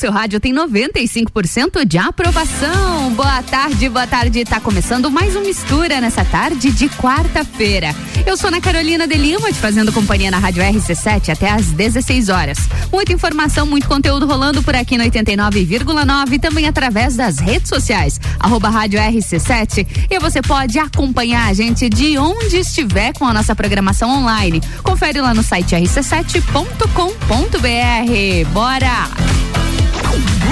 seu 0.00 0.10
rádio 0.10 0.40
tem 0.40 0.54
95% 0.54 1.84
de 1.84 1.98
aprovação. 1.98 3.12
Boa 3.12 3.42
tarde, 3.42 3.86
boa 3.86 4.06
tarde. 4.06 4.46
Tá 4.46 4.58
começando 4.58 5.10
mais 5.10 5.36
um 5.36 5.42
Mistura 5.42 6.00
nessa 6.00 6.24
tarde 6.24 6.72
de 6.72 6.88
quarta-feira. 6.88 7.94
Eu 8.24 8.34
sou 8.34 8.48
Ana 8.48 8.62
Carolina 8.62 9.06
de 9.06 9.14
Lima, 9.16 9.52
te 9.52 9.58
fazendo 9.58 9.92
companhia 9.92 10.30
na 10.30 10.38
Rádio 10.38 10.62
RC7 10.62 11.28
até 11.28 11.50
às 11.50 11.66
16 11.66 12.30
horas. 12.30 12.56
Muita 12.90 13.12
informação, 13.12 13.66
muito 13.66 13.86
conteúdo 13.86 14.24
rolando 14.24 14.62
por 14.62 14.74
aqui 14.74 14.96
no 14.96 15.04
89,9 15.04 16.40
também 16.40 16.66
através 16.66 17.14
das 17.14 17.38
redes 17.38 17.68
sociais. 17.68 18.18
Arroba 18.38 18.70
Rádio 18.70 18.98
RC7. 18.98 19.86
E 20.08 20.18
você 20.18 20.40
pode 20.40 20.78
acompanhar 20.78 21.50
a 21.50 21.52
gente 21.52 21.90
de 21.90 22.16
onde 22.16 22.56
estiver 22.56 23.12
com 23.12 23.26
a 23.26 23.34
nossa 23.34 23.54
programação 23.54 24.08
online. 24.08 24.62
Confere 24.82 25.20
lá 25.20 25.34
no 25.34 25.42
site 25.42 25.74
rc7.com.br. 25.74 28.50
Bora! 28.50 29.69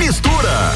Mistura. 0.08 0.72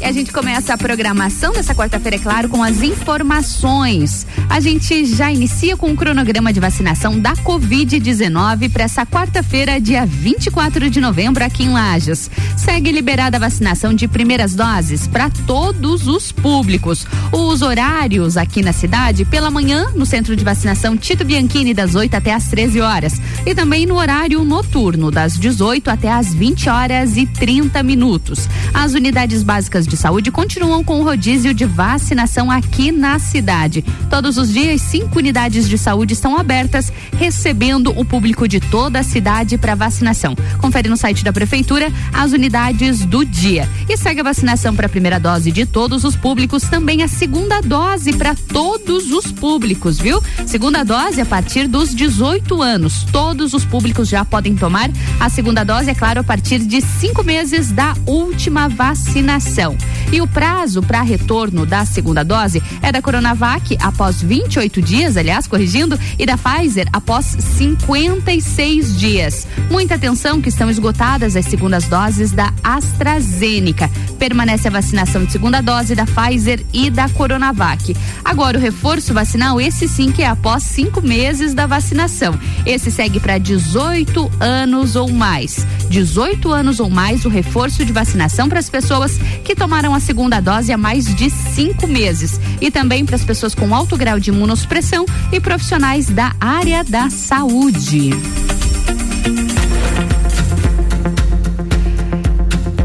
E 0.00 0.06
a 0.06 0.12
gente 0.12 0.32
começa 0.32 0.74
a 0.74 0.76
programação 0.76 1.52
dessa 1.52 1.74
quarta-feira, 1.74 2.16
é 2.16 2.18
claro, 2.18 2.48
com 2.48 2.62
as 2.62 2.82
informações. 2.82 4.26
A 4.50 4.60
gente 4.60 5.06
já 5.06 5.32
inicia 5.32 5.76
com 5.78 5.90
o 5.90 5.96
cronograma 5.96 6.52
de 6.52 6.60
vacinação 6.60 7.18
da 7.18 7.32
Covid-19 7.32 8.70
para 8.70 8.84
essa 8.84 9.06
quarta-feira, 9.06 9.80
dia 9.80 10.04
24 10.04 10.90
de 10.90 11.00
novembro, 11.00 11.42
aqui 11.42 11.64
em 11.64 11.70
Lages. 11.70 12.30
Segue 12.56 12.92
liberada 12.92 13.38
a 13.38 13.40
vacinação 13.40 13.94
de 13.94 14.06
primeiras 14.06 14.54
doses 14.54 15.06
para 15.06 15.30
todos 15.46 16.06
os 16.06 16.30
públicos. 16.32 17.06
Os 17.32 17.62
horários 17.62 18.36
aqui 18.36 18.62
na 18.62 18.74
cidade, 18.74 19.24
pela 19.24 19.50
manhã, 19.50 19.90
no 19.94 20.04
centro 20.04 20.36
de 20.36 20.44
vacinação 20.44 20.98
Tito 20.98 21.24
Bianchini, 21.24 21.72
das 21.72 21.94
8 21.94 22.14
até 22.14 22.34
as 22.34 22.48
13 22.48 22.80
horas. 22.80 23.14
E 23.46 23.54
também 23.54 23.86
no 23.86 23.96
horário 23.96 24.44
noturno, 24.44 25.10
das 25.10 25.38
18 25.38 25.88
até 25.88 26.12
as 26.12 26.34
20 26.34 26.68
horas 26.68 27.16
e 27.16 27.24
30 27.24 27.82
minutos. 27.82 28.48
As 28.74 28.92
unidades 28.92 29.42
básicas 29.42 29.86
de 29.86 29.94
de 29.94 30.00
saúde 30.00 30.32
continuam 30.32 30.82
com 30.82 30.98
o 30.98 31.04
rodízio 31.04 31.54
de 31.54 31.64
vacinação 31.64 32.50
aqui 32.50 32.90
na 32.90 33.20
cidade. 33.20 33.84
Todos 34.10 34.36
os 34.36 34.52
dias, 34.52 34.80
cinco 34.80 35.20
unidades 35.20 35.68
de 35.68 35.78
saúde 35.78 36.14
estão 36.14 36.36
abertas, 36.36 36.92
recebendo 37.16 37.96
o 37.96 38.04
público 38.04 38.48
de 38.48 38.58
toda 38.58 38.98
a 38.98 39.02
cidade 39.04 39.56
para 39.56 39.76
vacinação. 39.76 40.34
Confere 40.58 40.88
no 40.88 40.96
site 40.96 41.22
da 41.22 41.32
prefeitura 41.32 41.92
as 42.12 42.32
unidades 42.32 43.04
do 43.04 43.24
dia. 43.24 43.68
E 43.88 43.96
segue 43.96 44.20
a 44.20 44.24
vacinação 44.24 44.74
para 44.74 44.86
a 44.86 44.88
primeira 44.88 45.20
dose 45.20 45.52
de 45.52 45.64
todos 45.64 46.02
os 46.02 46.16
públicos, 46.16 46.64
também 46.64 47.04
a 47.04 47.08
segunda 47.08 47.60
dose 47.60 48.12
para 48.14 48.34
todos 48.34 49.12
os 49.12 49.30
públicos, 49.30 49.96
viu? 49.96 50.20
Segunda 50.44 50.82
dose 50.82 51.20
a 51.20 51.26
partir 51.26 51.68
dos 51.68 51.94
18 51.94 52.60
anos. 52.60 53.06
Todos 53.12 53.54
os 53.54 53.64
públicos 53.64 54.08
já 54.08 54.24
podem 54.24 54.56
tomar 54.56 54.90
a 55.20 55.28
segunda 55.28 55.62
dose, 55.62 55.88
é 55.88 55.94
claro, 55.94 56.20
a 56.20 56.24
partir 56.24 56.58
de 56.58 56.80
cinco 56.80 57.22
meses 57.22 57.70
da 57.70 57.94
última 58.06 58.24
vacinação. 58.68 59.76
E 60.12 60.20
o 60.20 60.26
prazo 60.26 60.82
para 60.82 61.02
retorno 61.02 61.64
da 61.64 61.84
segunda 61.84 62.22
dose 62.22 62.62
é 62.82 62.92
da 62.92 63.00
Coronavac 63.00 63.76
após 63.80 64.22
28 64.22 64.82
dias, 64.82 65.16
aliás, 65.16 65.46
corrigindo, 65.46 65.98
e 66.18 66.26
da 66.26 66.36
Pfizer 66.36 66.86
após 66.92 67.36
56 67.56 68.98
dias. 68.98 69.46
Muita 69.70 69.94
atenção 69.94 70.40
que 70.40 70.48
estão 70.48 70.70
esgotadas 70.70 71.36
as 71.36 71.46
segundas 71.46 71.88
doses 71.88 72.32
da 72.32 72.52
AstraZeneca. 72.62 73.90
Permanece 74.18 74.68
a 74.68 74.70
vacinação 74.70 75.24
de 75.24 75.32
segunda 75.32 75.60
dose 75.60 75.94
da 75.94 76.04
Pfizer 76.06 76.64
e 76.72 76.90
da 76.90 77.08
Coronavac. 77.08 77.96
Agora, 78.24 78.58
o 78.58 78.60
reforço 78.60 79.14
vacinal, 79.14 79.60
esse 79.60 79.88
sim 79.88 80.12
que 80.12 80.22
é 80.22 80.26
após 80.26 80.62
cinco 80.62 81.00
meses 81.02 81.54
da 81.54 81.66
vacinação. 81.66 82.38
Esse 82.64 82.90
segue 82.90 83.18
para 83.20 83.38
18 83.38 84.30
anos 84.40 84.96
ou 84.96 85.10
mais. 85.10 85.66
18 85.88 86.50
anos 86.52 86.80
ou 86.80 86.90
mais, 86.90 87.24
o 87.24 87.28
reforço 87.28 87.84
de 87.84 87.92
vacinação 87.92 88.33
para 88.48 88.58
as 88.58 88.68
pessoas 88.68 89.16
que 89.44 89.54
tomaram 89.54 89.94
a 89.94 90.00
segunda 90.00 90.40
dose 90.40 90.72
há 90.72 90.76
mais 90.76 91.04
de 91.14 91.30
cinco 91.30 91.86
meses. 91.86 92.40
E 92.60 92.70
também 92.70 93.04
para 93.04 93.16
as 93.16 93.24
pessoas 93.24 93.54
com 93.54 93.74
alto 93.74 93.96
grau 93.96 94.18
de 94.18 94.30
imunossupressão 94.30 95.06
e 95.32 95.40
profissionais 95.40 96.06
da 96.06 96.34
área 96.40 96.82
da 96.82 97.08
saúde. 97.08 98.10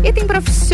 E 0.09 0.11
tem 0.11 0.25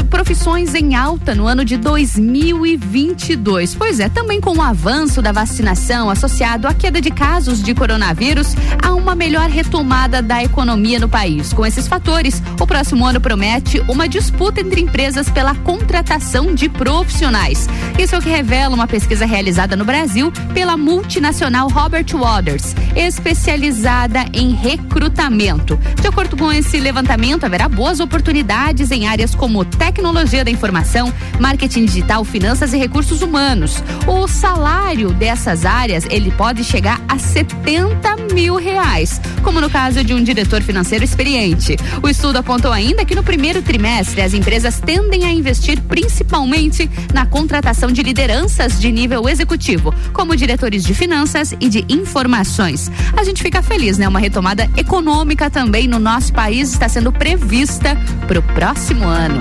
profissões 0.09 0.73
em 0.73 0.95
alta 0.95 1.35
no 1.35 1.45
ano 1.45 1.65
de 1.65 1.75
2022. 1.75 3.75
Pois 3.75 3.99
é, 3.99 4.07
também 4.07 4.39
com 4.39 4.55
o 4.55 4.61
avanço 4.61 5.21
da 5.21 5.33
vacinação 5.33 6.09
associado 6.09 6.69
à 6.69 6.73
queda 6.73 7.01
de 7.01 7.11
casos 7.11 7.61
de 7.61 7.75
coronavírus, 7.75 8.55
há 8.81 8.93
uma 8.93 9.13
melhor 9.13 9.49
retomada 9.49 10.21
da 10.21 10.41
economia 10.41 10.99
no 10.99 11.09
país. 11.09 11.51
Com 11.51 11.65
esses 11.65 11.85
fatores, 11.85 12.41
o 12.57 12.65
próximo 12.65 13.05
ano 13.05 13.19
promete 13.19 13.81
uma 13.89 14.07
disputa 14.07 14.61
entre 14.61 14.79
empresas 14.79 15.29
pela 15.29 15.53
contratação 15.53 16.55
de 16.55 16.69
profissionais. 16.69 17.67
Isso 17.99 18.15
é 18.15 18.17
o 18.17 18.21
que 18.21 18.29
revela 18.29 18.73
uma 18.73 18.87
pesquisa 18.87 19.25
realizada 19.25 19.75
no 19.75 19.83
Brasil 19.83 20.31
pela 20.53 20.77
multinacional 20.77 21.67
Robert 21.67 22.07
Waters, 22.13 22.73
especializada 22.95 24.23
em 24.31 24.53
recrutamento. 24.53 25.77
De 26.01 26.07
acordo 26.07 26.37
com 26.37 26.53
esse 26.53 26.79
levantamento, 26.79 27.43
haverá 27.43 27.67
boas 27.67 27.99
oportunidades 27.99 28.91
em 28.91 29.07
áreas 29.07 29.24
áreas 29.25 29.33
como 29.33 29.65
tecnologia 29.65 30.45
da 30.45 30.51
informação, 30.51 31.11
marketing 31.39 31.85
digital, 31.85 32.23
finanças 32.23 32.73
e 32.73 32.77
recursos 32.77 33.21
humanos. 33.21 33.81
O 34.05 34.27
salário 34.27 35.09
dessas 35.09 35.65
áreas 35.65 36.05
ele 36.09 36.31
pode 36.31 36.63
chegar 36.63 37.01
a 37.07 37.17
70 37.17 38.15
mil 38.33 38.55
reais, 38.57 39.19
como 39.41 39.59
no 39.59 39.69
caso 39.69 40.03
de 40.03 40.13
um 40.13 40.23
diretor 40.23 40.61
financeiro 40.61 41.03
experiente. 41.03 41.75
O 42.03 42.09
estudo 42.09 42.37
apontou 42.37 42.71
ainda 42.71 43.05
que 43.05 43.15
no 43.15 43.23
primeiro 43.23 43.61
trimestre 43.61 44.21
as 44.21 44.33
empresas 44.33 44.79
tendem 44.79 45.23
a 45.23 45.31
investir 45.31 45.81
principalmente 45.81 46.89
na 47.13 47.25
contratação 47.25 47.91
de 47.91 48.03
lideranças 48.03 48.79
de 48.79 48.91
nível 48.91 49.27
executivo, 49.27 49.93
como 50.13 50.35
diretores 50.35 50.83
de 50.83 50.93
finanças 50.93 51.53
e 51.59 51.69
de 51.69 51.85
informações. 51.89 52.91
A 53.17 53.23
gente 53.23 53.41
fica 53.41 53.61
feliz, 53.61 53.97
né? 53.97 54.07
Uma 54.07 54.19
retomada 54.19 54.69
econômica 54.77 55.49
também 55.49 55.87
no 55.87 55.97
nosso 55.97 56.33
país 56.33 56.71
está 56.73 56.87
sendo 56.89 57.11
prevista 57.11 57.97
para 58.27 58.39
o 58.39 58.43
próximo 58.43 59.05
ano 59.05 59.14
ano. 59.15 59.39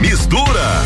Mistura. 0.00 0.82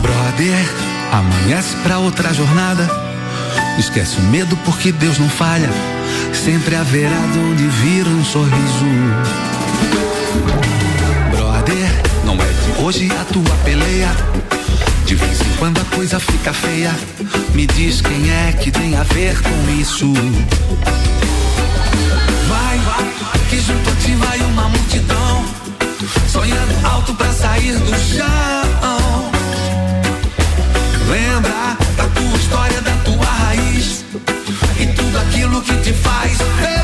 Brother, 0.00 0.74
amanhece 1.12 1.76
pra 1.82 1.98
outra 1.98 2.32
jornada. 2.32 2.88
Esquece 3.78 4.18
o 4.18 4.22
medo 4.22 4.56
porque 4.64 4.92
Deus 4.92 5.18
não 5.18 5.28
falha. 5.28 5.68
Sempre 6.32 6.76
haverá 6.76 7.18
de 7.32 7.38
onde 7.38 7.66
vir 7.66 8.06
um 8.06 8.24
sorriso. 8.24 8.86
Hoje 12.82 13.08
a 13.10 13.24
tua 13.24 13.56
peleia. 13.64 14.10
De 15.06 15.14
vez 15.14 15.40
em 15.40 15.56
quando 15.58 15.80
a 15.80 15.84
coisa 15.96 16.20
fica 16.20 16.52
feia. 16.52 16.94
Me 17.54 17.66
diz 17.66 18.00
quem 18.00 18.30
é 18.30 18.52
que 18.52 18.70
tem 18.70 18.96
a 18.96 19.02
ver 19.02 19.40
com 19.40 19.80
isso. 19.80 20.12
Vai, 22.48 22.80
que 23.48 23.60
junto 23.60 23.90
a 23.90 23.94
ti 23.94 24.12
vai 24.16 24.40
uma 24.40 24.68
multidão. 24.68 25.44
Sonhando 26.28 26.86
alto 26.86 27.14
pra 27.14 27.32
sair 27.32 27.76
do 27.78 27.92
chão. 27.98 29.30
Lembra 31.08 31.76
da 31.96 32.08
tua 32.08 32.38
história, 32.38 32.80
da 32.82 32.92
tua 33.04 33.24
raiz. 33.24 34.04
E 34.78 34.86
tudo 34.86 35.18
aquilo 35.18 35.62
que 35.62 35.74
te 35.76 35.92
faz 35.92 36.36
feliz. 36.36 36.75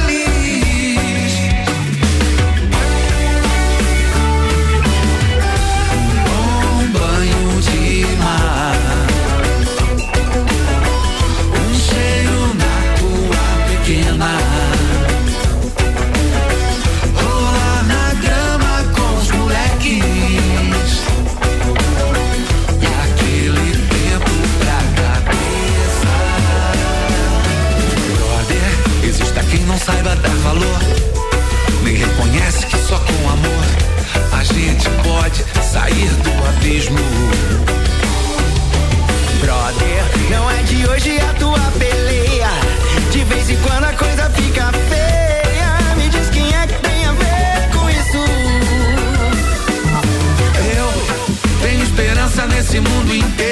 esse 52.72 52.80
mundo 52.80 53.14
inteiro. 53.14 53.51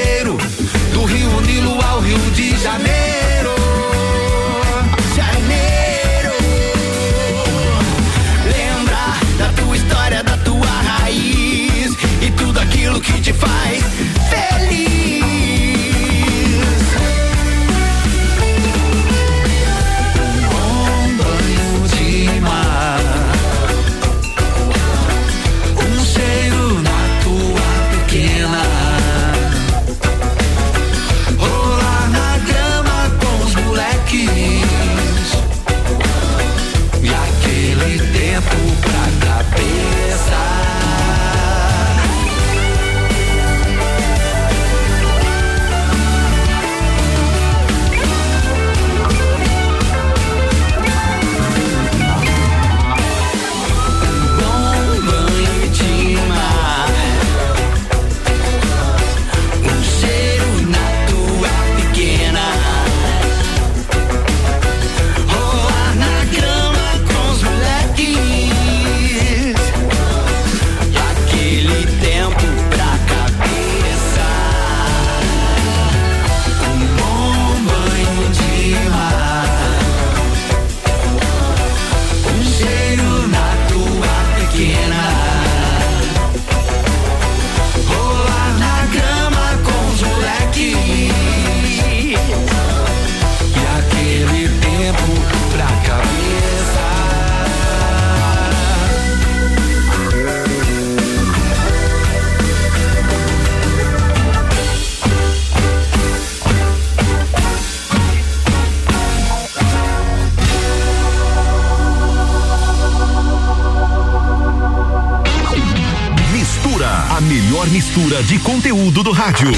Melhor 117.31 117.69
mistura 117.69 118.25
de 118.25 118.41
conteúdo 118.41 119.05
do 119.05 119.13
rádio. 119.13 119.53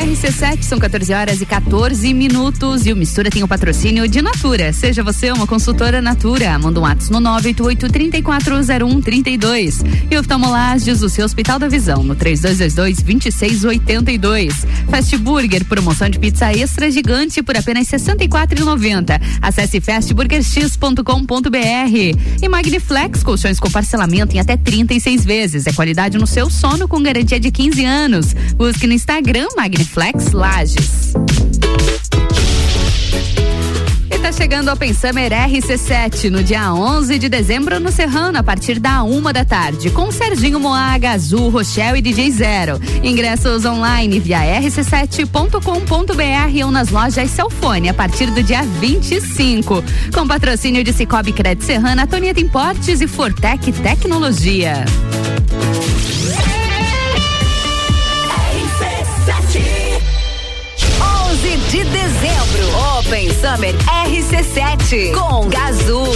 RC7, 0.00 0.62
são 0.62 0.78
14 0.78 1.12
horas 1.12 1.42
e 1.42 1.46
14 1.46 2.14
minutos 2.14 2.86
e 2.86 2.92
o 2.92 2.96
Mistura 2.96 3.28
tem 3.28 3.42
o 3.42 3.48
patrocínio 3.48 4.08
de 4.08 4.22
Natura. 4.22 4.72
Seja 4.72 5.02
você 5.02 5.30
uma 5.30 5.46
consultora 5.46 6.00
Natura. 6.00 6.58
Manda 6.58 6.80
um 6.80 6.86
ato 6.86 7.12
no 7.12 7.20
988-340132. 7.20 9.84
E 10.10 10.16
oftalmolages, 10.16 11.02
o 11.02 11.10
seu 11.10 11.26
Hospital 11.26 11.58
da 11.58 11.68
Visão, 11.68 12.02
no 12.02 12.16
3222-2682. 12.16 14.54
Fast 14.88 15.18
Burger, 15.18 15.66
promoção 15.66 16.08
de 16.08 16.18
pizza 16.18 16.50
extra 16.50 16.90
gigante 16.90 17.42
por 17.42 17.54
apenas 17.54 17.90
R$ 17.90 17.98
64,90. 17.98 19.20
Acesse 19.42 19.82
fastburgerx.com.br. 19.82 22.42
E 22.42 22.48
Magniflex, 22.48 23.22
colchões 23.22 23.60
com 23.60 23.70
parcelamento 23.70 24.34
em 24.34 24.40
até 24.40 24.56
36 24.56 25.26
vezes. 25.26 25.66
É 25.66 25.74
qualidade 25.74 26.16
no 26.16 26.26
seu 26.26 26.48
sono 26.48 26.88
com 26.88 27.02
garantia 27.02 27.38
de 27.38 27.50
15 27.50 27.84
anos. 27.84 28.32
Busque 28.56 28.86
no 28.86 28.94
Instagram 28.94 29.48
Magniflex 29.54 29.89
Flex 29.92 30.30
Lages. 30.30 31.14
E 34.08 34.18
tá 34.20 34.30
chegando 34.30 34.68
ao 34.68 34.76
Pensamer 34.76 35.32
RC7 35.32 36.30
no 36.30 36.44
dia 36.44 36.72
11 36.72 37.18
de 37.18 37.28
dezembro 37.28 37.80
no 37.80 37.90
Serrano, 37.90 38.38
a 38.38 38.42
partir 38.42 38.78
da 38.78 39.02
uma 39.02 39.32
da 39.32 39.44
tarde, 39.44 39.90
com 39.90 40.12
Serginho 40.12 40.60
Moaga, 40.60 41.10
Azul, 41.10 41.50
Rochelle 41.50 41.98
e 41.98 42.02
DJ 42.02 42.30
Zero. 42.30 42.80
Ingressos 43.02 43.64
online 43.64 44.20
via 44.20 44.60
rc7.com.br 44.60 46.64
ou 46.64 46.70
nas 46.70 46.90
lojas 46.90 47.28
Celfone 47.28 47.88
a 47.88 47.94
partir 47.94 48.30
do 48.30 48.44
dia 48.44 48.62
25. 48.62 49.82
Com 50.14 50.28
patrocínio 50.28 50.84
de 50.84 50.92
Cicobi 50.92 51.32
Crédito 51.32 51.64
Serrana, 51.64 52.06
Tonieta 52.06 52.40
Importes 52.40 53.00
e 53.00 53.08
Fortec 53.08 53.72
Tecnologia. 53.72 54.84
Dezembro, 62.20 62.68
Open 62.98 63.30
Summer 63.30 63.74
RC7 64.06 65.12
com 65.14 65.48
Gazul. 65.48 66.06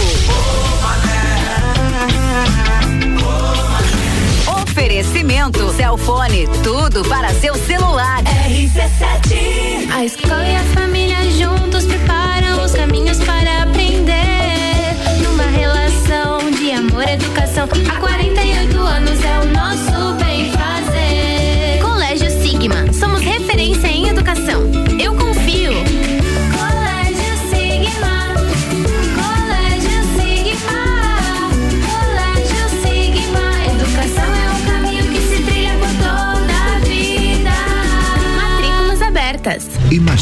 Oferecimento 4.61 5.73
Celfone, 5.73 6.47
tudo 6.63 7.03
para 7.05 7.29
seu 7.33 7.55
celular. 7.55 8.21
RC7. 8.23 9.91
A 9.91 10.05
escola 10.05 10.47
e 10.47 10.55
a 10.55 10.63
família 10.75 11.17
juntos 11.31 11.85
preparam 11.85 12.63
os 12.63 12.73
caminhos 12.73 13.17
para 13.23 13.63
aprender. 13.63 14.13
Numa 15.23 15.45
relação 15.45 16.51
de 16.51 16.71
amor 16.71 17.03
e 17.07 17.13
educação, 17.13 17.67
há 17.89 17.99
48 17.99 18.77
anos 18.79 19.23
é 19.23 19.39
o 19.39 19.45
nosso 19.45 20.13
bem 20.23 20.51
fazer. 20.51 21.79
Colégio 21.81 22.29
Sigma, 22.29 22.93
somos 22.93 23.21
referência 23.21 23.87
em 23.87 24.07
educação. 24.09 24.84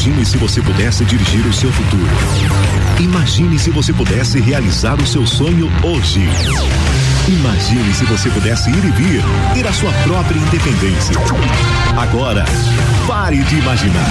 Imagine 0.04 0.26
se 0.26 0.36
você 0.36 0.60
pudesse 0.60 1.02
dirigir 1.06 1.46
o 1.46 1.52
seu 1.54 1.72
futuro. 1.72 2.10
Imagine 3.00 3.58
se 3.58 3.70
você 3.70 3.90
pudesse 3.90 4.38
realizar 4.38 5.00
o 5.00 5.06
seu 5.06 5.26
sonho 5.26 5.66
hoje. 5.82 6.28
Imagine 7.26 7.94
se 7.94 8.04
você 8.04 8.28
pudesse 8.28 8.68
ir 8.68 8.84
e 8.84 8.90
vir, 8.90 9.22
ter 9.54 9.66
a 9.66 9.72
sua 9.72 9.90
própria 10.04 10.36
independência. 10.36 11.16
Agora, 11.96 12.44
pare 13.06 13.38
de 13.38 13.56
imaginar. 13.56 14.10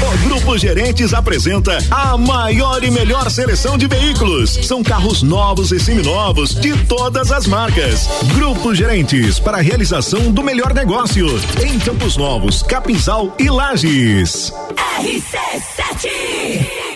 O 0.00 0.28
Grupo 0.28 0.56
Gerentes 0.56 1.12
apresenta 1.12 1.76
a 1.90 2.16
maior 2.16 2.84
e 2.84 2.90
melhor 2.90 3.28
seleção 3.32 3.76
de 3.76 3.88
veículos. 3.88 4.60
São 4.62 4.80
carros 4.80 5.24
novos 5.24 5.72
e 5.72 5.80
seminovos 5.80 6.54
de 6.54 6.76
todas 6.84 7.32
as 7.32 7.48
marcas. 7.48 8.08
Grupo 8.36 8.72
Gerentes 8.72 9.40
para 9.40 9.58
a 9.58 9.62
realização 9.62 10.30
do 10.30 10.44
melhor 10.44 10.72
negócio 10.72 11.26
em 11.64 11.80
Campos 11.80 12.16
Novos, 12.16 12.62
Capinzal 12.62 13.34
e 13.40 13.50
Lages. 13.50 14.52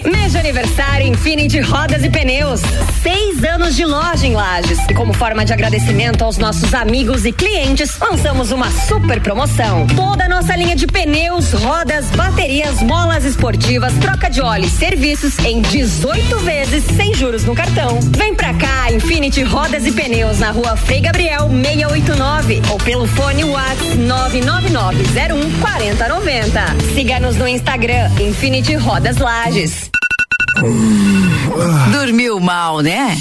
Mês 0.06 0.32
de 0.32 0.38
aniversário 0.38 1.06
Infinity 1.06 1.60
Rodas 1.60 2.04
e 2.04 2.08
Pneus. 2.08 2.60
Seis 3.02 3.42
anos 3.42 3.74
de 3.74 3.84
loja 3.84 4.24
em 4.24 4.34
Lages. 4.34 4.78
E 4.88 4.94
como 4.94 5.12
forma 5.12 5.44
de 5.44 5.52
agradecimento 5.52 6.22
aos 6.22 6.38
nossos 6.38 6.72
amigos 6.74 7.24
e 7.24 7.32
clientes, 7.32 7.98
lançamos 7.98 8.52
uma 8.52 8.70
super 8.70 9.20
promoção. 9.20 9.84
Toda 9.96 10.26
a 10.26 10.28
nossa 10.28 10.54
linha 10.54 10.76
de 10.76 10.86
pneus, 10.86 11.52
rodas, 11.52 12.06
baterias, 12.10 12.80
molas 12.82 13.24
esportivas, 13.24 13.92
troca 13.94 14.30
de 14.30 14.40
óleo 14.40 14.66
e 14.66 14.70
serviços 14.70 15.38
em 15.40 15.60
18 15.60 16.38
vezes 16.38 16.84
sem 16.84 17.12
juros 17.12 17.44
no 17.44 17.54
cartão. 17.54 17.98
Vem 18.16 18.34
pra 18.34 18.54
cá, 18.54 18.92
Infinity 18.92 19.42
Rodas 19.42 19.86
e 19.86 19.92
Pneus 19.92 20.38
na 20.38 20.52
rua 20.52 20.76
Frei 20.76 21.00
Gabriel 21.00 21.48
689 21.48 22.62
ou 22.70 22.78
pelo 22.78 23.06
fone 23.08 23.42
WhatsApp 23.44 23.96
99901 23.96 25.60
4090. 25.60 26.94
Siga-nos 26.94 27.36
no 27.36 27.48
Instagram 27.48 28.08
Infinity 28.20 28.74
Rodas 28.76 29.16
Lages. 29.16 29.95
Dormiu 31.92 32.40
mal, 32.40 32.80
né? 32.80 33.16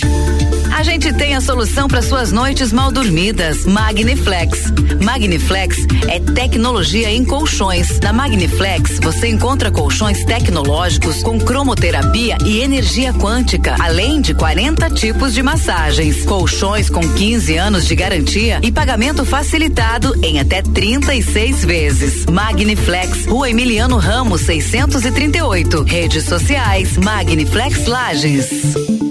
A 0.76 0.84
gente 0.84 1.14
tem 1.14 1.34
a 1.34 1.40
solução 1.40 1.88
para 1.88 2.02
suas 2.02 2.34
noites 2.34 2.74
mal 2.74 2.92
dormidas. 2.92 3.66
Magniflex. 3.66 4.74
Magniflex 5.02 5.78
é 6.10 6.20
tecnologia 6.20 7.10
em 7.10 7.24
colchões. 7.24 7.98
Na 8.02 8.12
Magniflex 8.12 9.00
você 9.00 9.30
encontra 9.30 9.72
colchões 9.72 10.26
tecnológicos 10.26 11.24
com 11.24 11.40
cromoterapia 11.40 12.38
e 12.46 12.60
energia 12.60 13.14
quântica, 13.14 13.78
além 13.80 14.20
de 14.20 14.34
40 14.34 14.90
tipos 14.90 15.34
de 15.34 15.42
massagens. 15.42 16.26
Colchões 16.26 16.90
com 16.90 17.00
15 17.00 17.56
anos 17.56 17.88
de 17.88 17.96
garantia 17.96 18.60
e 18.62 18.70
pagamento 18.70 19.24
facilitado 19.24 20.14
em 20.22 20.42
até 20.42 20.62
36 20.62 21.64
vezes. 21.64 22.26
Magniflex, 22.26 23.26
Rua 23.28 23.50
Emiliano 23.50 23.96
Ramos 23.96 24.42
638. 24.42 25.84
Redes 25.84 26.26
sociais 26.26 26.98
Magniflex 26.98 27.86
Lages. 27.86 29.05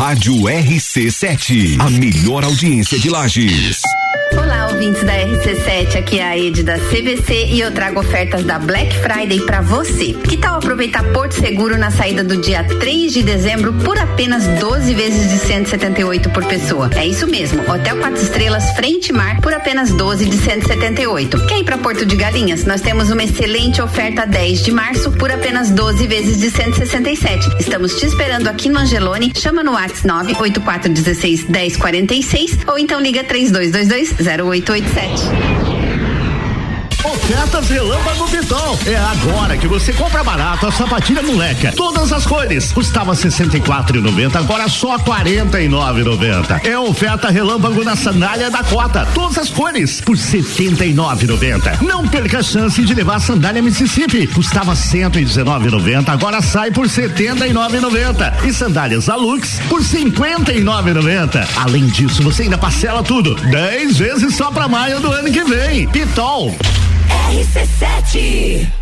Rádio 0.00 0.34
RC7, 0.44 1.78
a 1.78 1.90
melhor 1.90 2.42
audiência 2.42 2.98
de 2.98 3.10
Lages. 3.10 3.82
Ouvintes 4.80 5.04
da 5.04 5.12
RC7, 5.12 5.98
aqui 5.98 6.18
é 6.20 6.26
a 6.26 6.38
Ed 6.38 6.62
da 6.62 6.78
CVC 6.78 7.48
e 7.50 7.60
eu 7.60 7.70
trago 7.70 8.00
ofertas 8.00 8.44
da 8.44 8.58
Black 8.58 8.96
Friday 8.96 9.38
para 9.40 9.60
você. 9.60 10.14
Que 10.14 10.38
tal 10.38 10.56
aproveitar 10.56 11.04
Porto 11.12 11.34
Seguro 11.34 11.76
na 11.76 11.90
saída 11.90 12.24
do 12.24 12.38
dia 12.38 12.64
3 12.64 13.12
de 13.12 13.22
dezembro 13.22 13.74
por 13.74 13.98
apenas 13.98 14.46
12 14.58 14.94
vezes 14.94 15.28
de 15.28 15.36
178 15.36 16.30
por 16.30 16.46
pessoa? 16.46 16.88
É 16.96 17.06
isso 17.06 17.26
mesmo, 17.26 17.60
Hotel 17.70 17.98
4 17.98 18.22
Estrelas 18.22 18.70
Frente 18.70 19.12
Mar 19.12 19.42
por 19.42 19.52
apenas 19.52 19.92
12 19.92 20.24
de 20.24 20.38
178. 20.38 21.46
Quer 21.46 21.58
ir 21.58 21.64
para 21.64 21.76
Porto 21.76 22.06
de 22.06 22.16
Galinhas? 22.16 22.64
Nós 22.64 22.80
temos 22.80 23.10
uma 23.10 23.22
excelente 23.22 23.82
oferta 23.82 24.26
10 24.26 24.64
de 24.64 24.72
março 24.72 25.12
por 25.12 25.30
apenas 25.30 25.70
12 25.70 26.06
vezes 26.06 26.40
de 26.40 26.50
167. 26.50 27.46
Estamos 27.60 27.96
te 27.96 28.06
esperando 28.06 28.48
aqui 28.48 28.70
no 28.70 28.78
Angelone. 28.78 29.30
Chama 29.36 29.62
no 29.62 29.72
WhatsApp 29.72 30.06
98416 30.06 31.44
1046 31.50 32.58
ou 32.66 32.78
então 32.78 32.98
liga 32.98 33.22
3222 33.22 34.14
0887. 34.70 35.69
Ofertas 37.30 37.68
Relâmpago 37.68 38.28
Pitol. 38.28 38.78
É 38.84 38.96
agora 38.96 39.56
que 39.56 39.68
você 39.68 39.92
compra 39.92 40.24
barato 40.24 40.66
a 40.66 40.72
sapatilha 40.72 41.22
moleca. 41.22 41.72
Todas 41.76 42.12
as 42.12 42.26
cores. 42.26 42.72
Custava 42.72 43.12
64,90, 43.12 44.34
agora 44.34 44.68
só 44.68 44.98
49,90. 44.98 46.64
É 46.64 46.76
oferta 46.76 47.30
Relâmpago 47.30 47.84
na 47.84 47.94
sandália 47.94 48.50
da 48.50 48.64
Cota. 48.64 49.06
Todas 49.14 49.38
as 49.38 49.48
cores 49.48 50.00
por 50.00 50.16
79,90. 50.16 51.80
Não 51.82 52.04
perca 52.08 52.40
a 52.40 52.42
chance 52.42 52.82
de 52.84 52.94
levar 52.94 53.14
a 53.14 53.20
sandália 53.20 53.62
Mississippi. 53.62 54.26
Custava 54.26 54.72
119,90, 54.72 56.08
agora 56.08 56.42
sai 56.42 56.72
por 56.72 56.86
79,90. 56.86 58.44
E 58.44 58.52
sandálias 58.52 59.08
Alux 59.08 59.60
por 59.68 59.82
59,90. 59.82 61.46
Além 61.54 61.86
disso, 61.86 62.24
você 62.24 62.42
ainda 62.42 62.58
parcela 62.58 63.04
tudo. 63.04 63.36
10 63.36 63.98
vezes 63.98 64.34
só 64.34 64.50
pra 64.50 64.66
maio 64.66 64.98
do 64.98 65.12
ano 65.12 65.30
que 65.30 65.44
vem. 65.44 65.86
Pitol. 65.86 66.56
RC7. 67.30 68.79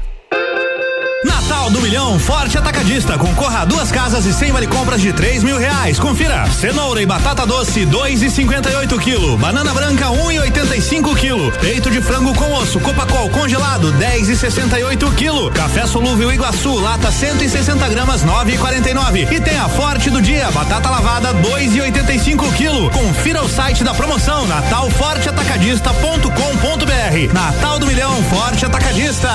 Natal 1.25 1.69
do 1.71 1.81
Milhão 1.81 2.19
Forte 2.19 2.57
Atacadista. 2.57 3.19
Concorra 3.19 3.63
a 3.63 3.65
duas 3.65 3.91
casas 3.91 4.25
e 4.25 4.33
cem 4.33 4.53
vale 4.53 4.69
compras 4.69 5.01
de 5.01 5.13
três 5.13 5.43
mil 5.43 5.59
reais. 5.59 5.99
Confira. 5.99 6.47
Cenoura 6.47 7.03
e 7.03 7.07
batata 7.07 7.45
doce, 7.45 7.85
dois 7.85 8.23
e 8.23 8.31
cinquenta 8.31 8.71
e 8.71 8.77
oito 8.77 8.97
quilo. 8.99 9.37
Banana 9.37 9.75
branca, 9.75 10.11
um 10.11 10.31
e 10.31 10.39
oitenta 10.39 10.77
e 10.77 10.81
cinco 10.81 11.17
quilo. 11.17 11.51
Peito 11.61 11.91
de 11.91 12.01
frango 12.01 12.33
com 12.35 12.53
osso, 12.53 12.79
Copacol 12.79 13.29
congelado, 13.31 13.91
dez 13.93 14.29
e 14.29 14.37
sessenta 14.37 14.79
e 14.79 14.85
oito 14.85 15.11
quilo. 15.13 15.51
Café 15.51 15.87
solúvel 15.87 16.33
Iguaçu, 16.33 16.79
lata 16.79 17.11
160 17.11 17.89
gramas, 17.89 18.23
nove 18.23 18.55
e 18.55 18.59
quarenta 18.59 18.89
e 18.89 18.95
nove. 18.95 19.27
E 19.29 19.41
tem 19.41 19.59
a 19.59 19.69
Forte 19.69 20.11
do 20.11 20.23
dia, 20.23 20.49
batata 20.53 20.89
lavada, 20.89 21.33
dois 21.35 21.75
e 21.75 21.81
oitenta 21.81 22.13
e 22.13 22.21
cinco 22.21 22.49
quilo. 22.53 22.89
Confira 22.91 23.43
o 23.43 23.49
site 23.49 23.83
da 23.83 23.93
promoção, 23.93 24.47
natalforteatacadista.com.br. 24.47 27.35
Natal 27.35 27.79
do 27.81 27.87
Milhão 27.87 28.23
Forte 28.25 28.65
Atacadista. 28.65 29.29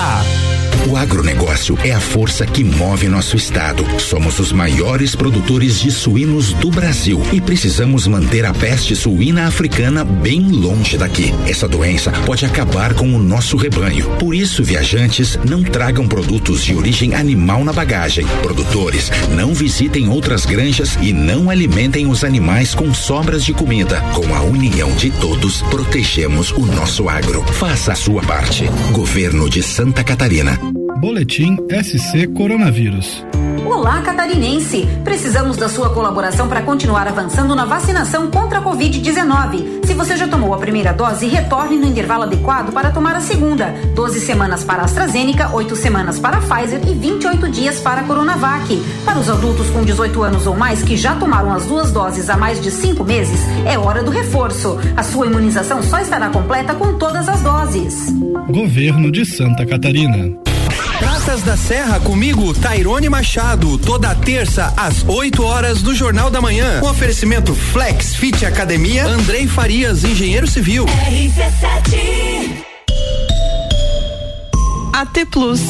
O 0.86 0.98
agronegócio 0.98 1.78
é 1.82 1.92
a 1.92 2.00
força 2.00 2.46
que 2.46 2.62
move 2.62 3.08
nosso 3.08 3.38
estado. 3.38 3.86
Somos 4.00 4.38
os 4.40 4.52
maiores 4.52 5.16
produtores 5.16 5.80
de 5.80 5.90
suínos 5.90 6.52
do 6.54 6.70
Brasil 6.70 7.22
e 7.32 7.40
precisamos 7.40 8.06
manter 8.06 8.46
a 8.46 8.54
peste 8.54 8.94
suína 8.94 9.48
africana 9.48 10.04
bem 10.04 10.42
longe 10.42 10.98
daqui. 10.98 11.34
Essa 11.48 11.70
doença 11.70 12.12
pode 12.26 12.46
acabar 12.46 12.94
com 12.94 13.16
o 13.16 13.18
nosso 13.18 13.56
rebanho. 13.56 14.06
Por 14.20 14.36
isso, 14.36 14.62
viajantes, 14.62 15.40
não 15.50 15.64
tragam 15.64 16.06
produtos 16.06 16.64
de 16.64 16.76
origem 16.76 17.16
animal 17.16 17.64
na 17.64 17.72
bagagem. 17.72 18.26
Produtores, 18.42 19.10
não 19.36 19.54
visitem 19.54 20.10
outras 20.10 20.46
granjas 20.46 20.98
e 21.02 21.14
não 21.14 21.50
alimentem 21.50 22.08
os 22.08 22.26
animais 22.26 22.76
com 22.76 22.94
sobras 22.94 23.46
de 23.46 23.54
comida. 23.54 24.02
Com 24.14 24.36
a 24.36 24.42
união 24.42 24.92
de 24.98 25.10
todos, 25.12 25.62
protegemos 25.64 26.52
o 26.52 26.66
nosso 26.66 27.08
agro. 27.08 27.42
Faça 27.54 27.94
a 27.94 27.96
sua 27.96 28.22
parte. 28.22 28.66
Governo 28.92 29.50
de 29.50 29.64
Santa 29.64 30.04
Catarina. 30.04 30.73
Boletim 31.04 31.58
SC 31.70 32.28
Coronavírus. 32.28 33.26
Olá, 33.66 34.02
catarinense! 34.04 34.88
Precisamos 35.04 35.58
da 35.58 35.68
sua 35.68 35.90
colaboração 35.90 36.48
para 36.48 36.62
continuar 36.62 37.10
avançando 37.10 37.54
na 37.54 37.66
vacinação 37.66 38.32
contra 38.32 38.60
a 38.60 38.64
Covid-19. 38.64 39.86
Se 39.86 39.94
você 39.96 40.16
já 40.16 40.30
tomou 40.30 40.54
a 40.54 40.58
primeira 40.58 40.94
dose, 40.94 41.28
retorne 41.28 41.76
no 41.76 41.86
intervalo 41.86 42.24
adequado 42.24 42.72
para 42.72 42.90
tomar 42.90 43.18
a 43.18 43.20
segunda. 43.20 43.74
12 43.94 44.22
semanas 44.22 44.64
para 44.64 44.84
a 44.84 44.86
AstraZeneca, 44.86 45.54
8 45.54 45.76
semanas 45.76 46.20
para 46.20 46.38
Pfizer 46.38 46.80
e 46.88 46.94
28 46.94 47.50
dias 47.50 47.82
para 47.82 48.00
a 48.00 48.04
Coronavac. 48.06 48.82
Para 49.04 49.20
os 49.20 49.30
adultos 49.30 49.70
com 49.72 49.84
18 49.84 50.24
anos 50.24 50.48
ou 50.48 50.56
mais 50.56 50.84
que 50.84 50.96
já 50.96 51.16
tomaram 51.16 51.52
as 51.52 51.66
duas 51.66 51.92
doses 51.92 52.30
há 52.30 52.38
mais 52.38 52.62
de 52.62 52.72
5 52.72 53.04
meses, 53.04 53.42
é 53.66 53.78
hora 53.78 54.02
do 54.02 54.10
reforço. 54.10 54.80
A 54.96 55.04
sua 55.04 55.26
imunização 55.26 55.84
só 55.84 56.00
estará 56.00 56.30
completa 56.30 56.74
com 56.74 56.98
todas 56.98 57.28
as 57.28 57.42
doses. 57.42 58.10
Governo 58.48 59.12
de 59.12 59.26
Santa 59.26 59.66
Catarina. 59.66 60.53
Praças 61.24 61.42
da 61.44 61.56
Serra 61.56 62.02
comigo, 62.02 62.54
Tairone 62.54 63.08
Machado, 63.08 63.78
toda 63.78 64.14
terça 64.14 64.74
às 64.76 65.06
8 65.08 65.42
horas 65.42 65.82
do 65.82 65.96
Jornal 65.96 66.30
da 66.30 66.42
Manhã. 66.42 66.82
Com 66.82 66.90
oferecimento 66.90 67.56
Flex 67.56 68.14
Fit 68.14 68.46
Academia, 68.46 69.06
Andrei 69.06 69.48
Farias, 69.48 70.04
engenheiro 70.04 70.46
civil. 70.46 70.86
RC7 70.86 72.66
AT 74.92 75.26
Plus. 75.32 75.62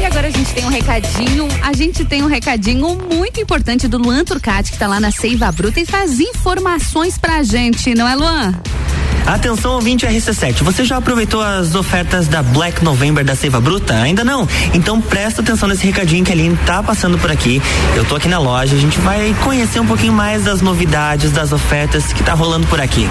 E 0.00 0.04
agora 0.04 0.26
a 0.26 0.30
gente 0.30 0.52
tem 0.52 0.64
um 0.64 0.70
recadinho, 0.70 1.48
a 1.62 1.72
gente 1.72 2.04
tem 2.04 2.24
um 2.24 2.28
recadinho 2.28 2.98
muito 3.14 3.40
importante 3.40 3.86
do 3.86 3.98
Luan 3.98 4.24
Turcati, 4.24 4.72
que 4.72 4.78
tá 4.78 4.88
lá 4.88 4.98
na 4.98 5.12
Seiva 5.12 5.52
Bruta 5.52 5.78
e 5.78 5.86
faz 5.86 6.18
informações 6.18 7.16
pra 7.16 7.40
gente, 7.44 7.94
não 7.94 8.08
é, 8.08 8.16
Luan? 8.16 8.60
Atenção 9.30 9.74
ouvinte 9.74 10.04
RC7, 10.04 10.64
você 10.64 10.84
já 10.84 10.96
aproveitou 10.96 11.40
as 11.40 11.76
ofertas 11.76 12.26
da 12.26 12.42
Black 12.42 12.82
November 12.82 13.24
da 13.24 13.36
Seiva 13.36 13.60
Bruta? 13.60 13.94
Ainda 13.94 14.24
não? 14.24 14.46
Então 14.74 15.00
presta 15.00 15.40
atenção 15.40 15.68
nesse 15.68 15.86
recadinho 15.86 16.24
que 16.24 16.32
a 16.32 16.34
Aline 16.34 16.58
tá 16.66 16.82
passando 16.82 17.16
por 17.16 17.30
aqui. 17.30 17.62
Eu 17.94 18.04
tô 18.04 18.16
aqui 18.16 18.26
na 18.26 18.40
loja, 18.40 18.74
a 18.74 18.78
gente 18.78 18.98
vai 18.98 19.32
conhecer 19.44 19.78
um 19.78 19.86
pouquinho 19.86 20.12
mais 20.12 20.42
das 20.42 20.60
novidades, 20.60 21.30
das 21.30 21.52
ofertas 21.52 22.12
que 22.12 22.24
tá 22.24 22.34
rolando 22.34 22.66
por 22.66 22.80
aqui. 22.80 23.08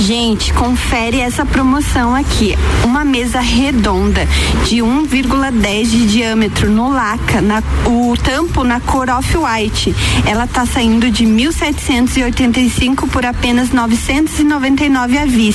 Gente, 0.00 0.50
confere 0.54 1.20
essa 1.20 1.44
promoção 1.44 2.14
aqui. 2.14 2.56
Uma 2.82 3.04
mesa 3.04 3.40
redonda 3.40 4.26
de 4.66 4.76
1,10 4.76 5.84
de 5.84 6.06
diâmetro 6.06 6.70
no 6.70 6.90
laca, 6.90 7.42
na, 7.42 7.62
o 7.84 8.16
tampo 8.16 8.64
na 8.64 8.80
cor 8.80 9.10
off-white. 9.10 9.94
Ela 10.24 10.46
tá 10.46 10.64
saindo 10.64 11.10
de 11.10 11.26
1.785 11.26 13.10
por 13.10 13.26
apenas 13.26 13.72
999 13.72 15.18
à 15.18 15.26
vista. 15.26 15.49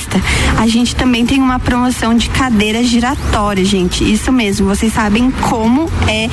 A 0.58 0.66
gente 0.66 0.94
também 0.94 1.24
tem 1.24 1.40
uma 1.40 1.58
promoção 1.58 2.14
de 2.14 2.28
cadeira 2.30 2.82
giratória, 2.82 3.64
gente. 3.64 4.04
Isso 4.04 4.30
mesmo, 4.30 4.66
vocês 4.66 4.92
sabem 4.92 5.30
como 5.30 5.90
é 6.06 6.28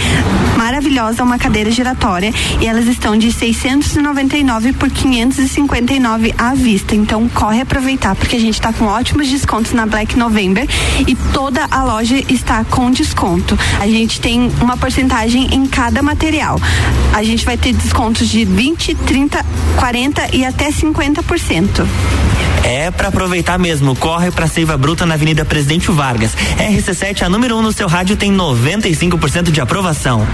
maravilhosa 0.58 1.24
uma 1.24 1.38
cadeira 1.38 1.72
giratória 1.72 2.34
e 2.60 2.68
elas 2.68 2.88
estão 2.88 3.18
de 3.18 3.32
699 3.32 4.74
por 4.74 4.90
559 4.90 6.34
à 6.38 6.54
vista. 6.54 6.96
Então 6.96 7.28
corre 7.30 7.62
aproveitar 7.62 8.16
porque 8.16 8.36
a 8.36 8.40
gente 8.40 8.56
está 8.56 8.74
com 8.74 8.86
ótimos 8.86 9.28
descontos 9.28 9.74
na 9.74 9.86
Black 9.86 10.18
November 10.18 10.68
e 11.08 11.16
toda 11.34 11.66
a 11.70 11.84
loja 11.84 12.22
está 12.30 12.64
com 12.66 12.92
desconto. 12.92 13.58
A 13.80 13.88
gente 13.88 14.20
tem 14.20 14.52
uma 14.62 14.78
porcentagem 14.78 15.54
em 15.54 15.66
cada 15.68 16.02
material. 16.02 16.60
A 17.14 17.24
gente 17.24 17.46
vai 17.46 17.58
ter 17.58 17.74
descontos 17.74 18.28
de 18.28 18.46
20, 18.46 18.96
30, 18.96 19.46
40 19.78 20.36
e 20.36 20.46
até 20.46 20.70
50%. 20.70 21.86
É 22.64 22.92
para 22.92 23.10
aproveitar 23.10 23.58
mesmo. 23.60 23.96
Corre 23.96 24.32
para 24.32 24.48
Seiva 24.48 24.78
Bruta 24.78 25.06
na 25.06 25.16
Avenida 25.16 25.44
Presidente 25.44 25.92
Vargas. 25.92 26.36
RC7, 26.58 27.24
a 27.24 27.30
número 27.30 27.56
1 27.56 27.60
um 27.60 27.62
no 27.62 27.72
seu 27.72 27.88
rádio, 27.88 28.16
tem 28.16 28.32
95% 28.32 29.52
de 29.52 29.62
aprovação. 29.62 30.26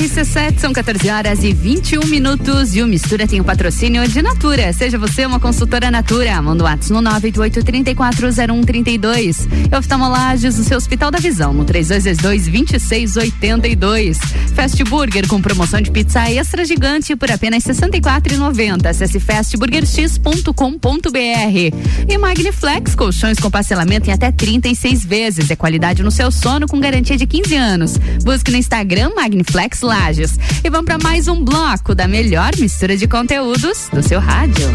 RC7, 0.00 0.58
são 0.58 0.72
14 0.72 1.10
horas 1.10 1.44
e 1.44 1.52
21 1.52 2.06
minutos 2.06 2.74
e 2.74 2.82
o 2.82 2.86
Mistura 2.86 3.26
tem 3.26 3.38
o 3.38 3.42
um 3.42 3.46
patrocínio 3.46 4.08
de 4.08 4.22
Natura. 4.22 4.72
Seja 4.72 4.96
você 4.96 5.26
uma 5.26 5.38
consultora 5.38 5.90
Natura. 5.90 6.40
Manda 6.40 6.64
o 6.64 6.66
WhatsApp 6.66 6.94
no 6.94 7.02
988-340132. 7.02 9.46
Oftalmolages, 9.76 10.58
o 10.58 10.64
seu 10.64 10.78
Hospital 10.78 11.10
da 11.10 11.18
Visão, 11.18 11.52
no 11.52 11.66
3222-2682. 11.66 14.16
Fast 14.54 14.82
Burger 14.84 15.28
com 15.28 15.42
promoção 15.42 15.82
de 15.82 15.90
pizza 15.90 16.30
extra 16.30 16.64
gigante 16.64 17.14
por 17.14 17.30
apenas 17.30 17.62
R$ 17.66 17.74
64,90. 17.74 18.86
Acesse 18.86 19.20
fastburgerx.com.br. 19.20 22.08
E 22.08 22.16
Magniflex, 22.16 22.94
colchões 22.94 23.38
com 23.38 23.50
parcelamento 23.50 24.08
em 24.08 24.14
até 24.14 24.32
36 24.32 25.04
vezes. 25.04 25.50
É 25.50 25.56
qualidade 25.56 26.02
no 26.02 26.10
seu 26.10 26.30
sono 26.30 26.66
com 26.66 26.80
garantia 26.80 27.18
de 27.18 27.26
15 27.26 27.54
anos. 27.54 27.98
Busque 28.24 28.50
no 28.50 28.56
Instagram 28.56 29.10
Magniflex 29.14 29.89
Lages. 29.90 30.38
E 30.62 30.70
vamos 30.70 30.86
para 30.86 30.98
mais 30.98 31.26
um 31.26 31.44
bloco 31.44 31.96
da 31.96 32.06
melhor 32.06 32.52
mistura 32.56 32.96
de 32.96 33.08
conteúdos 33.08 33.88
do 33.92 34.00
seu 34.04 34.20
rádio. 34.20 34.68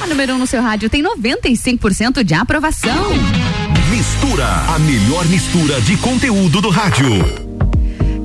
A 0.00 0.06
número 0.06 0.32
1 0.32 0.36
um 0.36 0.38
no 0.38 0.46
seu 0.46 0.62
rádio 0.62 0.88
tem 0.88 1.02
95% 1.02 2.24
de 2.24 2.32
aprovação. 2.32 3.10
Mistura, 3.90 4.46
a 4.74 4.78
melhor 4.78 5.26
mistura 5.26 5.82
de 5.82 5.98
conteúdo 5.98 6.62
do 6.62 6.70
rádio. 6.70 7.51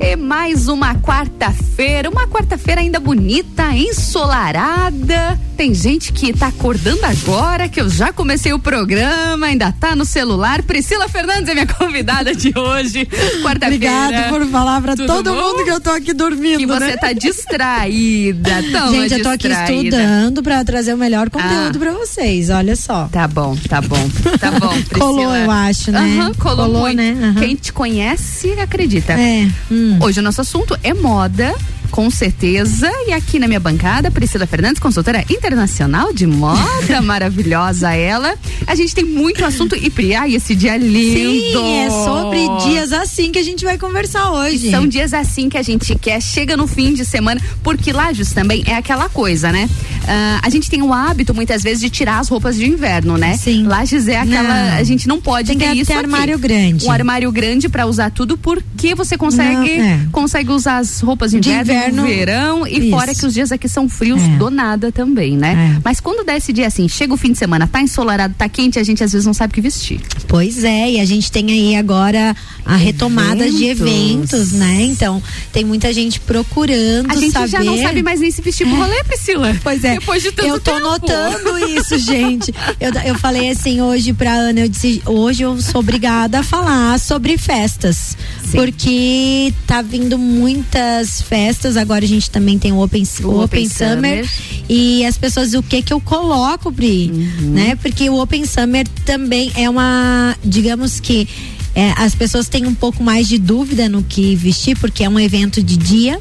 É 0.00 0.14
mais 0.14 0.68
uma 0.68 0.94
quarta-feira, 0.94 2.08
uma 2.08 2.26
quarta-feira 2.28 2.80
ainda 2.80 3.00
bonita, 3.00 3.74
ensolarada. 3.74 5.38
Tem 5.56 5.74
gente 5.74 6.12
que 6.12 6.32
tá 6.32 6.46
acordando 6.46 7.04
agora, 7.04 7.68
que 7.68 7.80
eu 7.80 7.88
já 7.90 8.12
comecei 8.12 8.52
o 8.52 8.60
programa, 8.60 9.46
ainda 9.46 9.72
tá 9.72 9.96
no 9.96 10.04
celular. 10.04 10.62
Priscila 10.62 11.08
Fernandes 11.08 11.48
é 11.48 11.54
minha 11.54 11.66
convidada 11.74 12.32
de 12.32 12.56
hoje. 12.56 13.06
Quarta-feira. 13.42 13.66
Obrigada 13.66 14.28
por 14.28 14.46
falar 14.46 14.80
pra 14.80 14.94
todo 14.94 15.34
bom? 15.34 15.36
mundo 15.36 15.64
que 15.64 15.70
eu 15.70 15.80
tô 15.80 15.90
aqui 15.90 16.14
dormindo. 16.14 16.58
Que 16.58 16.66
você 16.66 16.86
né? 16.86 16.96
tá 16.96 17.12
distraída. 17.12 18.62
Tão 18.70 18.92
gente, 18.92 19.14
eu 19.14 19.22
tô 19.24 19.30
aqui 19.30 19.48
estudando 19.48 20.44
pra 20.44 20.64
trazer 20.64 20.94
o 20.94 20.96
melhor 20.96 21.28
conteúdo 21.28 21.76
ah. 21.76 21.78
pra 21.80 21.92
vocês, 21.92 22.50
olha 22.50 22.76
só. 22.76 23.08
Tá 23.08 23.26
bom, 23.26 23.56
tá 23.68 23.80
bom. 23.80 24.08
Tá 24.38 24.52
bom, 24.52 24.68
Priscila. 24.88 25.00
colou, 25.00 25.34
eu 25.34 25.50
acho, 25.50 25.90
né? 25.90 26.00
Uhum, 26.00 26.34
colou, 26.34 26.66
colou 26.66 26.92
né? 26.92 27.16
Uhum. 27.20 27.34
Quem 27.34 27.56
te 27.56 27.72
conhece, 27.72 28.52
acredita. 28.60 29.14
É. 29.14 29.48
Hum. 29.72 29.87
Hoje 30.00 30.20
o 30.20 30.22
nosso 30.22 30.40
assunto 30.40 30.78
é 30.82 30.92
moda 30.92 31.54
com 31.90 32.10
certeza. 32.10 32.90
E 33.06 33.12
aqui 33.12 33.38
na 33.38 33.46
minha 33.46 33.60
bancada, 33.60 34.10
Priscila 34.10 34.46
Fernandes, 34.46 34.78
consultora 34.80 35.24
internacional 35.30 36.12
de 36.12 36.26
moda, 36.26 37.00
maravilhosa 37.02 37.92
ela. 37.94 38.34
A 38.66 38.74
gente 38.74 38.94
tem 38.94 39.04
muito 39.04 39.44
assunto 39.44 39.74
e 39.76 39.90
Priá, 39.90 40.28
e 40.28 40.34
esse 40.34 40.54
dia 40.54 40.76
lindo. 40.76 41.58
Sim, 41.60 41.78
é 41.78 41.90
sobre 41.90 42.38
dias 42.68 42.92
assim 42.92 43.32
que 43.32 43.38
a 43.38 43.42
gente 43.42 43.64
vai 43.64 43.78
conversar 43.78 44.30
hoje. 44.32 44.68
E 44.68 44.70
são 44.70 44.86
dias 44.86 45.12
assim 45.14 45.48
que 45.48 45.56
a 45.58 45.62
gente 45.62 45.94
quer, 45.96 46.20
chega 46.20 46.56
no 46.56 46.66
fim 46.66 46.92
de 46.92 47.04
semana, 47.04 47.40
porque 47.62 47.92
Lages 47.92 48.32
também 48.32 48.62
é 48.66 48.74
aquela 48.74 49.08
coisa, 49.08 49.50
né? 49.50 49.68
ah, 50.06 50.40
a 50.42 50.48
gente 50.48 50.70
tem 50.70 50.82
o 50.82 50.92
hábito, 50.92 51.34
muitas 51.34 51.62
vezes, 51.62 51.80
de 51.80 51.90
tirar 51.90 52.18
as 52.18 52.28
roupas 52.28 52.56
de 52.56 52.66
inverno, 52.66 53.16
né? 53.18 53.36
Sim. 53.36 53.64
Lages 53.66 54.08
é 54.08 54.16
aquela. 54.18 54.70
Não. 54.70 54.78
A 54.78 54.82
gente 54.82 55.06
não 55.06 55.20
pode 55.20 55.48
Tem 55.48 55.58
que 55.58 55.64
ter 55.64 55.70
ter 55.74 55.80
isso. 55.82 55.92
aqui. 55.92 56.00
armário 56.00 56.38
grande. 56.38 56.86
Um 56.86 56.90
armário 56.90 57.30
grande 57.30 57.68
pra 57.68 57.86
usar 57.86 58.10
tudo, 58.10 58.36
porque 58.38 58.94
você 58.94 59.16
consegue, 59.18 59.76
Não, 59.78 59.84
é. 59.84 60.00
consegue 60.10 60.50
usar 60.50 60.78
as 60.78 61.00
roupas 61.00 61.30
de 61.32 61.40
De 61.40 61.50
inverno, 61.50 61.72
inverno, 61.78 62.02
no 62.02 62.08
verão 62.08 62.66
e 62.66 62.78
isso. 62.80 62.90
fora 62.90 63.14
que 63.14 63.26
os 63.26 63.34
dias 63.34 63.52
aqui 63.52 63.68
são 63.68 63.88
frios 63.88 64.20
É. 64.22 64.28
do 64.36 64.50
nada 64.50 64.90
também, 64.92 65.36
né? 65.36 65.80
Mas 65.84 66.00
quando 66.00 66.24
dá 66.24 66.36
esse 66.36 66.52
dia 66.52 66.66
assim, 66.66 66.88
chega 66.88 67.14
o 67.14 67.16
fim 67.16 67.32
de 67.32 67.38
semana, 67.38 67.66
tá 67.66 67.80
ensolarado, 67.80 68.34
tá 68.36 68.48
quente, 68.48 68.78
a 68.78 68.82
gente 68.82 69.02
às 69.02 69.12
vezes 69.12 69.26
não 69.26 69.34
sabe 69.34 69.52
o 69.52 69.54
que 69.54 69.60
vestir. 69.60 70.00
Pois 70.26 70.64
é, 70.64 70.92
e 70.92 71.00
a 71.00 71.04
gente 71.04 71.30
tem 71.32 71.50
aí 71.50 71.76
agora 71.76 72.34
a 72.64 72.76
retomada 72.76 73.48
de 73.50 73.64
Eventos. 73.66 74.32
eventos, 74.32 74.52
né? 74.52 74.82
Então, 74.82 75.22
tem 75.52 75.64
muita 75.64 75.92
gente 75.92 76.20
procurando 76.20 77.10
A 77.10 77.16
gente 77.16 77.32
saber. 77.32 77.48
já 77.48 77.64
não 77.64 77.78
sabe 77.80 78.02
mais 78.02 78.20
nem 78.20 78.30
se 78.30 78.42
vestir 78.42 78.66
pro 78.66 78.76
rolê, 78.76 79.02
Priscila. 79.04 79.56
Pois 79.62 79.82
é. 79.84 79.94
Depois 79.98 80.22
de 80.22 80.32
tanto 80.32 80.48
eu 80.48 80.60
tô 80.60 80.72
tempo. 80.72 80.82
notando 80.86 81.58
isso, 81.78 81.98
gente. 81.98 82.54
Eu, 82.80 82.92
eu 83.06 83.14
falei 83.18 83.50
assim 83.50 83.80
hoje 83.80 84.12
pra 84.12 84.32
Ana, 84.32 84.60
eu 84.60 84.68
disse, 84.68 85.02
hoje 85.06 85.42
eu 85.42 85.60
sou 85.62 85.80
obrigada 85.80 86.40
a 86.40 86.42
falar 86.42 86.98
sobre 87.00 87.38
festas. 87.38 88.16
Porque 88.52 89.52
tá 89.66 89.82
vindo 89.82 90.18
muitas 90.18 91.20
festas, 91.22 91.67
agora 91.76 92.04
a 92.04 92.08
gente 92.08 92.30
também 92.30 92.58
tem 92.58 92.72
o 92.72 92.82
Open, 92.82 93.02
o 93.22 93.28
Open 93.28 93.44
Open 93.44 93.68
Summer. 93.68 94.24
Summer. 94.24 94.30
E 94.68 95.04
as 95.04 95.16
pessoas, 95.16 95.54
o 95.54 95.62
que 95.62 95.82
que 95.82 95.92
eu 95.92 96.00
coloco, 96.00 96.72
Pri? 96.72 97.10
Uhum. 97.12 97.50
Né? 97.50 97.76
Porque 97.76 98.08
o 98.08 98.20
Open 98.20 98.44
Summer 98.44 98.86
também 99.04 99.52
é 99.54 99.68
uma, 99.68 100.36
digamos 100.44 101.00
que 101.00 101.28
é, 101.74 101.92
as 101.96 102.12
pessoas 102.14 102.48
têm 102.48 102.66
um 102.66 102.74
pouco 102.74 103.04
mais 103.04 103.28
de 103.28 103.38
dúvida 103.38 103.88
no 103.88 104.02
que 104.02 104.34
vestir, 104.34 104.76
porque 104.78 105.04
é 105.04 105.08
um 105.08 105.18
evento 105.18 105.62
de 105.62 105.76
dia, 105.76 106.18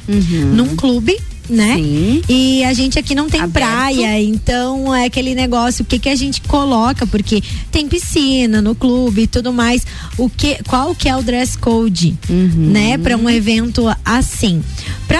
num 0.53 0.75
clube. 0.75 1.17
Né? 1.49 1.77
E 2.27 2.62
a 2.65 2.73
gente 2.73 2.99
aqui 2.99 3.15
não 3.15 3.29
tem 3.29 3.49
praia, 3.49 4.21
então 4.21 4.93
é 4.93 5.05
aquele 5.05 5.33
negócio, 5.33 5.83
o 5.83 5.86
que 5.86 5.97
que 5.97 6.10
a 6.10 6.15
gente 6.15 6.41
coloca, 6.41 7.07
porque 7.07 7.41
tem 7.71 7.88
piscina 7.88 8.62
no 8.62 8.75
clube 8.75 9.21
e 9.21 9.27
tudo 9.27 9.53
mais. 9.53 9.86
O 10.17 10.29
que, 10.29 10.62
qual 10.67 10.93
que 10.93 11.07
é 11.07 11.15
o 11.15 11.23
dress 11.23 11.57
code, 11.57 12.17
né, 12.53 12.97
para 12.97 13.15
um 13.15 13.29
evento 13.29 13.86
assim? 14.03 14.62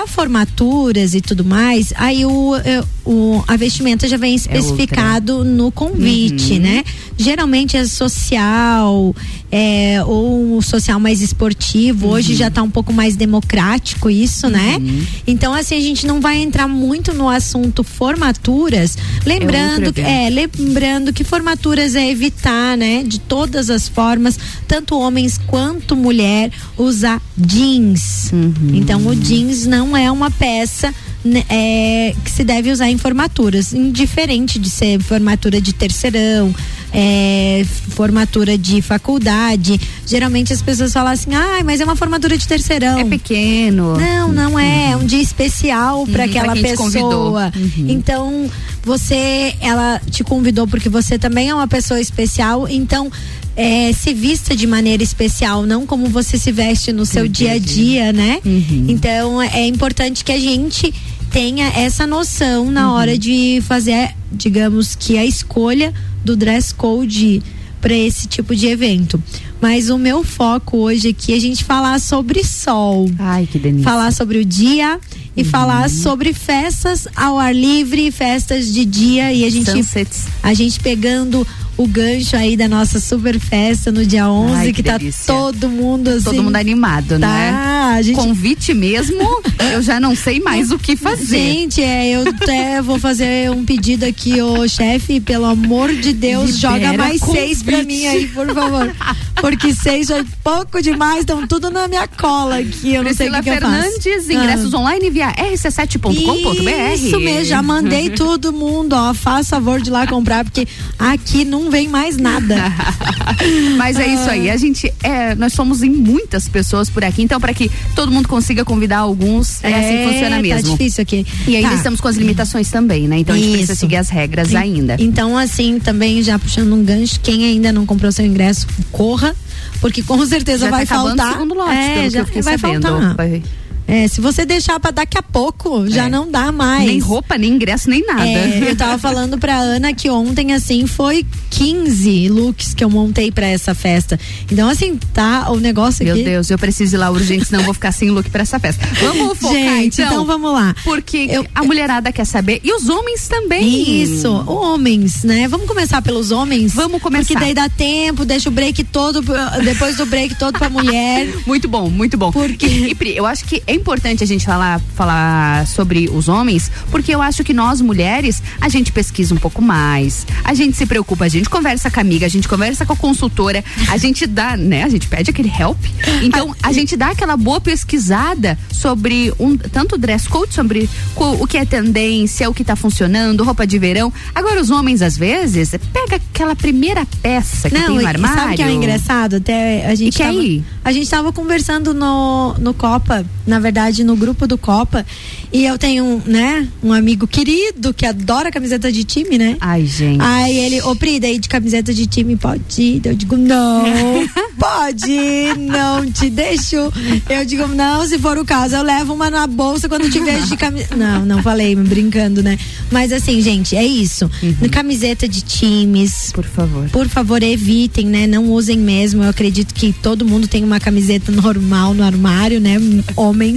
Para 0.08 0.28
formaturas 0.28 1.14
e 1.14 1.22
tudo 1.22 1.44
mais, 1.44 1.94
aí 1.96 2.26
o, 2.26 2.56
é, 2.56 2.84
o 3.06 3.44
a 3.48 3.56
vestimenta 3.58 4.08
já 4.08 4.18
vem 4.18 4.34
especificado 4.36 5.44
no 5.44 5.72
convite, 5.72 6.54
Uhum. 6.54 6.60
né? 6.60 6.84
Geralmente 7.18 7.76
é 7.78 7.86
social, 7.86 9.16
é, 9.52 10.04
ou 10.06 10.62
social 10.62 11.00
mais 11.00 11.22
esportivo. 11.22 12.08
Hoje 12.10 12.32
Uhum. 12.34 12.38
já 12.38 12.50
tá 12.52 12.62
um 12.64 12.70
pouco 12.70 12.94
mais 12.94 13.16
democrático 13.16 14.10
isso, 14.10 14.50
né? 14.50 14.80
Então, 15.26 15.54
assim, 15.54 15.76
a 15.76 15.80
gente 15.82 16.06
não 16.06 16.20
vai 16.22 16.38
entrar 16.38 16.68
muito 16.68 17.14
no 17.14 17.28
assunto 17.30 17.84
formaturas. 17.84 18.98
Lembrando, 19.26 19.90
evento. 19.90 20.00
é, 20.00 20.30
lembrando 20.30 21.12
que 21.14 21.24
formaturas 21.24 21.96
é 21.96 22.10
evitar, 22.10 22.78
né? 22.78 23.04
De 23.04 23.20
todas 23.20 23.70
as 23.70 23.88
formas, 23.88 24.38
tanto 24.68 24.98
homens 24.98 25.40
quanto 25.48 25.96
mulher, 25.96 26.52
usar 26.78 27.22
jeans. 27.38 28.30
Uhum. 28.32 28.54
Então, 28.74 29.06
o 29.08 29.16
jeans 29.16 29.66
não 29.66 29.97
é 29.98 30.12
uma 30.12 30.32
peça 30.32 30.94
né, 31.24 31.44
é, 31.50 32.16
que 32.24 32.32
se 32.32 32.44
deve 32.44 32.72
usar 32.72 32.90
em 32.90 32.98
formaturas, 32.98 33.74
indiferente 33.74 34.60
de 34.60 34.70
ser 34.70 35.02
formatura 35.02 35.60
de 35.60 35.74
terceirão, 35.74 36.54
é, 36.94 37.66
formatura 37.90 38.58
de 38.58 38.82
faculdade. 38.82 39.80
Geralmente 40.06 40.54
as 40.54 40.62
pessoas 40.62 40.94
falam 40.94 41.12
assim, 41.12 41.34
ah, 41.34 41.62
mas 41.66 41.82
é 41.82 41.84
uma 41.84 41.96
formatura 41.96 42.38
de 42.38 42.48
terceirão. 42.48 43.00
É 43.00 43.04
pequeno. 43.04 43.98
Não, 43.98 44.32
não 44.32 44.60
é. 44.60 44.92
É 44.92 44.96
um 44.96 45.06
dia 45.06 45.22
especial 45.22 46.06
para 46.08 46.24
Uhum, 46.24 46.30
aquela 46.30 46.54
pessoa. 46.56 47.52
Então, 47.78 48.50
você, 48.84 49.54
ela 49.60 50.00
te 50.10 50.24
convidou 50.24 50.68
porque 50.68 50.88
você 50.88 51.20
também 51.20 51.50
é 51.50 51.56
uma 51.56 51.68
pessoa 51.68 52.00
especial, 52.00 52.68
então. 52.70 53.12
É, 53.58 53.92
se 53.92 54.14
vista 54.14 54.56
de 54.56 54.68
maneira 54.68 55.02
especial, 55.02 55.66
não 55.66 55.88
como 55.88 56.06
você 56.06 56.38
se 56.38 56.52
veste 56.52 56.94
no 56.94 57.08
seu 57.08 57.28
dia 57.28 57.54
a 57.54 57.58
dia, 57.58 58.14
né? 58.14 58.40
Então 58.88 59.42
é 59.42 59.66
importante 59.66 60.24
que 60.24 60.32
a 60.32 60.40
gente 60.40 60.94
tenha 61.32 61.66
essa 61.70 62.06
noção 62.06 62.70
na 62.70 62.94
hora 62.94 63.18
de 63.18 63.60
fazer, 63.68 64.12
digamos 64.32 64.96
que 64.96 65.18
a 65.18 65.26
escolha 65.26 65.92
do 66.24 66.38
dress 66.38 66.72
code 66.72 67.42
para 67.82 67.96
esse 67.96 68.28
tipo 68.28 68.56
de 68.56 68.68
evento. 68.68 69.22
Mas 69.60 69.90
o 69.90 69.98
meu 69.98 70.24
foco 70.24 70.78
hoje 70.78 71.10
aqui 71.10 71.34
é 71.34 71.38
a 71.38 71.40
gente 71.40 71.64
falar 71.64 72.00
sobre 72.00 72.44
sol. 72.44 73.10
Ai, 73.18 73.48
que 73.52 73.58
delícia. 73.58 73.84
Falar 73.84 74.12
sobre 74.14 74.38
o 74.38 74.46
dia 74.46 75.00
e 75.36 75.44
falar 75.44 75.90
sobre 75.90 76.32
festas 76.32 77.08
ao 77.16 77.40
ar 77.40 77.56
livre, 77.56 78.12
festas 78.12 78.72
de 78.72 78.86
dia 78.86 79.34
e 79.34 79.46
a 79.46 79.50
gente 79.50 79.72
Sunsets. 79.72 80.26
a 80.44 80.54
gente 80.54 80.80
pegando 80.80 81.46
o 81.78 81.88
gancho 81.88 82.36
aí 82.36 82.58
da 82.58 82.68
nossa 82.68 83.00
super 83.00 83.40
festa 83.40 83.92
no 83.92 84.06
dia 84.06 84.28
11, 84.30 84.54
Ai, 84.56 84.66
que, 84.68 84.74
que 84.74 84.84
tá 84.84 84.98
todo 85.26 85.70
mundo 85.70 86.08
assim. 86.10 86.24
Todo 86.24 86.44
mundo 86.44 86.56
animado, 86.56 87.20
tá, 87.20 87.28
né? 87.28 88.00
gente- 88.04 88.16
Convite 88.16 88.74
mesmo, 88.74 89.18
eu 89.74 89.82
já 89.82 90.00
não 90.00 90.16
sei 90.16 90.40
mais 90.40 90.72
o 90.72 90.78
que 90.80 90.96
fazer. 90.96 91.26
Gente, 91.38 91.82
é, 91.82 92.10
eu 92.10 92.28
até 92.30 92.82
vou 92.82 93.00
fazer 93.00 93.50
um 93.52 93.64
pedido 93.64 94.06
aqui, 94.06 94.42
ô 94.42 94.68
chefe, 94.68 95.20
pelo 95.20 95.46
amor 95.46 95.94
de 95.94 96.14
Deus, 96.14 96.56
Libera 96.56 96.74
joga 96.74 96.94
mais 96.98 97.22
seis 97.22 97.62
pra 97.64 97.78
convite. 97.78 97.88
mim 97.88 98.08
aí, 98.08 98.28
por 98.28 98.54
favor. 98.54 98.96
Porque 99.40 99.74
seis 99.74 100.10
é 100.10 100.24
pouco 100.44 100.82
demais, 100.82 101.20
estão 101.20 101.46
tudo 101.46 101.70
na 101.70 101.88
minha 101.88 102.08
cola 102.08 102.58
aqui, 102.58 102.94
eu 102.96 103.04
não 103.04 103.14
sei 103.14 103.30
o 103.30 103.32
Priscila 103.32 103.44
que, 103.44 103.50
que 103.52 103.66
eu 103.66 103.70
faço. 103.70 103.84
Fernandes, 104.02 104.30
Ah. 104.30 104.34
ingressos 104.34 104.74
online 104.74 105.10
via 105.12 105.32
rc7.com.br. 105.32 106.94
Isso 106.96 107.20
mesmo, 107.20 107.46
já 107.46 107.62
mandei 107.62 108.10
todo 108.10 108.52
mundo, 108.52 108.94
ó, 108.94 109.14
faz 109.14 109.48
favor 109.50 109.82
de 109.82 109.90
lá 109.90 110.08
comprar, 110.08 110.44
porque 110.44 110.68
aqui 110.98 111.46
não 111.46 111.67
vem 111.70 111.88
mais 111.88 112.18
nada. 112.18 112.56
Mas 113.78 113.98
é 113.98 114.08
isso 114.08 114.30
aí, 114.30 114.50
a 114.50 114.58
gente 114.58 114.92
é, 115.04 115.36
nós 115.36 115.54
somos 115.54 115.84
em 115.84 115.90
muitas 115.90 116.48
pessoas 116.48 116.90
por 116.90 117.04
aqui, 117.04 117.22
então 117.22 117.40
para 117.40 117.54
que 117.54 117.70
todo 117.96 118.12
mundo 118.12 118.28
consiga 118.28 118.64
convidar 118.66 119.00
alguns, 119.00 119.64
é, 119.64 119.74
assim 119.74 119.98
que 119.98 120.14
funciona 120.14 120.36
tá 120.38 120.42
mesmo. 120.42 120.72
difícil 120.72 121.02
aqui. 121.02 121.26
E 121.48 121.56
ainda 121.56 121.70
Tá. 121.70 121.76
estamos 121.76 122.02
com 122.02 122.08
as 122.08 122.16
limitações 122.16 122.70
também, 122.72 123.08
né? 123.08 123.20
Então 123.20 123.36
a 123.36 123.38
gente 123.38 123.50
precisa 123.52 123.74
Isso. 123.74 123.80
seguir 123.82 123.98
as 123.98 124.10
regras 124.10 124.52
En- 124.52 124.58
ainda. 124.58 124.96
Então, 125.00 125.38
assim, 125.38 125.80
também 125.80 126.22
já 126.24 126.38
puxando 126.40 126.74
um 126.74 126.84
gancho, 126.84 127.20
quem 127.22 127.46
ainda 127.46 127.72
não 127.72 127.86
comprou 127.86 128.12
seu 128.12 128.26
ingresso, 128.26 128.66
corra, 128.92 129.36
porque 129.82 130.02
com 130.02 130.26
certeza 130.26 130.66
Já 130.66 130.72
vai 130.72 130.86
tá 130.86 130.96
faltar. 130.96 131.30
o 131.30 131.34
segundo 131.34 131.54
lote, 131.56 131.72
é, 131.76 132.10
já 132.10 132.24
vai 132.24 132.58
sabendo. 132.58 132.88
faltar. 132.88 133.16
Vai- 133.16 133.44
É, 133.88 134.08
se 134.08 134.20
você 134.20 134.46
deixar 134.46 134.80
pra 134.80 134.92
daqui 134.92 135.18
a 135.18 135.22
pouco, 135.24 135.90
já 135.90 136.06
É. 136.06 136.10
não 136.10 136.30
dá 136.30 136.52
mais. 136.52 136.86
Nem 136.86 137.00
roupa, 137.00 137.38
nem 137.38 137.52
ingresso, 137.54 137.90
nem 137.90 138.06
nada. 138.06 138.28
É, 138.28 138.70
eu 138.70 138.76
tava 138.76 138.98
falando 138.98 139.38
pra 139.38 139.56
Ana 139.58 139.94
que 139.94 140.10
ontem, 140.10 140.54
assim, 140.54 140.86
foi 140.86 141.26
15 141.50 142.28
looks 142.30 142.74
que 142.74 142.84
eu 142.84 142.90
montei 142.90 143.32
pra 143.32 143.48
essa 143.48 143.74
festa. 143.74 144.20
Então, 144.52 144.70
assim, 144.70 145.00
tá 145.14 145.50
o 145.52 145.58
negócio 145.58 146.04
Meu 146.06 146.16
aqui. 146.16 146.24
Deus, 146.24 146.50
eu 146.50 146.58
preciso 146.58 146.96
ir 146.96 147.00
lá 147.00 147.10
urgente, 147.10 147.46
senão 147.46 147.62
eu 147.62 147.66
vou 147.66 147.74
ficar 147.74 147.92
sem 147.92 148.10
look 148.10 148.30
pra 148.30 148.42
essa 148.42 148.60
festa. 148.60 148.86
Vamos 149.02 149.38
focar 149.40 149.54
Gente, 149.58 150.02
então. 150.02 150.12
então 150.14 150.26
vamos 150.26 150.52
lá. 150.54 150.76
Porque 150.84 151.30
a 151.56 151.64
mulherada 151.64 152.12
quer 152.12 152.26
saber 152.26 152.60
e 152.64 152.74
os 152.74 152.90
homens 152.90 153.28
também. 153.28 154.02
Isso, 154.04 154.30
homens, 154.48 155.24
né? 155.24 155.48
Vamos 155.48 155.66
começar 155.68 156.02
pelos 156.02 156.32
homens? 156.32 156.74
Vamos 156.74 157.02
começar. 157.02 157.26
Porque 157.34 157.40
daí 157.40 157.54
dá 157.54 157.70
tempo, 157.70 158.26
deixa 158.26 158.50
o 158.50 158.52
break 158.52 158.84
todo, 158.86 159.22
depois 159.64 159.96
do 159.98 160.06
break 160.06 160.36
todo 160.38 160.58
pra 160.60 160.70
mulher. 160.70 161.28
Muito 161.48 161.68
bom, 161.70 161.90
muito 161.90 162.18
bom. 162.18 162.32
Porque 162.32 162.66
E, 162.66 162.94
Pri, 162.96 163.16
eu 163.16 163.26
acho 163.26 163.46
que 163.46 163.64
é 163.66 163.74
importante 163.78 164.24
a 164.24 164.28
gente 164.28 164.46
falar, 164.46 164.80
falar 164.96 165.66
sobre 165.68 166.10
os 166.10 166.28
homens, 166.28 166.72
porque 166.92 167.14
eu 167.14 167.22
acho 167.22 167.44
que 167.44 167.54
nós 167.54 167.82
mulheres, 167.82 168.42
a 168.60 168.70
gente 168.70 168.92
pesquisa 168.92 169.34
um 169.34 169.38
pouco 169.38 169.62
mais, 169.62 170.26
a 170.44 170.54
gente 170.54 170.76
se 170.76 170.86
preocupa, 170.86 171.26
a 171.26 171.30
gente 171.30 171.50
conversa 171.50 171.90
com 171.90 172.00
a 172.00 172.02
amiga, 172.02 172.26
a 172.26 172.30
gente 172.30 172.48
conversa 172.48 172.86
com 172.86 172.94
a 172.94 172.96
consultora, 172.96 173.64
a 173.90 173.98
gente 173.98 174.26
dá, 174.28 174.58
né? 174.58 174.84
A 174.84 174.90
gente 174.90 175.08
pede 175.08 175.30
aquele 175.30 175.50
help. 175.50 175.78
Então, 176.22 176.56
a 176.62 176.72
gente 176.72 176.96
dá 176.98 177.10
aquela 177.12 177.38
boa 177.38 177.62
pesquisada 177.62 178.58
sobre 178.72 179.34
um 179.40 179.56
tanto 179.58 179.98
dress 179.98 180.28
code, 180.28 180.54
sobre 180.54 180.90
o 181.16 181.46
que 181.48 181.58
é 181.58 181.66
tendência, 181.66 182.50
o 182.50 182.54
que 182.54 182.64
tá 182.64 182.76
funcionando, 182.76 183.44
roupa 183.44 183.66
de 183.66 183.78
verão. 183.80 184.12
Agora, 184.34 184.60
os 184.62 184.70
homens, 184.70 185.02
às 185.02 185.18
vezes, 185.18 185.72
pega 185.94 186.16
aquela 186.16 186.56
primeira 186.56 187.06
peça 187.22 187.70
que 187.70 187.76
Não, 187.78 187.88
tem 187.88 188.00
no 188.00 188.08
armário. 188.08 188.36
sabe 188.36 188.56
que 188.56 188.62
é 188.64 188.72
engraçado? 188.72 189.36
Até 189.38 189.86
a 189.88 189.96
gente 189.96 190.14
E 190.14 190.18
quer 190.18 190.28
tava, 190.28 190.44
ir? 190.44 190.64
A 190.84 190.92
gente 190.92 191.10
tava 191.10 191.32
conversando 191.34 191.94
no, 191.94 192.54
no 192.60 192.74
Copa, 192.74 193.26
na 193.46 193.60
verdade, 193.60 193.67
no 194.04 194.16
grupo 194.16 194.48
do 194.48 194.58
Copa. 194.58 195.06
E 195.52 195.66
eu 195.66 195.78
tenho, 195.78 196.22
né, 196.26 196.68
um 196.84 196.92
amigo 196.92 197.28
querido 197.28 197.94
que 197.94 198.06
adora 198.06 198.52
camiseta 198.52 198.92
de 198.92 199.04
time, 199.04 199.38
né? 199.38 199.58
Ai, 199.60 199.86
gente. 199.86 200.22
Aí 200.22 200.58
ele, 200.58 200.82
ô 200.82 200.96
Pri, 200.96 201.20
daí 201.20 201.38
de 201.38 201.48
camiseta 201.48 201.94
de 201.94 202.06
time 202.06 202.36
pode 202.36 202.82
ir? 202.82 203.02
Eu 203.06 203.16
digo, 203.16 203.38
não, 203.38 203.86
pode, 204.60 205.18
não 205.58 206.10
te 206.12 206.30
deixo. 206.30 206.92
Eu 207.30 207.46
digo, 207.46 207.68
não, 207.68 208.06
se 208.06 208.18
for 208.18 208.38
o 208.38 208.46
caso, 208.46 208.76
eu 208.76 208.84
levo 208.84 209.14
uma 209.14 209.30
na 209.30 209.48
bolsa 209.48 209.88
quando 209.88 210.10
te 210.10 210.20
vejo 210.20 210.48
de 210.48 210.58
camiseta. 210.58 210.96
Não, 210.96 211.26
não 211.26 211.42
falei, 211.42 211.76
brincando, 211.76 212.44
né? 212.44 212.58
Mas 212.92 213.12
assim, 213.12 213.42
gente, 213.42 213.76
é 213.76 213.86
isso. 213.86 214.30
Camiseta 214.72 215.28
de 215.28 215.42
times. 215.42 216.32
Por 216.34 216.46
favor. 216.46 216.90
Por 216.90 217.08
favor, 217.08 217.42
evitem, 217.42 218.06
né? 218.06 218.28
Não 218.28 218.52
usem 218.52 218.78
mesmo. 218.78 219.24
Eu 219.24 219.30
acredito 219.30 219.74
que 219.74 219.94
todo 219.94 220.26
mundo 220.26 220.48
tem 220.48 220.64
uma 220.64 220.80
camiseta 220.80 221.32
normal 221.32 221.94
no 221.94 222.04
armário, 222.04 222.60
né? 222.60 222.78
Homens. 223.16 223.57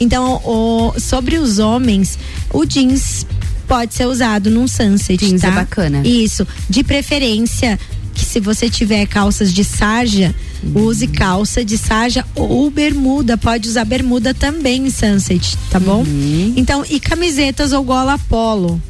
Então, 0.00 0.40
o- 0.44 0.92
sobre 0.98 1.36
os 1.38 1.58
homens, 1.58 2.18
o 2.52 2.64
jeans 2.64 3.26
pode 3.66 3.94
ser 3.94 4.06
usado 4.06 4.50
num 4.50 4.66
sunset, 4.68 5.16
Jeans 5.24 5.40
tá? 5.40 5.48
é 5.48 5.50
bacana. 5.52 6.02
Isso. 6.06 6.46
De 6.68 6.82
preferência 6.84 7.78
que 8.14 8.24
se 8.24 8.38
você 8.40 8.68
tiver 8.70 9.06
calças 9.06 9.52
de 9.52 9.64
sarja, 9.64 10.34
use 10.74 11.06
calça 11.08 11.64
de 11.64 11.76
sarja 11.76 12.24
ou 12.34 12.70
bermuda, 12.70 13.36
pode 13.36 13.68
usar 13.68 13.84
bermuda 13.84 14.32
também 14.32 14.86
em 14.86 14.90
sunset, 14.90 15.56
tá 15.70 15.80
bom? 15.80 16.02
Uhum. 16.02 16.52
Então, 16.56 16.84
e 16.88 17.00
camisetas 17.00 17.72
ou 17.72 17.82
gola 17.82 18.18
polo. 18.28 18.80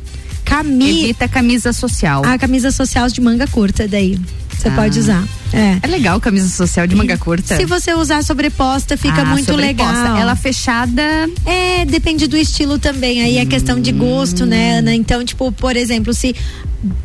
Camisa. 0.45 0.91
Evita 1.05 1.27
camisa 1.27 1.73
social. 1.73 2.23
A 2.25 2.37
camisa 2.39 2.71
social 2.71 3.09
de 3.09 3.19
manga 3.21 3.47
curta 3.47 3.89
daí. 3.89 4.19
Você 4.64 4.68
Ah. 4.70 4.74
pode 4.77 4.98
usar. 4.98 5.24
É. 5.53 5.79
É 5.83 5.87
legal 5.87 6.18
camisa 6.18 6.48
social 6.48 6.87
de 6.87 6.96
manga 6.96 7.18
curta. 7.18 7.55
Se 7.57 7.66
você 7.66 7.92
usar 7.92 8.24
sobreposta, 8.24 8.96
fica 8.96 9.20
Ah, 9.20 9.24
muito 9.27 9.44
sobreposta. 9.44 9.92
legal. 9.92 10.16
Ela 10.16 10.35
fechada. 10.35 11.03
É, 11.44 11.85
depende 11.85 12.27
do 12.27 12.35
estilo 12.37 12.79
também. 12.79 13.22
Aí 13.22 13.37
é 13.37 13.44
questão 13.44 13.79
de 13.79 13.92
gosto, 13.92 14.46
né, 14.46 14.79
Ana? 14.79 14.94
Então, 14.94 15.22
tipo, 15.22 15.53
por 15.53 15.77
exemplo, 15.77 16.14
se 16.14 16.35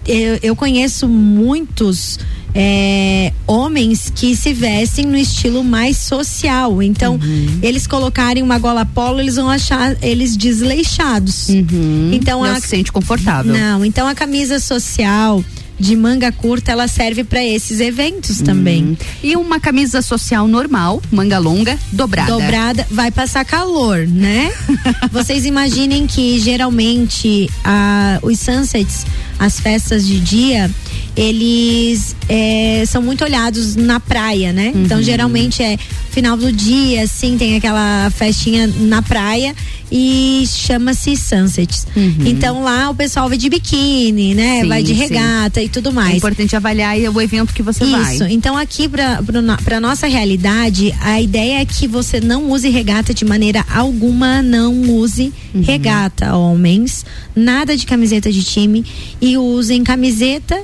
eu, 0.07 0.39
eu 0.41 0.55
conheço 0.55 1.07
muitos 1.07 2.17
é, 2.55 3.31
homens 3.45 4.11
que 4.15 4.35
se 4.35 4.51
vestem 4.53 5.05
no 5.05 5.15
estilo 5.17 5.63
mais 5.63 5.97
social. 5.97 6.81
Então, 6.81 7.15
Uhum. 7.21 7.59
eles 7.61 7.85
colocarem 7.85 8.41
uma 8.41 8.57
gola 8.57 8.83
polo, 8.85 9.19
eles 9.19 9.35
vão 9.35 9.47
achar 9.49 9.95
eles 10.01 10.35
desleixados. 10.35 11.49
Então, 11.49 12.39
Não 12.41 12.45
a, 12.45 12.53
Uhum. 12.53 12.59
se 12.61 12.67
sente 12.67 12.91
confortável. 12.91 13.53
Não, 13.53 13.85
então 13.85 14.07
a 14.07 14.15
camisa 14.15 14.59
social 14.59 15.43
de 15.79 15.95
manga 15.95 16.31
curta, 16.31 16.71
ela 16.71 16.87
serve 16.87 17.23
para 17.23 17.43
esses 17.43 17.79
eventos 17.79 18.41
também. 18.41 18.83
Uhum. 18.83 18.97
E 19.23 19.35
uma 19.35 19.59
camisa 19.59 20.01
social 20.01 20.47
normal, 20.47 21.01
manga 21.11 21.39
longa, 21.39 21.77
dobrada. 21.91 22.31
Dobrada, 22.31 22.87
vai 22.91 23.11
passar 23.11 23.45
calor, 23.45 24.05
né? 24.07 24.51
Vocês 25.11 25.45
imaginem 25.45 26.05
que 26.05 26.39
geralmente 26.39 27.49
a, 27.63 28.19
os 28.21 28.39
sunsets, 28.39 29.05
as 29.39 29.60
festas 29.60 30.06
de 30.06 30.19
dia, 30.19 30.69
eles 31.15 32.15
é, 32.28 32.84
são 32.88 33.02
muito 33.02 33.23
olhados 33.23 33.75
na 33.75 33.99
praia, 33.99 34.52
né? 34.54 34.71
Então 34.75 35.02
geralmente 35.02 35.62
é 35.62 35.78
final 36.12 36.36
do 36.36 36.52
dia, 36.52 37.04
assim, 37.04 37.38
tem 37.38 37.56
aquela 37.56 38.10
festinha 38.12 38.67
na 38.67 39.02
praia 39.02 39.56
e 39.91 40.43
chama-se 40.47 41.15
sunsets. 41.15 41.88
Então 42.25 42.62
lá 42.63 42.89
o 42.89 42.95
pessoal 42.95 43.28
vai 43.28 43.38
de 43.38 43.49
biquíni, 43.49 44.34
né? 44.36 44.62
Sim, 44.62 44.67
vai 44.67 44.84
de 44.84 44.89
sim. 44.93 44.99
regata 44.99 45.62
e 45.62 45.69
tudo 45.69 45.89
É 45.89 45.93
mais. 45.93 46.17
importante 46.17 46.56
avaliar 46.56 46.95
o 46.97 47.21
evento 47.21 47.54
que 47.54 47.63
você 47.63 47.86
vai. 47.86 48.13
Isso. 48.15 48.23
Então 48.25 48.58
aqui 48.58 48.88
no- 48.88 49.58
pra 49.63 49.80
nossa 49.80 50.08
realidade, 50.08 50.93
a 51.02 51.19
ideia 51.21 51.62
é 51.62 51.65
que 51.65 51.88
você 51.88 52.19
não 52.19 52.49
use 52.52 52.69
regata 52.69 53.13
de 53.13 53.25
maneira 53.25 53.65
alguma, 53.73 54.41
não 54.41 54.73
use 54.91 55.32
Uhum. 55.54 55.62
regata, 55.63 56.36
homens, 56.36 57.04
nada 57.36 57.75
de 57.75 57.86
camiseta 57.86 58.32
de 58.32 58.43
time 58.43 58.86
e 59.19 59.28
usem 59.37 59.83
camiseta 59.83 60.61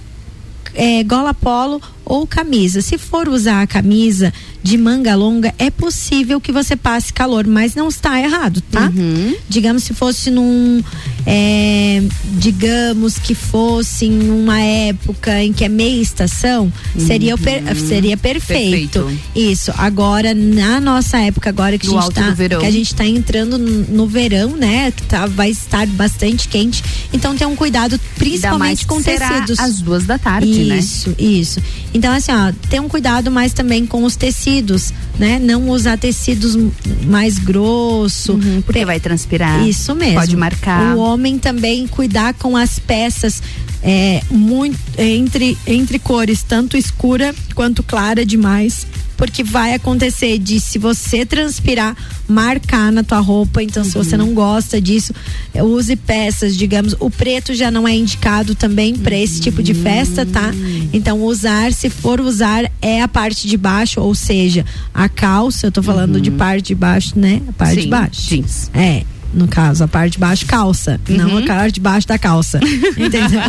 é, 0.73 1.03
gola 1.03 1.33
polo 1.33 1.81
ou 2.05 2.25
camisa. 2.27 2.81
Se 2.81 2.97
for 2.97 3.27
usar 3.27 3.61
a 3.61 3.67
camisa 3.67 4.33
de 4.63 4.77
manga 4.77 5.15
longa, 5.15 5.53
é 5.59 5.69
possível 5.69 6.39
que 6.41 6.51
você 6.51 6.75
passe 6.75 7.11
calor, 7.13 7.45
mas 7.47 7.75
não 7.75 7.87
está 7.87 8.19
errado, 8.19 8.61
tá? 8.71 8.91
Uhum. 8.95 9.35
Digamos 9.47 9.83
se 9.83 9.93
fosse 9.93 10.31
num, 10.31 10.83
é, 11.25 12.01
digamos 12.39 13.17
que 13.17 13.33
fosse 13.33 14.05
em 14.05 14.29
uma 14.29 14.59
época 14.59 15.41
em 15.43 15.51
que 15.53 15.63
é 15.63 15.69
meia 15.69 16.01
estação, 16.01 16.71
seria, 16.97 17.35
o 17.35 17.37
per- 17.37 17.63
seria 17.75 18.17
perfeito. 18.17 18.99
Uhum. 18.99 19.05
Perfeito. 19.07 19.21
Isso. 19.35 19.71
Agora 19.77 20.33
na 20.33 20.79
nossa 20.79 21.17
época 21.19 21.49
agora 21.49 21.77
que 21.77 21.87
a 21.87 21.89
gente 21.89 22.13
tá, 22.13 22.21
que 22.59 22.65
a 22.65 22.71
gente 22.71 22.87
está 22.91 23.05
entrando 23.05 23.57
no 23.57 24.07
verão, 24.07 24.55
né? 24.55 24.91
Que 24.91 25.03
tá, 25.03 25.25
vai 25.25 25.49
estar 25.51 25.85
bastante 25.87 26.47
quente. 26.47 26.83
Então 27.13 27.35
tem 27.35 27.45
um 27.47 27.55
cuidado 27.55 27.99
principalmente 28.17 28.85
com 28.87 29.01
tecidos. 29.01 29.59
às 29.59 29.79
duas 29.81 30.05
da 30.05 30.17
tarde, 30.17 30.63
né? 30.65 30.77
Isso, 30.79 31.15
isso. 31.17 31.59
Então, 31.95 32.13
assim, 32.13 32.33
ó, 32.33 32.51
tem 32.69 32.81
um 32.81 32.89
cuidado 32.89 33.31
mais 33.31 33.53
também 33.53 33.85
com 33.85 34.03
os 34.03 34.17
tecidos, 34.17 34.93
né? 35.17 35.39
Não 35.39 35.69
usar 35.69 35.97
tecidos 35.97 36.57
mais 37.05 37.39
grosso. 37.39 38.33
Uhum, 38.33 38.61
porque 38.61 38.83
vai 38.83 38.99
transpirar. 38.99 39.65
Isso 39.65 39.95
mesmo. 39.95 40.19
Pode 40.19 40.35
marcar. 40.35 40.93
O 40.93 40.99
homem 40.99 41.39
também 41.39 41.87
cuidar 41.87 42.33
com 42.33 42.57
as 42.57 42.79
peças 42.79 43.41
é, 43.81 44.21
muito 44.29 44.77
é, 44.97 45.07
entre, 45.07 45.57
entre 45.65 45.97
cores, 45.97 46.43
tanto 46.43 46.75
escura 46.75 47.33
quanto 47.53 47.81
clara 47.81 48.25
demais. 48.25 48.85
Porque 49.17 49.43
vai 49.43 49.73
acontecer 49.73 50.37
de 50.37 50.59
se 50.59 50.77
você 50.77 51.25
transpirar, 51.25 51.95
marcar 52.27 52.91
na 52.91 53.03
tua 53.03 53.19
roupa. 53.19 53.61
Então, 53.63 53.83
se 53.83 53.91
você 53.91 54.17
não 54.17 54.33
gosta 54.33 54.81
disso, 54.81 55.13
use 55.55 55.95
peças, 55.95 56.57
digamos. 56.57 56.95
O 56.99 57.09
preto 57.09 57.53
já 57.53 57.71
não 57.71 57.87
é 57.87 57.95
indicado 57.95 58.55
também 58.55 58.95
para 58.95 59.15
esse 59.15 59.39
tipo 59.39 59.63
de 59.63 59.73
festa, 59.73 60.25
tá? 60.25 60.51
Então, 60.93 61.21
usar, 61.21 61.71
se 61.71 61.89
for 61.89 62.19
usar, 62.19 62.69
é 62.81 63.01
a 63.01 63.07
parte 63.07 63.47
de 63.47 63.57
baixo, 63.57 64.01
ou 64.01 64.13
seja, 64.13 64.65
a 64.93 65.07
calça, 65.07 65.67
eu 65.67 65.71
tô 65.71 65.81
falando 65.81 66.19
de 66.19 66.31
parte 66.31 66.67
de 66.67 66.75
baixo, 66.75 67.17
né? 67.17 67.41
A 67.47 67.53
parte 67.53 67.75
de 67.75 67.81
Sim, 67.83 67.89
baixo. 67.89 68.29
jeans. 68.29 68.71
É. 68.73 69.03
No 69.35 69.49
caso, 69.49 69.83
a 69.83 69.87
parte 69.87 70.13
de 70.13 70.19
baixo, 70.19 70.45
calça. 70.45 70.97
Não 71.09 71.37
a 71.39 71.41
parte 71.45 71.73
de 71.73 71.81
baixo 71.81 72.07
da 72.07 72.17
calça. 72.17 72.57
Entendeu? 72.97 73.41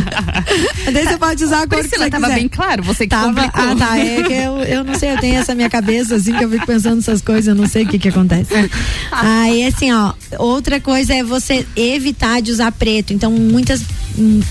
Daí 0.92 1.04
você 1.06 1.16
pode 1.16 1.44
usar 1.44 1.62
a 1.62 1.66
cor 1.66 1.78
que 1.78 1.88
Priscila, 1.88 2.04
você 2.06 2.10
tava 2.10 2.24
quiser. 2.26 2.34
bem 2.40 2.48
claro, 2.48 2.82
você 2.82 3.04
que 3.04 3.10
Tava, 3.10 3.28
complicou. 3.28 3.62
ah, 3.62 3.76
tá. 3.76 3.98
É 3.98 4.22
que 4.24 4.32
eu, 4.32 4.56
eu 4.64 4.82
não 4.84 4.94
sei, 4.98 5.12
eu 5.12 5.18
tenho 5.18 5.36
essa 5.36 5.54
minha 5.54 5.70
cabeça, 5.70 6.16
assim, 6.16 6.34
que 6.34 6.42
eu 6.42 6.50
fico 6.50 6.66
pensando 6.66 6.96
nessas 6.96 7.22
coisas, 7.22 7.46
eu 7.46 7.54
não 7.54 7.68
sei 7.68 7.84
o 7.84 7.88
que 7.88 8.00
que 8.00 8.08
acontece. 8.08 8.50
Aí, 9.12 9.64
assim, 9.64 9.92
ó, 9.92 10.12
outra 10.38 10.80
coisa 10.80 11.14
é 11.14 11.22
você 11.22 11.64
evitar 11.76 12.42
de 12.42 12.50
usar 12.50 12.72
preto. 12.72 13.12
Então, 13.12 13.30
muitas 13.30 13.82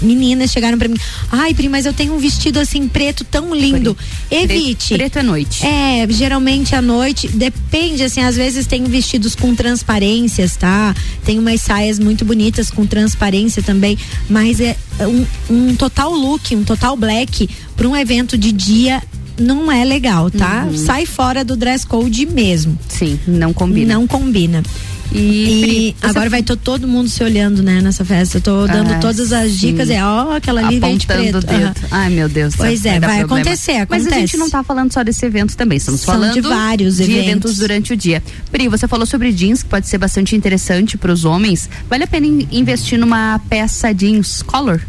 meninas 0.02 0.52
chegaram 0.52 0.78
pra 0.78 0.88
mim, 0.88 0.95
ai, 1.32 1.54
Pri, 1.54 1.67
mas 1.67 1.86
eu 1.86 1.93
tenho 1.93 2.13
um 2.13 2.19
vestido 2.19 2.60
assim, 2.60 2.88
preto, 2.88 3.24
tão 3.26 3.54
lindo. 3.54 3.98
Evite. 4.30 4.93
Preto, 4.93 5.19
é 5.19 5.24
noite. 5.24 5.65
É, 5.65 6.06
geralmente 6.10 6.76
à 6.76 6.82
noite, 6.82 7.28
depende, 7.28 8.04
assim, 8.04 8.21
às 8.21 8.36
vezes 8.36 8.65
tem 8.67 8.84
vestidos 8.84 9.36
com 9.36 9.54
transparências, 9.56 10.56
tá? 10.56 10.95
Tem 11.26 11.40
umas 11.40 11.62
saias 11.62 11.98
muito 12.00 12.24
bonitas 12.24 12.70
com 12.70 12.86
transparência 12.86 13.64
também, 13.64 13.98
mas 14.30 14.60
é 14.60 14.78
um, 15.02 15.26
um 15.50 15.76
total 15.76 16.12
look, 16.12 16.56
um 16.56 16.64
total 16.64 16.96
black 16.96 17.50
para 17.76 17.88
um 17.88 17.96
evento 17.96 18.38
de 18.38 18.52
dia 18.52 19.02
não 19.38 19.72
é 19.72 19.84
legal, 19.84 20.32
tá? 20.32 20.66
Uhum. 20.66 20.78
Sai 20.78 21.06
fora 21.06 21.44
do 21.44 21.58
dress 21.58 21.86
code 21.86 22.26
mesmo. 22.26 22.78
Sim, 22.88 23.20
não 23.28 23.52
combina. 23.54 23.94
Não 23.94 24.08
combina. 24.08 24.64
E, 25.13 25.18
E 25.18 25.96
agora 26.02 26.30
vai 26.30 26.44
to- 26.44 26.56
todo 26.58 26.88
mundo 26.88 27.10
se 27.10 27.24
olhando, 27.24 27.62
né, 27.63 27.80
nessa 27.82 28.04
festa. 28.04 28.38
Eu 28.38 28.41
tô 28.41 28.68
dando 28.68 28.94
Ah, 28.94 29.00
todas 29.00 29.32
as 29.32 29.52
sim. 29.52 29.58
dicas. 29.72 29.89
É, 29.89 30.04
ó, 30.04 30.36
aquela 30.36 30.65
ali 30.65 30.80
vem 30.80 30.98
de 30.98 31.08
preto. 31.08 31.38
Aham. 31.38 31.74
Ai, 31.91 32.10
meu 32.10 32.28
Deus. 32.28 32.56
Pois 32.56 32.86
é, 32.86 33.00
vai 33.00 33.20
problema. 33.20 33.41
acontecer, 33.41 33.86
Mas 33.89 34.02
a 34.06 34.10
gente 34.10 34.13
acontece. 34.13 34.38
não 34.38 34.50
tá 34.50 34.63
falando 34.63 34.91
só 34.91 35.04
desse 35.04 35.26
evento 35.26 35.56
também, 35.56 35.78
estamos 35.78 36.02
São 36.02 36.13
falando 36.15 36.34
de 36.34 36.41
vários 36.41 36.98
de 36.98 37.04
eventos. 37.04 37.24
eventos 37.28 37.58
durante 37.58 37.94
o 37.94 37.98
dia. 37.98 38.22
Pri, 38.52 38.68
você 38.68 38.88
falou 38.88 39.06
sobre 39.06 39.32
jeans, 39.32 39.63
que 39.63 39.70
pode 39.70 39.88
ser 39.88 39.98
bastante 39.98 40.36
interessante 40.36 40.98
para 40.98 41.12
os 41.12 41.24
homens. 41.26 41.70
Vale 41.89 42.04
a 42.04 42.08
pena 42.08 42.26
in- 42.28 42.48
investir 42.52 42.98
numa 43.00 43.39
peça 43.50 43.94
jeans 43.94 44.41
color? 44.41 44.82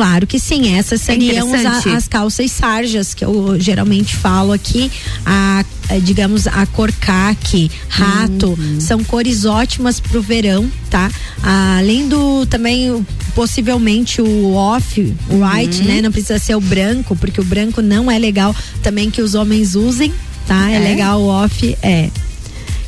Claro 0.00 0.26
que 0.26 0.40
sim, 0.40 0.74
essas 0.78 1.02
seriam 1.02 1.52
as, 1.52 1.60
interessante. 1.60 1.88
as 1.94 2.08
calças 2.08 2.50
sarjas 2.50 3.12
que 3.12 3.22
eu 3.22 3.60
geralmente 3.60 4.16
falo 4.16 4.50
aqui, 4.50 4.90
a 5.26 5.62
eh, 5.90 6.00
digamos 6.00 6.46
a 6.46 6.64
cor 6.64 6.90
caque, 6.90 7.70
rato, 7.86 8.56
Uhum. 8.58 8.80
são 8.80 9.04
cores 9.04 9.44
ótimas 9.44 10.00
pro 10.00 10.22
verão, 10.22 10.70
tá? 10.88 11.10
Além 11.42 12.08
do 12.08 12.46
também 12.46 13.06
possivelmente 13.34 14.22
o 14.22 14.54
off, 14.54 14.98
o 15.28 15.44
white, 15.44 15.80
Uhum. 15.82 15.88
né? 15.88 16.00
Não 16.00 16.10
precisa 16.10 16.38
ser 16.38 16.54
o 16.54 16.60
branco, 16.62 17.14
porque 17.14 17.38
o 17.38 17.44
branco 17.44 17.82
não 17.82 18.10
é 18.10 18.18
legal 18.18 18.56
também 18.82 19.10
que 19.10 19.20
os 19.20 19.34
homens 19.34 19.74
usem, 19.74 20.14
tá? 20.46 20.70
É, 20.70 20.76
É? 20.76 20.78
legal 20.78 21.20
o 21.20 21.26
off, 21.26 21.76
é. 21.82 22.08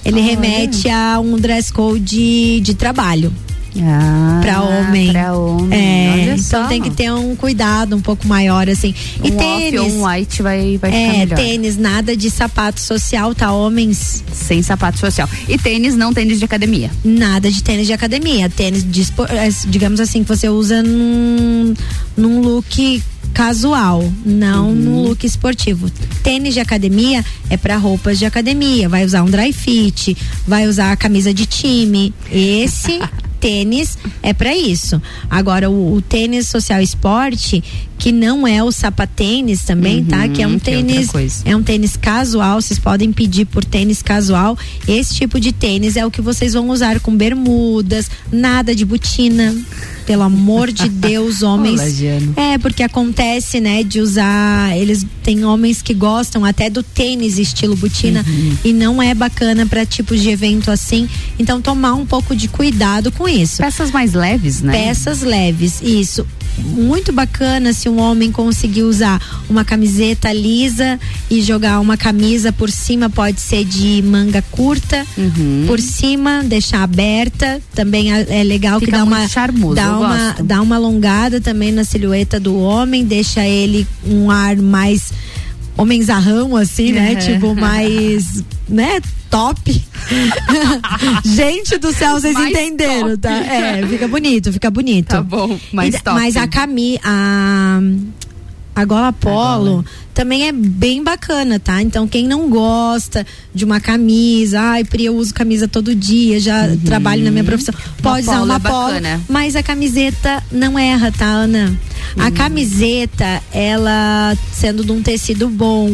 Ele 0.02 0.16
Olha. 0.18 0.24
remete 0.30 0.88
a 0.88 1.20
um 1.20 1.36
dress 1.36 1.70
code 1.70 2.58
de 2.62 2.72
trabalho 2.74 3.30
Ah, 3.80 4.40
pra 4.42 4.62
homem. 4.62 5.10
Pra 5.12 5.32
homem. 5.34 5.78
É, 5.78 6.22
então 6.34 6.38
só. 6.62 6.66
tem 6.66 6.82
que 6.82 6.90
ter 6.90 7.10
um 7.12 7.34
cuidado 7.34 7.96
um 7.96 8.00
pouco 8.00 8.26
maior, 8.26 8.68
assim. 8.68 8.94
E 9.24 9.30
um 9.30 9.36
tênis. 9.36 9.80
off 9.80 9.92
um 9.92 10.06
white 10.06 10.42
vai, 10.42 10.76
vai 10.78 10.90
ficar 10.90 11.02
é, 11.14 11.18
melhor. 11.18 11.36
tênis, 11.36 11.76
nada 11.78 12.16
de 12.16 12.30
sapato 12.30 12.80
social, 12.80 13.34
tá? 13.34 13.50
Homens, 13.52 14.22
Sem 14.32 14.62
sapato 14.62 14.98
social. 14.98 15.28
E 15.48 15.56
tênis, 15.56 15.94
não 15.96 16.12
tênis 16.12 16.38
de 16.38 16.44
academia. 16.44 16.90
nada 17.04 17.50
de 17.50 17.62
tênis 17.62 17.86
de 17.86 17.92
academia. 17.92 18.50
Tênis, 18.50 18.84
de, 18.84 19.02
é, 19.02 19.48
digamos 19.68 20.00
assim, 20.00 20.22
que 20.22 20.28
você 20.28 20.48
usa 20.48 20.82
num, 20.82 21.74
num 22.16 22.40
look 22.40 23.02
casual, 23.32 24.12
não 24.26 24.68
Uhum. 24.68 24.74
num 24.74 25.02
look 25.04 25.24
esportivo. 25.24 25.90
Tênis 26.22 26.52
de 26.52 26.60
academia 26.60 27.24
é 27.48 27.56
para 27.56 27.76
roupas 27.78 28.18
de 28.18 28.26
academia. 28.26 28.88
Vai 28.88 29.04
usar 29.06 29.22
um 29.22 29.30
dry 29.30 29.52
fit, 29.52 30.14
vai 30.46 30.66
usar 30.68 30.92
a 30.92 30.96
camisa 30.96 31.32
de 31.32 31.46
time. 31.46 32.12
Esse 32.30 33.00
tênis 33.42 33.98
é 34.22 34.32
para 34.32 34.56
isso. 34.56 35.02
Agora 35.28 35.68
o, 35.68 35.94
o 35.96 36.00
tênis 36.00 36.46
social 36.46 36.80
esporte, 36.80 37.62
que 37.98 38.12
não 38.12 38.46
é 38.46 38.62
o 38.62 38.70
sapatênis 38.72 39.62
também, 39.62 40.04
tá? 40.04 40.28
Que 40.28 40.42
é 40.42 40.46
um 40.46 40.56
é 40.56 40.58
tênis 40.58 41.10
coisa. 41.10 41.42
é 41.44 41.54
um 41.56 41.62
tênis 41.62 41.96
casual, 41.96 42.60
vocês 42.60 42.78
podem 42.78 43.12
pedir 43.12 43.44
por 43.46 43.64
tênis 43.64 44.00
casual. 44.02 44.56
Esse 44.86 45.14
tipo 45.16 45.40
de 45.40 45.52
tênis 45.52 45.96
é 45.96 46.06
o 46.06 46.10
que 46.10 46.20
vocês 46.22 46.54
vão 46.54 46.70
usar 46.70 47.00
com 47.00 47.14
bermudas, 47.16 48.08
nada 48.30 48.74
de 48.74 48.84
botina. 48.84 49.54
Pelo 50.06 50.22
amor 50.22 50.72
de 50.72 50.88
Deus, 51.08 51.42
homens. 51.42 51.76
Colágeno. 51.80 52.34
É, 52.36 52.58
porque 52.58 52.82
acontece, 52.82 53.60
né, 53.60 53.84
de 53.84 54.00
usar. 54.00 54.76
Eles 54.76 55.06
tem 55.22 55.44
homens 55.44 55.80
que 55.80 55.94
gostam 55.94 56.44
até 56.44 56.68
do 56.68 56.82
tênis 56.82 57.38
estilo 57.38 57.76
botina 57.76 58.24
Uhum. 58.26 58.56
e 58.64 58.72
não 58.72 59.00
é 59.00 59.14
bacana 59.14 59.64
para 59.64 59.86
tipos 59.86 60.20
de 60.20 60.28
evento 60.28 60.72
assim. 60.72 61.08
Então, 61.38 61.62
tomar 61.62 61.94
um 61.94 62.04
pouco 62.04 62.34
de 62.34 62.48
cuidado 62.48 63.12
com 63.12 63.28
isso. 63.32 63.56
Peças 63.58 63.90
mais 63.90 64.12
leves, 64.12 64.60
né? 64.62 64.72
Peças 64.72 65.22
leves, 65.22 65.80
isso. 65.82 66.26
Muito 66.58 67.12
bacana 67.12 67.72
se 67.72 67.88
um 67.88 67.98
homem 67.98 68.30
conseguir 68.30 68.82
usar 68.82 69.18
uma 69.48 69.64
camiseta 69.64 70.30
lisa 70.32 71.00
e 71.30 71.40
jogar 71.40 71.80
uma 71.80 71.96
camisa 71.96 72.52
por 72.52 72.70
cima, 72.70 73.08
pode 73.08 73.40
ser 73.40 73.64
de 73.64 74.02
manga 74.04 74.42
curta, 74.50 75.06
Uhum. 75.16 75.64
por 75.66 75.80
cima, 75.80 76.42
deixar 76.44 76.82
aberta. 76.82 77.60
Também 77.74 78.12
é 78.12 78.26
é 78.28 78.44
legal 78.44 78.78
Fica 78.78 78.92
que 78.92 78.98
dá 78.98 79.04
uma, 79.04 79.26
charmoso, 79.28 79.74
dá 79.76 79.98
uma, 79.98 80.36
dá 80.44 80.60
uma 80.62 80.76
alongada 80.76 81.40
também 81.40 81.72
na 81.72 81.84
silhueta 81.84 82.38
do 82.38 82.58
homem, 82.58 83.04
deixa 83.04 83.46
ele 83.46 83.86
um 84.06 84.30
ar 84.30 84.56
mais 84.56 85.10
homenzarrão, 85.76 86.54
assim, 86.56 86.92
né? 86.92 87.14
Tipo, 87.16 87.54
mais, 87.54 88.44
né? 88.68 89.00
Top. 89.32 89.58
Gente 91.24 91.78
do 91.78 91.90
céu, 91.92 92.20
vocês 92.20 92.34
Mais 92.34 92.50
entenderam, 92.50 93.08
top. 93.10 93.18
tá? 93.18 93.30
É, 93.32 93.86
fica 93.86 94.06
bonito, 94.06 94.52
fica 94.52 94.70
bonito. 94.70 95.08
Tá 95.08 95.22
bom, 95.22 95.58
mais 95.72 95.94
E- 95.94 96.00
top. 96.02 96.16
Mas 96.20 96.36
a 96.36 96.46
Cami, 96.46 97.00
a 97.02 97.80
a 98.74 98.84
gola 98.84 99.12
polo 99.12 99.84
também 100.14 100.46
é 100.48 100.52
bem 100.52 101.02
bacana, 101.02 101.58
tá? 101.58 101.80
Então 101.82 102.06
quem 102.06 102.26
não 102.26 102.48
gosta 102.50 103.26
de 103.54 103.64
uma 103.64 103.80
camisa, 103.80 104.60
ai, 104.60 104.84
Pri, 104.84 105.06
eu 105.06 105.16
uso 105.16 105.32
camisa 105.32 105.66
todo 105.66 105.94
dia, 105.94 106.38
já 106.38 106.68
trabalho 106.84 107.24
na 107.24 107.30
minha 107.30 107.44
profissão, 107.44 107.74
pode 108.02 108.22
usar 108.28 108.32
Uhum. 108.32 108.38
polo 108.40 108.50
uma 108.50 108.56
é 108.56 108.58
polo, 108.60 108.86
bacana. 108.94 109.20
mas 109.28 109.56
a 109.56 109.62
camiseta 109.62 110.42
não 110.52 110.78
erra, 110.78 111.10
tá, 111.12 111.26
Ana? 111.26 111.74
A 112.18 112.24
Uhum. 112.26 112.30
camiseta, 112.32 113.42
ela 113.52 114.36
sendo 114.52 114.84
de 114.84 114.92
um 114.92 115.02
tecido 115.02 115.48
bom, 115.48 115.90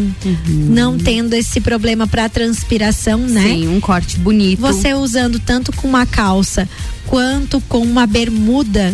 não 0.47 0.99
tendo 0.99 1.35
esse 1.35 1.61
problema 1.61 2.07
pra 2.09 2.29
transpiração, 2.29 3.19
né? 3.19 3.41
Uhum. 3.43 3.49
Sim, 3.49 3.69
um 3.69 3.81
corte 3.81 4.19
bonito. 4.19 4.61
Você 4.61 4.95
usando 4.95 5.39
tanto 5.39 5.73
com 5.73 5.87
uma 5.87 6.05
calça 6.07 6.69
quanto 7.07 7.61
com 7.69 7.79
uma 7.79 8.07
bermuda 8.07 8.93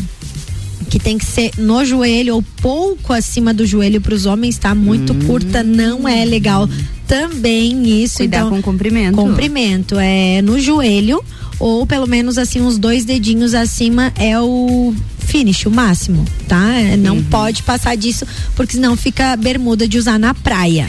que 0.84 0.98
tem 0.98 1.18
que 1.18 1.24
ser 1.24 1.50
no 1.58 1.84
joelho 1.84 2.34
ou 2.36 2.42
pouco 2.62 3.12
acima 3.12 3.52
do 3.54 3.66
joelho 3.66 4.00
para 4.00 4.14
os 4.14 4.26
homens, 4.26 4.58
tá 4.58 4.74
muito 4.74 5.12
Hum. 5.12 5.18
curta, 5.26 5.62
não 5.62 6.08
é 6.08 6.24
legal. 6.24 6.68
Também 7.08 8.02
isso, 8.02 8.18
Cuidar 8.18 8.38
então 8.38 8.50
com 8.50 8.62
comprimento. 8.62 9.16
comprimento 9.16 9.96
é 9.98 10.40
no 10.42 10.58
joelho 10.58 11.22
ou 11.58 11.86
pelo 11.86 12.06
menos 12.06 12.38
assim 12.38 12.60
uns 12.60 12.78
dois 12.78 13.04
dedinhos 13.04 13.54
acima 13.54 14.12
é 14.16 14.38
o 14.40 14.94
finish, 15.18 15.66
o 15.66 15.70
máximo, 15.70 16.24
tá? 16.48 16.74
É, 16.74 16.96
Não 16.96 17.16
Uhum. 17.16 17.24
pode 17.24 17.62
passar 17.62 17.96
disso 17.96 18.26
porque 18.56 18.74
senão 18.74 18.96
fica 18.96 19.36
bermuda 19.36 19.86
de 19.86 19.98
usar 19.98 20.18
na 20.18 20.34
praia. 20.34 20.88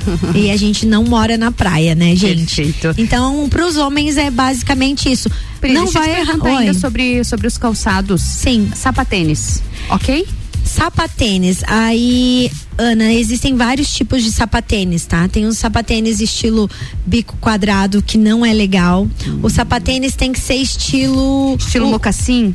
e 0.34 0.50
a 0.50 0.56
gente 0.56 0.86
não 0.86 1.04
mora 1.04 1.36
na 1.36 1.50
praia, 1.52 1.94
né, 1.94 2.14
gente? 2.16 2.54
Perfeito. 2.62 2.94
Então, 3.00 3.48
para 3.48 3.66
os 3.66 3.76
homens 3.76 4.16
é 4.16 4.30
basicamente 4.30 5.10
isso. 5.10 5.30
Pri, 5.60 5.72
não 5.72 5.86
vai 5.86 6.20
errar. 6.20 6.44
ainda 6.44 6.74
sobre, 6.74 7.22
sobre 7.24 7.46
os 7.46 7.56
calçados. 7.58 8.20
Sim. 8.22 8.70
Sapatênis, 8.74 9.62
ok? 9.88 10.26
Sapatênis. 10.64 11.62
Aí, 11.66 12.50
Ana, 12.78 13.12
existem 13.12 13.54
vários 13.56 13.92
tipos 13.92 14.22
de 14.22 14.32
sapatênis, 14.32 15.04
tá? 15.04 15.28
Tem 15.28 15.44
os 15.46 15.58
sapatênis 15.58 16.20
estilo 16.20 16.70
bico 17.06 17.36
quadrado, 17.40 18.02
que 18.02 18.16
não 18.16 18.44
é 18.44 18.52
legal. 18.52 19.06
O 19.42 19.50
sapatênis 19.50 20.14
tem 20.14 20.32
que 20.32 20.40
ser 20.40 20.54
estilo. 20.54 21.56
Estilo 21.58 21.86
o- 21.86 21.90
mocassim? 21.90 22.54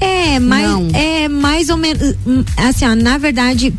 É, 0.00 0.40
mas 0.40 0.68
Não. 0.68 0.88
é 0.94 1.28
mais 1.28 1.68
ou 1.68 1.76
menos 1.76 2.16
hum, 2.26 2.42
assim, 2.56 2.84
ó, 2.84 2.94
na 2.96 3.18
verdade, 3.18 3.72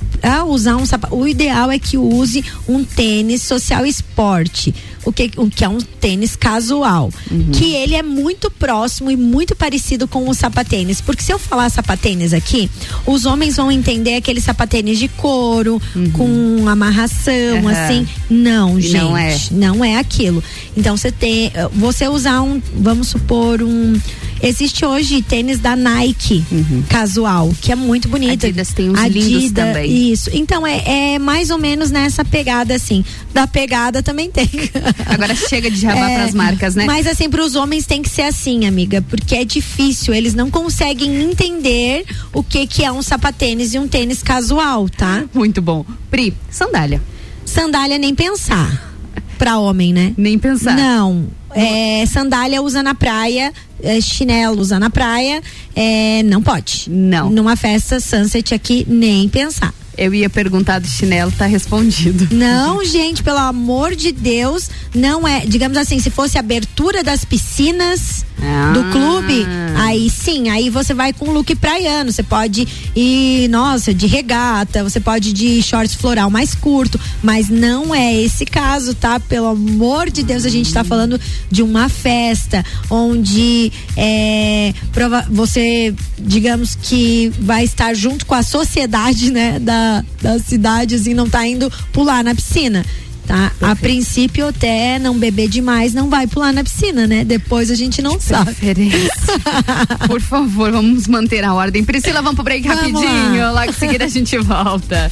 usar 0.46 0.76
um 0.78 0.86
sapato, 0.86 1.16
o 1.16 1.28
ideal 1.28 1.70
é 1.72 1.78
que 1.80 1.98
use 1.98 2.44
um 2.68 2.84
tênis 2.84 3.42
social 3.42 3.86
esporte, 3.86 4.74
o 5.06 5.12
que 5.12 5.32
o 5.36 5.50
que 5.50 5.66
é 5.66 5.70
um 5.70 5.80
tênis 5.80 6.36
casual, 6.36 7.10
Uhum. 7.30 7.52
que 7.52 7.74
ele 7.76 7.94
é 7.96 8.02
muito 8.04 8.50
próximo 8.50 9.12
e 9.12 9.18
muito 9.18 9.56
parecido 9.56 10.08
com 10.08 10.30
o 10.30 10.34
sapatênis, 10.34 11.02
porque 11.02 11.22
se 11.24 11.32
eu 11.34 11.38
falar 11.40 11.70
sapatênis 11.70 12.34
aqui, 12.34 12.70
os 13.06 13.26
homens 13.26 13.58
vão 13.58 13.70
entender 13.72 14.16
aquele 14.16 14.40
sapatênis 14.40 14.98
de 14.98 15.08
couro 15.10 15.82
com 16.14 16.68
amarração, 16.70 17.62
Uhum. 17.62 17.68
Assim, 17.68 18.08
não, 18.30 18.80
gente, 18.80 18.94
não 19.04 19.18
é. 19.18 19.38
não 19.52 19.86
é 19.86 19.98
aquilo. 19.98 20.42
Então 20.78 20.96
você 20.96 21.12
tem, 21.12 21.52
você 21.74 22.08
usar 22.08 22.42
um, 22.42 22.62
vamos 22.76 23.08
supor 23.10 23.62
um 23.62 24.00
Existe 24.46 24.86
hoje 24.86 25.22
tênis 25.22 25.58
da 25.58 25.74
Nike 25.74 26.44
casual, 26.90 27.50
que 27.62 27.72
é 27.72 27.76
muito 27.76 28.10
bonito. 28.10 28.44
Uhum. 28.44 28.50
Adidas 28.50 28.74
tem 28.74 28.90
uns 28.90 29.00
lindos 29.06 29.52
também. 29.54 30.12
Isso. 30.12 30.30
Então 30.34 30.68
é, 30.68 31.14
é 31.14 31.20
mais 31.20 31.50
ou 31.50 31.58
menos 31.58 31.90
nessa 31.90 32.26
pegada 32.26 32.76
assim. 32.76 33.06
Da 33.34 33.48
pegada 33.48 34.04
também 34.04 34.30
tem. 34.30 34.50
Agora 35.08 35.34
chega 35.34 35.72
de 35.72 35.78
jabar 35.78 36.12
É, 36.12 36.18
pras 36.18 36.34
marcas, 36.34 36.76
né? 36.76 36.84
Mas 36.86 37.08
assim, 37.08 37.30
para 37.30 37.42
os 37.42 37.56
homens 37.56 37.86
tem 37.86 38.02
que 38.02 38.10
ser 38.10 38.24
assim, 38.24 38.66
amiga, 38.66 39.02
porque 39.02 39.34
é 39.34 39.46
difícil. 39.46 40.14
Eles 40.14 40.34
não 40.34 40.52
conseguem 40.52 41.24
entender 41.24 42.06
o 42.34 42.44
que 42.44 42.68
que 42.68 42.84
é 42.84 42.92
um 42.92 43.02
sapatênis 43.02 43.74
e 43.74 43.80
um 43.80 43.88
tênis 43.88 44.22
casual, 44.22 44.90
tá? 44.90 45.24
Muito 45.34 45.62
bom. 45.62 45.86
Pri, 46.12 46.34
sandália. 46.52 47.02
Sandália 47.46 47.98
nem 47.98 48.14
pensar. 48.14 48.92
Pra 49.38 49.58
homem, 49.58 49.94
né? 49.94 50.14
Nem 50.18 50.38
pensar. 50.38 50.76
Não. 50.76 51.28
É, 51.56 52.06
sandália 52.08 52.62
usa 52.62 52.82
na 52.82 52.96
praia, 52.96 53.54
é, 53.82 54.00
chinelo 54.02 54.60
usa 54.62 54.80
na 54.80 54.90
praia, 54.90 55.42
é, 55.76 56.22
não 56.24 56.42
pode. 56.42 56.90
Não. 56.90 57.30
Numa 57.30 57.56
festa 57.56 58.00
sunset 58.00 58.54
aqui, 58.54 58.86
nem 58.88 59.28
pensar. 59.30 59.74
Eu 59.96 60.12
ia 60.12 60.28
perguntar 60.28 60.80
do 60.80 60.88
chinelo, 60.88 61.32
tá 61.32 61.46
respondido. 61.46 62.28
Não, 62.36 62.84
gente, 62.84 63.22
pelo 63.22 63.38
amor 63.38 63.96
de 63.96 64.12
Deus, 64.12 64.68
não 64.96 65.28
é. 65.28 65.42
Digamos 65.46 65.78
assim, 65.78 66.00
se 66.00 66.10
fosse 66.10 66.36
abertura 66.36 67.04
das 67.04 67.24
piscinas 67.24 68.26
do 68.74 68.80
Ah. 68.80 68.90
clube, 68.92 69.46
aí 69.78 70.10
sim, 70.10 70.50
aí 70.50 70.70
você 70.72 70.96
vai 70.96 71.14
com 71.14 71.30
look 71.32 71.54
praiano. 71.56 72.12
Você 72.12 72.24
pode 72.24 72.68
ir, 72.96 73.48
nossa, 73.50 73.94
de 73.94 74.08
regata, 74.08 74.84
você 74.84 75.00
pode 75.00 75.30
ir 75.30 75.34
de 75.34 75.62
shorts 75.62 75.94
floral 75.94 76.30
mais 76.32 76.56
curto, 76.56 77.00
mas 77.22 77.48
não 77.50 77.94
é 77.94 78.16
esse 78.20 78.46
caso, 78.48 78.96
tá? 78.96 79.20
Pelo 79.20 79.46
amor 79.48 80.10
de 80.10 80.24
Deus, 80.24 80.44
a 80.44 80.50
gente 80.50 80.74
tá 80.74 80.84
falando 80.84 81.22
de 81.52 81.62
uma 81.62 81.88
festa 81.88 82.66
onde 82.90 83.63
é, 83.96 84.74
prova- 84.92 85.26
você, 85.30 85.94
digamos 86.20 86.76
que 86.82 87.32
vai 87.40 87.64
estar 87.64 87.94
junto 87.94 88.26
com 88.26 88.34
a 88.36 88.44
sociedade, 88.44 89.32
né, 89.32 89.60
da, 89.60 90.04
da 90.22 90.40
cidade, 90.40 90.96
assim, 90.96 91.14
não 91.14 91.30
tá 91.30 91.46
indo 91.48 91.72
pular 91.92 92.24
na 92.24 92.34
piscina. 92.34 92.86
Tá? 93.26 93.54
A 93.62 93.74
princípio, 93.74 94.48
até 94.50 95.00
não 95.00 95.18
beber 95.18 95.48
demais, 95.48 95.94
não 95.94 96.10
vai 96.10 96.28
pular 96.28 96.52
na 96.52 96.62
piscina, 96.62 97.08
né? 97.08 97.24
Depois 97.24 97.72
a 97.72 97.76
gente 97.76 98.02
não 98.02 98.20
sabe. 98.20 98.52
Por 100.08 100.20
favor, 100.20 100.70
vamos 100.74 101.08
manter 101.08 101.42
a 101.46 101.54
ordem. 101.54 101.86
Priscila, 101.86 102.22
vamos 102.22 102.36
pro 102.36 102.44
break 102.44 102.68
Vamos 102.68 102.82
rapidinho. 103.02 103.42
lá. 103.44 103.52
Logo 103.62 103.70
em 103.70 103.74
seguida 103.74 104.04
a 104.04 104.10
gente 104.10 104.38
volta. 104.40 105.10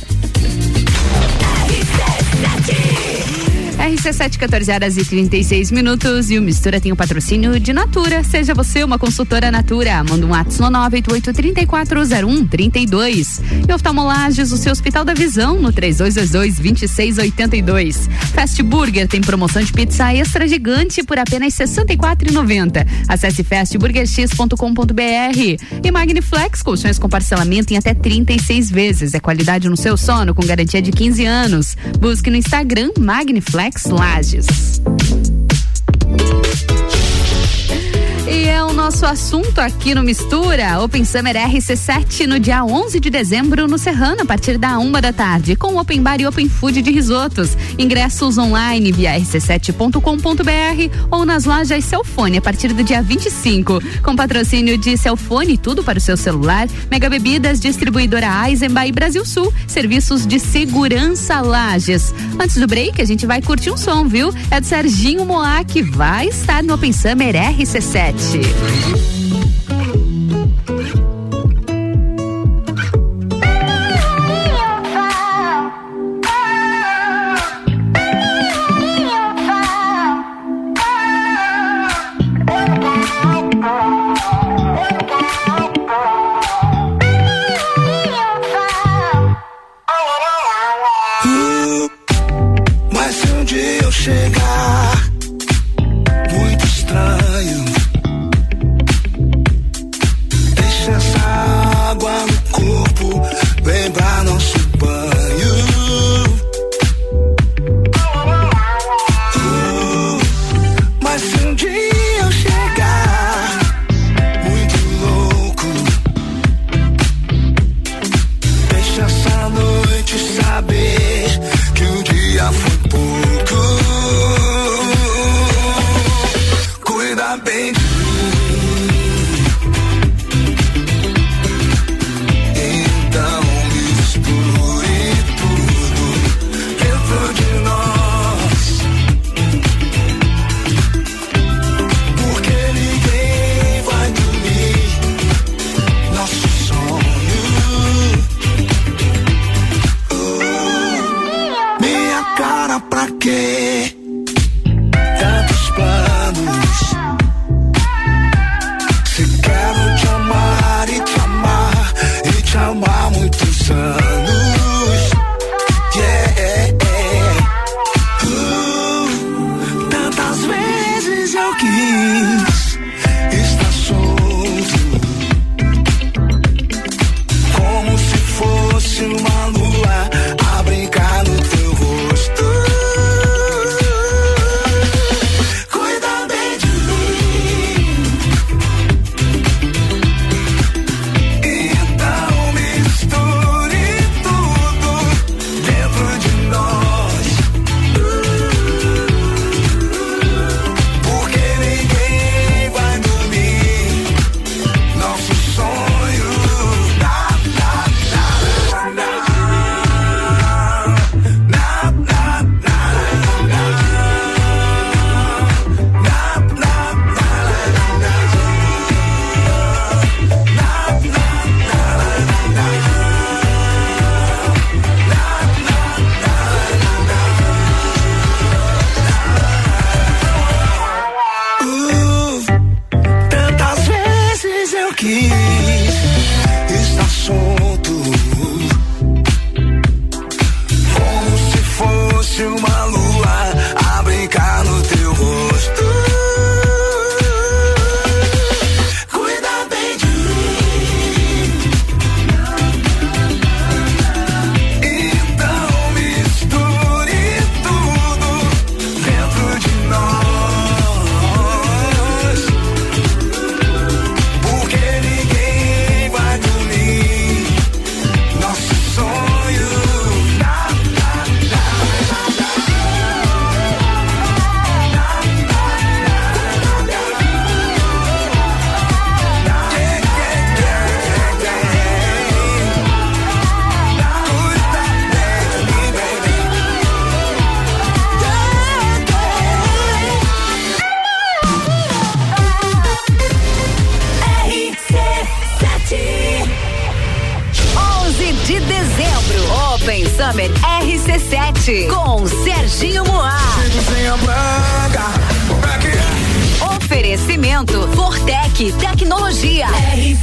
RC7, 3.82 4.38
14 4.38 4.72
horas 4.72 4.96
e 4.96 5.04
36 5.04 5.72
minutos. 5.72 6.30
E 6.30 6.38
o 6.38 6.41
Mistura 6.41 6.80
tem 6.80 6.91
o 6.91 6.96
patrocínio 6.96 7.60
de 7.60 7.74
Natura. 7.74 8.24
Seja 8.24 8.54
você 8.54 8.84
uma 8.84 9.00
consultora 9.00 9.50
Natura. 9.50 10.04
Manda 10.04 10.24
um 10.24 10.30
WhatsApp 10.30 10.72
no 10.72 10.78
988-3401-32. 11.00 13.41
E 13.67 13.74
oftalmolages, 13.74 14.52
o 14.52 14.58
seu 14.58 14.72
Hospital 14.72 15.04
da 15.04 15.15
Visão, 15.15 15.60
no 15.60 15.74
3222-2682. 15.74 18.08
Fast 18.36 18.62
Burger 18.62 19.08
tem 19.08 19.20
promoção 19.20 19.63
de 19.63 19.74
pizza 19.74 20.13
extra 20.13 20.48
gigante 20.48 21.02
por 21.02 21.17
apenas 21.17 21.58
R$ 21.58 21.65
64,90. 21.65 22.86
Acesse 23.08 23.44
fastburgerx.com.br. 23.44 25.82
E 25.84 25.91
Magniflex, 25.91 26.62
colchões 26.62 27.00
com 27.00 27.10
parcelamento 27.10 27.74
em 27.74 27.78
até 27.78 27.96
36 27.96 28.70
vezes. 28.70 29.15
É 29.15 29.20
qualidade 29.20 29.67
no 29.67 29.76
seu 29.76 29.98
sono, 29.98 30.36
com 30.36 30.46
garantia 30.46 30.84
de 30.84 30.91
15 30.91 31.26
anos. 31.26 31.76
Busque 32.00 32.30
no 32.30 32.38
Instagram 32.38 32.91
Magniflex 33.00 33.70
Lages. 33.89 34.81
E 38.32 38.48
é 38.48 38.63
o 38.63 38.72
nosso 38.72 39.06
assunto 39.06 39.60
aqui 39.60 39.94
no 39.94 40.02
Mistura. 40.02 40.82
Open 40.82 41.04
Summer 41.04 41.36
RC7 41.36 42.26
no 42.26 42.39
dia 42.39 42.63
11 42.63 42.98
de 42.98 43.10
dezembro 43.10 43.67
no 43.67 43.78
Serrano, 43.78 44.22
a 44.22 44.26
partir 44.26 44.58
da 44.58 44.80
uma 44.80 45.02
da 45.02 45.12
tarde, 45.12 45.54
com 45.54 45.76
Open 45.76 46.02
Bar 46.02 46.22
e 46.22 46.26
Open 46.26 46.48
Food 46.48 46.82
de 46.82 46.91
risotos. 46.91 47.58
Ingressos 47.78 48.38
online 48.38 48.89
via 48.94 49.20
rc7.com.br 49.20 50.98
ou 51.12 51.26
nas 51.26 51.44
lojas 51.44 51.84
Celfone 51.84 52.38
a 52.38 52.41
partir 52.41 52.72
do 52.72 52.82
dia 52.86 53.02
25. 53.02 53.82
Com 54.02 54.15
patrocínio 54.15 54.78
de 54.78 54.96
Celfone, 54.96 55.58
tudo 55.58 55.84
para 55.84 55.98
o 55.98 56.02
seu 56.02 56.15
celular. 56.15 56.70
Mega 56.89 57.10
Bebidas, 57.10 57.60
distribuidora 57.60 58.48
Eisenbahn 58.48 58.94
Brasil 58.94 59.26
Sul. 59.26 59.54
Serviços 59.67 60.26
de 60.26 60.39
segurança 60.39 61.41
Lages. 61.41 62.15
Antes 62.39 62.56
do 62.56 62.65
break, 62.65 63.02
a 63.02 63.06
gente 63.06 63.26
vai 63.26 63.41
curtir 63.41 63.72
um 63.72 63.78
som, 63.78 64.08
viu? 64.08 64.34
É 64.50 64.62
do 64.62 64.65
Serginho 64.65 65.26
Moá, 65.26 65.65
que 65.65 65.82
vai 65.82 66.30
estar 66.30 66.63
no 66.63 66.76
Open 66.76 66.94
Summer 66.94 67.36
RC7. 67.36 68.20
Leite. 68.29 69.20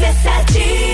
RC7 0.09 0.88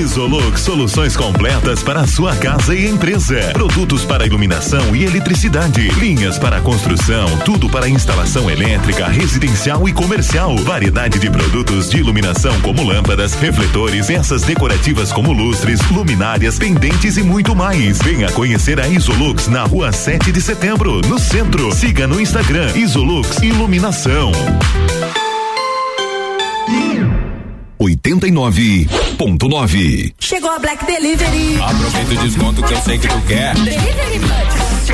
Isolux 0.00 0.62
Soluções 0.62 1.14
completas 1.14 1.82
para 1.82 2.06
sua 2.06 2.34
casa 2.34 2.74
e 2.74 2.88
empresa. 2.88 3.38
Produtos 3.52 4.02
para 4.02 4.26
iluminação 4.26 4.96
e 4.96 5.04
eletricidade. 5.04 5.88
Linhas 5.90 6.38
para 6.38 6.58
construção. 6.62 7.28
Tudo 7.44 7.68
para 7.68 7.86
instalação 7.86 8.50
elétrica, 8.50 9.06
residencial 9.08 9.86
e 9.86 9.92
comercial. 9.92 10.56
Variedade 10.56 11.18
de 11.18 11.28
produtos 11.28 11.90
de 11.90 11.98
iluminação 11.98 12.58
como 12.62 12.82
lâmpadas, 12.82 13.34
refletores, 13.34 14.06
peças 14.06 14.42
decorativas 14.42 15.12
como 15.12 15.32
lustres, 15.32 15.80
luminárias, 15.90 16.58
pendentes 16.58 17.18
e 17.18 17.22
muito 17.22 17.54
mais. 17.54 17.98
Venha 17.98 18.30
conhecer 18.32 18.80
a 18.80 18.88
Isolux 18.88 19.48
na 19.48 19.64
rua 19.64 19.92
7 19.92 20.32
de 20.32 20.40
setembro, 20.40 21.02
no 21.02 21.18
centro. 21.18 21.74
Siga 21.74 22.06
no 22.06 22.18
Instagram 22.18 22.74
Isolux 22.74 23.36
Iluminação. 23.42 24.32
89.9 27.80 30.12
Chegou 30.18 30.50
a 30.50 30.58
Black 30.58 30.84
Delivery. 30.84 31.56
Aproveita 31.62 32.12
o 32.12 32.16
desconto 32.18 32.62
que 32.62 32.74
eu 32.74 32.82
sei 32.82 32.98
que 32.98 33.08
tu 33.08 33.18
quer. 33.22 33.54
Delivery 33.54 34.18
Munch. 34.18 34.92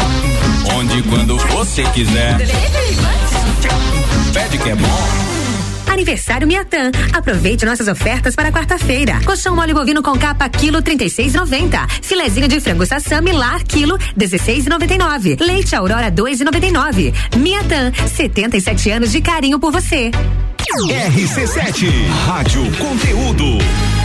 Onde 0.73 0.99
e 0.99 1.03
quando 1.03 1.37
você 1.37 1.83
quiser. 1.91 2.37
Delivery 2.37 2.95
Munch. 2.95 4.31
Pede 4.33 4.57
que 4.59 4.71
é 4.71 4.77
bom. 4.77 5.09
Aniversário 5.89 6.47
Miatã. 6.47 6.93
Aproveite 7.13 7.67
nossas 7.67 7.89
ofertas 7.89 8.37
para 8.37 8.53
quarta-feira. 8.53 9.19
Colchão 9.25 9.57
mole 9.57 9.75
bovino 9.75 10.01
com 10.01 10.17
capa 10.17 10.49
quilo 10.49 10.81
36,90. 10.81 11.91
Filezinho 12.03 12.47
de 12.47 12.61
frango 12.61 12.87
sassami 12.87 13.33
lar 13.33 13.65
quilo 13.65 13.99
16,99. 14.17 15.41
Leite 15.41 15.75
Aurora 15.75 16.09
2,99. 16.13 17.13
Miatã, 17.39 17.91
77 18.15 18.91
anos 18.91 19.11
de 19.11 19.21
carinho 19.21 19.59
por 19.59 19.73
você. 19.73 20.13
RC7 20.75 22.09
Rádio 22.27 22.63
Conteúdo. 22.79 23.96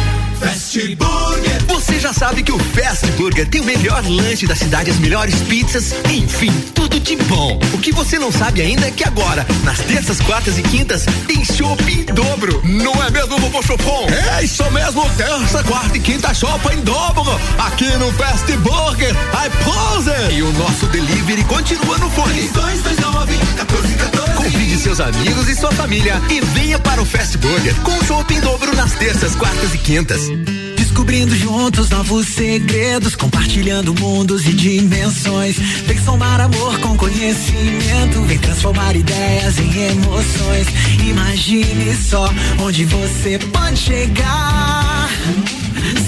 Fast 0.42 0.96
Burger. 0.96 1.66
Você 1.68 2.00
já 2.00 2.12
sabe 2.12 2.42
que 2.42 2.52
o 2.52 2.58
Fast 2.58 3.06
Burger 3.12 3.48
tem 3.48 3.62
o 3.62 3.64
melhor 3.64 4.04
lanche 4.08 4.48
da 4.48 4.56
cidade, 4.56 4.90
as 4.90 4.98
melhores 4.98 5.36
pizzas, 5.42 5.94
enfim, 6.10 6.52
tudo 6.74 7.00
de 7.00 7.16
bom. 7.16 7.60
O 7.72 7.78
que 7.78 7.92
você 7.92 8.18
não 8.18 8.32
sabe 8.32 8.60
ainda 8.60 8.88
é 8.88 8.92
que 8.92 9.04
agora, 9.04 9.46
nas 9.64 9.78
terças, 9.82 10.20
quartas 10.20 10.58
e 10.58 10.64
quintas, 10.64 11.06
tem 11.28 11.46
chopp 11.46 11.84
em 11.88 12.06
dobro. 12.06 12.60
Não 12.64 12.92
é 13.04 13.12
mesmo, 13.12 13.38
vovô 13.38 13.62
Chopon? 13.62 14.08
É 14.36 14.44
isso 14.44 14.64
mesmo, 14.72 15.08
terça, 15.16 15.64
quarta 15.64 15.96
e 15.96 16.00
quinta 16.00 16.34
chopp 16.34 16.74
em 16.74 16.82
dobro. 16.82 17.40
Aqui 17.60 17.96
no 17.98 18.12
Fast 18.14 18.52
Burger, 18.58 19.12
I 19.12 19.50
pose. 19.64 20.36
E 20.36 20.42
o 20.42 20.52
nosso 20.54 20.88
delivery 20.88 21.44
continua 21.44 22.00
no 22.00 22.10
fone. 22.10 22.50
229 22.50 23.34
1414. 23.34 24.36
Convide 24.36 24.78
seus 24.78 25.00
amigos 25.00 25.48
e 25.48 25.56
sua 25.56 25.72
família 25.72 26.20
e 26.32 26.42
venha 26.42 26.80
para 26.80 27.00
o 27.00 27.06
Fast 27.06 27.38
Burger 27.38 27.76
com 27.82 28.04
chopp 28.06 28.34
em 28.34 28.40
dobro 28.40 28.76
nas 28.76 28.94
terças, 28.94 29.36
quartas 29.36 29.76
e 29.76 29.78
quintas. 29.78 30.31
Descobrindo 30.78 31.36
juntos 31.36 31.90
novos 31.90 32.28
segredos, 32.28 33.16
compartilhando 33.16 33.94
mundos 34.00 34.46
e 34.46 34.54
dimensões. 34.54 35.58
Vem 35.88 35.98
somar 35.98 36.40
amor 36.40 36.78
com 36.80 36.96
conhecimento, 36.96 38.22
vem 38.28 38.38
transformar 38.38 38.96
ideias 38.96 39.58
em 39.58 39.84
emoções. 39.92 40.68
Imagine 41.08 41.96
só 41.96 42.32
onde 42.60 42.86
você 42.86 43.40
pode 43.40 43.78
chegar. 43.80 45.10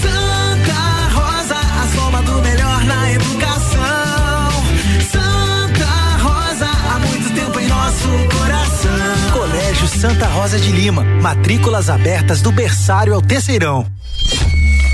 Santa 0.00 1.08
Rosa, 1.12 1.56
a 1.56 1.88
soma 1.96 2.22
do 2.22 2.40
melhor 2.42 2.84
na 2.84 3.12
educação. 3.12 4.64
Santa 5.10 6.16
Rosa, 6.22 6.66
há 6.66 6.98
muito 7.00 7.34
tempo 7.34 7.58
em 7.58 7.66
nosso 7.66 8.08
coração. 8.38 9.30
Colégio 9.32 9.88
Santa 9.88 10.26
Rosa 10.28 10.58
de 10.58 10.70
Lima, 10.70 11.02
matrículas 11.20 11.90
abertas 11.90 12.40
do 12.40 12.52
berçário 12.52 13.14
ao 13.14 13.22
terceirão. 13.22 13.86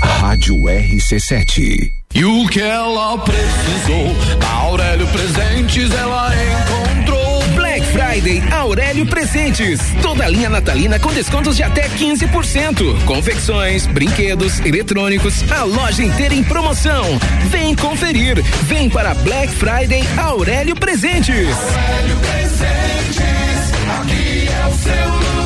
Rádio 0.01 0.55
RC7. 0.55 1.89
E 2.13 2.25
o 2.25 2.47
que 2.47 2.61
ela 2.61 3.17
precisou, 3.19 4.37
na 4.39 4.49
Aurélio 4.49 5.07
Presentes 5.07 5.91
ela 5.91 6.31
encontrou. 6.35 7.31
Black 7.55 7.85
Friday 7.87 8.43
Aurélio 8.51 9.05
Presentes. 9.05 9.79
Toda 10.01 10.25
a 10.25 10.27
linha 10.27 10.49
natalina 10.49 10.99
com 10.99 11.11
descontos 11.13 11.55
de 11.55 11.63
até 11.63 11.87
15%. 11.89 13.05
Confecções, 13.05 13.87
brinquedos, 13.87 14.59
eletrônicos, 14.59 15.49
a 15.51 15.63
loja 15.63 16.03
inteira 16.03 16.33
em 16.33 16.43
promoção. 16.43 17.03
Vem 17.49 17.73
conferir. 17.75 18.43
Vem 18.63 18.89
para 18.89 19.13
Black 19.15 19.53
Friday 19.53 20.03
Aurélio 20.17 20.75
Presentes. 20.75 21.47
Aurélio 21.47 22.17
Presentes, 22.17 23.71
aqui 23.99 24.47
é 24.47 24.67
o 24.67 24.73
seu 24.75 25.13
lugar. 25.13 25.40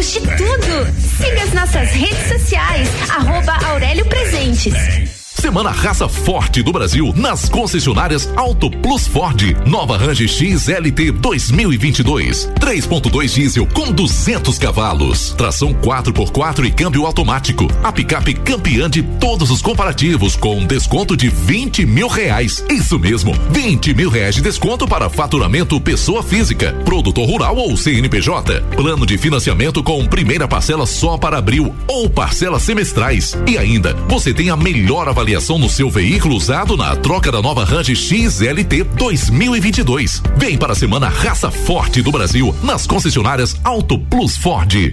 De 0.00 0.18
tudo. 0.18 0.86
Siga 1.18 1.42
as 1.42 1.52
nossas 1.52 1.90
redes 1.90 2.26
sociais, 2.26 2.88
arroba 3.10 3.52
Aurélio 3.66 4.06
Presentes. 4.06 5.19
Semana 5.40 5.70
Raça 5.70 6.06
Forte 6.06 6.62
do 6.62 6.70
Brasil 6.70 7.14
nas 7.16 7.48
concessionárias 7.48 8.30
Auto 8.36 8.70
Plus 8.70 9.06
Ford. 9.06 9.56
Nova 9.66 9.96
Range 9.96 10.28
XLT 10.28 11.12
2022. 11.12 12.50
3.2 12.60 13.34
diesel 13.34 13.66
com 13.66 13.90
200 13.90 14.58
cavalos. 14.58 15.32
Tração 15.38 15.72
4x4 15.72 16.66
e 16.66 16.70
câmbio 16.70 17.06
automático. 17.06 17.66
A 17.82 17.90
picape 17.90 18.34
campeã 18.34 18.88
de 18.90 19.02
todos 19.02 19.50
os 19.50 19.62
comparativos 19.62 20.36
com 20.36 20.66
desconto 20.66 21.16
de 21.16 21.30
20 21.30 21.86
mil 21.86 22.06
reais. 22.06 22.62
Isso 22.70 22.98
mesmo, 22.98 23.32
20 23.50 23.94
mil 23.94 24.10
reais 24.10 24.34
de 24.34 24.42
desconto 24.42 24.86
para 24.86 25.08
faturamento 25.08 25.80
pessoa 25.80 26.22
física, 26.22 26.74
produtor 26.84 27.26
rural 27.26 27.56
ou 27.56 27.78
CNPJ. 27.78 28.60
Plano 28.76 29.06
de 29.06 29.16
financiamento 29.16 29.82
com 29.82 30.06
primeira 30.06 30.46
parcela 30.46 30.84
só 30.84 31.16
para 31.16 31.38
abril 31.38 31.74
ou 31.88 32.10
parcelas 32.10 32.62
semestrais. 32.62 33.34
E 33.48 33.56
ainda, 33.56 33.94
você 34.06 34.34
tem 34.34 34.50
a 34.50 34.56
melhor 34.56 35.08
avaliação 35.08 35.29
avaliação 35.30 35.60
no 35.60 35.68
seu 35.68 35.88
veículo 35.88 36.34
usado 36.34 36.76
na 36.76 36.96
troca 36.96 37.30
da 37.30 37.40
nova 37.40 37.64
Range 37.64 37.94
XLT 37.94 38.82
2022. 38.96 40.20
Vem 40.36 40.58
para 40.58 40.72
a 40.72 40.74
semana 40.74 41.08
Raça 41.08 41.52
Forte 41.52 42.02
do 42.02 42.10
Brasil 42.10 42.52
nas 42.64 42.84
concessionárias 42.84 43.54
Auto 43.62 43.96
Plus 43.96 44.36
Ford. 44.36 44.92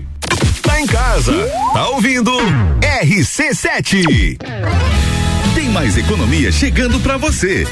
Tá 0.62 0.80
em 0.80 0.86
casa, 0.86 1.34
tá 1.74 1.88
ouvindo 1.90 2.32
RC7. 3.02 4.38
Tem 5.56 5.70
mais 5.70 5.98
economia 5.98 6.52
chegando 6.52 7.00
para 7.00 7.18
você. 7.18 7.66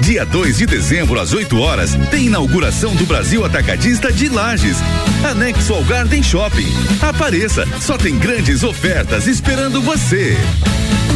Dia 0.00 0.26
2 0.26 0.58
de 0.58 0.66
dezembro, 0.66 1.20
às 1.20 1.32
8 1.32 1.56
horas, 1.60 1.96
tem 2.10 2.26
inauguração 2.26 2.96
do 2.96 3.06
Brasil 3.06 3.44
Atacadista 3.44 4.10
de 4.12 4.28
Lages. 4.28 4.78
Anexo 5.24 5.72
ao 5.72 5.84
Garden 5.84 6.22
Shopping. 6.22 6.72
Apareça, 7.00 7.64
só 7.80 7.96
tem 7.96 8.18
grandes 8.18 8.64
ofertas 8.64 9.28
esperando 9.28 9.80
você. 9.80 10.36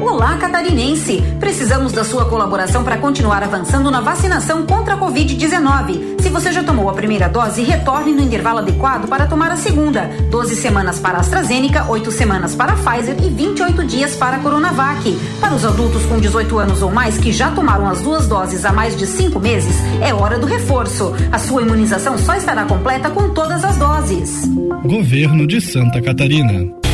Olá, 0.00 0.36
catarinense! 0.36 1.22
Precisamos 1.40 1.92
da 1.92 2.04
sua 2.04 2.26
colaboração 2.26 2.84
para 2.84 2.98
continuar 2.98 3.42
avançando 3.42 3.90
na 3.90 4.00
vacinação 4.00 4.66
contra 4.66 4.94
a 4.94 4.98
Covid-19. 4.98 6.20
Se 6.20 6.28
você 6.28 6.52
já 6.52 6.62
tomou 6.62 6.90
a 6.90 6.92
primeira 6.92 7.28
dose, 7.28 7.62
retorne 7.62 8.12
no 8.12 8.22
intervalo 8.22 8.58
adequado 8.58 9.08
para 9.08 9.26
tomar 9.26 9.50
a 9.50 9.56
segunda. 9.56 10.10
12 10.30 10.56
semanas 10.56 10.98
para 10.98 11.18
a 11.18 11.20
AstraZeneca, 11.20 11.86
8 11.88 12.10
semanas 12.10 12.54
para 12.54 12.74
Pfizer 12.74 13.16
e 13.22 13.30
28 13.30 13.84
dias 13.84 14.14
para 14.16 14.38
Coronavac. 14.38 15.18
Para 15.40 15.54
os 15.54 15.64
adultos 15.64 16.04
com 16.06 16.20
18 16.20 16.58
anos 16.58 16.82
ou 16.82 16.90
mais 16.90 17.18
que 17.18 17.32
já 17.32 17.50
tomaram 17.50 17.88
as 17.88 18.00
duas 18.00 18.28
doses 18.28 18.64
há 18.64 18.72
mais 18.72 18.96
de 18.96 19.06
cinco 19.06 19.40
meses, 19.40 19.76
é 20.00 20.12
hora 20.12 20.38
do 20.38 20.46
reforço. 20.46 21.14
A 21.32 21.38
sua 21.38 21.62
imunização 21.62 22.18
só 22.18 22.34
estará 22.34 22.64
completa 22.64 23.10
com 23.10 23.30
todas 23.30 23.64
as 23.64 23.76
doses. 23.76 24.46
Governo 24.84 25.46
de 25.46 25.60
Santa 25.60 26.00
Catarina. 26.02 26.85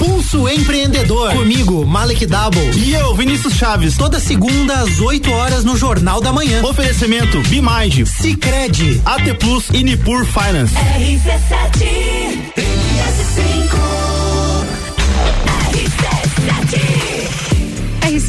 Pulso 0.00 0.48
Empreendedor. 0.48 1.32
Comigo, 1.32 1.84
Malek 1.86 2.24
Double. 2.24 2.70
E 2.74 2.94
eu, 2.94 3.14
Vinícius 3.14 3.52
Chaves. 3.52 3.98
Toda 3.98 4.18
segunda 4.18 4.72
às 4.80 4.98
8 4.98 5.30
horas 5.30 5.62
no 5.62 5.76
Jornal 5.76 6.22
da 6.22 6.32
Manhã. 6.32 6.64
Oferecimento 6.64 7.38
Bimind, 7.42 8.06
Cicred, 8.06 9.02
AT 9.04 9.34
Plus 9.38 9.68
e 9.74 9.84
Nipur 9.84 10.24
Finance. 10.24 10.74
RC7 10.74 11.84
RS5 12.56 13.89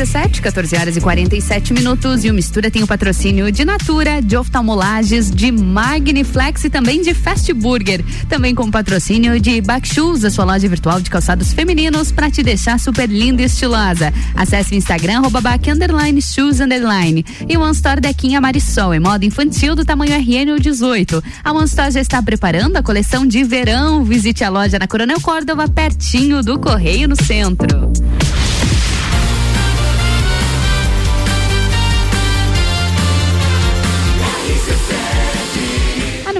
RC7, 0.01 0.41
14 0.41 0.75
horas 0.77 0.97
e 0.97 1.01
47 1.01 1.73
minutos. 1.73 2.25
E 2.25 2.31
o 2.31 2.33
Mistura 2.33 2.71
tem 2.71 2.81
o 2.81 2.87
patrocínio 2.87 3.51
de 3.51 3.63
Natura, 3.63 4.21
de 4.21 4.35
oftalmolages, 4.35 5.29
de 5.29 5.51
Magniflex 5.51 6.63
e 6.63 6.69
também 6.69 7.01
de 7.01 7.13
Fast 7.13 7.53
Burger. 7.53 8.03
Também 8.27 8.55
com 8.55 8.69
patrocínio 8.71 9.39
de 9.39 9.61
Backshoes, 9.61 10.25
a 10.25 10.31
sua 10.31 10.45
loja 10.45 10.67
virtual 10.67 10.99
de 10.99 11.09
calçados 11.09 11.53
femininos 11.53 12.11
para 12.11 12.31
te 12.31 12.41
deixar 12.41 12.79
super 12.79 13.07
linda 13.07 13.43
e 13.43 13.45
estilosa. 13.45 14.11
Acesse 14.35 14.73
o 14.73 14.77
Instagram, 14.77 15.19
arroba 15.19 15.39
back, 15.39 15.69
underline, 15.69 16.19
shoes, 16.21 16.59
underline. 16.59 17.23
E 17.47 17.55
o 17.55 17.61
One 17.61 17.73
Store 17.73 18.01
Dequinha 18.01 18.41
Marisol, 18.41 18.95
em 18.95 18.99
moda 18.99 19.25
infantil 19.25 19.75
do 19.75 19.85
tamanho 19.85 20.13
RN 20.13 20.53
ou 20.53 20.59
18. 20.59 21.23
A 21.43 21.51
One 21.51 21.65
Store 21.65 21.91
já 21.91 22.01
está 22.01 22.21
preparando 22.23 22.77
a 22.77 22.83
coleção 22.83 23.25
de 23.25 23.43
verão. 23.43 24.03
Visite 24.03 24.43
a 24.43 24.49
loja 24.49 24.79
na 24.79 24.87
Coronel 24.87 25.21
Córdova, 25.21 25.67
pertinho 25.67 26.41
do 26.41 26.57
Correio 26.57 27.07
no 27.07 27.15
centro. 27.15 27.91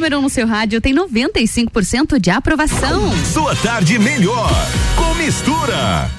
Número 0.02 0.18
1 0.18 0.20
um 0.20 0.24
no 0.24 0.30
seu 0.32 0.47
rádio 0.47 0.82
tem 0.82 0.95
95% 0.95 2.20
de 2.20 2.32
aprovação. 2.32 3.12
Sua 3.24 3.56
tarde 3.58 3.99
melhor 3.99 4.49
com 4.95 5.14
mistura. 5.14 6.10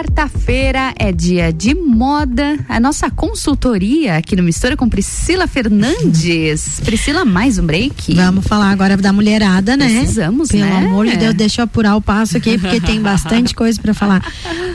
Quarta-feira 0.00 0.94
é 0.98 1.12
dia 1.12 1.52
de 1.52 1.74
moda. 1.74 2.58
A 2.70 2.80
nossa 2.80 3.10
consultoria 3.10 4.16
aqui 4.16 4.34
no 4.34 4.42
Mistura 4.42 4.74
com 4.74 4.88
Priscila 4.88 5.46
Fernandes. 5.46 6.80
Priscila, 6.82 7.26
mais 7.26 7.58
um 7.58 7.66
break? 7.66 8.14
Vamos 8.14 8.46
falar 8.46 8.70
agora 8.70 8.96
da 8.96 9.12
mulherada, 9.12 9.76
né? 9.76 9.86
Precisamos, 9.98 10.48
Pelo 10.48 10.64
né? 10.64 10.86
amor 10.86 11.06
de 11.06 11.18
Deus, 11.18 11.34
deixa 11.34 11.60
eu 11.60 11.64
apurar 11.66 11.96
o 11.96 12.00
passo 12.00 12.38
aqui, 12.38 12.56
porque 12.56 12.80
tem 12.80 12.98
bastante 13.04 13.54
coisa 13.54 13.78
para 13.78 13.92
falar. 13.92 14.24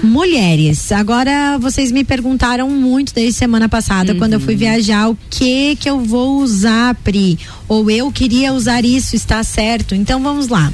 Mulheres, 0.04 0.92
agora 0.92 1.58
vocês 1.58 1.92
me 1.92 2.04
perguntaram 2.04 2.70
muito 2.70 3.12
desde 3.12 3.34
semana 3.34 3.68
passada, 3.68 4.14
Uhum. 4.14 4.20
quando 4.20 4.34
eu 4.34 4.40
fui 4.40 4.56
viajar, 4.56 5.10
o 5.10 5.18
que 5.32 5.76
que 5.78 5.90
eu 5.90 6.02
vou 6.02 6.38
usar, 6.40 6.94
Pri? 7.04 7.40
Ou 7.68 7.90
eu 7.90 8.12
queria 8.12 8.54
usar 8.54 8.86
isso, 8.86 9.16
está 9.16 9.44
certo? 9.44 9.96
Então 9.96 10.22
vamos 10.22 10.50
lá. 10.50 10.72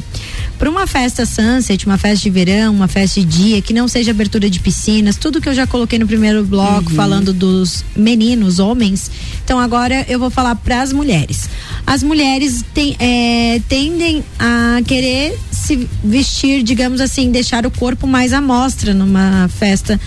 Para 0.62 0.70
uma 0.70 0.86
festa 0.86 1.26
sunset, 1.26 1.88
uma 1.88 1.98
festa 1.98 2.22
de 2.22 2.30
verão, 2.30 2.72
uma 2.72 2.88
festa 2.88 3.20
de 3.20 3.26
dia, 3.26 3.62
que 3.64 3.74
não 3.74 3.88
seja 3.88 4.12
abertura 4.12 4.48
de 4.48 4.60
piscinas, 4.60 5.16
tudo 5.16 5.42
que 5.42 5.50
eu 5.50 5.56
já 5.56 5.66
coloquei 5.66 5.98
no 5.98 6.06
primeiro 6.06 6.44
bloco 6.46 6.92
falando 6.96 7.34
dos 7.34 7.84
meninos, 7.96 8.60
homens. 8.60 9.10
Então 9.44 9.60
agora 9.60 10.06
eu 10.08 10.20
vou 10.20 10.30
falar 10.30 10.54
para 10.54 10.84
as 10.84 10.94
mulheres. 10.94 11.50
As 11.84 12.04
mulheres 12.04 12.64
tem- 12.76 12.96
é, 13.00 13.60
tendem 13.68 14.24
a 14.38 14.80
querer 14.86 15.36
se 15.52 15.90
vestir, 16.04 16.62
digamos 16.62 17.02
assim, 17.02 17.32
deixar 17.32 17.66
o 17.66 17.72
corpo 17.72 18.06
mais 18.06 18.32
à 18.32 18.40
mostra 18.40 18.94
numa 18.94 19.48
festa 19.58 20.00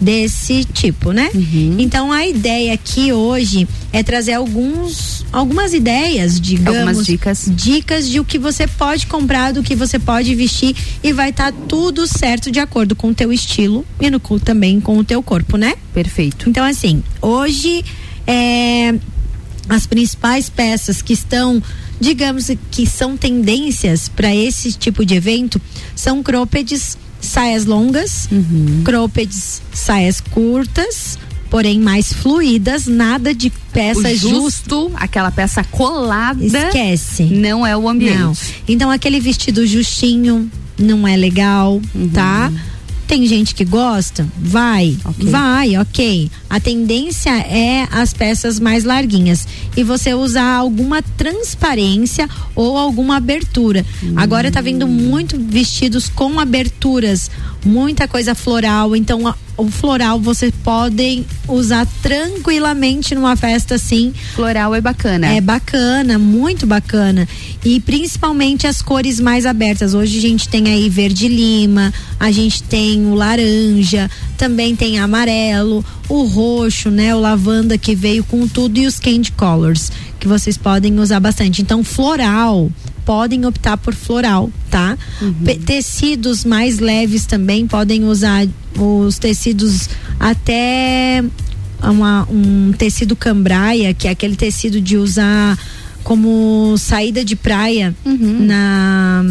desse 0.00 0.64
tipo, 0.64 1.10
né? 1.12 1.30
Então 1.78 2.12
a 2.12 2.26
ideia 2.26 2.74
aqui 2.74 3.12
hoje 3.12 3.66
é 3.92 4.02
trazer 4.02 4.34
alguns 4.34 5.24
algumas 5.32 5.72
ideias, 5.72 6.40
digamos, 6.40 6.78
Algumas 6.78 7.06
dicas. 7.06 7.50
dicas 7.50 8.08
de 8.08 8.20
o 8.20 8.24
que 8.24 8.38
você 8.38 8.66
pode 8.66 9.06
comprar, 9.06 9.52
do 9.52 9.62
que 9.62 9.74
você 9.74 9.98
pode 9.98 10.34
vestir 10.34 10.74
e 11.02 11.12
vai 11.12 11.30
estar 11.30 11.52
tudo 11.52 12.06
certo 12.06 12.50
de 12.50 12.60
acordo 12.60 12.94
com 12.94 13.08
o 13.08 13.14
teu 13.14 13.32
estilo 13.32 13.84
e 14.00 14.10
no, 14.10 14.20
também 14.38 14.80
com 14.80 14.98
o 14.98 15.04
teu 15.04 15.22
corpo, 15.22 15.56
né? 15.56 15.74
Perfeito. 15.94 16.48
Então 16.48 16.64
assim, 16.64 17.02
hoje 17.22 17.84
é, 18.26 18.94
as 19.68 19.86
principais 19.86 20.48
peças 20.48 21.02
que 21.02 21.12
estão, 21.12 21.62
digamos 22.00 22.50
que 22.70 22.86
são 22.86 23.16
tendências 23.16 24.08
para 24.08 24.34
esse 24.34 24.72
tipo 24.72 25.04
de 25.04 25.14
evento 25.14 25.60
são 25.94 26.22
croppeds, 26.22 26.98
saias 27.20 27.64
longas, 27.64 28.28
croppeds, 28.84 29.62
saias 29.72 30.20
curtas, 30.20 31.18
porém 31.50 31.78
mais 31.80 32.12
fluídas, 32.12 32.86
nada 32.86 33.34
de 33.34 33.50
peça 33.72 34.00
o 34.08 34.16
justa 34.16 34.28
justo, 34.28 34.92
aquela 34.94 35.30
peça 35.30 35.62
colada. 35.64 36.44
Esquece. 36.44 37.24
Não 37.24 37.66
é 37.66 37.76
o 37.76 37.88
ambiente. 37.88 38.18
Não. 38.18 38.32
Então 38.68 38.90
aquele 38.90 39.20
vestido 39.20 39.66
justinho 39.66 40.50
não 40.78 41.06
é 41.06 41.16
legal, 41.16 41.80
Uhum. 41.94 42.08
tá? 42.10 42.52
Tem 43.06 43.24
gente 43.26 43.54
que 43.54 43.64
gosta? 43.64 44.26
Vai, 44.36 44.96
vai, 45.16 45.76
ok. 45.76 46.30
A 46.50 46.58
tendência 46.58 47.30
é 47.30 47.86
as 47.92 48.12
peças 48.12 48.58
mais 48.58 48.82
larguinhas 48.82 49.46
e 49.76 49.84
você 49.84 50.12
usar 50.12 50.56
alguma 50.56 51.00
transparência 51.00 52.28
ou 52.54 52.76
alguma 52.76 53.16
abertura. 53.16 53.86
Agora 54.16 54.50
tá 54.50 54.60
vendo 54.60 54.88
muito 54.88 55.38
vestidos 55.38 56.08
com 56.08 56.40
aberturas, 56.40 57.30
muita 57.66 58.06
coisa 58.08 58.34
floral. 58.34 58.94
Então 58.96 59.26
a- 59.26 59.34
o 59.56 59.68
floral 59.70 60.20
você 60.20 60.52
podem 60.62 61.24
usar 61.48 61.86
tranquilamente 62.02 63.14
numa 63.14 63.36
festa 63.36 63.74
assim. 63.76 64.12
Floral 64.34 64.74
é 64.74 64.80
bacana. 64.80 65.26
É 65.28 65.40
bacana, 65.40 66.18
muito 66.18 66.66
bacana. 66.66 67.26
E 67.64 67.80
principalmente 67.80 68.66
as 68.66 68.82
cores 68.82 69.18
mais 69.18 69.46
abertas. 69.46 69.94
Hoje 69.94 70.18
a 70.18 70.20
gente 70.20 70.48
tem 70.48 70.68
aí 70.68 70.88
verde 70.88 71.26
lima, 71.26 71.92
a 72.20 72.30
gente 72.30 72.62
tem 72.62 73.06
o 73.06 73.14
laranja, 73.14 74.10
também 74.36 74.76
tem 74.76 74.98
amarelo, 74.98 75.84
o 76.08 76.24
roxo, 76.24 76.90
né? 76.90 77.14
O 77.14 77.20
lavanda 77.20 77.76
que 77.78 77.94
veio 77.94 78.22
com 78.24 78.46
tudo 78.46 78.78
e 78.78 78.86
os 78.86 79.00
candy 79.00 79.32
colors, 79.32 79.90
que 80.26 80.28
vocês 80.28 80.56
podem 80.56 80.98
usar 80.98 81.20
bastante. 81.20 81.62
Então, 81.62 81.84
floral, 81.84 82.68
podem 83.04 83.46
optar 83.46 83.76
por 83.76 83.94
floral, 83.94 84.50
tá? 84.68 84.98
Pe- 85.44 85.54
Tecidos 85.54 86.44
mais 86.44 86.80
leves 86.80 87.24
também 87.26 87.66
podem 87.66 88.04
usar 88.04 88.46
os 88.76 89.18
tecidos 89.18 89.88
até 90.18 91.22
uma- 91.80 92.26
um 92.28 92.72
tecido 92.76 93.14
cambraia, 93.14 93.94
que 93.94 94.08
é 94.08 94.10
aquele 94.10 94.34
tecido 94.34 94.80
de 94.80 94.96
usar 94.96 95.56
como 96.02 96.74
saída 96.78 97.24
de 97.24 97.36
praia 97.36 97.94
na 98.46 99.24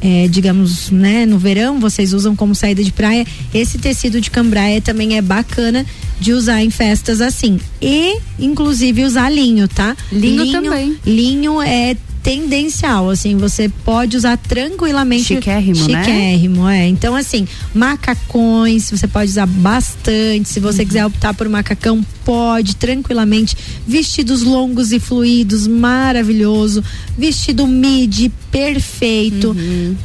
é, 0.00 0.28
digamos, 0.28 0.90
né, 0.90 1.24
no 1.26 1.38
verão 1.38 1.80
vocês 1.80 2.12
usam 2.12 2.36
como 2.36 2.54
saída 2.54 2.82
de 2.82 2.92
praia. 2.92 3.26
Esse 3.52 3.78
tecido 3.78 4.20
de 4.20 4.30
cambraia 4.30 4.80
também 4.80 5.16
é 5.16 5.22
bacana 5.22 5.84
de 6.20 6.32
usar 6.32 6.62
em 6.62 6.70
festas 6.70 7.20
assim. 7.20 7.60
E, 7.80 8.18
inclusive, 8.38 9.04
usar 9.04 9.30
linho, 9.30 9.68
tá? 9.68 9.96
Linho 10.12 10.50
também. 10.52 10.96
Linho 11.04 11.60
é 11.62 11.96
tendencial, 12.26 13.08
assim, 13.08 13.36
você 13.36 13.68
pode 13.68 14.16
usar 14.16 14.36
tranquilamente. 14.36 15.36
Chiquérrimo, 15.36 15.86
né? 15.86 16.02
Chiquérrimo, 16.02 16.68
é. 16.68 16.88
Então, 16.88 17.14
assim, 17.14 17.46
macacões, 17.72 18.90
você 18.90 19.06
pode 19.06 19.30
usar 19.30 19.46
bastante. 19.46 20.48
Se 20.48 20.58
você 20.58 20.84
quiser 20.84 21.06
optar 21.06 21.34
por 21.34 21.48
macacão, 21.48 22.04
pode 22.24 22.74
tranquilamente. 22.74 23.56
Vestidos 23.86 24.42
longos 24.42 24.90
e 24.90 24.98
fluidos, 24.98 25.68
maravilhoso. 25.68 26.82
Vestido 27.16 27.64
midi, 27.64 28.32
perfeito. 28.50 29.56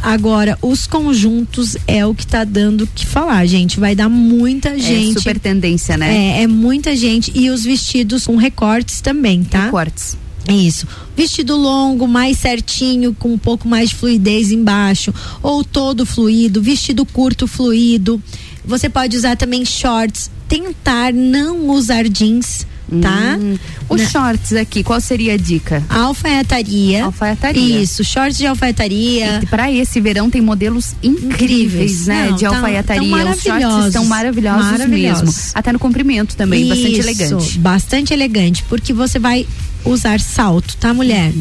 Agora, 0.03 0.59
os 0.61 0.85
conjuntos 0.85 1.75
é 1.87 2.05
o 2.05 2.13
que 2.13 2.27
tá 2.27 2.43
dando 2.43 2.83
o 2.83 2.87
que 2.87 3.03
falar, 3.03 3.47
gente. 3.47 3.79
Vai 3.79 3.95
dar 3.95 4.09
muita 4.09 4.77
gente. 4.77 5.17
É 5.17 5.19
super 5.19 5.39
tendência, 5.39 5.97
né? 5.97 6.37
É, 6.37 6.43
é 6.43 6.47
muita 6.47 6.95
gente. 6.95 7.31
E 7.33 7.49
os 7.49 7.63
vestidos 7.63 8.27
com 8.27 8.35
recortes 8.35 9.01
também, 9.01 9.43
tá? 9.43 9.65
Recortes. 9.65 10.21
Isso. 10.49 10.87
Vestido 11.15 11.55
longo, 11.55 12.07
mais 12.07 12.37
certinho, 12.37 13.13
com 13.17 13.33
um 13.33 13.37
pouco 13.37 13.67
mais 13.67 13.89
de 13.89 13.95
fluidez 13.95 14.51
embaixo, 14.51 15.13
ou 15.41 15.63
todo 15.63 16.05
fluido, 16.05 16.61
vestido 16.61 17.05
curto, 17.05 17.47
fluido. 17.47 18.21
Você 18.65 18.89
pode 18.89 19.15
usar 19.17 19.35
também 19.35 19.63
shorts. 19.65 20.29
Tentar 20.47 21.13
não 21.13 21.69
usar 21.69 22.03
jeans, 22.09 22.67
tá? 23.01 23.37
Hum. 23.39 23.57
Os 23.87 24.01
shorts 24.09 24.51
aqui, 24.53 24.83
qual 24.83 24.99
seria 24.99 25.33
a 25.35 25.37
dica? 25.37 25.81
Alfaiataria. 25.89 27.05
Alfaiataria. 27.05 27.79
Isso, 27.81 28.03
shorts 28.03 28.37
de 28.37 28.45
alfaiataria. 28.45 29.41
Para 29.49 29.71
esse 29.71 30.01
verão 30.01 30.29
tem 30.29 30.41
modelos 30.41 30.93
incríveis, 31.01 32.07
né? 32.07 32.27
Não, 32.29 32.35
de 32.35 32.43
tão- 32.43 32.55
alfaiataria. 32.55 33.09
tão 33.09 33.31
Os 33.31 33.41
shorts 33.41 33.85
estão 33.87 34.05
maravilhosos, 34.05 34.71
Maravilhosos. 34.71 35.23
mesmo. 35.23 35.51
Até 35.55 35.71
no 35.71 35.79
comprimento 35.79 36.35
também, 36.35 36.67
bastante 36.67 36.91
Isso, 36.99 37.09
elegante. 37.09 37.59
Bastante 37.59 38.13
elegante, 38.13 38.63
porque 38.67 38.91
você 38.93 39.17
vai 39.19 39.47
usar 39.85 40.19
salto, 40.19 40.75
tá, 40.77 40.93
mulher? 40.93 41.31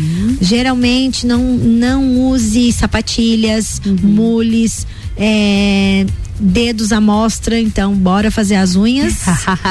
Geralmente 0.41 1.27
não 1.27 1.43
não 1.57 2.29
use 2.29 2.73
sapatilhas, 2.73 3.81
mules, 4.03 4.87
é, 5.17 6.07
dedos 6.41 6.93
à 6.93 7.01
mostra, 7.01 7.61
então 7.61 7.95
bora 7.95 8.31
fazer 8.31 8.57
as 8.57 8.75
unhas. 8.75 9.17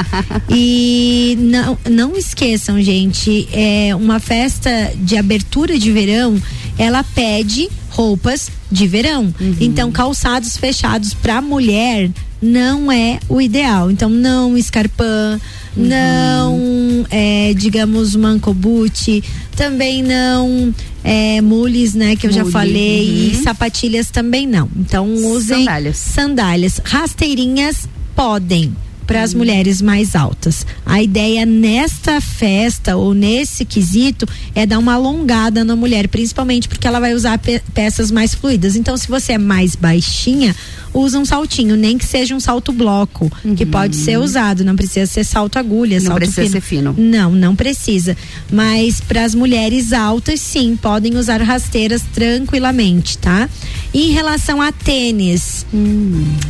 e 0.49 1.37
não, 1.39 1.77
não 1.89 2.15
esqueçam, 2.15 2.81
gente, 2.81 3.47
é 3.51 3.95
uma 3.95 4.19
festa 4.19 4.93
de 4.95 5.17
abertura 5.17 5.77
de 5.77 5.91
verão, 5.91 6.41
ela 6.77 7.03
pede 7.03 7.69
roupas 7.89 8.49
de 8.71 8.87
verão. 8.87 9.33
Então, 9.59 9.91
calçados 9.91 10.55
fechados 10.55 11.13
para 11.13 11.41
mulher 11.41 12.09
não 12.41 12.91
é 12.91 13.19
o 13.27 13.41
ideal. 13.41 13.91
Então, 13.91 14.09
não 14.09 14.57
escarpã, 14.57 15.39
não, 15.75 17.05
é, 17.09 17.53
digamos, 17.55 18.15
mancobuti, 18.15 19.23
também 19.55 20.03
não 20.03 20.73
é, 21.03 21.41
mules, 21.41 21.93
né, 21.93 22.15
que 22.15 22.27
eu 22.27 22.31
já 22.31 22.41
Mule, 22.41 22.51
falei, 22.51 23.09
uhum. 23.09 23.31
e 23.31 23.35
sapatilhas 23.35 24.09
também 24.11 24.47
não. 24.47 24.69
Então, 24.75 25.13
usem 25.13 25.59
Sandálias. 25.59 25.97
sandálias. 25.97 26.81
Rasteirinhas 26.83 27.87
podem 28.15 28.75
para 29.09 29.23
as 29.23 29.33
mulheres 29.33 29.81
mais 29.81 30.15
altas. 30.15 30.67
A 30.85 31.01
ideia 31.01 31.43
nesta 31.43 32.21
festa 32.21 32.95
ou 32.95 33.11
nesse 33.15 33.65
quesito 33.65 34.27
é 34.53 34.67
dar 34.67 34.77
uma 34.77 34.93
alongada 34.93 35.63
na 35.63 35.75
mulher, 35.75 36.07
principalmente 36.07 36.67
porque 36.69 36.85
ela 36.87 36.99
vai 36.99 37.15
usar 37.15 37.39
pe- 37.39 37.59
peças 37.73 38.11
mais 38.11 38.35
fluidas. 38.35 38.75
Então, 38.75 38.95
se 38.95 39.07
você 39.07 39.33
é 39.33 39.37
mais 39.39 39.75
baixinha, 39.75 40.55
usa 40.93 41.17
um 41.17 41.25
saltinho, 41.25 41.75
nem 41.75 41.97
que 41.97 42.05
seja 42.05 42.35
um 42.35 42.39
salto 42.39 42.71
bloco, 42.71 43.31
que 43.57 43.65
pode 43.65 43.95
ser 43.95 44.19
usado, 44.19 44.63
não 44.63 44.75
precisa 44.75 45.07
ser 45.07 45.23
salto 45.23 45.57
agulha, 45.57 45.97
Não 45.99 46.05
salto 46.05 46.17
precisa 46.19 46.47
ser 46.47 46.61
fino. 46.61 46.93
Não, 46.95 47.31
não 47.31 47.55
precisa. 47.55 48.15
Mas 48.51 49.01
para 49.01 49.23
as 49.25 49.33
mulheres 49.33 49.91
altas, 49.91 50.39
sim, 50.39 50.77
podem 50.79 51.15
usar 51.17 51.41
rasteiras 51.41 52.03
tranquilamente, 52.13 53.17
tá? 53.17 53.49
E 53.91 54.09
em 54.09 54.11
relação 54.13 54.61
a 54.61 54.71
tênis, 54.71 55.65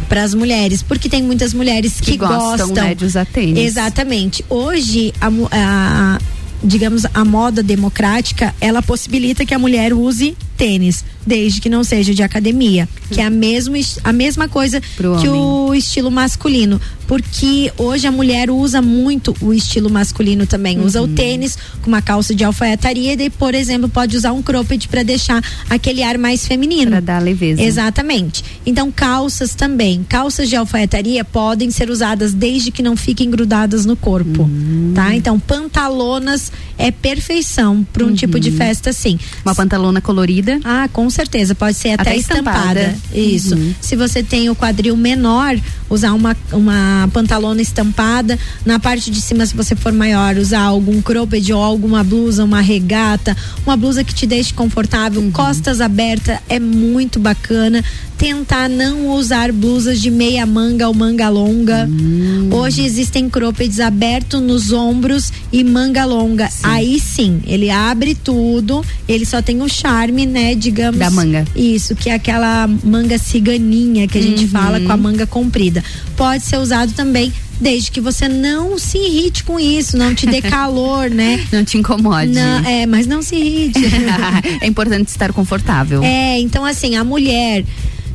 para 0.10 0.24
as 0.24 0.34
mulheres, 0.34 0.84
porque 0.84 1.08
tem 1.08 1.24
muitas 1.24 1.54
mulheres 1.54 2.02
que, 2.02 2.12
Que 2.12 2.18
gostam, 2.18 2.49
né, 2.58 2.96
de 2.96 3.06
usar 3.06 3.26
tênis. 3.26 3.66
Exatamente. 3.66 4.44
Hoje, 4.50 5.14
a, 5.22 5.28
a- 5.52 6.20
digamos, 6.64 7.06
a 7.14 7.24
moda 7.26 7.64
democrática, 7.64 8.54
ela 8.60 8.82
possibilita 8.82 9.46
que 9.46 9.54
a 9.54 9.60
mulher 9.60 9.94
use 9.94 10.36
tênis, 10.60 11.06
desde 11.26 11.62
que 11.62 11.70
não 11.70 11.84
seja 11.86 12.14
de 12.14 12.22
academia, 12.22 12.88
que 13.10 13.22
é 13.22 13.26
a, 13.26 13.30
mesmo, 13.30 13.78
es- 13.78 13.98
a 14.04 14.12
mesma 14.12 14.50
coisa 14.50 14.82
Pro 14.98 15.16
que 15.18 15.28
homem. 15.30 15.42
o 15.42 15.74
estilo 15.74 16.12
masculino, 16.12 16.82
porque 17.08 17.72
hoje 17.78 18.06
a 18.06 18.12
mulher 18.12 18.52
usa 18.52 18.82
muito 18.82 19.34
o 19.42 19.54
estilo 19.54 19.90
masculino 19.90 20.46
também, 20.46 20.80
usa 20.82 21.02
o 21.02 21.06
Uhum. 21.06 21.16
tênis 21.16 21.58
com 21.82 21.88
uma 21.88 22.02
calça 22.02 22.36
de 22.36 22.44
alfaiataria 22.44 23.14
e 23.14 23.16
daí, 23.16 23.30
por 23.30 23.56
exemplo, 23.56 23.88
pode 23.88 24.18
usar 24.18 24.34
um 24.34 24.42
cropped 24.42 24.88
para 24.90 25.02
deixar 25.02 25.42
aquele 25.70 26.04
ar 26.04 26.18
mais 26.18 26.46
feminino. 26.46 26.92
Pra 26.92 27.00
dar 27.00 27.22
leveza. 27.24 27.62
Exatamente. 27.62 28.44
Então, 28.66 28.92
calças 28.92 29.56
também. 29.56 30.06
Calças 30.10 30.50
de 30.50 30.56
alfaiataria 30.58 31.24
podem 31.24 31.72
ser 31.72 31.90
usadas 31.90 32.34
desde 32.34 32.70
que 32.70 32.84
não 32.84 32.98
fiquem 32.98 33.30
grudadas 33.32 33.86
no 33.86 33.96
corpo, 33.96 34.44
Hum. 34.44 34.92
tá? 34.94 35.16
Então, 35.16 35.40
pantalonas 35.40 36.52
é 36.78 36.92
perfeição 36.92 37.86
para 37.94 38.04
um 38.06 38.14
tipo 38.14 38.40
de 38.40 38.52
festa 38.52 38.90
assim. 38.90 39.14
Uhum. 39.14 39.20
Uma 39.46 39.56
pantalona 39.56 40.02
colorida. 40.02 40.49
Ah, 40.64 40.90
com 40.92 41.10
certeza. 41.10 41.54
Pode 41.54 41.76
ser 41.76 41.90
até, 41.92 42.12
Até 42.12 42.18
estampada. 42.18 42.80
estampada. 42.82 42.98
Isso. 43.14 43.56
Uhum. 43.56 43.76
Se 43.82 43.96
você 43.96 44.24
tem 44.24 44.50
o 44.50 44.56
quadril 44.56 44.96
menor, 44.96 45.56
usar 45.90 46.14
uma, 46.14 46.36
uma 46.52 47.10
pantalona 47.12 47.62
estampada. 47.62 48.38
Na 48.66 48.80
parte 48.80 49.12
de 49.12 49.22
cima, 49.22 49.46
se 49.46 49.56
você 49.56 49.76
for 49.76 49.92
maior, 49.92 50.38
usar 50.38 50.62
algum 50.62 51.02
cropped 51.02 51.52
ou 51.52 51.62
alguma 51.62 52.04
blusa, 52.04 52.44
uma 52.44 52.62
regata, 52.62 53.36
uma 53.66 53.76
blusa 53.76 54.04
que 54.04 54.14
te 54.14 54.26
deixe 54.26 54.54
confortável. 54.54 55.22
Uhum. 55.22 55.32
Costas 55.32 55.82
abertas 55.82 56.40
é 56.48 56.60
muito 56.60 57.20
bacana. 57.20 57.84
Tentar 58.20 58.68
não 58.68 59.08
usar 59.16 59.50
blusas 59.54 60.02
de 60.02 60.12
meia 60.12 60.46
manga 60.46 60.90
ou 60.90 60.94
manga 60.94 61.30
longa. 61.30 61.88
Hum. 61.90 62.50
Hoje 62.52 62.84
existem 62.84 63.30
croppeds 63.30 63.80
abertos 63.80 64.42
nos 64.42 64.74
ombros 64.74 65.32
e 65.54 65.64
manga 65.64 66.04
longa. 66.04 66.50
Aí 66.62 67.00
sim, 67.00 67.40
ele 67.48 67.70
abre 67.70 68.14
tudo, 68.14 68.84
ele 69.08 69.26
só 69.26 69.42
tem 69.42 69.62
o 69.62 69.70
charme, 69.70 70.26
né, 70.26 70.54
digamos. 70.54 71.00
Da 71.00 71.10
manga. 71.10 71.46
Isso, 71.56 71.96
que 71.96 72.10
é 72.10 72.14
aquela 72.14 72.68
manga 72.84 73.18
ciganinha 73.18 74.06
que 74.06 74.18
a 74.18 74.22
gente 74.22 74.44
Uhum. 74.44 74.50
fala 74.50 74.82
com 74.82 74.92
a 74.92 74.98
manga 74.98 75.26
comprida. 75.26 75.82
Pode 76.18 76.44
ser 76.44 76.58
usado 76.58 76.92
também 76.92 77.32
desde 77.62 77.90
que 77.90 78.02
você 78.02 78.28
não 78.28 78.78
se 78.78 78.98
irrite 78.98 79.46
com 79.46 79.58
isso, 79.58 79.96
não 79.98 80.14
te 80.14 80.26
dê 80.26 80.42
calor, 80.44 81.10
né? 81.10 81.42
Não 81.54 81.64
te 81.64 81.78
incomode. 81.78 82.34
Não, 82.34 82.66
é, 82.66 82.86
mas 82.86 83.08
não 83.08 83.22
se 83.22 83.36
irrite. 83.38 83.80
é 84.60 84.68
importante 84.68 85.08
estar 85.08 85.32
confortável. 85.32 86.04
É, 86.04 86.38
então 86.40 86.66
assim, 86.66 86.98
a 86.98 87.04
mulher 87.06 87.64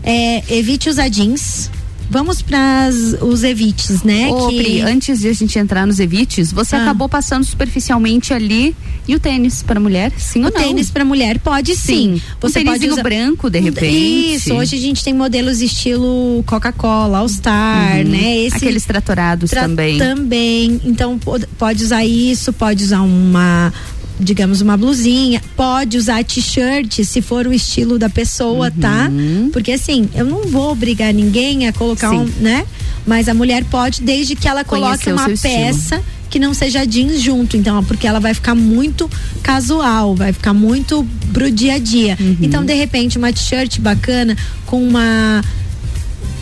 é, 0.05 0.43
evite 0.55 0.89
usar 0.89 1.09
jeans. 1.09 1.71
Vamos 2.11 2.43
para 2.43 2.91
os 3.23 3.43
evites, 3.43 4.03
né? 4.03 4.29
Ô, 4.31 4.49
que... 4.49 4.57
Pri, 4.59 4.81
antes 4.83 5.21
de 5.21 5.29
a 5.29 5.33
gente 5.33 5.59
entrar 5.59 5.87
nos 5.87 5.99
evites, 5.99 6.53
você 6.53 6.77
Ah. 6.77 6.83
acabou 6.83 7.09
passando 7.09 7.45
superficialmente 7.45 8.33
ali 8.35 8.77
e 9.09 9.15
o 9.15 9.19
tênis 9.21 9.63
para 9.63 9.81
mulher, 9.81 10.13
sim 10.19 10.43
O 10.43 10.47
ou 10.47 10.53
não? 10.53 10.61
tênis 10.61 10.91
para 10.91 11.03
mulher 11.03 11.39
pode 11.39 11.75
sim. 11.75 12.17
Sim. 12.17 12.23
Você 12.43 12.61
um 12.61 12.65
pode 12.67 12.87
usar 12.91 13.03
branco, 13.03 13.49
de 13.49 13.59
repente. 13.59 14.35
Isso, 14.35 14.53
hoje 14.53 14.77
a 14.77 14.81
gente 14.81 15.03
tem 15.03 15.15
modelos 15.15 15.63
estilo 15.63 16.45
Coca-Cola, 16.47 17.19
All 17.19 17.29
Star, 17.29 17.97
Uhum. 17.97 18.05
né? 18.11 18.37
Esse 18.45 18.57
Aqueles 18.59 18.85
tratorados 18.85 19.49
tra- 19.51 19.63
também. 19.63 19.97
Também. 19.97 20.81
Então 20.85 21.19
pod- 21.19 21.49
pode 21.59 21.83
usar 21.83 22.05
isso, 22.05 22.53
pode 22.53 22.85
usar 22.85 23.01
uma 23.01 23.73
digamos 24.19 24.61
uma 24.61 24.77
blusinha, 24.77 25.43
pode 25.57 25.97
usar 25.97 26.25
t-shirt 26.25 27.03
se 27.03 27.21
for 27.21 27.47
o 27.47 27.53
estilo 27.53 27.99
da 27.99 28.09
pessoa, 28.09 28.71
tá? 28.71 29.09
Uhum. 29.11 29.51
Porque 29.53 29.73
assim, 29.73 30.09
eu 30.15 30.25
não 30.25 30.43
vou 30.45 30.71
obrigar 30.71 31.13
ninguém 31.13 31.67
a 31.67 31.73
colocar 31.73 32.11
Sim. 32.11 32.19
um, 32.19 32.33
né? 32.41 32.65
Mas 33.07 33.29
a 33.29 33.35
mulher 33.35 33.65
pode 33.65 34.03
desde 34.03 34.35
que 34.37 34.49
ela 34.49 34.65
coloque 34.65 35.05
Conhecer 35.05 35.13
uma 35.13 35.33
estilo. 35.33 35.55
peça 35.55 36.03
que 36.31 36.39
não 36.41 36.53
seja 36.53 36.85
jeans 36.85 37.23
junto, 37.23 37.57
então, 37.57 37.85
porque 37.85 38.09
ela 38.09 38.19
vai 38.19 38.35
ficar 38.35 38.57
muito 38.57 39.09
casual, 39.41 40.17
vai 40.17 40.33
ficar 40.33 40.53
muito 40.53 41.07
pro 41.33 41.49
dia 41.49 41.75
a 41.75 41.79
dia. 41.79 42.17
Uhum. 42.19 42.39
Então, 42.43 42.65
de 42.65 42.75
repente, 42.75 43.17
uma 43.17 43.33
t-shirt 43.33 43.79
bacana 43.79 44.37
com 44.67 44.83
uma 44.83 45.45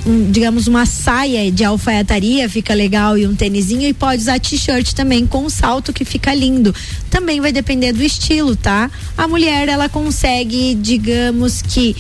um, 0.07 0.31
digamos 0.31 0.67
uma 0.67 0.87
saia 0.87 1.51
de 1.51 1.65
alfaiataria 1.65 2.49
fica 2.49 2.75
legal 2.75 3.17
e 3.17 3.27
um 3.27 3.35
tênisinho 3.35 3.89
e 3.89 3.95
pode 3.95 4.23
usar 4.23 4.39
t-shirt 4.41 4.93
também 4.93 5.27
com 5.27 5.49
salto 5.49 5.93
que 5.93 6.05
fica 6.05 6.35
lindo. 6.35 6.75
Também 7.11 7.41
vai 7.41 7.53
depender 7.53 7.93
do 7.93 8.03
estilo, 8.03 8.57
tá? 8.57 8.91
A 9.17 9.29
mulher 9.29 9.69
ela 9.69 9.89
consegue, 9.89 10.75
digamos 10.75 11.63
que 11.63 11.97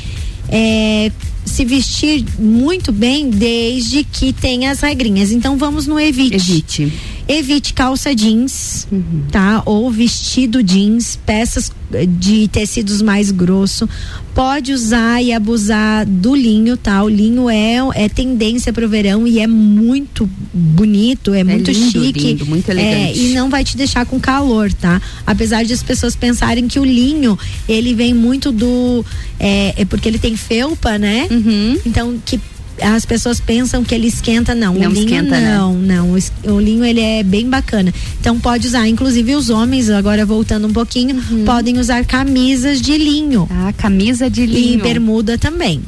é, 0.49 1.11
se 1.45 1.65
vestir 1.65 2.25
muito 2.39 2.93
bem 2.93 3.31
desde 3.31 4.05
que 4.05 4.33
tenha 4.33 4.71
as 4.71 4.81
regrinhas. 4.81 5.31
Então 5.31 5.57
vamos 5.57 5.87
no 5.87 5.99
evite. 5.99 6.35
Evite. 6.35 6.93
Evite 7.33 7.73
calça 7.73 8.15
jeans, 8.15 8.87
tá? 9.31 9.63
Ou 9.65 9.91
vestido 9.91 10.63
jeans, 10.63 11.19
peças 11.25 11.73
eh, 11.93 12.05
de 12.07 12.47
tecidos 12.49 13.01
mais 13.01 13.31
grosso. 13.31 13.89
Pode 14.35 14.73
usar 14.73 15.23
e 15.23 15.33
abusar 15.33 16.07
do 16.07 16.35
linho, 16.35 16.77
tá? 16.77 17.03
O 17.03 17.09
linho 17.09 17.49
é, 17.51 17.77
é 17.95 18.09
tendência 18.09 18.73
pro 18.73 18.89
verão 18.89 19.27
e 19.27 19.39
é 19.41 19.47
muito 19.47 20.29
bonito, 20.53 21.33
é, 21.35 21.43
muito 21.45 21.71
lindo, 21.71 21.91
chique. 22.05 22.21
lindo, 22.21 22.47
muito 22.47 22.71
É, 22.71 22.73
elegante. 22.73 23.19
e 23.19 23.35
não 23.35 23.49
vai 23.51 23.63
te 23.65 23.77
deixar 23.77 24.05
com 24.07 24.19
calor, 24.21 24.73
tá? 24.73 25.01
Apesar 25.27 25.65
de 25.65 25.73
as 25.73 25.83
pessoas 25.83 26.15
pensarem 26.17 26.67
que 26.69 26.79
o 26.79 26.85
linho, 26.85 27.39
ele 27.69 27.95
vem 27.95 28.13
muito 28.15 28.53
do. 28.53 29.05
É, 29.39 29.75
é 29.83 29.85
porque 29.85 30.09
ele 30.09 30.19
tem 30.19 30.37
felpa, 30.37 30.99
né? 30.99 31.29
Uhum. 31.31 31.79
Então, 31.85 32.19
que 32.25 32.39
as 32.83 33.05
pessoas 33.05 33.41
pensam 33.41 33.85
que 33.85 33.95
ele 33.95 34.07
esquenta, 34.07 34.55
não. 34.55 34.75
Não 34.75 34.91
o 34.91 34.93
linho 34.93 35.05
esquenta, 35.05 35.41
né? 35.41 35.57
não, 35.57 35.75
não. 35.75 36.17
O, 36.45 36.61
linho 36.61 36.85
ele 36.85 37.01
é 37.01 37.23
bem 37.23 37.49
bacana. 37.49 37.93
Então 38.21 38.39
pode 38.39 38.67
usar, 38.67 38.87
inclusive 38.89 39.35
os 39.35 39.51
homens, 39.51 39.89
agora 39.91 40.25
voltando 40.27 40.67
um 40.67 40.73
pouquinho, 40.73 41.23
podem 41.45 41.79
usar 41.79 42.05
camisas 42.05 42.81
de 42.81 42.97
linho. 42.97 43.49
Ah, 43.51 43.73
camisa 43.77 44.29
de 44.29 44.43
E 44.43 44.47
linho. 44.47 44.83
bermuda 44.83 45.39
também. 45.39 45.81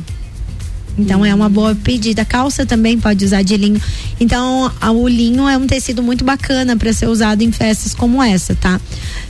Então 0.97 1.25
é 1.25 1.35
uma 1.35 1.49
boa 1.49 1.75
pedida. 1.75 2.25
Calça 2.25 2.65
também 2.65 2.99
pode 2.99 3.25
usar 3.25 3.43
de 3.43 3.57
linho. 3.57 3.81
Então 4.21 4.71
o 4.95 5.09
linho 5.09 5.49
é 5.49 5.57
um 5.59 5.67
tecido 5.67 6.03
muito 6.03 6.25
bacana 6.25 6.77
para 6.77 6.93
ser 6.93 7.09
usado 7.09 7.43
em 7.43 7.51
festas 7.51 7.95
como 7.95 8.23
essa, 8.23 8.55
tá? 8.55 8.81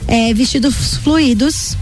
É, 0.07 0.33
vestidos 0.33 0.97
fluidos. 0.97 1.75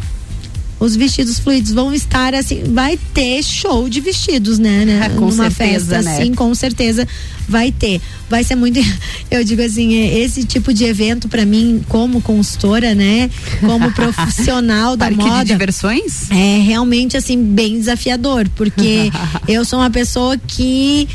Os 0.80 0.95
vestidos 0.95 1.39
fluidos 1.39 1.71
vão 1.71 1.93
estar 1.93 2.34
assim, 2.34 2.63
vai 2.74 2.99
ter 3.13 3.41
show 3.41 3.88
de 3.88 4.01
vestidos, 4.01 4.59
né? 4.59 4.84
né? 4.84 5.09
Com 5.09 5.28
Numa 5.28 5.49
certeza, 5.49 5.95
festa, 5.95 6.01
né? 6.01 6.17
assim, 6.17 6.34
com 6.34 6.53
certeza 6.53 7.07
vai 7.47 7.71
ter. 7.71 8.01
Vai 8.30 8.43
ser 8.43 8.55
muito. 8.55 8.80
Eu 9.32 9.43
digo 9.43 9.61
assim, 9.61 9.95
é, 9.95 10.19
esse 10.19 10.43
tipo 10.43 10.74
de 10.74 10.84
evento 10.84 11.30
para 11.30 11.45
mim, 11.45 11.82
como 11.88 12.21
consultora, 12.21 12.93
né? 12.93 13.30
Como 13.61 13.91
profissional 13.93 14.97
da 14.97 15.05
Parque 15.05 15.24
de 15.24 15.30
moda. 15.30 15.45
diversões? 15.45 16.30
É 16.32 16.59
realmente 16.59 17.15
assim 17.15 17.41
bem 17.41 17.80
desafiador, 17.80 18.49
porque 18.55 19.11
eu 19.47 19.63
sou 19.63 19.80
uma 19.80 19.89
pessoa 19.89 20.38
que 20.38 21.07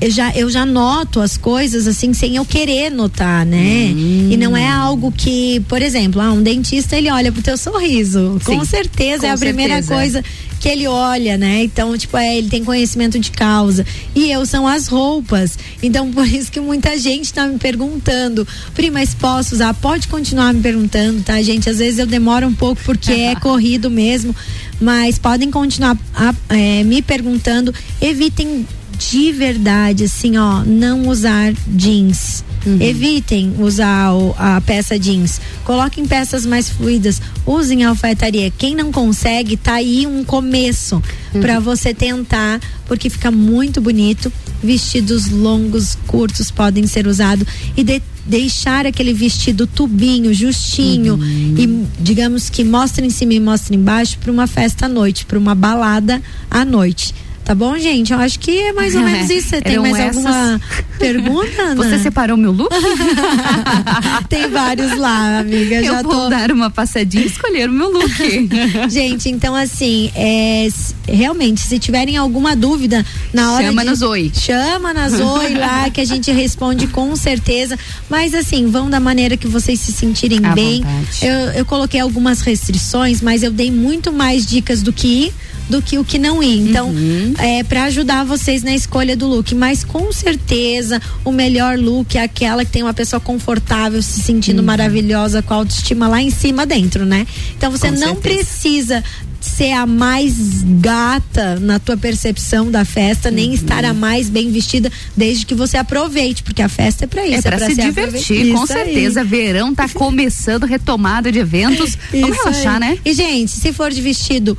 eu 0.00 0.10
já, 0.10 0.30
eu 0.36 0.48
já 0.48 0.64
noto 0.64 1.20
as 1.20 1.36
coisas 1.36 1.86
assim 1.86 2.12
sem 2.14 2.36
eu 2.36 2.44
querer 2.44 2.90
notar, 2.90 3.44
né? 3.44 3.86
E 4.30 4.36
não 4.36 4.56
é 4.56 4.68
algo 4.68 5.10
que, 5.10 5.60
por 5.68 5.82
exemplo, 5.82 6.20
ah, 6.20 6.32
um 6.32 6.42
dentista 6.42 6.96
ele 6.96 7.10
olha 7.10 7.32
pro 7.32 7.42
teu 7.42 7.56
sorriso. 7.56 8.40
com 8.44 8.60
Sim, 8.60 8.64
certeza 8.64 9.26
é 9.26 9.28
com 9.30 9.34
a 9.34 9.38
primeira 9.38 9.74
certeza. 9.82 9.94
coisa 9.94 10.24
que 10.60 10.68
ele 10.68 10.86
olha, 10.88 11.36
né? 11.38 11.62
Então, 11.64 11.96
tipo, 11.96 12.16
é, 12.16 12.36
ele 12.36 12.48
tem 12.48 12.64
conhecimento 12.64 13.18
de 13.18 13.30
causa. 13.30 13.84
E 14.14 14.30
eu 14.30 14.44
são 14.44 14.66
as 14.66 14.88
roupas. 14.88 15.56
Então, 15.82 16.10
por 16.12 16.26
isso 16.26 16.50
que 16.50 16.60
muita 16.60 16.96
gente 16.98 17.32
tá 17.32 17.46
me 17.46 17.58
perguntando, 17.58 18.46
Pri, 18.74 18.90
mas 18.90 19.14
posso 19.14 19.54
usar? 19.54 19.72
Pode 19.74 20.08
continuar 20.08 20.52
me 20.54 20.60
perguntando, 20.60 21.22
tá, 21.22 21.40
gente? 21.42 21.68
Às 21.70 21.78
vezes 21.78 21.98
eu 21.98 22.06
demoro 22.06 22.46
um 22.46 22.54
pouco 22.54 22.80
porque 22.84 23.12
é 23.12 23.34
corrido 23.40 23.88
mesmo, 23.90 24.34
mas 24.80 25.18
podem 25.18 25.50
continuar 25.50 25.96
a- 26.14 26.34
é, 26.50 26.82
me 26.84 27.02
perguntando. 27.02 27.72
Evitem 28.00 28.66
de 28.98 29.32
verdade, 29.32 30.04
assim, 30.04 30.36
ó, 30.36 30.62
não 30.64 31.08
usar 31.08 31.52
jeans. 31.68 32.44
Evitem 32.82 33.54
usar 33.60 34.12
o- 34.12 34.34
a 34.36 34.60
peça 34.60 34.98
jeans. 34.98 35.40
Coloquem 35.64 36.04
peças 36.06 36.44
mais 36.44 36.68
fluidas. 36.68 37.22
Usem 37.46 37.84
alfaiataria. 37.84 38.50
Quem 38.50 38.74
não 38.74 38.90
consegue, 38.92 39.56
tá 39.56 39.74
aí 39.74 40.06
um 40.06 40.24
começo 40.24 41.00
pra 41.40 41.60
você 41.60 41.94
tentar, 41.94 42.60
porque 42.86 43.08
fica 43.08 43.30
muito 43.30 43.80
bonito. 43.80 44.30
Vestidos 44.62 45.30
longos, 45.30 45.96
curtos 46.08 46.50
podem 46.50 46.86
ser 46.86 47.06
usados 47.06 47.46
e 47.76 47.84
de- 47.84 48.02
deixar 48.26 48.84
aquele 48.86 49.14
vestido 49.14 49.66
tubinho, 49.66 50.34
justinho 50.34 51.16
e 51.56 51.86
digamos 52.00 52.50
que 52.50 52.64
mostra 52.64 53.06
em 53.06 53.08
cima 53.10 53.32
e 53.34 53.40
mostra 53.40 53.74
embaixo 53.74 54.18
para 54.18 54.30
uma 54.32 54.46
festa 54.48 54.84
à 54.86 54.88
noite, 54.88 55.24
para 55.24 55.38
uma 55.38 55.54
balada 55.54 56.20
à 56.50 56.64
noite. 56.64 57.14
Tá 57.48 57.54
bom, 57.54 57.78
gente? 57.78 58.12
Eu 58.12 58.18
acho 58.18 58.38
que 58.40 58.58
é 58.58 58.74
mais 58.74 58.94
ou 58.94 59.00
menos 59.00 59.30
isso. 59.32 59.48
Você 59.48 59.62
tem 59.62 59.72
Eram 59.72 59.82
mais 59.84 59.98
essas? 59.98 60.26
alguma 60.26 60.60
pergunta? 60.98 61.62
Ana? 61.64 61.76
Você 61.76 61.98
separou 61.98 62.36
meu 62.36 62.52
look? 62.52 62.68
Tem 64.28 64.50
vários 64.50 64.94
lá, 64.98 65.38
amiga. 65.38 65.76
Eu 65.76 65.84
já 65.84 66.02
vou 66.02 66.12
tô... 66.12 66.28
dar 66.28 66.52
uma 66.52 66.68
passadinha 66.68 67.24
e 67.24 67.26
escolher 67.26 67.70
o 67.70 67.72
meu 67.72 67.90
look. 67.90 68.50
Gente, 68.90 69.30
então 69.30 69.54
assim, 69.54 70.10
é, 70.14 70.68
realmente, 71.06 71.62
se 71.62 71.78
tiverem 71.78 72.18
alguma 72.18 72.54
dúvida 72.54 73.02
na 73.32 73.54
hora 73.54 73.64
Chama 73.64 73.84
de... 73.86 73.94
Zoe. 73.94 74.32
Chama 74.34 74.92
na 74.92 75.08
Zoe 75.08 75.54
lá 75.54 75.88
que 75.88 76.02
a 76.02 76.04
gente 76.04 76.30
responde 76.30 76.86
com 76.88 77.16
certeza. 77.16 77.78
Mas 78.10 78.34
assim, 78.34 78.68
vão 78.68 78.90
da 78.90 79.00
maneira 79.00 79.38
que 79.38 79.48
vocês 79.48 79.80
se 79.80 79.90
sentirem 79.90 80.44
À 80.44 80.52
bem. 80.52 80.82
vontade. 80.82 81.26
Eu, 81.26 81.52
eu 81.52 81.64
coloquei 81.64 82.00
algumas 82.00 82.42
restrições, 82.42 83.22
mas 83.22 83.42
eu 83.42 83.50
dei 83.50 83.70
muito 83.70 84.12
mais 84.12 84.44
dicas 84.44 84.82
do 84.82 84.92
que 84.92 85.06
ir 85.08 85.32
do 85.68 85.82
que 85.82 85.98
o 85.98 86.04
que 86.04 86.18
não 86.18 86.42
ir. 86.42 86.68
Então, 86.68 86.88
Uhum. 86.88 87.34
é 87.38 87.62
para 87.62 87.84
ajudar 87.84 88.24
vocês 88.24 88.62
na 88.62 88.74
escolha 88.74 89.16
do 89.16 89.26
look, 89.26 89.54
mas 89.54 89.84
com 89.84 90.10
certeza 90.12 91.00
o 91.24 91.30
melhor 91.32 91.78
look 91.78 92.16
é 92.16 92.22
aquela 92.22 92.64
que 92.64 92.70
tem 92.70 92.82
uma 92.82 92.94
pessoa 92.94 93.20
confortável, 93.20 94.00
se 94.02 94.18
Uhum. 94.20 94.24
sentindo 94.26 94.62
maravilhosa, 94.62 95.42
com 95.42 95.52
a 95.54 95.56
autoestima 95.58 96.08
lá 96.08 96.20
em 96.22 96.30
cima 96.30 96.64
dentro, 96.64 97.04
né? 97.04 97.26
Então 97.56 97.70
você 97.70 97.88
Com 97.88 97.94
não 97.98 98.14
certeza. 98.14 98.20
precisa 98.20 99.04
ser 99.40 99.72
a 99.72 99.86
mais 99.86 100.34
gata 100.80 101.60
na 101.60 101.78
tua 101.78 101.96
percepção 101.96 102.70
da 102.70 102.84
festa, 102.84 103.30
nem 103.30 103.54
estar 103.54 103.84
Uhum. 103.84 103.90
a 103.90 103.94
mais 103.94 104.28
bem 104.28 104.50
vestida, 104.50 104.90
desde 105.16 105.46
que 105.46 105.54
você 105.54 105.76
aproveite, 105.76 106.42
porque 106.42 106.60
a 106.60 106.68
festa 106.68 107.04
é 107.04 107.06
para 107.06 107.24
isso, 107.26 107.46
É 107.46 107.50
pra 107.50 107.58
se 107.60 107.74
ser 107.76 107.82
divertir, 107.84 108.52
com 108.52 108.64
Isso 108.64 108.72
aí. 108.72 108.84
certeza. 108.84 109.22
Verão 109.24 109.74
tá 109.74 109.88
começando, 109.88 110.64
retomada 110.64 111.30
de 111.30 111.38
eventos. 111.38 111.96
Vamos 112.12 112.36
Isso 112.36 112.44
relaxar, 112.48 112.74
aí. 112.74 112.80
né? 112.80 112.98
E, 113.04 113.12
gente, 113.14 113.50
se 113.52 113.72
for 113.72 113.90
de 113.92 114.00
vestido 114.00 114.58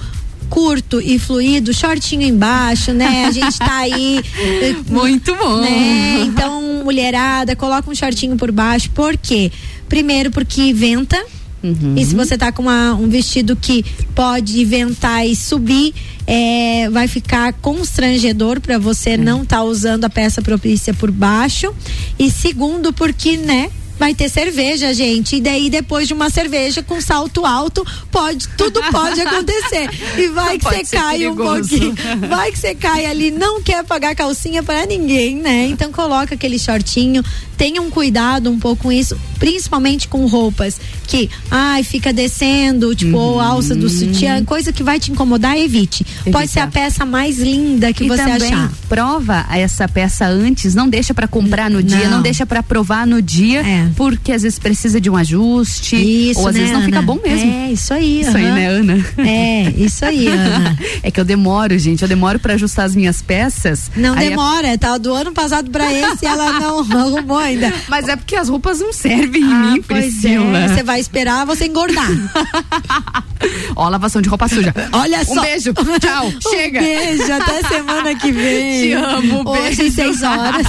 curto 0.50 1.00
e 1.02 1.18
fluido, 1.20 1.74
shortinho 1.74 2.24
embaixo, 2.24 2.92
né? 2.94 3.26
A 3.26 3.32
gente 3.32 3.58
tá 3.58 3.78
aí. 3.78 4.20
eh, 4.62 4.76
Muito 4.90 5.36
bom. 5.36 5.62
Né? 5.62 6.22
Então, 6.26 6.82
mulherada, 6.84 7.56
coloca 7.56 7.90
um 7.90 7.96
shortinho 7.96 8.36
por 8.36 8.52
baixo. 8.52 8.90
Por 8.92 9.16
quê? 9.18 9.52
Primeiro, 9.88 10.32
porque 10.32 10.74
venta. 10.74 11.22
Uhum. 11.62 11.96
E 11.98 12.06
se 12.06 12.16
você 12.16 12.38
tá 12.38 12.52
com 12.54 12.62
uma- 12.62 12.94
um 12.96 13.10
vestido 13.10 13.54
que 13.56 13.84
pode 14.16 14.64
ventar 14.64 15.28
e 15.28 15.36
subir, 15.36 15.94
é, 16.26 16.90
vai 16.90 17.06
ficar 17.08 17.52
constrangedor 17.54 18.62
para 18.62 18.78
você 18.78 19.18
não 19.18 19.44
tá 19.44 19.62
usando 19.64 20.06
a 20.06 20.10
peça 20.10 20.42
propícia 20.42 20.94
por 20.94 21.12
baixo. 21.12 21.74
E 22.18 22.32
segundo, 22.32 22.94
porque, 22.94 23.36
né? 23.36 23.70
Vai 24.00 24.16
ter 24.16 24.30
cerveja, 24.30 24.94
gente. 24.94 25.36
E 25.36 25.42
daí, 25.42 25.70
depois 25.70 26.08
de 26.08 26.14
uma 26.14 26.30
cerveja 26.30 26.82
com 26.82 27.02
salto 27.02 27.46
alto, 27.46 27.86
pode, 28.10 28.48
tudo 28.58 28.82
pode 28.92 29.20
acontecer. 29.22 29.90
E 30.18 30.28
vai 30.34 30.58
que 30.58 30.64
Pode 30.64 30.86
você 30.88 30.96
cai 30.98 31.28
um 31.28 31.36
perigoso. 31.36 31.70
pouquinho. 31.70 31.96
Vai 32.30 32.52
que 32.52 32.58
você 32.60 32.74
cai 32.76 33.06
ali, 33.06 33.30
não 33.30 33.62
quer 33.62 33.84
pagar 33.84 34.16
calcinha 34.16 34.64
para 34.64 34.86
ninguém, 34.86 35.36
né? 35.36 35.68
Então 35.68 35.92
coloca 35.92 36.34
aquele 36.36 36.58
shortinho, 36.58 37.24
tenham 37.58 37.90
cuidado 37.92 38.50
um 38.50 38.58
pouco 38.58 38.84
com 38.84 38.92
isso, 38.92 39.20
principalmente 39.38 40.08
com 40.08 40.26
roupas 40.28 40.80
que, 41.06 41.30
ai, 41.52 41.84
fica 41.84 42.14
descendo, 42.14 42.96
tipo, 42.96 43.18
ou 43.18 43.40
alça 43.42 43.76
do 43.76 43.90
sutiã, 43.90 44.46
coisa 44.46 44.72
que 44.72 44.84
vai 44.84 45.00
te 45.00 45.12
incomodar, 45.12 45.58
evite. 45.58 46.06
Pode 46.32 46.50
ser 46.50 46.60
a 46.60 46.68
peça 46.68 47.04
mais 47.06 47.38
linda 47.40 47.92
que 47.92 48.04
e 48.06 48.08
você 48.08 48.24
também 48.24 48.54
achar. 48.54 48.72
prova 48.88 49.46
essa 49.52 49.88
peça 49.88 50.26
antes, 50.28 50.74
não 50.76 50.88
deixa 50.88 51.14
pra 51.14 51.28
comprar 51.28 51.70
no 51.70 51.82
dia, 51.84 52.06
Não. 52.06 52.18
não 52.18 52.22
deixa 52.22 52.46
pra 52.46 52.62
provar 52.64 53.06
no 53.08 53.22
dia, 53.22 53.60
É. 53.62 53.89
porque 53.96 54.32
às 54.32 54.42
vezes 54.44 54.60
precisa 54.60 55.00
de 55.02 55.10
um 55.10 55.16
ajuste, 55.16 55.96
Isso, 55.96 56.40
ou 56.40 56.48
às 56.48 56.54
né, 56.56 56.60
vezes 56.62 56.74
não 56.76 56.84
fica 56.84 56.98
Ana? 57.00 57.06
bom 57.06 57.20
mesmo. 57.24 57.52
É, 57.52 57.72
isso 57.72 57.94
aí. 57.94 58.22
Isso 58.22 58.38
aí, 58.38 58.46
aham. 58.46 58.56
né, 58.56 58.68
Ana? 58.68 59.06
É, 59.18 59.70
isso 59.78 60.06
aí, 60.06 60.28
Ana. 60.30 60.78
É 61.04 61.12
que 61.12 61.20
eu 61.20 61.26
demoro, 61.26 61.78
gente, 61.78 62.02
eu 62.02 62.08
demoro 62.08 62.40
pra 62.40 62.54
ajustar 62.54 62.86
as 62.86 62.96
minhas 62.96 63.22
peças. 63.22 63.90
Não 63.96 64.14
Aí 64.16 64.28
é- 64.28 64.30
demora, 64.30 64.78
tá 64.78 64.98
do 64.98 65.14
ano 65.14 65.32
passado 65.32 65.70
pra 65.72 65.92
esse 65.94 66.26
ela 66.26 66.54
não 66.60 66.80
arrumou 67.00 67.38
ainda. 67.38 67.74
Mas 67.88 68.08
é 68.08 68.16
porque 68.16 68.36
as 68.36 68.50
roupas 68.50 68.80
não 68.80 68.92
servem 68.94 69.42
em 69.42 69.52
Ah, 69.54 69.56
mim, 69.74 69.82
pois 69.88 70.06
Priscila. 70.06 70.58
é, 70.58 70.68
Você 70.68 70.84
vai 70.84 71.00
esperar 71.00 71.46
você 71.46 71.66
engordar. 71.66 72.08
Ó, 73.76 73.88
lavação 73.88 74.22
de 74.22 74.28
roupa 74.30 74.48
suja. 74.48 74.74
Olha 74.92 75.20
um 75.22 75.26
só. 75.36 75.42
beijo. 75.42 75.74
Tchau. 75.74 76.28
Um 76.28 76.50
Chega. 76.50 76.80
beijo, 76.82 77.32
até 77.32 77.64
semana 77.68 78.16
que 78.16 78.32
vem. 78.32 78.82
Te 78.82 78.94
amo, 78.94 79.50
Hoje, 79.50 79.76
beijo. 79.78 79.96
seis 79.96 80.22
horas. 80.24 80.68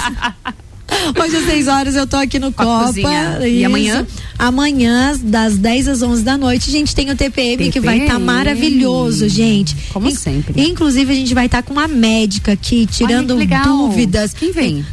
Hoje 1.19 1.37
às 1.37 1.45
6 1.45 1.67
horas 1.67 1.95
eu 1.95 2.05
tô 2.05 2.17
aqui 2.17 2.39
no 2.39 2.51
Com 2.51 2.63
Copa. 2.63 3.47
E 3.47 3.63
amanhã? 3.65 4.05
Amanhã, 4.37 5.19
das 5.23 5.57
10 5.57 5.87
às 5.87 6.01
11 6.01 6.23
da 6.23 6.37
noite, 6.37 6.69
a 6.69 6.71
gente 6.71 6.95
tem 6.95 7.09
o 7.11 7.15
TPM, 7.15 7.71
que 7.71 7.79
vai 7.79 7.97
estar 7.97 8.13
TPM. 8.13 8.25
maravilhoso, 8.25 9.29
gente. 9.29 9.75
Como 9.93 10.07
In- 10.09 10.15
sempre. 10.15 10.61
Inclusive, 10.61 11.11
a 11.11 11.15
gente 11.15 11.33
vai 11.33 11.45
estar 11.45 11.61
com 11.63 11.73
uma 11.73 11.87
médica 11.87 12.53
aqui, 12.53 12.85
tirando 12.85 13.35
Olha 13.35 13.61
dúvidas. 13.63 14.33
Quem 14.33 14.51
vem? 14.51 14.85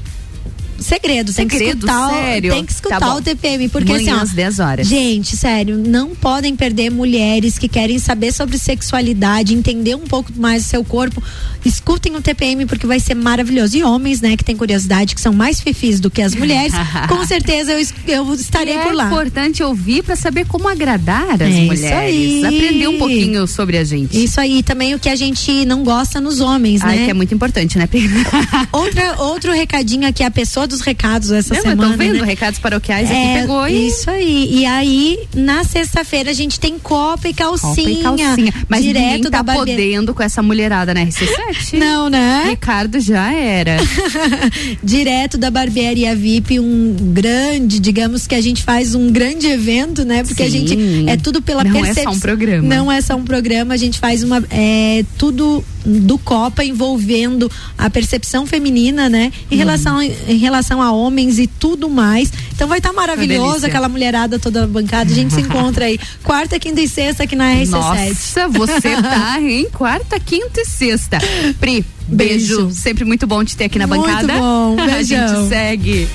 Segredo, 0.88 1.32
tem 1.32 1.46
que 1.46 1.56
Segredo, 1.58 1.86
escutar, 1.86 2.06
o- 2.08 2.10
sério? 2.14 2.52
tem 2.52 2.64
que 2.64 2.72
escutar 2.72 2.98
Tá 3.00 3.14
o 3.14 3.22
TPM, 3.22 3.68
porque 3.68 3.92
Manhã 3.92 4.12
assim, 4.12 4.20
ó, 4.20 4.22
às 4.22 4.30
10 4.32 4.58
horas. 4.58 4.86
Gente, 4.86 5.36
sério, 5.36 5.76
não 5.78 6.14
podem 6.14 6.56
perder 6.56 6.90
mulheres 6.90 7.58
que 7.58 7.68
querem 7.68 7.98
saber 7.98 8.32
sobre 8.32 8.58
sexualidade, 8.58 9.54
entender 9.54 9.94
um 9.94 10.06
pouco 10.06 10.32
mais 10.36 10.64
do 10.64 10.68
seu 10.68 10.84
corpo. 10.84 11.22
Escutem 11.64 12.14
o 12.16 12.22
TPM 12.22 12.64
porque 12.66 12.86
vai 12.86 12.98
ser 13.00 13.14
maravilhoso. 13.14 13.76
E 13.76 13.82
homens, 13.82 14.20
né, 14.20 14.36
que 14.36 14.44
têm 14.44 14.56
curiosidade, 14.56 15.14
que 15.14 15.20
são 15.20 15.32
mais 15.32 15.60
fifis 15.60 16.00
do 16.00 16.10
que 16.10 16.22
as 16.22 16.34
mulheres, 16.34 16.72
com 17.08 17.24
certeza 17.26 17.72
eu, 17.72 17.86
eu 18.06 18.34
estarei 18.34 18.76
E 18.76 18.78
por 18.78 18.92
é 18.92 18.94
lá. 18.94 19.06
importante 19.06 19.62
ouvir 19.62 20.02
para 20.02 20.16
saber 20.16 20.46
como 20.46 20.68
agradar 20.68 21.34
as 21.34 21.40
É 21.40 21.48
isso 21.50 21.66
mulheres. 21.66 21.92
aí. 21.92 22.44
Aprender 22.46 22.88
um 22.88 22.98
pouquinho 22.98 23.46
sobre 23.46 23.76
a 23.76 23.84
gente. 23.84 24.22
Isso 24.22 24.40
aí, 24.40 24.62
também 24.62 24.94
o 24.94 24.98
que 24.98 25.08
a 25.08 25.16
gente 25.16 25.64
não 25.66 25.82
gosta 25.84 26.20
nos 26.20 26.40
homens, 26.40 26.80
Ai, 26.82 26.96
né? 26.96 27.04
que 27.06 27.10
é 27.10 27.14
muito 27.14 27.34
importante, 27.34 27.76
né? 27.76 27.88
Outra, 28.72 29.16
outro 29.22 29.52
recadinho 29.52 30.06
aqui, 30.06 30.22
a 30.22 30.30
pessoa 30.30 30.66
dos 30.66 30.77
recados 30.80 31.30
essa 31.30 31.54
Não, 31.54 31.62
semana. 31.62 31.90
tô 31.92 31.96
vendo 31.96 32.20
né? 32.20 32.24
recados 32.26 32.58
paroquiais 32.58 33.10
aqui, 33.10 33.18
É, 33.18 33.40
pegou 33.40 33.66
e... 33.68 33.88
Isso 33.88 34.10
aí. 34.10 34.48
E 34.60 34.66
aí, 34.66 35.18
na 35.34 35.64
sexta-feira, 35.64 36.30
a 36.30 36.34
gente 36.34 36.58
tem 36.60 36.78
copa 36.78 37.28
e 37.28 37.34
calcinha. 37.34 37.74
Copa 37.74 37.90
e 37.90 38.02
calcinha. 38.02 38.54
Mas 38.68 38.82
direto 38.82 39.24
tá 39.24 39.38
da 39.38 39.42
barbearia. 39.42 39.74
podendo 39.74 40.14
com 40.14 40.22
essa 40.22 40.42
mulherada 40.42 40.92
na 40.94 41.00
RC7. 41.04 41.74
Não, 41.78 42.08
né? 42.08 42.44
Ricardo 42.50 43.00
já 43.00 43.32
era. 43.32 43.76
direto 44.82 45.38
da 45.38 45.50
barbearia 45.50 46.14
VIP, 46.14 46.58
um 46.60 46.94
grande, 47.12 47.78
digamos 47.78 48.26
que 48.26 48.34
a 48.34 48.40
gente 48.40 48.62
faz 48.62 48.94
um 48.94 49.10
grande 49.10 49.46
evento, 49.46 50.04
né? 50.04 50.22
Porque 50.22 50.42
a 50.42 50.50
Sim. 50.50 50.66
gente 50.66 51.08
é 51.08 51.16
tudo 51.16 51.40
pela 51.42 51.64
Não 51.64 51.70
é 51.76 51.82
percepção. 51.82 52.12
só 52.12 52.16
um 52.18 52.20
programa. 52.20 52.68
Não 52.74 52.90
é 52.92 53.00
só 53.00 53.16
um 53.16 53.24
programa, 53.24 53.74
a 53.74 53.76
gente 53.76 53.98
faz 53.98 54.22
uma 54.22 54.42
é, 54.50 55.04
tudo 55.16 55.64
do 55.84 56.18
Copa 56.18 56.64
envolvendo 56.64 57.50
a 57.76 57.88
percepção 57.90 58.46
feminina, 58.46 59.08
né? 59.08 59.32
Em 59.50 59.54
Uhum. 59.54 59.58
relação 59.58 60.02
em 60.02 60.36
relação 60.38 60.82
a 60.82 60.92
homens 60.92 61.38
e 61.38 61.46
tudo 61.46 61.88
mais. 61.88 62.32
Então 62.54 62.66
vai 62.68 62.78
estar 62.78 62.92
maravilhoso 62.92 63.48
delícia. 63.50 63.68
aquela 63.68 63.88
mulherada 63.88 64.38
toda 64.38 64.66
bancada. 64.66 65.10
A 65.10 65.14
gente 65.14 65.32
se 65.34 65.40
encontra 65.40 65.84
aí 65.86 65.98
quarta, 66.24 66.58
quinta 66.58 66.80
e 66.80 66.88
sexta 66.88 67.22
aqui 67.24 67.36
na 67.36 67.52
RC7. 67.54 67.68
Nossa, 67.70 68.48
você 68.48 68.90
tá 69.02 69.40
em 69.40 69.68
quarta, 69.70 70.18
quinta 70.20 70.60
e 70.60 70.64
sexta. 70.66 71.18
Pri, 71.60 71.84
beijo. 72.06 72.56
Beijo. 72.66 72.70
Sempre 72.74 73.04
muito 73.04 73.26
bom 73.26 73.44
te 73.44 73.56
ter 73.56 73.64
aqui 73.64 73.78
na 73.78 73.86
Muito 73.86 74.02
bancada. 74.06 74.34
bom, 74.38 74.76
A 74.80 74.84
beijão. 74.86 75.28
gente 75.28 75.48
segue. 75.48 76.08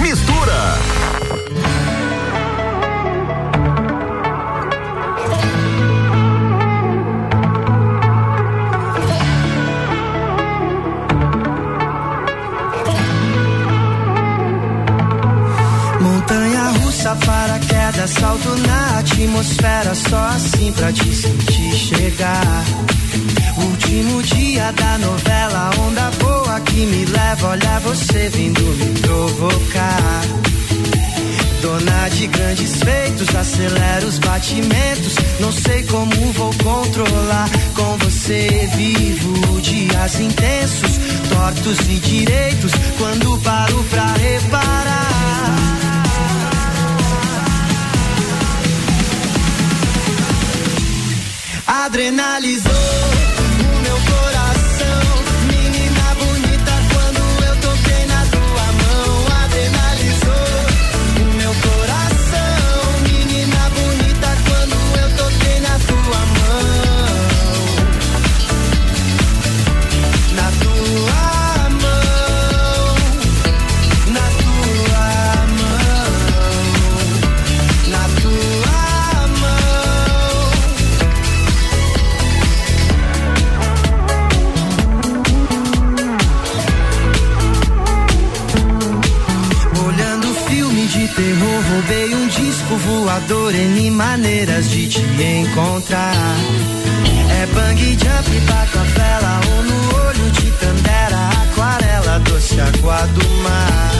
Mistura. 0.00 1.13
Russa, 17.14 17.26
paraquedas, 17.26 18.10
salto 18.10 18.48
na 18.66 18.98
atmosfera, 18.98 19.94
só 19.94 20.16
assim 20.36 20.72
pra 20.72 20.92
te 20.92 21.14
sentir 21.14 21.72
chegar. 21.72 22.64
Último 23.56 24.22
dia 24.22 24.72
da 24.72 24.98
novela, 24.98 25.70
onda 25.78 26.10
boa 26.18 26.60
que 26.60 26.86
me 26.86 27.04
leva, 27.04 27.48
olha 27.48 27.80
você 27.80 28.28
vindo 28.30 28.62
me 28.62 29.00
provocar. 29.00 30.22
Dona 31.62 32.08
de 32.10 32.26
grandes 32.26 32.74
feitos, 32.82 33.34
acelera 33.34 34.06
os 34.06 34.18
batimentos. 34.18 35.14
Não 35.40 35.52
sei 35.52 35.82
como 35.84 36.32
vou 36.32 36.52
controlar. 36.62 37.48
Com 37.74 37.96
você 37.98 38.68
vivo 38.76 39.60
dias 39.62 40.20
intensos, 40.20 40.98
tortos 41.30 41.78
e 41.88 42.00
direitos. 42.00 42.72
Quando 42.98 43.38
paro 43.38 43.82
pra 43.84 44.06
reparar. 44.12 45.13
Adrenalizou 51.84 52.93
voador 92.84 93.54
N 93.54 93.90
maneiras 93.90 94.70
de 94.70 94.86
te 94.88 95.00
encontrar. 95.00 96.14
É 97.40 97.46
bang 97.46 97.80
jump, 97.80 98.40
bato 98.46 98.78
a 98.78 98.82
vela, 98.82 99.40
ou 99.50 99.62
no 99.62 100.06
olho 100.06 100.30
de 100.30 100.50
tandera, 100.52 101.30
aquarela, 101.42 102.18
doce 102.20 102.60
água 102.60 103.06
do 103.08 103.28
mar. 103.42 103.90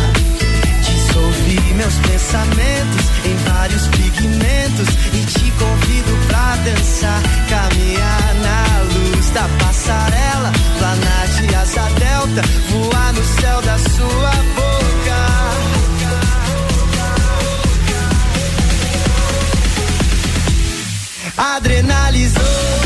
Dissolvi 0.82 1.74
meus 1.74 1.94
pensamentos 1.94 3.04
em 3.24 3.36
vários 3.50 3.86
pigmentos 3.88 4.88
e 5.12 5.24
te 5.26 5.50
convido 5.52 6.26
pra 6.28 6.56
dançar, 6.56 7.22
caminhar 7.48 8.34
na 8.42 8.82
luz 8.94 9.30
da 9.30 9.48
passarela, 9.64 10.52
planar 10.78 11.28
de 11.28 11.54
asa 11.54 11.88
delta, 11.98 12.42
voar 12.70 13.12
no 13.12 13.24
céu 13.40 13.62
da 13.62 13.78
sua 13.78 14.30
boca. 14.54 14.73
Adrenalizou 21.36 22.83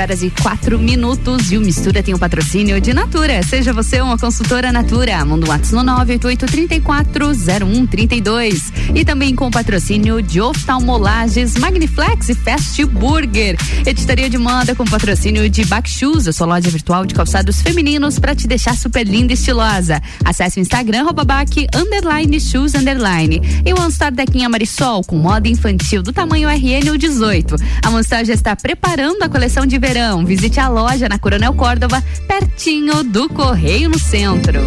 horas 0.00 0.22
e 0.22 0.30
4 0.30 0.78
minutos. 0.78 1.52
E 1.52 1.58
o 1.58 1.60
Mistura 1.60 2.02
tem 2.02 2.14
o 2.14 2.18
patrocínio 2.18 2.80
de 2.80 2.94
Natura. 2.94 3.42
Seja 3.42 3.70
você 3.72 4.00
uma 4.00 4.16
consultora 4.16 4.70
Natura. 4.72 5.24
Manda 5.24 5.46
um 5.46 5.48
WhatsApp 5.50 5.84
no 5.84 5.92
988-340132. 5.92 8.72
E 8.94 9.04
também 9.04 9.34
com 9.34 9.48
o 9.48 9.50
patrocínio 9.50 10.22
de 10.22 10.40
oftalmolages 10.40 11.56
Magniflex 11.56 12.28
e 12.30 12.34
Fast 12.34 12.82
Burger. 12.86 13.58
Editoria 13.86 14.30
de 14.30 14.38
moda 14.38 14.74
com 14.74 14.86
patrocínio 14.86 15.50
de 15.50 15.64
Back 15.66 15.88
Shoes, 15.88 16.26
a 16.26 16.32
sua 16.32 16.46
loja 16.46 16.68
virtual 16.70 17.04
de 17.04 17.14
calçados 17.14 17.60
femininos 17.60 18.18
para 18.18 18.34
te 18.34 18.48
deixar 18.48 18.74
super 18.76 19.06
linda 19.06 19.32
e 19.32 19.34
estilosa. 19.34 20.00
Acesse 20.24 20.58
o 20.58 20.62
Instagram, 20.62 21.02
arroba 21.02 21.24
Bac, 21.24 21.66
underline, 21.74 22.40
shoes, 22.40 22.74
underline. 22.74 23.42
E 23.64 23.72
o 23.72 23.80
Anstar 23.80 24.12
Dequinha 24.12 24.48
Marisol, 24.48 25.04
com 25.04 25.16
moda 25.16 25.46
infantil 25.46 26.02
do 26.02 26.12
tamanho 26.12 26.48
RN 26.48 26.90
ou 26.90 26.96
18. 26.96 27.54
A 27.84 27.90
Monstar 27.90 28.24
já 28.24 28.32
está 28.32 28.56
preparando 28.56 29.22
a 29.22 29.28
coleção 29.28 29.66
de 29.66 29.78
verão. 29.78 29.89
Visite 30.24 30.60
a 30.60 30.68
loja 30.68 31.08
na 31.08 31.18
Coronel 31.18 31.52
Córdova, 31.54 32.00
pertinho 32.28 33.02
do 33.02 33.28
Correio 33.28 33.88
no 33.88 33.98
centro. 33.98 34.60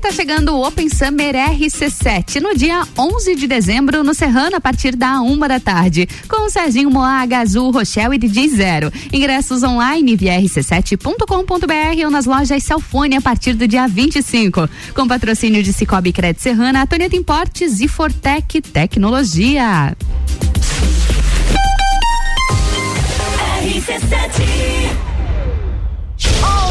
E 0.00 0.02
E 0.02 0.08
tá 0.08 0.12
chegando 0.12 0.54
o 0.54 0.66
Open 0.66 0.88
Summer 0.88 1.34
RC7 1.34 2.40
no 2.40 2.56
dia 2.56 2.86
11 2.98 3.36
de 3.36 3.46
dezembro 3.46 4.02
no 4.02 4.14
Serrano 4.14 4.56
a 4.56 4.60
partir 4.60 4.96
da 4.96 5.20
uma 5.20 5.46
da 5.46 5.60
tarde 5.60 6.08
com 6.26 6.46
o 6.46 6.48
Serginho 6.48 6.90
Moaga, 6.90 7.40
Azul, 7.40 7.70
Rochelle 7.70 8.14
e 8.14 8.18
DJ 8.18 8.48
Zero. 8.48 8.90
Ingressos 9.12 9.62
online 9.62 10.16
via 10.16 10.40
rc7.com.br 10.40 12.04
ou 12.06 12.10
nas 12.10 12.24
lojas 12.24 12.62
Celfone 12.62 13.16
a 13.16 13.20
partir 13.20 13.52
do 13.52 13.68
dia 13.68 13.86
25. 13.86 14.70
Com 14.94 15.06
patrocínio 15.06 15.62
de 15.62 15.70
Cicobi 15.70 16.14
Crédito 16.14 16.40
Serrana, 16.40 16.84
Antonieta 16.84 17.14
Importes 17.14 17.80
e 17.80 17.86
Fortec 17.86 18.62
Tecnologia. 18.62 19.94
RC7 23.62 25.09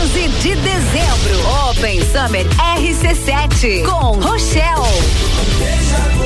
11 0.01 0.29
de 0.41 0.55
dezembro, 0.55 1.69
Open 1.69 2.01
Summer 2.01 2.45
RC7 2.77 3.83
com 3.83 4.17
Rochelle. 4.19 6.18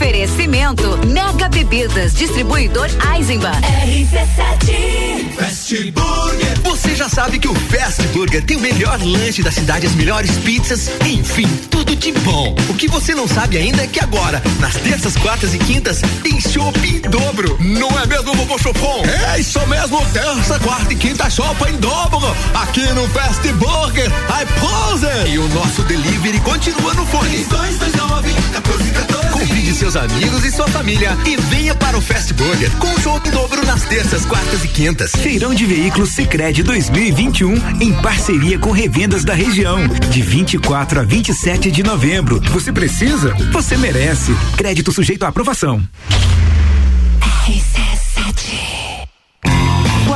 Oferecimento 0.00 0.98
Mega 1.08 1.46
Bebidas, 1.50 2.14
distribuidor 2.14 2.88
Eisenbahn. 3.14 3.60
RC7 3.84 5.34
Fast 5.36 5.90
Burger. 5.90 6.60
Você 6.62 6.96
já 6.96 7.06
sabe 7.06 7.38
que 7.38 7.46
o 7.46 7.54
Fast 7.54 8.02
Burger 8.08 8.42
tem 8.42 8.56
o 8.56 8.60
melhor 8.60 8.98
lanche 8.98 9.42
da 9.42 9.52
cidade, 9.52 9.86
as 9.86 9.94
melhores 9.94 10.30
pizzas, 10.38 10.90
enfim, 11.04 11.46
tudo 11.70 11.94
de 11.94 12.12
bom. 12.12 12.56
O 12.70 12.74
que 12.74 12.88
você 12.88 13.14
não 13.14 13.28
sabe 13.28 13.58
ainda 13.58 13.82
é 13.82 13.86
que 13.86 14.00
agora, 14.00 14.42
nas 14.58 14.74
terças, 14.76 15.14
quartas 15.18 15.54
e 15.54 15.58
quintas, 15.58 16.00
tem 16.22 16.40
chopp 16.40 16.78
em 16.82 17.02
dobro. 17.02 17.58
Não 17.60 17.90
é 18.00 18.06
mesmo, 18.06 18.34
vovô 18.34 18.56
Chopon? 18.56 19.04
É 19.34 19.38
isso 19.38 19.60
mesmo, 19.66 20.02
terça, 20.14 20.58
quarta 20.60 20.94
e 20.94 20.96
quinta 20.96 21.28
chopa 21.28 21.68
em 21.68 21.76
dobro. 21.76 22.34
Aqui 22.54 22.86
no 22.94 23.06
Fast 23.08 23.46
Burger, 23.52 24.06
I 24.06 24.46
Pose. 24.58 25.30
E 25.30 25.38
o 25.38 25.46
nosso 25.48 25.82
delivery 25.82 26.40
continua 26.40 26.94
no 26.94 27.04
fone. 27.04 27.44
229 27.44 28.32
1414 28.32 29.30
Convide 29.40 29.74
seus 29.74 29.89
amigos 29.96 30.44
e 30.44 30.50
sua 30.50 30.68
família 30.68 31.16
e 31.26 31.36
venha 31.36 31.74
para 31.74 31.96
o 31.96 32.00
Fast 32.00 32.32
Burger 32.34 32.70
com 32.78 33.00
chopp 33.00 33.28
em 33.28 33.32
dobro 33.32 33.64
nas 33.66 33.82
terças, 33.84 34.24
quartas 34.24 34.64
e 34.64 34.68
quintas. 34.68 35.12
Feirão 35.12 35.54
de 35.54 35.64
Veículos 35.64 36.10
Sicredi 36.10 36.62
2021 36.62 37.54
em 37.80 37.92
parceria 38.02 38.58
com 38.58 38.70
revendas 38.70 39.24
da 39.24 39.34
região, 39.34 39.86
de 40.10 40.22
24 40.22 41.00
a 41.00 41.02
27 41.02 41.70
de 41.70 41.82
novembro. 41.82 42.40
Você 42.50 42.72
precisa? 42.72 43.34
Você 43.52 43.76
merece. 43.76 44.34
Crédito 44.56 44.92
sujeito 44.92 45.24
à 45.24 45.28
aprovação. 45.28 45.82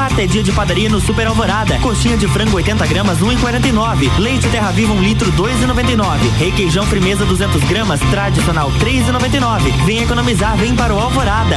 Quarta 0.05 0.21
é 0.21 0.27
dia 0.27 0.43
de 0.43 0.53
padaria 0.53 0.91
no 0.91 1.01
Super 1.01 1.27
Alvorada. 1.27 1.79
Coxinha 1.79 2.15
de 2.15 2.29
frango 2.29 2.57
80 2.57 2.87
gramas 2.89 3.21
1,49. 3.21 4.19
Leite 4.19 4.47
Terra 4.51 4.71
Viva 4.71 4.93
1 4.93 5.01
litro 5.01 5.33
2,99. 5.33 6.31
Requeijão 6.37 6.85
Firmeza 6.85 7.25
200 7.25 7.65
gramas 7.65 8.01
tradicional 8.11 8.71
3,99. 8.73 9.73
Vem 9.87 10.03
economizar, 10.03 10.59
vem 10.59 10.77
para 10.77 10.95
o 10.95 11.01
Alvorada. 11.01 11.57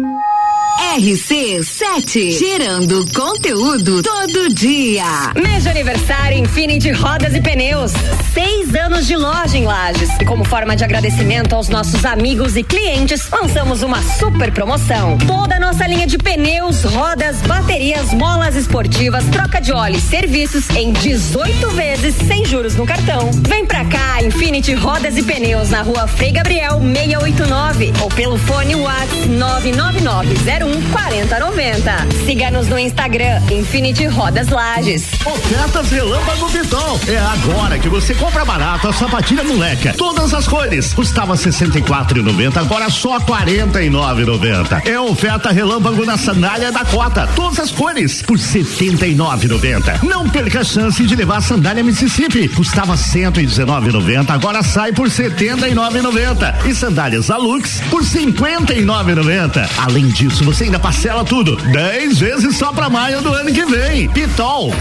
RC7, 0.97 2.37
gerando 2.37 3.05
conteúdo 3.13 4.03
todo 4.03 4.53
dia. 4.53 5.31
Mês 5.41 5.63
de 5.63 5.69
aniversário 5.69 6.37
Infinity 6.37 6.91
Rodas 6.91 7.33
e 7.33 7.39
Pneus. 7.39 7.93
Seis 8.33 8.75
anos 8.75 9.07
de 9.07 9.15
loja 9.15 9.57
em 9.57 9.63
Lages. 9.63 10.09
E 10.19 10.25
como 10.25 10.43
forma 10.43 10.75
de 10.75 10.83
agradecimento 10.83 11.55
aos 11.55 11.69
nossos 11.69 12.03
amigos 12.03 12.57
e 12.57 12.63
clientes, 12.63 13.29
lançamos 13.31 13.83
uma 13.83 14.03
super 14.19 14.51
promoção. 14.51 15.17
Toda 15.19 15.55
a 15.55 15.59
nossa 15.61 15.87
linha 15.87 16.05
de 16.05 16.17
pneus, 16.17 16.83
rodas, 16.83 17.37
baterias, 17.43 18.13
molas 18.13 18.57
esportivas, 18.57 19.23
troca 19.31 19.61
de 19.61 19.71
óleo 19.71 19.95
e 19.95 20.01
serviços 20.01 20.69
em 20.71 20.91
18 20.91 21.69
vezes 21.69 22.15
sem 22.27 22.43
juros 22.43 22.75
no 22.75 22.85
cartão. 22.85 23.31
Vem 23.47 23.65
pra 23.65 23.85
cá, 23.85 24.21
Infinity 24.21 24.73
Rodas 24.73 25.17
e 25.17 25.23
Pneus 25.23 25.69
na 25.69 25.83
rua 25.83 26.05
Frei 26.05 26.33
Gabriel 26.33 26.81
689 26.81 27.93
ou 28.01 28.09
pelo 28.09 28.37
fone 28.37 28.75
WhatsApp 28.75 29.29
99901 29.29 30.80
4090. 30.91 32.07
Siga-nos 32.25 32.67
no 32.67 32.79
Instagram 32.79 33.41
Infinity 33.51 34.05
Rodas 34.07 34.49
Lages. 34.49 35.03
Ofertas 35.25 35.89
Relâmpago 35.91 36.49
Pitol. 36.51 36.99
É 37.07 37.17
agora 37.17 37.77
que 37.79 37.89
você 37.89 38.13
compra 38.13 38.43
barato 38.43 38.87
a 38.87 38.93
sapatilha 38.93 39.43
moleca. 39.43 39.93
Todas 39.97 40.33
as 40.33 40.47
cores. 40.47 40.93
Custava 40.93 41.35
R$ 41.35 41.39
64,90, 41.39 42.57
agora 42.57 42.89
só 42.89 43.17
R$ 43.17 43.25
49,90. 43.25 44.85
É 44.85 44.99
oferta 44.99 45.51
Relâmpago 45.51 46.05
na 46.05 46.17
sandália 46.17 46.71
da 46.71 46.83
Cota. 46.85 47.27
Todas 47.35 47.59
as 47.59 47.71
cores 47.71 48.21
por 48.21 48.37
R$ 48.37 48.43
79,90. 48.43 50.03
Não 50.03 50.27
perca 50.29 50.61
a 50.61 50.63
chance 50.63 51.05
de 51.05 51.15
levar 51.15 51.37
a 51.37 51.41
sandália 51.41 51.83
Mississippi. 51.83 52.47
Custava 52.47 52.95
R$ 52.95 53.01
119,90, 53.01 54.29
agora 54.29 54.63
sai 54.63 54.91
por 54.91 55.07
R$ 55.07 55.13
79,90. 55.13 56.65
E 56.65 56.73
sandálias 56.73 57.29
Alux 57.29 57.81
por 57.89 58.01
R$ 58.01 58.07
59,90. 58.07 59.69
Além 59.77 60.07
disso, 60.07 60.43
você 60.43 60.65
ainda 60.71 60.79
parcela 60.79 61.25
tudo. 61.25 61.57
10 61.57 62.19
vezes 62.19 62.55
só 62.55 62.71
pra 62.71 62.89
maio 62.89 63.21
do 63.21 63.33
ano 63.33 63.51
que 63.51 63.65
vem. 63.65 64.07
Pitol. 64.09 64.71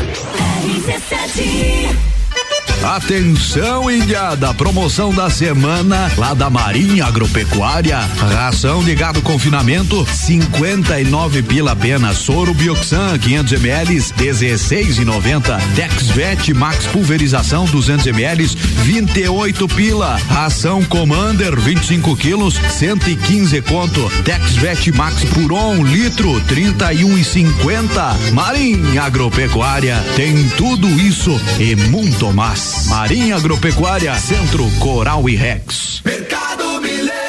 Atenção, 2.83 3.91
Indiada! 3.91 4.55
Promoção 4.55 5.13
da 5.13 5.29
semana 5.29 6.11
lá 6.17 6.33
da 6.33 6.49
Marinha 6.49 7.05
Agropecuária. 7.05 7.99
Ração 7.99 8.83
de 8.83 8.95
gado 8.95 9.21
confinamento, 9.21 10.07
59 10.11 11.43
pila 11.43 11.73
apenas. 11.73 12.17
Soro 12.17 12.55
Bioxan, 12.55 13.19
500 13.19 13.53
ml, 13.53 13.97
16,90. 13.97 15.61
Dexvet 15.75 16.55
Max 16.55 16.87
Pulverização, 16.87 17.67
200 17.67 18.07
ml, 18.07 18.47
28 18.47 19.69
pila. 19.69 20.19
Ração 20.29 20.83
Commander, 20.83 21.61
25 21.61 22.17
quilos, 22.17 22.55
115 22.79 23.61
conto. 23.61 24.11
Dexvet 24.25 24.91
Max 24.93 25.23
Puron, 25.25 25.75
um 25.75 25.85
litro, 25.85 26.41
31,50. 26.49 28.33
Marinha 28.33 29.03
Agropecuária 29.03 30.03
tem 30.17 30.49
tudo 30.57 30.89
isso 30.89 31.39
e 31.59 31.77
muito 31.77 32.33
mais. 32.33 32.70
Marinha 32.89 33.37
Agropecuária, 33.37 34.15
Centro 34.17 34.69
Coral 34.79 35.29
e 35.29 35.37
Rex. 35.37 36.01
Mercado 36.05 36.81
Milênio. 36.81 37.20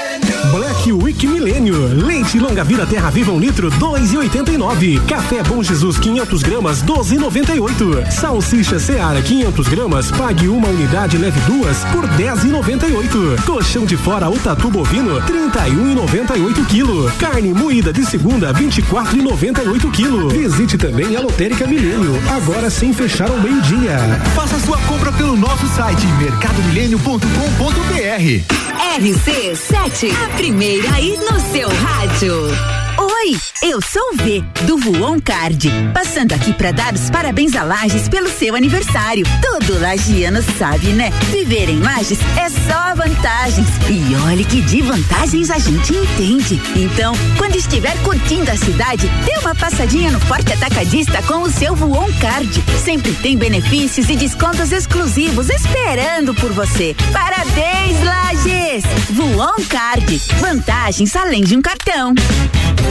Black 0.82 0.94
Week 0.94 1.28
Milênio. 1.28 1.76
Leite 1.94 2.40
longa 2.40 2.64
vida 2.64 2.88
Terra 2.88 3.12
Viva 3.12 3.32
um 3.32 3.40
litro 3.40 3.70
2,89. 3.70 5.06
Café 5.06 5.44
Bom 5.44 5.62
Jesus 5.62 6.00
500 6.00 6.42
gramas 6.42 6.82
12,98. 6.84 8.10
Salsicha 8.10 8.80
Seara 8.80 9.22
500 9.22 9.68
gramas 9.68 10.10
pague 10.10 10.48
uma 10.48 10.68
unidade 10.68 11.20
leve 11.20 11.40
duas 11.42 11.84
por 11.92 12.08
10,98. 12.08 13.46
Colchão 13.46 13.86
de 13.86 13.96
fora 13.96 14.28
o 14.30 14.40
tatu 14.40 14.72
bovino 14.72 15.22
31,98 15.22 16.66
quilo. 16.66 17.12
Carne 17.20 17.54
moída 17.54 17.94
de 17.94 18.04
segunda 18.04 18.52
24,98 18.52 19.92
quilo. 19.92 20.30
Visite 20.30 20.80
também 20.80 21.16
a 21.16 21.22
Lotérica 21.22 21.68
Milênio 21.68 22.20
agora 22.32 22.72
sem 22.72 22.92
fechar 22.92 23.30
ao 23.30 23.40
meio 23.40 23.62
dia. 23.62 24.00
Faça 24.36 24.58
sua 24.60 24.80
compra 24.80 25.12
pelo 25.12 25.38
nosso 25.38 25.68
site 25.68 26.08
mercadomilênio.com.br. 26.20 28.62
RC7, 28.98 30.12
a 30.26 30.30
primeira 30.36 30.81
aí 30.90 31.18
no 31.18 31.40
seu 31.40 31.70
rádio. 31.70 32.81
Oi, 33.24 33.38
eu 33.62 33.80
sou 33.80 34.02
o 34.14 34.18
V, 34.18 34.44
do 34.66 34.80
Voon 34.80 35.20
Card. 35.20 35.70
Passando 35.94 36.34
aqui 36.34 36.52
para 36.54 36.72
dar 36.72 36.92
os 36.92 37.08
parabéns 37.12 37.56
a 37.56 37.62
Lages 37.62 38.10
pelo 38.10 38.28
seu 38.28 38.56
aniversário. 38.56 39.24
Todo 39.40 39.80
lagiano 39.80 40.42
sabe, 40.58 40.88
né? 40.88 41.12
Viver 41.30 41.70
em 41.70 41.80
Lages 41.82 42.18
é 42.36 42.50
só 42.50 42.96
vantagens. 42.96 43.68
E 43.88 44.16
olha 44.26 44.44
que 44.44 44.60
de 44.64 44.82
vantagens 44.82 45.52
a 45.52 45.60
gente 45.60 45.94
entende. 45.94 46.60
Então, 46.76 47.14
quando 47.38 47.56
estiver 47.58 47.96
curtindo 48.02 48.50
a 48.50 48.58
cidade, 48.58 49.08
dê 49.24 49.38
uma 49.38 49.54
passadinha 49.54 50.10
no 50.10 50.20
Forte 50.22 50.54
Atacadista 50.54 51.22
com 51.22 51.44
o 51.44 51.52
seu 51.52 51.76
Voon 51.76 52.12
Card. 52.20 52.64
Sempre 52.84 53.14
tem 53.14 53.38
benefícios 53.38 54.10
e 54.10 54.16
descontos 54.16 54.72
exclusivos 54.72 55.48
esperando 55.52 56.34
por 56.34 56.52
você. 56.54 56.96
Parabéns, 57.14 58.04
Lages! 58.04 58.84
Voon 59.12 59.64
Card. 59.70 60.20
Vantagens 60.40 61.16
além 61.16 61.44
de 61.44 61.56
um 61.56 61.62
cartão. 61.62 62.16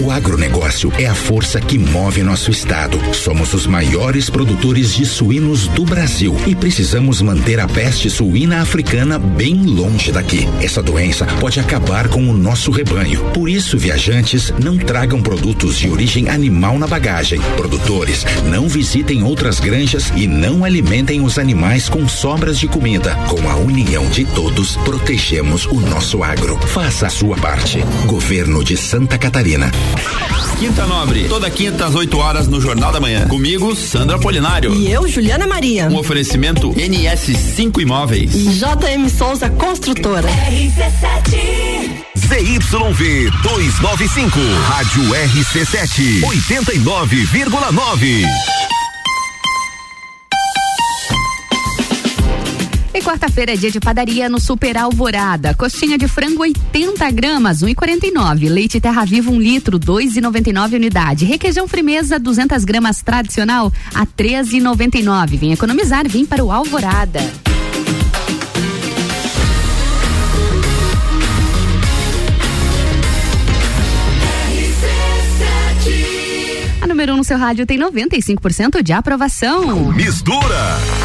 O 0.02 0.10
agronegócio 0.20 0.92
é 0.98 1.06
a 1.06 1.14
força 1.14 1.58
que 1.58 1.78
move 1.78 2.22
nosso 2.22 2.50
estado. 2.50 3.00
Somos 3.14 3.54
os 3.54 3.66
maiores 3.66 4.28
produtores 4.28 4.94
de 4.94 5.06
suínos 5.06 5.66
do 5.68 5.82
Brasil 5.82 6.36
e 6.46 6.54
precisamos 6.54 7.22
manter 7.22 7.58
a 7.58 7.66
peste 7.66 8.10
suína 8.10 8.60
africana 8.60 9.18
bem 9.18 9.64
longe 9.64 10.12
daqui. 10.12 10.46
Essa 10.60 10.82
doença 10.82 11.24
pode 11.40 11.58
acabar 11.58 12.08
com 12.08 12.28
o 12.28 12.36
nosso 12.36 12.70
rebanho. 12.70 13.24
Por 13.32 13.48
isso, 13.48 13.78
viajantes, 13.78 14.52
não 14.62 14.76
tragam 14.76 15.22
produtos 15.22 15.78
de 15.78 15.88
origem 15.88 16.28
animal 16.28 16.78
na 16.78 16.86
bagagem. 16.86 17.40
Produtores, 17.56 18.26
não 18.44 18.68
visitem 18.68 19.22
outras 19.22 19.58
granjas 19.58 20.12
e 20.14 20.26
não 20.26 20.66
alimentem 20.66 21.22
os 21.22 21.38
animais 21.38 21.88
com 21.88 22.06
sobras 22.06 22.58
de 22.58 22.68
comida. 22.68 23.14
Com 23.26 23.48
a 23.48 23.56
união 23.56 24.06
de 24.10 24.26
todos, 24.26 24.76
protegemos 24.76 25.64
o 25.64 25.80
nosso 25.80 26.22
agro. 26.22 26.58
Faça 26.68 27.06
a 27.06 27.10
sua 27.10 27.36
parte. 27.38 27.82
Governo 28.06 28.62
de 28.62 28.76
Santa 28.76 29.16
Catarina. 29.16 29.70
Quinta 30.58 30.86
Nobre, 30.86 31.24
toda 31.24 31.48
quinta 31.50 31.86
às 31.86 31.94
8 31.94 32.18
horas 32.18 32.46
no 32.46 32.60
Jornal 32.60 32.92
da 32.92 33.00
Manhã. 33.00 33.26
Comigo, 33.28 33.74
Sandra 33.74 34.18
Polinário. 34.18 34.74
E 34.74 34.92
eu, 34.92 35.08
Juliana 35.08 35.46
Maria. 35.46 35.88
Um 35.88 35.96
oferecimento 35.96 36.70
NS5 36.74 37.80
Imóveis. 37.80 38.34
E 38.34 38.44
JM 38.50 39.08
Souza 39.08 39.48
Construtora. 39.48 40.28
ZYV 42.14 43.30
295, 43.42 44.38
Rádio 44.68 45.02
RC7, 45.02 46.20
89,9. 46.20 48.59
E 52.92 53.00
quarta-feira 53.00 53.52
é 53.52 53.56
dia 53.56 53.70
de 53.70 53.78
padaria 53.78 54.28
no 54.28 54.40
Super 54.40 54.76
Alvorada. 54.76 55.54
Coxinha 55.54 55.96
de 55.96 56.08
frango 56.08 56.42
80 56.42 57.08
gramas, 57.12 57.62
1,49. 57.62 58.50
Leite 58.50 58.80
Terra 58.80 59.04
Viva 59.04 59.30
1 59.30 59.40
litro, 59.40 59.78
2,99 59.78 60.74
unidade. 60.74 61.24
Requeijão 61.24 61.68
Frimeza 61.68 62.18
200 62.18 62.64
gramas 62.64 63.00
tradicional 63.00 63.72
a 63.94 64.04
13,99. 64.04 65.38
Vem 65.38 65.52
economizar, 65.52 66.08
vem 66.08 66.26
para 66.26 66.44
o 66.44 66.50
Alvorada. 66.50 67.20
A 76.82 76.86
número 76.88 77.12
1 77.12 77.14
um 77.14 77.18
no 77.18 77.24
seu 77.24 77.38
rádio 77.38 77.64
tem 77.66 77.78
95% 77.78 78.82
de 78.82 78.92
aprovação. 78.92 79.92
Mistura. 79.92 80.99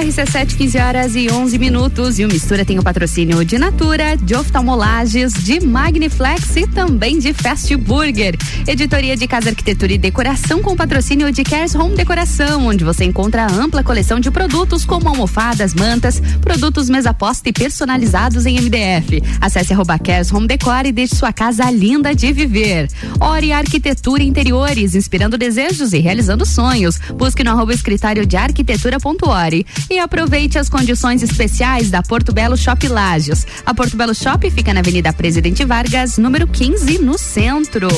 RC7, 0.00 0.56
15 0.56 0.78
horas 0.78 1.14
e 1.14 1.30
11 1.30 1.58
minutos. 1.58 2.18
E 2.18 2.24
o 2.24 2.28
Mistura 2.28 2.64
tem 2.64 2.78
o 2.78 2.82
patrocínio 2.82 3.44
de 3.44 3.58
Natura, 3.58 4.16
de 4.16 4.34
Oftalmolages, 4.34 5.34
de 5.34 5.60
Magniflex 5.60 6.56
e 6.56 6.66
também 6.66 7.18
de 7.18 7.34
Fast 7.34 7.76
Burger. 7.76 8.34
Editoria 8.66 9.14
de 9.14 9.28
Casa 9.28 9.50
Arquitetura 9.50 9.92
e 9.92 9.98
Decoração 9.98 10.62
com 10.62 10.74
patrocínio 10.74 11.30
de 11.30 11.44
Cares 11.44 11.74
Home 11.74 11.96
Decoração, 11.96 12.66
onde 12.66 12.82
você 12.82 13.04
encontra 13.04 13.46
ampla 13.46 13.84
coleção 13.84 14.18
de 14.18 14.30
produtos 14.30 14.86
como 14.86 15.06
almofadas, 15.06 15.74
mantas, 15.74 16.18
produtos 16.40 16.88
mesa 16.88 17.12
posta 17.12 17.50
e 17.50 17.52
personalizados 17.52 18.46
em 18.46 18.58
MDF. 18.58 19.22
Acesse 19.38 19.74
arroba 19.74 19.98
Cares 19.98 20.32
Home 20.32 20.46
Decor 20.46 20.86
e 20.86 20.92
deixe 20.92 21.14
sua 21.14 21.32
casa 21.32 21.70
linda 21.70 22.14
de 22.14 22.32
viver. 22.32 22.88
Ori 23.20 23.52
Arquitetura 23.52 24.22
Interiores, 24.22 24.94
inspirando 24.94 25.36
desejos 25.36 25.92
e 25.92 25.98
realizando 25.98 26.46
sonhos. 26.46 26.98
Busque 27.14 27.44
no 27.44 27.50
arroba 27.50 27.74
escritório 27.74 28.24
de 28.24 28.38
arquitetura.ori 28.38 29.66
e 29.90 29.98
aproveite 29.98 30.58
as 30.58 30.68
condições 30.68 31.22
especiais 31.22 31.90
da 31.90 32.02
Porto 32.02 32.32
Belo 32.32 32.56
Shop 32.56 32.86
Lages. 32.86 33.46
A 33.66 33.74
Porto 33.74 33.96
Belo 33.96 34.14
Shop 34.14 34.48
fica 34.50 34.72
na 34.72 34.80
Avenida 34.80 35.12
Presidente 35.12 35.64
Vargas, 35.64 36.16
número 36.16 36.46
15, 36.46 36.98
no 36.98 37.18
centro. 37.18 37.88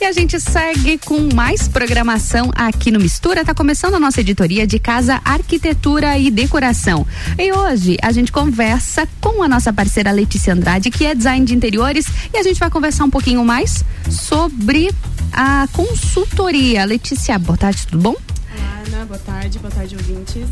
E 0.00 0.04
a 0.06 0.12
gente 0.12 0.40
segue 0.40 0.96
com 0.96 1.28
mais 1.34 1.68
programação 1.68 2.50
aqui 2.56 2.90
no 2.90 2.98
Mistura. 2.98 3.44
Tá 3.44 3.54
começando 3.54 3.96
a 3.96 4.00
nossa 4.00 4.22
editoria 4.22 4.66
de 4.66 4.78
Casa 4.78 5.20
Arquitetura 5.22 6.16
e 6.16 6.30
Decoração. 6.30 7.06
E 7.38 7.52
hoje 7.52 7.98
a 8.00 8.10
gente 8.10 8.32
conversa 8.32 9.06
com 9.20 9.42
a 9.42 9.48
nossa 9.48 9.74
parceira 9.74 10.10
Letícia 10.10 10.54
Andrade, 10.54 10.90
que 10.90 11.04
é 11.04 11.14
design 11.14 11.44
de 11.44 11.54
interiores, 11.54 12.06
e 12.32 12.38
a 12.38 12.42
gente 12.42 12.58
vai 12.58 12.70
conversar 12.70 13.04
um 13.04 13.10
pouquinho 13.10 13.44
mais 13.44 13.84
sobre 14.10 14.90
a 15.34 15.68
consultoria. 15.70 16.82
Letícia, 16.86 17.38
boa 17.38 17.58
tarde, 17.58 17.86
tudo 17.86 18.00
bom? 18.02 18.16
Olá, 18.56 18.82
Ana, 18.86 19.04
boa 19.04 19.20
tarde, 19.20 19.58
boa 19.58 19.70
tarde, 19.70 19.96
ouvintes. 19.96 20.48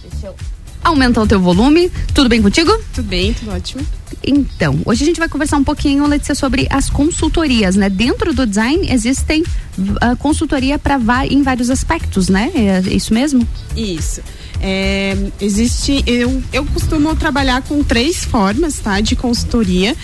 Deixa 0.00 0.28
eu 0.28 0.53
aumentar 0.84 1.22
o 1.22 1.26
teu 1.26 1.40
volume. 1.40 1.90
Tudo 2.14 2.28
bem 2.28 2.42
contigo? 2.42 2.70
Tudo 2.94 3.08
bem, 3.08 3.32
tudo 3.32 3.50
ótimo. 3.50 3.84
Então, 4.22 4.78
hoje 4.84 5.02
a 5.02 5.06
gente 5.06 5.18
vai 5.18 5.28
conversar 5.28 5.56
um 5.56 5.64
pouquinho, 5.64 6.06
Letícia, 6.06 6.34
sobre 6.34 6.66
as 6.70 6.88
consultorias, 6.88 7.74
né? 7.74 7.88
Dentro 7.88 8.32
do 8.32 8.46
design 8.46 8.90
existem 8.90 9.42
uh, 9.42 10.16
consultoria 10.18 10.78
para 10.78 10.98
em 11.26 11.42
vários 11.42 11.70
aspectos, 11.70 12.28
né? 12.28 12.52
É 12.54 12.80
isso 12.94 13.12
mesmo? 13.12 13.46
Isso. 13.76 14.20
É, 14.60 15.16
existe, 15.40 16.02
eu, 16.06 16.42
eu 16.52 16.64
costumo 16.66 17.14
trabalhar 17.16 17.62
com 17.62 17.82
três 17.82 18.24
formas, 18.24 18.78
tá, 18.78 19.00
de 19.00 19.14
consultoria 19.14 19.94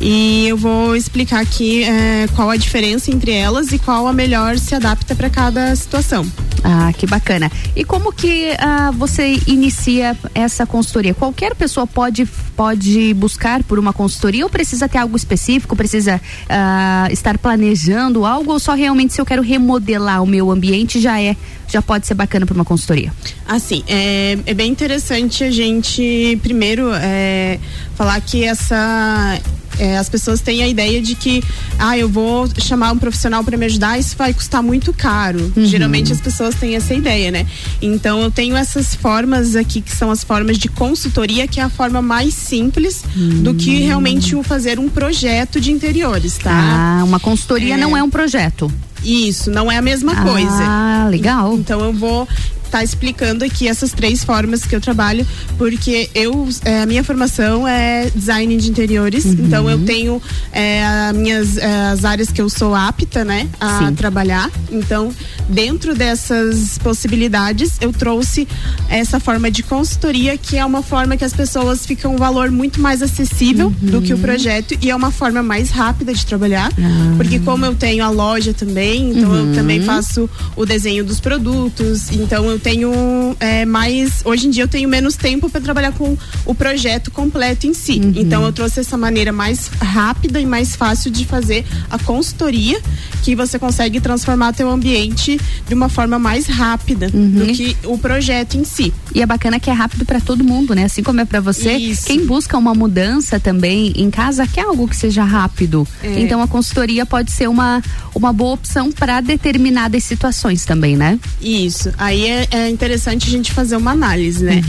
e 0.00 0.48
eu 0.48 0.56
vou 0.56 0.96
explicar 0.96 1.40
aqui 1.40 1.84
é, 1.84 2.26
qual 2.34 2.50
a 2.50 2.56
diferença 2.56 3.10
entre 3.10 3.32
elas 3.32 3.72
e 3.72 3.78
qual 3.78 4.06
a 4.06 4.12
melhor 4.12 4.58
se 4.58 4.74
adapta 4.74 5.14
para 5.14 5.28
cada 5.28 5.74
situação. 5.76 6.26
Ah, 6.64 6.92
que 6.92 7.06
bacana. 7.06 7.50
E 7.76 7.84
como 7.84 8.12
que 8.12 8.50
ah, 8.58 8.90
você 8.90 9.38
inicia 9.46 10.16
essa 10.34 10.66
consultoria? 10.66 11.14
Qualquer 11.14 11.54
pessoa 11.54 11.86
pode, 11.86 12.26
pode 12.56 13.14
buscar 13.14 13.62
por 13.62 13.78
uma 13.78 13.92
consultoria 13.92 14.44
ou 14.44 14.50
precisa 14.50 14.88
ter 14.88 14.98
algo 14.98 15.16
específico? 15.16 15.76
Precisa 15.76 16.20
ah, 16.48 17.08
estar 17.10 17.38
planejando 17.38 18.24
algo 18.24 18.52
ou 18.52 18.58
só 18.58 18.74
realmente 18.74 19.14
se 19.14 19.20
eu 19.20 19.26
quero 19.26 19.42
remodelar 19.42 20.22
o 20.22 20.26
meu 20.26 20.50
ambiente 20.50 21.00
já 21.00 21.20
é 21.20 21.36
já 21.68 21.82
pode 21.82 22.06
ser 22.06 22.14
bacana 22.14 22.46
para 22.46 22.54
uma 22.54 22.64
consultoria? 22.64 23.12
Assim, 23.46 23.82
é, 23.86 24.38
é 24.46 24.54
bem 24.54 24.70
interessante 24.70 25.44
a 25.44 25.50
gente 25.50 26.38
primeiro 26.42 26.90
é, 26.94 27.58
falar 27.96 28.20
que 28.20 28.44
essa 28.44 29.40
é, 29.78 29.98
as 29.98 30.08
pessoas 30.08 30.40
têm 30.40 30.62
a 30.62 30.68
ideia 30.68 31.00
de 31.02 31.14
que, 31.14 31.42
ah, 31.78 31.96
eu 31.98 32.08
vou 32.08 32.48
chamar 32.58 32.92
um 32.92 32.98
profissional 32.98 33.44
para 33.44 33.56
me 33.56 33.66
ajudar, 33.66 33.98
isso 33.98 34.16
vai 34.16 34.32
custar 34.32 34.62
muito 34.62 34.92
caro. 34.92 35.52
Uhum. 35.56 35.66
Geralmente 35.66 36.12
as 36.12 36.20
pessoas 36.20 36.54
têm 36.54 36.76
essa 36.76 36.94
ideia, 36.94 37.30
né? 37.30 37.46
Então 37.80 38.20
eu 38.22 38.30
tenho 38.30 38.56
essas 38.56 38.94
formas 38.94 39.54
aqui 39.54 39.80
que 39.80 39.94
são 39.94 40.10
as 40.10 40.24
formas 40.24 40.58
de 40.58 40.68
consultoria, 40.68 41.46
que 41.46 41.60
é 41.60 41.62
a 41.62 41.68
forma 41.68 42.00
mais 42.00 42.34
simples 42.34 43.04
Hum. 43.16 43.42
do 43.42 43.54
que 43.54 43.80
realmente 43.80 44.34
o 44.34 44.42
fazer 44.42 44.78
um 44.78 44.88
projeto 44.88 45.60
de 45.60 45.70
interiores, 45.70 46.38
tá? 46.38 47.00
Ah, 47.00 47.04
uma 47.04 47.20
consultoria 47.20 47.76
não 47.76 47.96
é 47.96 48.02
um 48.02 48.10
projeto. 48.10 48.70
Isso, 49.02 49.50
não 49.50 49.70
é 49.70 49.76
a 49.76 49.82
mesma 49.82 50.12
Ah, 50.16 50.22
coisa. 50.22 51.08
legal. 51.10 51.54
Então 51.54 51.80
eu 51.80 51.92
vou 51.92 52.28
estar 52.66 52.82
explicando 52.84 53.44
aqui 53.44 53.66
essas 53.68 53.92
três 53.92 54.22
formas 54.24 54.64
que 54.64 54.74
eu 54.76 54.80
trabalho, 54.80 55.26
porque 55.58 56.10
eu 56.14 56.48
é, 56.64 56.82
a 56.82 56.86
minha 56.86 57.02
formação 57.04 57.66
é 57.66 58.10
design 58.14 58.56
de 58.56 58.70
interiores, 58.70 59.24
Uhum. 59.24 59.36
então 59.46 59.68
eu 59.70 59.78
tenho 59.84 60.20
é, 60.52 61.12
minhas 61.14 61.56
é, 61.56 61.66
as 61.92 62.04
áreas 62.04 62.30
que 62.30 62.40
eu 62.40 62.48
sou 62.48 62.74
apta, 62.74 63.24
né, 63.24 63.48
a 63.60 63.78
Sim. 63.88 63.94
trabalhar. 63.94 64.50
Então, 64.70 65.12
dentro 65.48 65.94
dessas 65.94 66.78
possibilidades, 66.78 67.72
eu 67.80 67.92
trouxe 67.92 68.46
essa 68.88 69.18
forma 69.20 69.50
de 69.50 69.62
consultoria, 69.62 70.36
que 70.36 70.56
é 70.56 70.64
uma 70.64 70.82
forma 70.82 71.16
que 71.16 71.24
as 71.24 71.32
pessoas 71.32 71.86
ficam 71.86 72.14
um 72.14 72.18
valor 72.18 72.50
muito 72.50 72.80
mais 72.80 73.02
acessível 73.02 73.70
do 73.80 74.02
que 74.02 74.12
o 74.12 74.18
projeto 74.18 74.76
e 74.80 74.90
é 74.90 74.96
uma 74.96 75.10
forma 75.10 75.42
mais 75.42 75.70
rápida 75.70 76.12
de 76.12 76.24
trabalhar, 76.26 76.70
porque 77.16 77.38
como 77.38 77.64
eu 77.64 77.74
tenho 77.74 78.04
a 78.04 78.08
loja 78.10 78.52
também, 78.52 79.10
então 79.10 79.30
Uhum. 79.30 79.48
eu 79.50 79.54
também 79.54 79.82
faço 79.82 80.28
o 80.56 80.64
desenho 80.66 81.04
dos 81.04 81.20
produtos, 81.20 82.10
então 82.12 82.44
eu 82.50 82.55
tenho 82.58 83.36
é, 83.40 83.64
mais. 83.64 84.22
Hoje 84.24 84.46
em 84.46 84.50
dia 84.50 84.64
eu 84.64 84.68
tenho 84.68 84.88
menos 84.88 85.16
tempo 85.16 85.48
para 85.48 85.60
trabalhar 85.60 85.92
com 85.92 86.16
o 86.44 86.54
projeto 86.54 87.10
completo 87.10 87.66
em 87.66 87.74
si. 87.74 88.00
Então 88.16 88.44
eu 88.44 88.52
trouxe 88.52 88.80
essa 88.80 88.96
maneira 88.96 89.32
mais 89.32 89.68
rápida 89.80 90.40
e 90.40 90.46
mais 90.46 90.76
fácil 90.76 91.10
de 91.10 91.24
fazer 91.24 91.64
a 91.90 91.98
consultoria, 91.98 92.80
que 93.22 93.34
você 93.34 93.58
consegue 93.58 94.00
transformar 94.00 94.52
teu 94.52 94.70
ambiente 94.70 95.40
de 95.66 95.74
uma 95.74 95.88
forma 95.88 96.18
mais 96.18 96.46
rápida 96.46 97.08
do 97.10 97.46
que 97.52 97.76
o 97.84 97.98
projeto 97.98 98.56
em 98.56 98.64
si. 98.64 98.92
E 99.16 99.22
é 99.22 99.24
bacana 99.24 99.58
que 99.58 99.70
é 99.70 99.72
rápido 99.72 100.04
para 100.04 100.20
todo 100.20 100.44
mundo, 100.44 100.74
né? 100.74 100.84
Assim 100.84 101.02
como 101.02 101.22
é 101.22 101.24
para 101.24 101.40
você, 101.40 101.72
Isso. 101.72 102.04
quem 102.04 102.26
busca 102.26 102.58
uma 102.58 102.74
mudança 102.74 103.40
também 103.40 103.94
em 103.96 104.10
casa 104.10 104.46
quer 104.46 104.66
algo 104.66 104.86
que 104.86 104.94
seja 104.94 105.24
rápido. 105.24 105.88
É. 106.02 106.20
Então 106.20 106.42
a 106.42 106.46
consultoria 106.46 107.06
pode 107.06 107.32
ser 107.32 107.48
uma, 107.48 107.82
uma 108.14 108.30
boa 108.30 108.52
opção 108.52 108.92
para 108.92 109.22
determinadas 109.22 110.04
situações 110.04 110.66
também, 110.66 110.98
né? 110.98 111.18
Isso. 111.40 111.90
Aí 111.96 112.26
é, 112.26 112.46
é 112.50 112.68
interessante 112.68 113.26
a 113.28 113.30
gente 113.30 113.54
fazer 113.54 113.76
uma 113.76 113.92
análise, 113.92 114.44
né? 114.44 114.60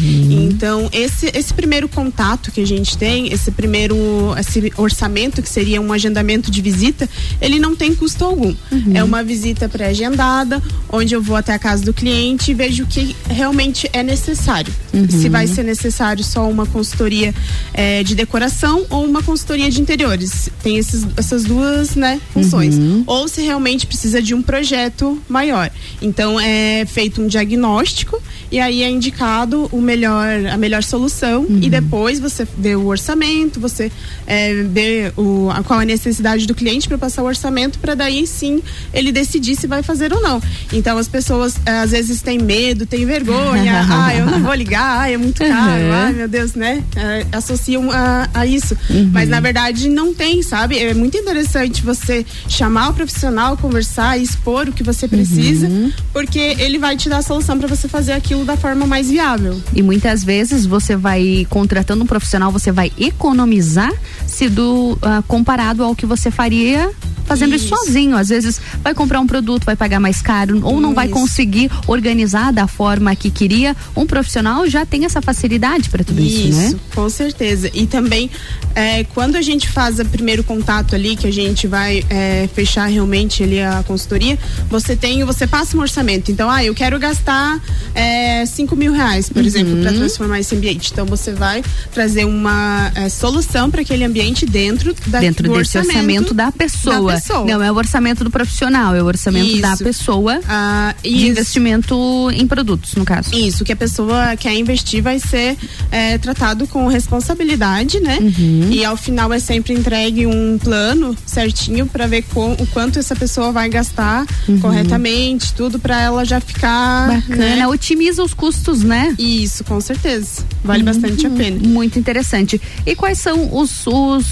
Então, 0.48 0.90
esse, 0.94 1.30
esse 1.36 1.54
primeiro 1.54 1.90
contato 1.90 2.50
que 2.50 2.62
a 2.62 2.66
gente 2.66 2.98
tem, 2.98 3.34
esse 3.34 3.52
primeiro 3.52 3.98
esse 4.40 4.72
orçamento, 4.78 5.42
que 5.42 5.50
seria 5.50 5.82
um 5.82 5.92
agendamento 5.92 6.50
de 6.50 6.62
visita, 6.62 7.10
ele 7.42 7.60
não 7.60 7.76
tem 7.76 7.94
custo 7.94 8.24
algum. 8.24 8.56
É 8.94 9.04
uma 9.04 9.22
visita 9.24 9.68
pré-agendada, 9.68 10.64
onde 10.90 11.14
eu 11.14 11.22
vou 11.22 11.36
até 11.36 11.54
a 11.54 11.60
casa 11.60 11.84
do 11.84 11.94
cliente 11.94 12.52
e 12.52 12.54
vejo 12.54 12.86
o 12.86 12.88
que 12.88 13.14
realmente 13.30 13.90
é 13.92 14.02
necessário 14.02 14.37
necessário. 14.38 14.74
Uhum. 14.94 15.10
Se 15.10 15.30
vai 15.30 15.48
ser 15.48 15.64
necessário 15.64 16.24
só 16.24 16.48
uma 16.50 16.66
consultoria 16.66 17.34
eh, 17.74 18.04
de 18.04 18.16
decoração 18.16 18.86
ou 18.90 19.04
uma 19.04 19.24
consultoria 19.24 19.70
de 19.70 19.82
interiores. 19.82 20.50
Tem 20.62 20.78
esses, 20.78 21.06
essas 21.18 21.44
duas 21.44 21.96
né, 21.96 22.22
funções. 22.34 22.76
Uhum. 22.76 23.04
Ou 23.06 23.28
se 23.28 23.42
realmente 23.42 23.86
precisa 23.88 24.22
de 24.22 24.34
um 24.34 24.42
projeto 24.42 25.20
maior. 25.28 25.72
Então 26.02 26.40
é 26.40 26.86
feito 26.86 27.22
um 27.22 27.28
diagnóstico 27.28 28.22
e 28.52 28.60
aí 28.60 28.84
é 28.84 28.90
indicado 28.90 29.68
o 29.72 29.82
melhor, 29.82 30.46
a 30.52 30.58
melhor 30.58 30.84
solução 30.84 31.18
Uhum. 31.18 31.60
e 31.62 31.70
depois 31.70 32.20
você 32.20 32.48
vê 32.58 32.76
o 32.76 32.86
orçamento, 32.88 33.60
você 33.60 33.92
eh, 34.26 34.64
vê 34.70 35.12
o, 35.16 35.50
a, 35.50 35.64
qual 35.64 35.80
a 35.80 35.86
necessidade 35.86 36.46
do 36.46 36.54
cliente 36.54 36.88
para 36.88 36.98
passar 36.98 37.24
o 37.24 37.26
orçamento 37.26 37.80
para 37.80 37.96
daí 37.96 38.28
sim 38.28 38.62
ele 38.94 39.12
decidir 39.12 39.56
se 39.56 39.68
vai 39.68 39.82
fazer 39.82 40.14
ou 40.14 40.22
não. 40.22 40.42
Então 40.72 40.98
as 40.98 41.08
pessoas 41.08 41.56
às 41.66 41.92
vezes 41.92 42.22
têm 42.22 42.38
medo, 42.38 42.86
têm 42.86 43.06
vergonha, 43.06 43.86
ah, 43.90 44.16
eu 44.16 44.27
não 44.32 44.42
vou 44.44 44.54
ligar, 44.54 45.02
ah, 45.02 45.10
é 45.10 45.18
muito 45.18 45.40
caro, 45.44 45.84
Uhum. 45.84 45.94
ai 45.94 46.14
meu 46.14 46.28
Deus, 46.28 46.54
né? 46.54 46.84
Eh, 46.96 47.26
associam 47.32 47.92
a, 47.92 48.28
a 48.34 48.46
isso. 48.46 48.76
Uhum. 48.90 49.10
Mas 49.14 49.30
na 49.30 49.40
verdade 49.40 49.90
não 49.90 50.14
tem, 50.14 50.42
sabe? 50.42 50.78
É 50.80 50.94
muito 50.94 51.18
interessante 51.18 51.82
você 51.82 52.26
chamar 52.48 52.90
o 52.90 52.94
profissional, 52.94 53.58
conversar 53.58 54.18
e 54.18 54.24
expor 54.24 54.68
o 54.70 54.74
que 54.74 54.84
você 54.84 55.08
precisa, 55.08 55.68
Uhum. 55.68 55.92
porque 56.14 56.40
ele 56.60 56.78
vai 56.78 56.96
te 56.98 57.10
dar 57.10 57.18
a 57.18 57.22
solução 57.22 57.58
para 57.58 57.68
você 57.68 57.88
fazer 57.88 58.14
aquilo 58.14 58.46
da 58.46 58.56
forma 58.58 58.86
mais 58.86 59.10
viável. 59.10 59.62
E 59.74 59.82
muitas 59.82 60.24
vezes 60.24 60.66
você 60.66 60.96
vai 60.96 61.46
contratando 61.50 62.04
um 62.04 62.08
profissional, 62.08 62.52
você 62.52 62.72
vai 62.72 62.92
economizar 62.98 63.92
se 64.26 64.50
do 64.50 64.98
ah, 65.02 65.24
comparado 65.28 65.84
ao 65.84 65.96
que 65.96 66.06
você 66.06 66.30
faria 66.32 66.90
fazendo 67.28 67.54
isso. 67.56 67.66
Isso. 67.66 67.76
sozinho. 67.76 68.16
Às 68.18 68.30
vezes 68.30 68.60
vai 68.84 68.94
comprar 68.94 69.20
um 69.20 69.28
produto, 69.28 69.66
vai 69.66 69.76
pagar 69.76 70.00
mais 70.00 70.22
caro 70.22 70.60
ou 70.64 70.80
não 70.80 70.94
vai 70.94 71.06
Isso. 71.08 71.16
conseguir 71.16 71.70
organizar 71.88 72.52
da 72.54 72.68
forma 72.68 73.16
que 73.16 73.30
queria. 73.30 73.76
Um 73.96 74.06
profissional 74.06 74.68
já 74.68 74.86
tem 74.86 75.06
essa 75.06 75.22
facilidade 75.22 75.90
para 75.90 76.04
tudo 76.04 76.22
isso, 76.22 76.58
né? 76.58 76.76
com 76.96 77.10
certeza. 77.10 77.70
E 77.74 77.86
também, 77.86 78.30
é, 78.74 79.04
quando 79.06 79.36
a 79.36 79.42
gente 79.42 79.68
faz 79.70 80.00
o 80.00 80.06
primeiro 80.06 80.44
contato 80.44 80.96
ali, 80.96 81.16
que 81.16 81.28
a 81.28 81.32
gente 81.32 81.68
vai 81.68 82.04
é, 82.10 82.48
fechar 82.54 82.86
realmente 82.86 83.44
ali 83.44 83.62
a 83.62 83.84
consultoria, 83.86 84.38
você 84.70 84.96
tem, 84.96 85.24
você 85.24 85.46
passa 85.46 85.76
um 85.78 85.82
orçamento. 85.82 86.32
Então, 86.32 86.50
ah, 86.50 86.64
eu 86.64 86.74
quero 86.74 86.98
gastar 86.98 87.60
é, 87.94 88.46
5 88.46 88.76
mil 88.76 88.94
reais, 88.94 89.28
por 89.30 89.42
Uhum. 89.42 89.46
exemplo, 89.48 89.78
para 89.82 89.92
transformar 89.94 90.40
esse 90.40 90.56
ambiente. 90.56 90.90
Então, 90.92 91.06
você 91.06 91.32
vai 91.34 91.64
trazer 91.94 92.26
uma 92.26 92.92
é, 92.96 93.10
solução 93.10 93.70
para 93.70 93.82
aquele 93.82 94.04
ambiente 94.04 94.46
dentro 94.46 94.96
da, 95.08 95.20
Dentro 95.20 95.48
do 95.50 95.58
desse 95.58 95.78
orçamento, 95.78 96.34
da, 96.34 96.52
pessoa. 96.52 97.14
da 97.14 97.17
pessoa. 97.22 97.46
Não 97.46 97.62
é 97.62 97.72
o 97.72 97.76
orçamento 97.76 98.24
do 98.24 98.30
profissional, 98.32 98.96
é 98.96 99.02
o 99.02 99.06
orçamento 99.06 99.60
da 99.62 99.74
Isso. 99.74 99.84
pessoa 99.84 100.40
Ah, 100.48 100.96
de 101.04 101.28
investimento 101.28 101.96
em 102.34 102.48
produtos, 102.48 102.96
no 102.96 103.06
caso. 103.06 103.34
Isso, 103.36 103.64
que 103.64 103.72
a 103.72 103.76
pessoa 103.76 104.36
quer 104.38 104.54
investir 104.56 105.02
vai 105.02 105.20
ser 105.20 105.58
é, 105.92 106.18
tratado 106.18 106.68
com 106.68 106.88
responsabilidade, 106.88 108.00
né? 108.00 108.18
Uhum. 108.22 108.70
E 108.72 108.84
ao 108.86 108.96
final 108.98 109.32
é 109.34 109.40
sempre 109.40 109.74
entregue 109.74 110.26
um 110.26 110.58
plano 110.58 111.16
certinho 111.26 111.86
para 111.86 112.08
ver 112.08 112.24
com, 112.34 112.54
o 112.54 112.68
quanto 112.68 113.00
essa 113.00 113.16
pessoa 113.16 113.52
vai 113.52 113.70
gastar 113.70 114.26
Uhum. 114.48 114.60
corretamente, 114.60 115.54
tudo 115.54 115.80
para 115.80 116.02
ela 116.02 116.24
já 116.26 116.40
ficar 116.40 117.08
Bacana, 117.08 117.56
né? 117.56 117.68
otimiza 117.68 118.24
os 118.24 118.34
custos, 118.34 118.82
né? 118.84 119.14
Isso, 119.18 119.64
com 119.64 119.80
certeza. 119.82 120.44
Vale 120.64 120.84
bastante 120.84 121.26
a 121.26 121.30
pena. 121.30 121.60
Muito 121.68 122.00
interessante. 122.00 122.60
E 122.86 122.96
quais 122.96 123.18
são 123.20 123.56
os, 123.58 123.86
os, 123.88 124.26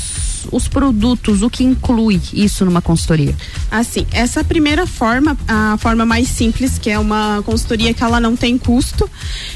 os 0.51 0.67
produtos, 0.67 1.41
o 1.41 1.49
que 1.49 1.63
inclui 1.63 2.19
isso 2.33 2.65
numa 2.65 2.74
consultoria? 2.81 3.35
Assim, 3.71 4.05
essa 4.11 4.43
primeira 4.43 4.85
forma, 4.85 5.37
a 5.47 5.77
forma 5.79 6.05
mais 6.05 6.27
simples, 6.27 6.77
que 6.77 6.89
é 6.89 6.99
uma 6.99 7.41
consultoria 7.45 7.93
que 7.93 8.03
ela 8.03 8.19
não 8.19 8.35
tem 8.35 8.57
custo, 8.57 9.09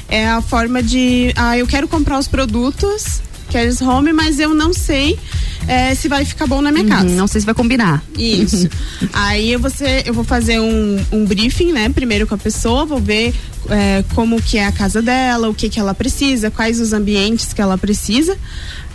é 0.08 0.28
a 0.28 0.40
forma 0.40 0.82
de, 0.82 1.32
ah, 1.36 1.56
eu 1.56 1.66
quero 1.66 1.88
comprar 1.88 2.18
os 2.18 2.28
produtos, 2.28 3.20
quero 3.50 3.70
home, 3.84 4.12
mas 4.12 4.38
eu 4.38 4.54
não 4.54 4.72
sei 4.72 5.18
eh, 5.66 5.94
se 5.94 6.08
vai 6.08 6.24
ficar 6.24 6.46
bom 6.46 6.62
na 6.62 6.72
minha 6.72 6.86
casa. 6.86 7.06
Uhum, 7.06 7.16
não 7.16 7.26
sei 7.26 7.40
se 7.40 7.44
vai 7.44 7.54
combinar. 7.54 8.02
Isso. 8.16 8.68
Aí 9.12 9.52
eu, 9.52 9.60
você, 9.60 10.02
eu 10.06 10.14
vou 10.14 10.24
fazer 10.24 10.60
um, 10.60 11.04
um 11.12 11.24
briefing, 11.24 11.72
né? 11.72 11.88
Primeiro 11.88 12.26
com 12.26 12.34
a 12.34 12.38
pessoa, 12.38 12.84
vou 12.84 13.00
ver 13.00 13.34
é, 13.68 14.04
como 14.14 14.40
que 14.40 14.58
é 14.58 14.66
a 14.66 14.72
casa 14.72 15.02
dela, 15.02 15.48
o 15.48 15.54
que 15.54 15.68
que 15.68 15.78
ela 15.78 15.94
precisa, 15.94 16.50
quais 16.50 16.80
os 16.80 16.92
ambientes 16.92 17.52
que 17.52 17.60
ela 17.60 17.76
precisa. 17.76 18.36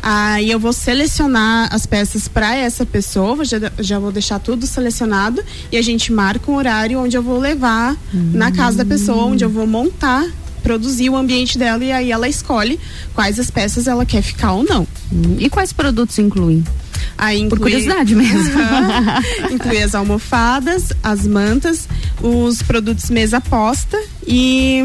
Aí 0.07 0.51
eu 0.51 0.59
vou 0.59 0.71
selecionar 0.71 1.67
as 1.73 1.87
peças 1.87 2.27
para 2.27 2.55
essa 2.55 2.85
pessoa, 2.85 3.43
já, 3.43 3.57
já 3.79 3.97
vou 3.97 4.11
deixar 4.11 4.37
tudo 4.37 4.67
selecionado 4.67 5.43
e 5.71 5.77
a 5.77 5.81
gente 5.81 6.13
marca 6.13 6.51
um 6.51 6.55
horário 6.55 6.99
onde 6.99 7.17
eu 7.17 7.23
vou 7.23 7.39
levar 7.39 7.97
na 8.13 8.51
casa 8.51 8.77
da 8.77 8.85
pessoa, 8.85 9.25
onde 9.25 9.43
eu 9.43 9.49
vou 9.49 9.65
montar, 9.65 10.23
produzir 10.61 11.09
o 11.09 11.15
ambiente 11.17 11.57
dela 11.57 11.83
e 11.83 11.91
aí 11.91 12.11
ela 12.11 12.29
escolhe 12.29 12.79
quais 13.15 13.39
as 13.39 13.49
peças 13.49 13.87
ela 13.87 14.05
quer 14.05 14.21
ficar 14.21 14.51
ou 14.51 14.63
não. 14.63 14.87
Hum, 15.11 15.37
E 15.39 15.49
quais 15.49 15.73
produtos 15.73 16.19
incluem? 16.19 16.63
Aí 17.17 17.39
Por 17.39 17.57
inclui- 17.57 17.71
curiosidade 17.71 18.13
mesmo. 18.15 18.59
Aham. 18.61 19.21
inclui 19.53 19.81
as 19.81 19.95
almofadas, 19.95 20.89
as 21.01 21.25
mantas, 21.25 21.87
os 22.21 22.61
produtos 22.61 23.09
mesa 23.09 23.41
posta 23.41 23.97
e 24.27 24.83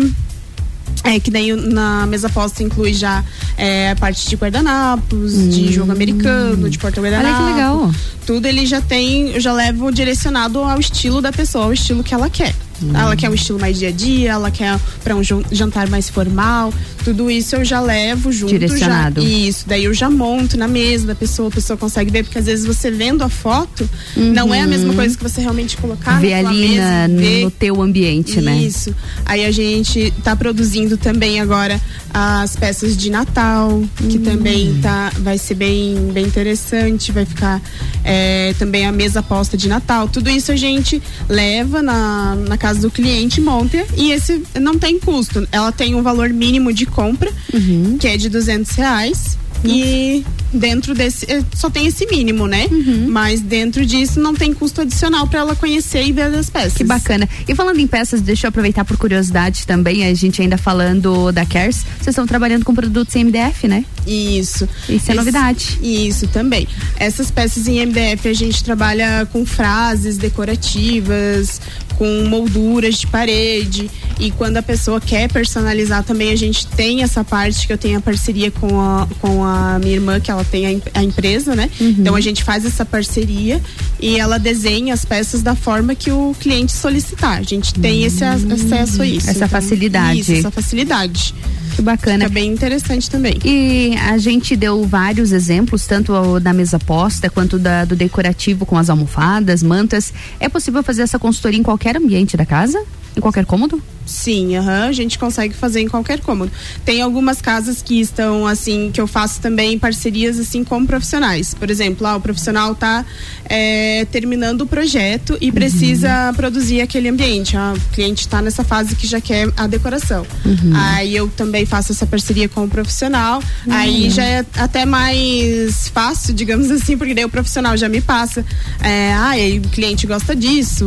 é 1.05 1.19
que 1.19 1.31
daí 1.31 1.53
na 1.55 2.07
mesa 2.07 2.29
posta 2.29 2.63
inclui 2.63 2.93
já 2.93 3.25
é, 3.57 3.91
a 3.91 3.97
parte 3.97 4.29
de 4.29 4.37
guardanapos, 4.37 5.33
de 5.33 5.73
jogo 5.73 5.93
americano, 5.93 6.69
de 6.69 6.79
porta 6.79 7.01
guardanapo. 7.01 7.43
Olha 7.43 7.47
que 7.47 7.53
legal. 7.53 7.91
Tudo 8.27 8.47
ele 8.47 8.67
já 8.67 8.81
tem, 8.81 9.31
eu 9.31 9.41
já 9.41 9.53
levo 9.53 9.91
direcionado 9.91 10.59
ao 10.61 10.79
estilo 10.79 11.21
da 11.21 11.33
pessoa, 11.33 11.65
ao 11.65 11.73
estilo 11.73 12.03
que 12.05 12.15
ela 12.15 12.29
quer. 12.31 12.55
Ela 12.95 13.15
quer 13.17 13.29
um 13.31 13.35
estilo 13.35 13.59
mais 13.59 13.79
dia 13.79 13.89
a 13.89 13.93
dia, 13.93 14.31
ela 14.33 14.51
quer 14.51 14.79
para 15.05 15.15
um 15.17 15.23
jan- 15.23 15.43
jantar 15.51 15.89
mais 15.89 16.09
formal. 16.09 16.73
Tudo 17.05 17.31
isso 17.31 17.57
eu 17.57 17.65
já 17.65 17.81
levo 17.81 18.31
junto. 18.33 18.51
Direcionado. 18.51 19.21
Já, 19.23 19.29
isso, 19.29 19.65
daí 19.67 19.85
eu 19.85 19.95
já 19.95 20.11
monto 20.11 20.57
na 20.57 20.69
mesa 20.69 21.07
da 21.07 21.15
pessoa, 21.15 21.49
a 21.49 21.51
pessoa 21.51 21.77
consegue 21.77 22.11
ver, 22.11 22.25
porque 22.25 22.39
às 22.39 22.47
vezes 22.47 22.65
você 22.67 22.91
vendo 22.91 23.23
a 23.25 23.29
foto, 23.29 23.89
não 24.17 24.53
é 24.55 24.61
a 24.61 24.67
mesma 24.67 24.93
coisa 24.95 25.17
que 25.17 25.23
você 25.23 25.41
realmente 25.41 25.77
colocar 25.77 26.21
na 26.21 26.21
sua 26.21 26.37
ali 26.51 26.69
mesa, 26.69 27.09
na- 27.09 27.21
ver. 27.21 27.45
no 27.45 27.51
teu 27.51 27.81
ambiente, 27.83 28.41
né? 28.41 28.57
Isso. 28.59 28.95
Aí 29.25 29.45
a 29.45 29.51
gente 29.51 30.13
tá 30.23 30.37
produzindo 30.37 30.97
também 30.97 31.41
agora 31.41 31.81
as 32.13 32.55
peças 32.57 32.97
de 32.97 33.11
Natal, 33.11 33.83
que 33.97 34.19
Hum. 34.19 34.23
também 34.23 34.79
tá, 34.83 35.11
vai 35.21 35.39
ser 35.39 35.55
bem, 35.55 36.11
bem 36.13 36.27
interessante, 36.27 37.11
vai 37.13 37.25
ficar 37.25 37.61
é, 38.05 38.55
também 38.59 38.85
a 38.87 38.93
mesa 38.93 39.23
posta 39.23 39.57
de 39.57 39.69
Natal. 39.69 40.09
Tudo 40.09 40.29
isso 40.31 40.53
a 40.53 40.57
gente 40.57 41.01
leva 41.29 41.81
na, 41.83 42.35
na 42.35 42.57
casa 42.59 42.70
do 42.79 42.91
cliente, 42.91 43.41
monta 43.41 43.85
e 43.97 44.11
esse 44.13 44.43
não 44.61 44.79
tem 44.79 44.99
custo. 44.99 45.47
Ela 45.53 45.73
tem 45.73 45.95
um 45.95 46.03
valor 46.03 46.31
mínimo 46.31 46.73
de 46.73 46.87
compra, 46.87 47.31
Uhum. 47.53 47.97
que 47.99 48.07
é 48.07 48.17
de 48.17 48.29
200 48.29 48.71
reais. 48.77 49.39
E 49.63 50.25
dentro 50.55 50.95
desse, 50.95 51.27
eh, 51.31 51.43
só 51.55 51.69
tem 51.69 51.87
esse 51.87 52.07
mínimo, 52.07 52.47
né? 52.47 52.67
Uhum. 52.71 53.09
Mas 53.11 53.43
dentro 53.43 53.85
disso 53.85 54.19
não 54.19 54.35
tem 54.35 54.55
custo 54.55 54.81
adicional 54.81 55.27
para 55.27 55.41
ela 55.41 55.55
conhecer 55.55 56.03
e 56.03 56.13
ver 56.13 56.35
as 56.35 56.49
peças. 56.49 56.73
Que 56.73 56.83
bacana. 56.83 57.29
E 57.47 57.55
falando 57.55 57.79
em 57.79 57.87
peças, 57.87 58.23
deixa 58.23 58.47
eu 58.47 58.49
aproveitar 58.49 58.87
por 58.87 58.97
curiosidade 58.97 59.67
também, 59.67 60.07
a 60.07 60.15
gente 60.15 60.41
ainda 60.41 60.57
falando 60.57 61.31
da 61.31 61.45
Cares, 61.45 61.85
vocês 61.99 62.09
estão 62.09 62.27
trabalhando 62.27 62.65
com 62.65 62.75
produtos 62.75 63.15
em 63.17 63.21
MDF, 63.25 63.69
né? 63.69 63.85
Isso. 64.07 64.67
Isso 64.89 65.11
é 65.13 65.15
novidade. 65.15 65.79
Isso 65.83 66.27
também. 66.29 66.67
Essas 66.97 67.31
peças 67.31 67.69
em 67.69 67.81
MDF 67.85 68.29
a 68.31 68.33
gente 68.35 68.65
trabalha 68.65 69.29
com 69.31 69.45
frases 69.45 70.17
decorativas, 70.17 71.61
com 72.01 72.25
molduras 72.25 72.95
de 72.95 73.07
parede. 73.07 73.91
E 74.19 74.31
quando 74.31 74.57
a 74.57 74.63
pessoa 74.63 74.99
quer 74.99 75.31
personalizar 75.31 76.03
também, 76.03 76.33
a 76.33 76.37
gente 76.37 76.67
tem 76.67 77.03
essa 77.03 77.23
parte 77.23 77.67
que 77.67 77.73
eu 77.75 77.77
tenho 77.77 77.99
a 77.99 78.01
parceria 78.01 78.51
com 78.51 78.81
a, 78.81 79.07
com 79.21 79.45
a 79.45 79.79
minha 79.79 79.93
irmã, 79.93 80.19
que 80.19 80.31
ela 80.31 80.43
tem 80.43 80.67
a, 80.67 80.99
a 80.99 81.03
empresa, 81.03 81.55
né? 81.55 81.69
Uhum. 81.79 81.97
Então 81.99 82.15
a 82.15 82.21
gente 82.23 82.43
faz 82.43 82.65
essa 82.65 82.87
parceria 82.87 83.61
e 84.01 84.19
ela 84.19 84.39
desenha 84.39 84.95
as 84.95 85.05
peças 85.05 85.43
da 85.43 85.55
forma 85.55 85.95
que 85.95 86.11
o 86.11 86.35
cliente 86.41 86.73
solicitar. 86.73 87.39
A 87.39 87.43
gente 87.43 87.75
tem 87.75 88.05
esse 88.05 88.25
acesso 88.25 89.03
a 89.03 89.07
isso. 89.07 89.29
Essa 89.29 89.47
facilidade. 89.47 90.21
Isso, 90.21 90.33
essa 90.33 90.51
facilidade. 90.51 91.35
Que 91.81 91.85
bacana. 91.85 92.25
Fica 92.25 92.29
bem 92.29 92.53
interessante 92.53 93.11
também. 93.11 93.39
E 93.43 93.97
a 93.97 94.19
gente 94.19 94.55
deu 94.55 94.85
vários 94.85 95.33
exemplos, 95.33 95.87
tanto 95.87 96.39
da 96.39 96.53
mesa 96.53 96.79
posta 96.79 97.31
quanto 97.31 97.59
da, 97.59 97.87
do 97.87 97.97
decorativo 97.97 98.67
com 98.67 98.77
as 98.77 98.91
almofadas, 98.91 99.63
mantas. 99.63 100.13
É 100.39 100.49
possível 100.49 100.83
fazer 100.83 101.03
essa 101.03 101.19
consultoria 101.19 101.59
em 101.59 101.63
qualquer 101.63 101.97
ambiente 101.97 102.37
da 102.37 102.45
casa? 102.45 102.83
Em 103.17 103.21
qualquer 103.21 103.47
cômodo? 103.47 103.83
Sim, 104.11 104.57
aham, 104.57 104.89
a 104.89 104.93
gente 104.93 105.19
consegue 105.19 105.55
fazer 105.55 105.81
em 105.81 105.89
qualquer 105.89 106.21
cômodo. 106.21 106.51
Tem 106.85 107.01
algumas 107.01 107.41
casas 107.41 107.81
que 107.81 108.01
estão 108.01 108.47
assim, 108.47 108.91
que 108.93 109.01
eu 109.01 109.07
faço 109.07 109.41
também 109.41 109.79
parcerias 109.79 110.39
assim 110.39 110.65
com 110.65 110.85
profissionais. 110.85 111.55
Por 111.55 111.71
exemplo, 111.71 112.03
lá 112.03 112.17
o 112.17 112.21
profissional 112.21 112.75
tá 112.75 113.05
é, 113.45 114.05
terminando 114.07 114.63
o 114.63 114.67
projeto 114.67 115.39
e 115.41 115.53
precisa 115.53 116.33
produzir 116.35 116.81
aquele 116.81 117.09
ambiente. 117.09 117.57
Ah, 117.57 117.73
o 117.77 117.95
cliente 117.95 118.23
está 118.23 118.43
nessa 118.43 118.65
fase 118.65 118.97
que 118.97 119.07
já 119.07 119.21
quer 119.21 119.49
a 119.57 119.69
decoração. 119.69 120.27
Uhum. 120.45 120.73
Aí 120.75 121.15
eu 121.15 121.29
também 121.29 121.65
faço 121.65 121.93
essa 121.93 122.05
parceria 122.05 122.49
com 122.49 122.65
o 122.65 122.69
profissional. 122.69 123.41
Uhum. 123.65 123.73
Aí 123.73 124.11
já 124.11 124.25
é 124.25 124.45
até 124.57 124.85
mais 124.85 125.89
fácil, 125.89 126.35
digamos 126.35 126.69
assim, 126.71 126.99
porque 126.99 127.15
daí 127.15 127.25
o 127.25 127.29
profissional 127.29 127.77
já 127.77 127.89
me 127.89 128.01
passa. 128.01 128.45
É, 128.83 129.13
ah, 129.13 129.35
o 129.65 129.69
cliente 129.69 130.05
gosta 130.05 130.35
disso, 130.35 130.85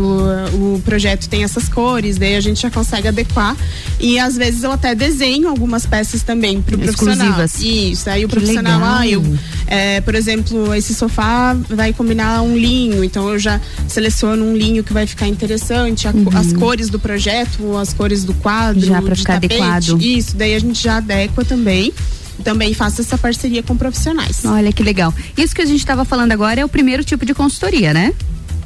o, 0.54 0.76
o 0.76 0.82
projeto 0.82 1.30
tem 1.30 1.44
essas 1.44 1.70
cores, 1.70 2.18
daí 2.18 2.36
a 2.36 2.42
gente 2.42 2.62
já 2.62 2.70
consegue 2.70 3.08
adequar. 3.14 3.56
E 4.00 4.20
às 4.20 4.36
vezes 4.36 4.64
eu 4.64 4.72
até 4.72 4.94
desenho 4.94 5.48
algumas 5.48 5.86
peças 5.86 6.22
também 6.24 6.62
pro 6.62 6.78
profissional. 6.78 7.28
Exclusivas. 7.46 7.62
Isso, 7.62 8.10
aí 8.10 8.26
o 8.26 8.28
Que 8.28 8.36
profissional, 8.36 8.80
legal. 8.80 8.96
ah, 9.00 9.08
eu, 9.08 9.38
é, 9.68 10.02
por 10.02 10.16
exemplo, 10.16 10.74
esse 10.76 10.94
sofá 10.94 11.54
vai 11.70 11.94
combinar 11.94 12.42
um 12.42 12.58
linho, 12.58 13.04
então 13.04 13.30
eu 13.30 13.40
já 13.40 13.62
seleciono 13.88 14.44
um 14.46 14.56
linho 14.58 14.84
que 14.84 14.92
vai 14.92 15.08
ficar 15.08 15.28
interessante, 15.28 16.08
a 16.08 16.14
co- 16.14 16.32
as 16.36 16.52
cores 16.54 16.90
do 16.90 17.00
projeto, 17.00 17.78
as 17.78 17.94
cores 17.94 18.24
do 18.24 18.34
quadro, 18.34 18.82
Uhum. 18.82 18.88
Já 18.88 19.00
de 19.00 19.16
ficar 19.16 19.34
tapete, 19.36 19.54
adequado. 19.62 20.02
Isso, 20.02 20.36
daí 20.36 20.56
a 20.56 20.60
gente 20.60 20.82
já 20.82 20.98
adequa 20.98 21.46
também. 21.46 21.94
Também 22.44 22.74
faço 22.74 23.00
essa 23.00 23.16
parceria 23.18 23.62
com 23.62 23.78
profissionais. 23.78 24.40
Olha 24.44 24.74
que 24.74 24.82
legal. 24.82 25.14
Isso 25.38 25.54
que 25.56 25.62
a 25.62 25.66
gente 25.66 25.78
estava 25.80 26.04
falando 26.04 26.32
agora 26.32 26.60
é 26.60 26.66
o 26.66 26.68
primeiro 26.68 27.04
tipo 27.04 27.26
de 27.26 27.34
consultoria, 27.34 27.94
né? 27.94 28.12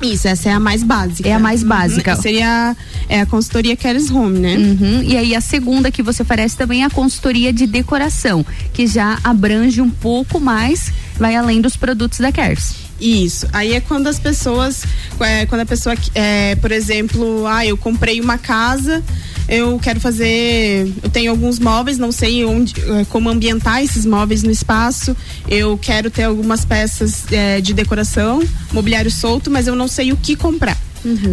Isso, 0.02 0.28
essa 0.28 0.50
é 0.50 0.54
a 0.54 0.60
mais 0.60 0.84
básica. 0.84 1.28
É 1.28 1.34
a 1.34 1.40
mais 1.40 1.64
básica. 1.64 2.16
Uhum, 2.16 2.22
Seria 2.22 2.76
é 3.10 3.22
a 3.22 3.26
consultoria 3.26 3.76
Cares 3.76 4.10
Home, 4.12 4.40
né? 4.40 4.56
Uhum. 4.58 5.04
E 5.04 5.18
aí 5.18 5.36
a 5.36 5.42
segunda 5.42 5.92
que 5.92 6.04
você 6.04 6.22
oferece 6.22 6.56
também 6.56 6.84
é 6.84 6.86
a 6.86 6.90
consultoria 6.90 7.52
de 7.52 7.66
decoração, 7.66 8.46
que 8.74 8.88
já 8.88 9.20
abrange 9.24 9.82
um 9.82 9.90
pouco 9.90 10.40
mais, 10.40 10.92
vai 11.18 11.36
além 11.36 11.62
dos 11.62 11.76
produtos 11.76 12.20
da 12.20 12.32
Cares. 12.32 12.87
Isso. 13.00 13.48
Aí 13.54 13.74
é 13.74 13.82
quando 13.82 14.08
as 14.08 14.20
pessoas, 14.20 14.84
é, 15.20 15.46
quando 15.46 15.62
a 15.62 15.66
pessoa, 15.66 15.96
é, 16.16 16.56
por 16.56 16.72
exemplo, 16.72 17.46
ah, 17.46 17.66
eu 17.66 17.78
comprei 17.78 18.20
uma 18.20 18.38
casa, 18.38 19.04
eu 19.48 19.80
quero 19.80 20.00
fazer, 20.00 20.92
eu 21.02 21.10
tenho 21.10 21.32
alguns 21.32 21.60
móveis, 21.60 21.98
não 21.98 22.12
sei 22.12 22.44
onde, 22.44 22.74
é, 22.82 23.06
como 23.06 23.30
ambientar 23.30 23.82
esses 23.82 24.06
móveis 24.06 24.44
no 24.44 24.52
espaço. 24.52 25.16
Eu 25.48 25.78
quero 25.78 26.10
ter 26.10 26.24
algumas 26.24 26.66
peças 26.66 27.32
é, 27.32 27.62
de 27.62 27.74
decoração, 27.74 28.44
mobiliário 28.74 29.12
solto, 29.12 29.50
mas 29.50 29.68
eu 29.68 29.76
não 29.76 29.88
sei 29.88 30.12
o 30.12 30.18
que 30.18 30.36
comprar. 30.36 30.78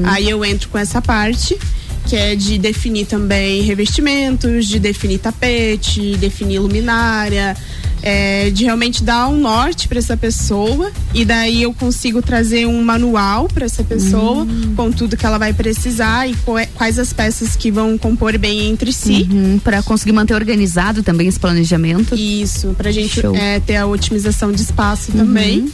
Aí 0.05 0.29
eu 0.29 0.45
entro 0.45 0.69
com 0.69 0.79
essa 0.79 1.03
parte 1.03 1.59
que 2.07 2.17
é 2.17 2.35
de 2.35 2.59
definir 2.59 3.07
também 3.07 3.63
revestimentos, 3.63 4.67
de 4.67 4.79
definir 4.79 5.19
tapete, 5.19 6.17
definir 6.17 6.59
luminária, 6.59 7.57
é, 8.03 8.51
de 8.51 8.65
realmente 8.65 9.03
dar 9.03 9.29
um 9.29 9.39
norte 9.41 9.89
para 9.89 9.99
essa 9.99 10.15
pessoa 10.15 10.93
e 11.15 11.25
daí 11.25 11.63
eu 11.63 11.73
consigo 11.73 12.21
trazer 12.21 12.67
um 12.67 12.83
manual 12.85 13.49
para 13.49 13.65
essa 13.65 13.83
pessoa 13.83 14.47
com 14.77 14.93
tudo 14.93 15.17
que 15.17 15.25
ela 15.25 15.39
vai 15.39 15.55
precisar 15.55 16.29
e 16.29 16.37
é- 16.61 16.67
quais 16.67 16.99
as 16.99 17.15
peças 17.15 17.57
que 17.57 17.71
vão 17.71 17.97
compor 17.97 18.37
bem 18.37 18.69
entre 18.69 18.93
si. 18.93 19.27
para 19.65 19.83
conseguir 19.83 20.13
manter 20.13 20.35
organizado 20.35 21.03
também 21.03 21.29
esse 21.29 21.41
planejamento. 21.41 22.15
Isso, 22.15 22.75
pra 22.77 22.93
gente 22.93 23.19
é, 23.35 23.59
ter 23.61 23.77
a 23.77 23.87
otimização 23.87 24.53
de 24.53 24.61
espaço 24.61 25.11
também. 25.13 25.67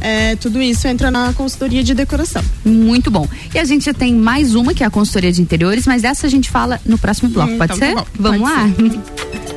É, 0.00 0.34
tudo 0.36 0.62
isso 0.62 0.88
entra 0.88 1.10
na 1.10 1.32
consultoria 1.34 1.82
de 1.84 1.94
decoração. 1.94 2.42
Muito 2.64 3.10
bom. 3.10 3.28
E 3.54 3.58
a 3.58 3.64
gente 3.64 3.84
já 3.84 3.92
tem 3.94 4.14
mais 4.14 4.54
uma, 4.54 4.72
que 4.72 4.82
é 4.82 4.86
a 4.86 4.90
consultoria 4.90 5.30
de 5.30 5.42
interiores, 5.42 5.86
mas 5.86 6.02
dessa 6.02 6.26
a 6.26 6.30
gente 6.30 6.48
fala 6.50 6.80
no 6.86 6.96
próximo 6.98 7.28
bloco, 7.28 7.52
Hum, 7.52 7.58
pode 7.58 7.74
então 7.74 7.88
ser? 7.88 7.94
tá 7.94 8.00
bom, 8.00 8.06
Vamos 8.18 8.40
pode 8.40 8.52
lá? 8.52 9.40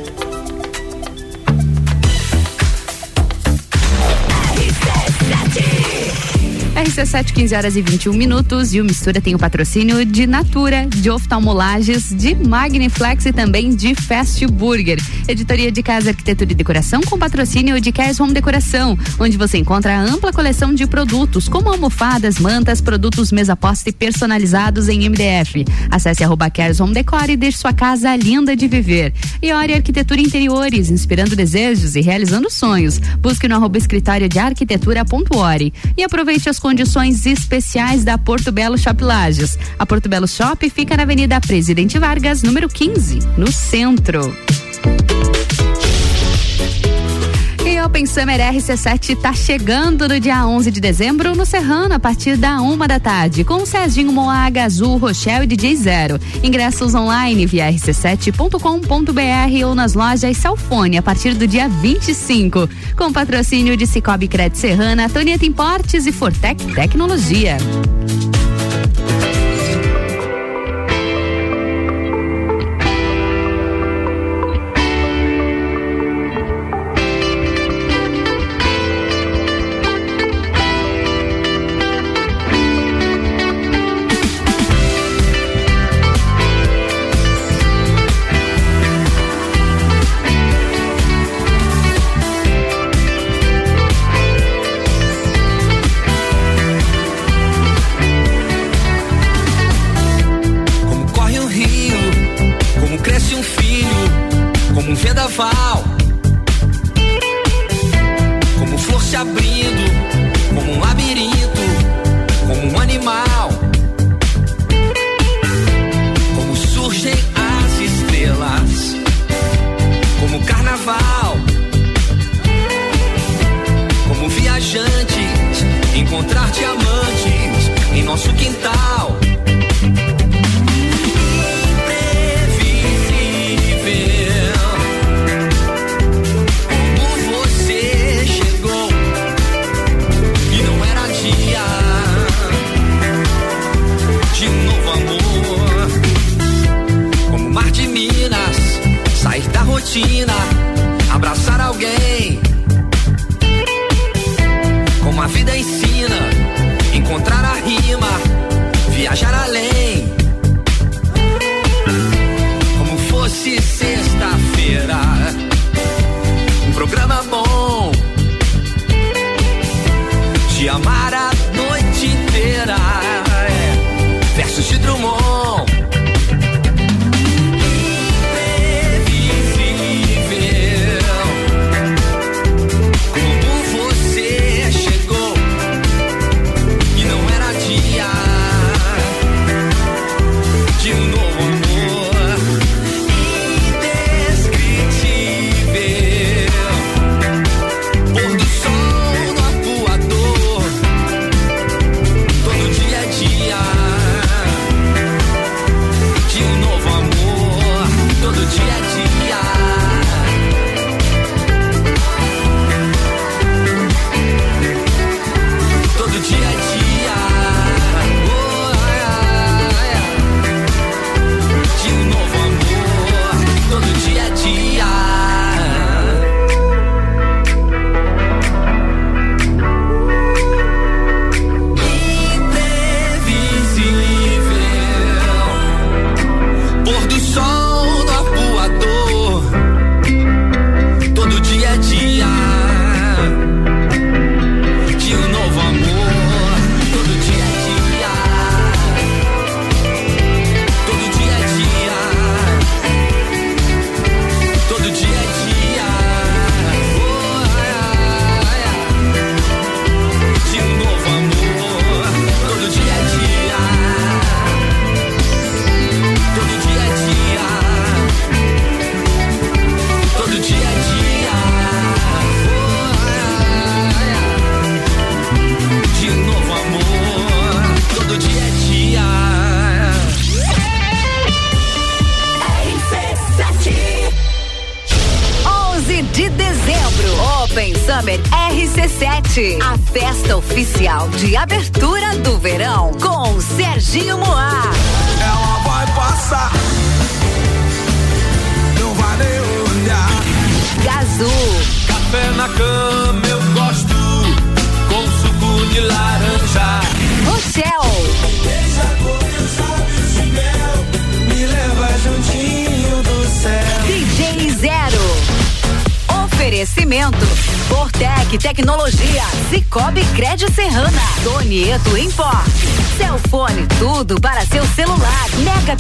RC7, 6.94 7.34
15 7.34 7.56
horas 7.56 7.76
e 7.76 7.82
21 7.82 8.14
minutos. 8.14 8.72
E 8.72 8.80
o 8.80 8.86
Mistura 8.86 9.20
tem 9.20 9.34
o 9.34 9.40
patrocínio 9.40 10.06
de 10.06 10.28
Natura, 10.28 10.86
de 10.86 11.10
oftalmolages, 11.10 12.16
de 12.16 12.36
Magniflex 12.36 13.26
e 13.26 13.34
também 13.34 13.76
de 13.76 13.96
Fast 13.96 14.46
Burger. 14.46 15.02
Editoria 15.28 15.72
de 15.72 15.82
Casa, 15.82 16.12
Arquitetura 16.12 16.52
e 16.52 16.56
Decoração 16.56 17.02
com 17.02 17.18
patrocínio 17.18 17.82
de 17.82 17.92
Cares 17.92 18.20
Home 18.20 18.32
Decoração, 18.32 18.96
onde 19.20 19.38
você 19.38 19.58
encontra 19.58 19.98
a 19.98 20.02
ampla 20.02 20.32
coleção 20.32 20.72
de 20.72 20.86
produtos, 20.86 21.50
como 21.50 21.70
almofadas, 21.70 22.38
mantas, 22.38 22.80
produtos 22.80 23.32
mesa 23.32 23.56
posta 23.56 23.90
e 23.90 23.92
personalizados 23.92 24.88
em 24.88 25.10
MDF. 25.10 25.66
Acesse 25.90 26.24
arroba 26.24 26.52
Cares 26.52 26.80
Home 26.80 26.94
Decor 26.94 27.28
e 27.28 27.36
deixe 27.36 27.58
sua 27.58 27.74
casa 27.74 28.16
linda 28.16 28.56
de 28.56 28.68
viver. 28.68 29.14
E 29.42 29.52
Ori 29.52 29.74
Arquitetura 29.74 30.22
Interiores, 30.22 30.92
inspirando 30.92 31.36
desejos 31.36 31.96
e 31.96 32.02
realizando 32.02 32.52
sonhos. 32.52 33.00
Busque 33.20 33.48
no 33.48 33.56
arroba 33.56 33.80
escritório 33.80 34.30
de 34.30 34.38
arquitetura.ori. 34.38 35.74
E 35.98 36.04
aproveite 36.04 36.50
as 36.50 36.60
condições 36.60 36.83
especiais 37.26 38.04
da 38.04 38.18
Porto 38.18 38.52
Belo 38.52 38.78
Shop 38.78 39.04
Lages. 39.04 39.58
A 39.78 39.86
Porto 39.86 40.10
Belo 40.10 40.28
Shop 40.28 40.70
fica 40.70 40.96
na 40.98 41.04
Avenida 41.04 41.40
Presidente 41.40 41.98
Vargas, 42.00 42.44
número 42.44 42.68
15, 42.68 43.20
no 43.38 43.52
centro. 43.52 44.34
E 47.84 47.86
Open 47.86 48.06
Summer 48.06 48.40
RC7 48.40 49.18
tá 49.20 49.34
chegando 49.34 50.08
no 50.08 50.18
dia 50.18 50.48
11 50.48 50.72
de 50.72 50.80
dezembro 50.80 51.36
no 51.36 51.46
Serrano 51.46 51.94
a 51.94 52.00
partir 52.00 52.38
da 52.38 52.62
uma 52.62 52.88
da 52.88 52.98
tarde 52.98 53.44
com 53.44 53.66
Serginho 53.66 54.10
Moaga, 54.10 54.64
Azul, 54.64 54.96
Rochelle 54.98 55.44
e 55.44 55.48
DJ 55.48 55.76
Zero. 55.76 56.18
Ingressos 56.42 56.96
online 56.96 57.46
via 57.46 57.70
rc7.com.br 57.70 59.68
ou 59.68 59.76
nas 59.76 59.96
lojas 59.96 60.38
Salfone 60.38 60.98
a 60.98 61.02
partir 61.02 61.34
do 61.34 61.46
dia 61.46 61.68
25. 61.68 62.70
Com 62.96 63.12
patrocínio 63.12 63.76
de 63.76 63.86
Cicobi 63.86 64.30
Cred 64.30 64.58
Serrana, 64.58 65.10
Tonieta 65.10 65.46
Importes 65.46 66.06
e 66.06 66.14
Fortec 66.14 66.66
Tecnologia. 66.74 67.58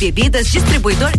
Bebidas 0.03 0.51
Distribuidor 0.51 1.12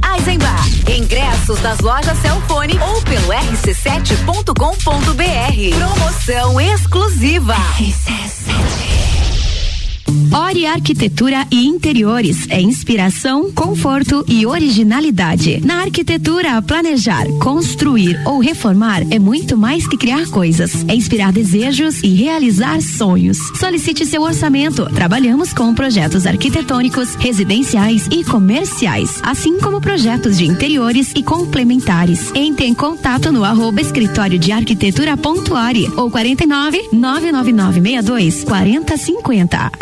Arquitetura 10.85 11.47
e 11.51 11.67
Interiores 11.67 12.47
é 12.51 12.61
inspiração, 12.61 13.51
conforto 13.51 14.23
e 14.29 14.45
originalidade. 14.45 15.63
Na 15.65 15.77
arquitetura, 15.81 16.61
planejar, 16.61 17.27
construir 17.41 18.21
ou 18.27 18.39
reformar 18.39 19.01
é 19.11 19.19
muito 19.19 19.57
mais 19.57 19.89
que 19.89 19.97
criar 19.97 20.27
coisas. 20.27 20.85
É 20.87 20.95
inspirar 20.95 21.33
desejos 21.33 22.03
e 22.03 22.09
realizar 22.09 22.83
sonhos. 22.83 23.39
Solicite 23.59 24.05
seu 24.05 24.21
orçamento. 24.21 24.85
Trabalhamos 24.91 25.55
com 25.55 25.75
projetos 25.75 26.27
arquitetônicos, 26.27 27.15
residenciais 27.15 28.07
e 28.11 28.23
comerciais, 28.23 29.23
assim 29.23 29.59
como 29.61 29.81
projetos 29.81 30.37
de 30.37 30.45
interiores 30.45 31.13
e 31.17 31.23
complementares. 31.23 32.31
Entre 32.35 32.67
em 32.67 32.75
contato 32.75 33.33
no 33.33 33.43
arroba 33.43 33.81
escritório 33.81 34.39
de 34.39 34.53
arquitetura.ori 34.53 35.91
ou 35.97 36.11
49 36.11 36.91
999 36.93 37.81
62 37.81 38.45
4050. 38.45 39.73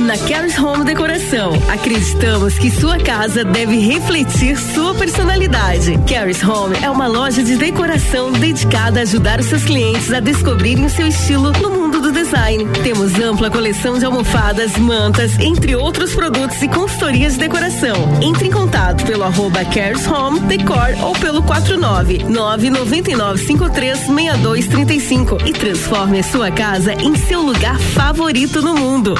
Na 0.00 0.16
Caris 0.40 0.58
Home 0.58 0.84
Decoração, 0.86 1.52
acreditamos 1.68 2.58
que 2.58 2.70
sua 2.70 2.96
casa 2.96 3.44
deve 3.44 3.76
refletir 3.76 4.56
sua 4.56 4.94
personalidade. 4.94 6.00
Caris 6.08 6.42
Home 6.42 6.78
é 6.82 6.88
uma 6.88 7.06
loja 7.06 7.42
de 7.42 7.56
decoração 7.56 8.32
dedicada 8.32 9.00
a 9.00 9.02
ajudar 9.02 9.38
os 9.38 9.44
seus 9.44 9.64
clientes 9.64 10.10
a 10.10 10.18
descobrirem 10.18 10.86
o 10.86 10.88
seu 10.88 11.06
estilo 11.06 11.52
no 11.60 11.68
mundo 11.68 12.00
do 12.00 12.10
design. 12.10 12.64
Temos 12.82 13.18
ampla 13.18 13.50
coleção 13.50 13.98
de 13.98 14.06
almofadas, 14.06 14.78
mantas, 14.78 15.38
entre 15.38 15.76
outros 15.76 16.14
produtos 16.14 16.62
e 16.62 16.68
consultorias 16.68 17.34
de 17.34 17.40
decoração. 17.40 18.18
Entre 18.22 18.48
em 18.48 18.50
contato 18.50 19.04
pelo 19.04 19.24
arroba 19.24 19.62
Caris 19.66 20.06
Home 20.06 20.40
Decor 20.40 20.96
ou 21.02 21.12
pelo 21.16 21.42
49 21.42 22.24
999 22.24 23.44
53 23.44 23.98
6235 24.06 25.36
e 25.44 25.52
transforme 25.52 26.20
a 26.20 26.22
sua 26.22 26.50
casa 26.50 26.94
em 26.94 27.14
seu 27.14 27.42
lugar 27.42 27.78
favorito 27.78 28.62
no 28.62 28.74
mundo. 28.74 29.14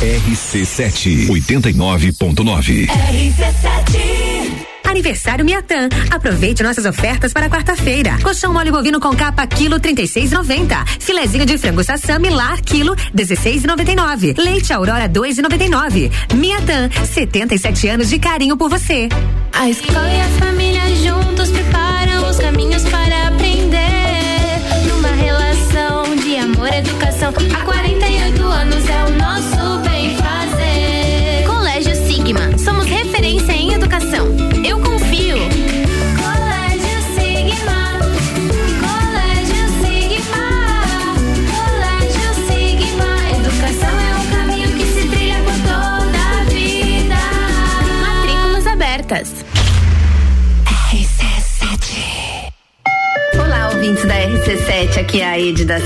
RC7 0.00 1.28
89.9. 1.28 2.88
Aniversário 4.82 5.44
Miatã. 5.44 5.90
Aproveite 6.10 6.62
nossas 6.62 6.86
ofertas 6.86 7.34
para 7.34 7.50
quarta-feira. 7.50 8.18
Colchão 8.22 8.50
mole 8.50 8.70
bovino 8.70 8.98
com 8.98 9.14
capa 9.14 9.46
quilo 9.46 9.78
36,90. 9.78 10.88
Filezinho 10.98 11.44
de 11.44 11.58
frango 11.58 11.84
sassami 11.84 12.30
lar 12.30 12.62
quilo 12.62 12.96
16,99. 13.14 14.38
Leite 14.38 14.72
Aurora 14.72 15.06
2,99. 15.06 16.10
Miatã, 16.34 16.88
77 17.04 17.88
anos 17.88 18.08
de 18.08 18.18
carinho 18.18 18.56
por 18.56 18.70
você. 18.70 19.06
A 19.52 19.68
escola 19.68 20.08
e 20.08 20.20
a 20.22 20.28
família 20.38 20.82
juntos 20.96 21.50
preparam 21.50 22.30
os 22.30 22.38
caminhos 22.38 22.82
para 22.84 22.99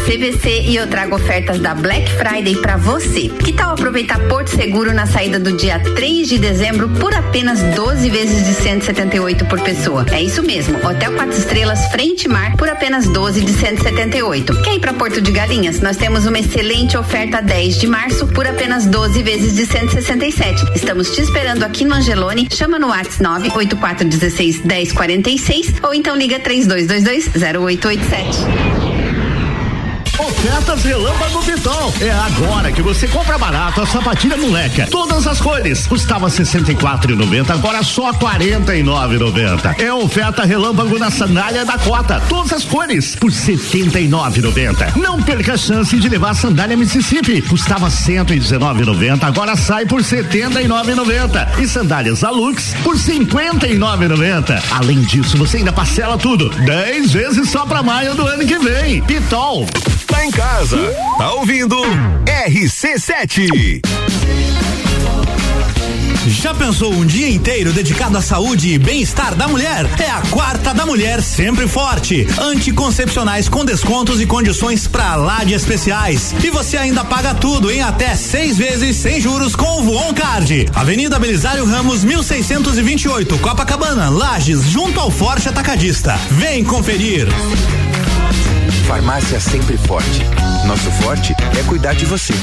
CVC 0.04 0.64
e 0.66 0.76
eu 0.76 0.86
trago 0.86 1.16
ofertas 1.16 1.58
da 1.58 1.74
Black 1.74 2.10
Friday 2.12 2.56
pra 2.56 2.76
você. 2.76 3.30
Que 3.30 3.54
tal 3.54 3.72
aproveitar 3.72 4.20
Porto 4.28 4.48
Seguro 4.48 4.92
na 4.92 5.06
saída 5.06 5.38
do 5.38 5.56
dia 5.56 5.78
3 5.78 6.28
de 6.28 6.38
dezembro 6.38 6.90
por 7.00 7.14
apenas 7.14 7.62
12 7.74 8.10
vezes 8.10 8.44
de 8.44 8.52
178 8.52 9.46
por 9.46 9.58
pessoa? 9.62 10.04
É 10.12 10.22
isso 10.22 10.42
mesmo, 10.42 10.76
Hotel 10.86 11.10
4 11.12 11.38
Estrelas 11.38 11.86
Frente 11.86 12.28
Mar 12.28 12.54
por 12.58 12.68
apenas 12.68 13.06
12 13.08 13.40
de 13.40 13.52
178. 13.54 14.62
Quer 14.62 14.74
ir 14.74 14.80
pra 14.80 14.92
Porto 14.92 15.22
de 15.22 15.32
Galinhas? 15.32 15.80
Nós 15.80 15.96
temos 15.96 16.26
uma 16.26 16.38
excelente 16.38 16.98
oferta 16.98 17.40
10 17.40 17.80
de 17.80 17.86
março 17.86 18.26
por 18.26 18.46
apenas 18.46 18.84
12 18.84 19.22
vezes 19.22 19.56
de 19.56 19.64
167. 19.64 20.64
Estamos 20.74 21.14
te 21.14 21.22
esperando 21.22 21.62
aqui 21.62 21.82
no 21.82 21.94
Angelone. 21.94 22.46
Chama 22.52 22.78
no 22.78 22.88
WhatsApp 22.88 23.22
98416 23.22 24.64
1046 24.64 25.74
ou 25.82 25.94
então 25.94 26.14
liga 26.14 26.38
3222 26.38 27.30
0887. 27.34 28.93
Ofertas 30.44 30.84
Relâmpago 30.84 31.42
Pitol. 31.42 31.94
É 32.02 32.10
agora 32.10 32.70
que 32.70 32.82
você 32.82 33.08
compra 33.08 33.38
barato 33.38 33.80
a 33.80 33.86
sapatilha 33.86 34.36
moleca. 34.36 34.86
Todas 34.90 35.26
as 35.26 35.40
cores. 35.40 35.86
Custava 35.86 36.28
R$ 36.28 36.34
64,90, 36.34 37.48
agora 37.48 37.82
só 37.82 38.10
R$ 38.10 38.18
49,90. 38.18 39.80
É 39.80 39.90
oferta 39.90 40.44
Relâmpago 40.44 40.98
na 40.98 41.10
sandália 41.10 41.64
da 41.64 41.78
Cota. 41.78 42.20
Todas 42.28 42.52
as 42.52 42.64
cores 42.64 43.16
por 43.16 43.30
R$ 43.30 43.36
79,90. 43.38 44.96
Não 44.96 45.22
perca 45.22 45.54
a 45.54 45.56
chance 45.56 45.98
de 45.98 46.10
levar 46.10 46.32
a 46.32 46.34
sandália 46.34 46.76
Mississippi. 46.76 47.40
Custava 47.40 47.86
R$ 47.86 47.94
119,90, 47.94 49.24
agora 49.24 49.56
sai 49.56 49.86
por 49.86 50.02
R$ 50.02 50.24
79,90. 50.24 51.58
E 51.58 51.66
sandálias 51.66 52.22
Alux 52.22 52.74
por 52.84 52.96
R$ 52.96 53.00
59,90. 53.00 54.62
Além 54.72 55.00
disso, 55.00 55.38
você 55.38 55.56
ainda 55.56 55.72
parcela 55.72 56.18
tudo. 56.18 56.50
10 56.50 57.12
vezes 57.12 57.48
só 57.48 57.64
pra 57.64 57.82
maio 57.82 58.14
do 58.14 58.26
ano 58.26 58.46
que 58.46 58.58
vem. 58.58 59.00
Pitol. 59.04 59.66
Tá 60.06 60.26
em 60.26 60.33
casa. 60.34 60.76
Tá 61.16 61.32
ouvindo? 61.34 61.76
RC7. 62.26 63.80
Já 66.26 66.52
pensou 66.52 66.92
um 66.92 67.06
dia 67.06 67.30
inteiro 67.30 67.72
dedicado 67.72 68.18
à 68.18 68.20
saúde 68.20 68.70
e 68.70 68.78
bem-estar 68.78 69.34
da 69.34 69.46
mulher? 69.46 69.86
É 70.00 70.10
a 70.10 70.22
quarta 70.22 70.74
da 70.74 70.84
mulher 70.84 71.22
sempre 71.22 71.68
forte. 71.68 72.26
Anticoncepcionais 72.40 73.48
com 73.48 73.64
descontos 73.64 74.20
e 74.20 74.26
condições 74.26 74.88
pra 74.88 75.14
lá 75.14 75.44
de 75.44 75.54
especiais. 75.54 76.34
E 76.42 76.50
você 76.50 76.76
ainda 76.76 77.04
paga 77.04 77.34
tudo 77.34 77.70
em 77.70 77.80
até 77.80 78.16
seis 78.16 78.56
vezes 78.58 78.96
sem 78.96 79.20
juros 79.20 79.54
com 79.54 79.80
o 79.80 79.82
Voon 79.84 80.12
Card. 80.14 80.66
Avenida 80.74 81.18
Belisário 81.18 81.64
Ramos, 81.64 82.02
1628, 82.02 83.38
Copacabana, 83.38 84.08
Lages, 84.08 84.64
junto 84.64 84.98
ao 84.98 85.10
Forte 85.10 85.48
Atacadista. 85.48 86.18
Vem 86.32 86.64
conferir. 86.64 87.28
Farmácia 88.86 89.40
Sempre 89.40 89.76
Forte. 89.78 90.20
Nosso 90.66 90.90
forte 91.02 91.32
é 91.58 91.68
cuidar 91.68 91.94
de 91.94 92.04
você. 92.04 92.34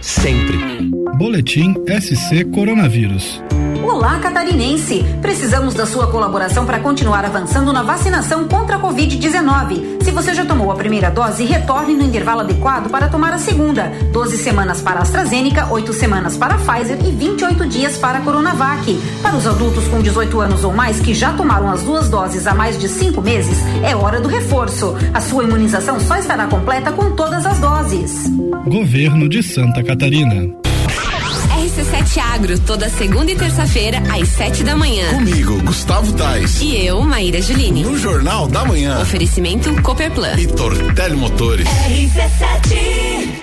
Sempre. 0.00 0.90
Boletim 1.16 1.72
SC 2.00 2.44
Coronavírus. 2.52 3.40
Olá, 3.84 4.18
catarinense! 4.18 5.04
Precisamos 5.20 5.74
da 5.74 5.84
sua 5.84 6.06
colaboração 6.06 6.64
para 6.64 6.80
continuar 6.80 7.22
avançando 7.22 7.70
na 7.70 7.82
vacinação 7.82 8.48
contra 8.48 8.76
a 8.76 8.80
Covid-19. 8.80 10.02
Se 10.02 10.10
você 10.10 10.34
já 10.34 10.44
tomou 10.46 10.72
a 10.72 10.74
primeira 10.74 11.10
dose, 11.10 11.44
retorne 11.44 11.94
no 11.94 12.02
intervalo 12.02 12.40
adequado 12.40 12.88
para 12.90 13.08
tomar 13.08 13.34
a 13.34 13.38
segunda. 13.38 13.92
12 14.10 14.38
semanas 14.38 14.80
para 14.80 15.00
AstraZeneca, 15.00 15.70
8 15.70 15.92
semanas 15.92 16.34
para 16.34 16.56
Pfizer 16.56 16.98
e 17.04 17.10
28 17.10 17.66
dias 17.66 17.98
para 17.98 18.20
Coronavac. 18.20 18.98
Para 19.20 19.36
os 19.36 19.46
adultos 19.46 19.86
com 19.88 20.00
18 20.00 20.40
anos 20.40 20.64
ou 20.64 20.72
mais 20.72 20.98
que 20.98 21.12
já 21.12 21.34
tomaram 21.34 21.70
as 21.70 21.82
duas 21.82 22.08
doses 22.08 22.46
há 22.46 22.54
mais 22.54 22.78
de 22.78 22.88
cinco 22.88 23.20
meses, 23.20 23.58
é 23.84 23.94
hora 23.94 24.18
do 24.18 24.28
reforço. 24.28 24.96
A 25.12 25.20
sua 25.20 25.44
imunização 25.44 26.00
só 26.00 26.16
estará 26.16 26.46
completa 26.46 26.90
com 26.90 27.14
todas 27.14 27.44
as 27.44 27.58
doses. 27.58 28.30
Governo 28.66 29.28
de 29.28 29.42
Santa 29.42 29.82
Catarina. 29.82 30.63
RC7 32.14 32.20
Agro, 32.20 32.58
toda 32.60 32.88
segunda 32.88 33.32
e 33.32 33.36
terça-feira, 33.36 33.98
às 34.12 34.28
sete 34.28 34.62
da 34.62 34.76
manhã. 34.76 35.08
Comigo, 35.10 35.60
Gustavo 35.62 36.12
Tais. 36.12 36.60
E 36.60 36.86
eu, 36.86 37.02
Maíra 37.02 37.42
Juline. 37.42 37.82
No 37.82 37.98
Jornal 37.98 38.46
da 38.46 38.64
Manhã. 38.64 39.00
Oferecimento 39.00 39.74
Copperplan. 39.82 40.38
E 40.38 40.46
Tortelli 40.46 41.16
Motores. 41.16 41.66
RC7, 41.66 43.34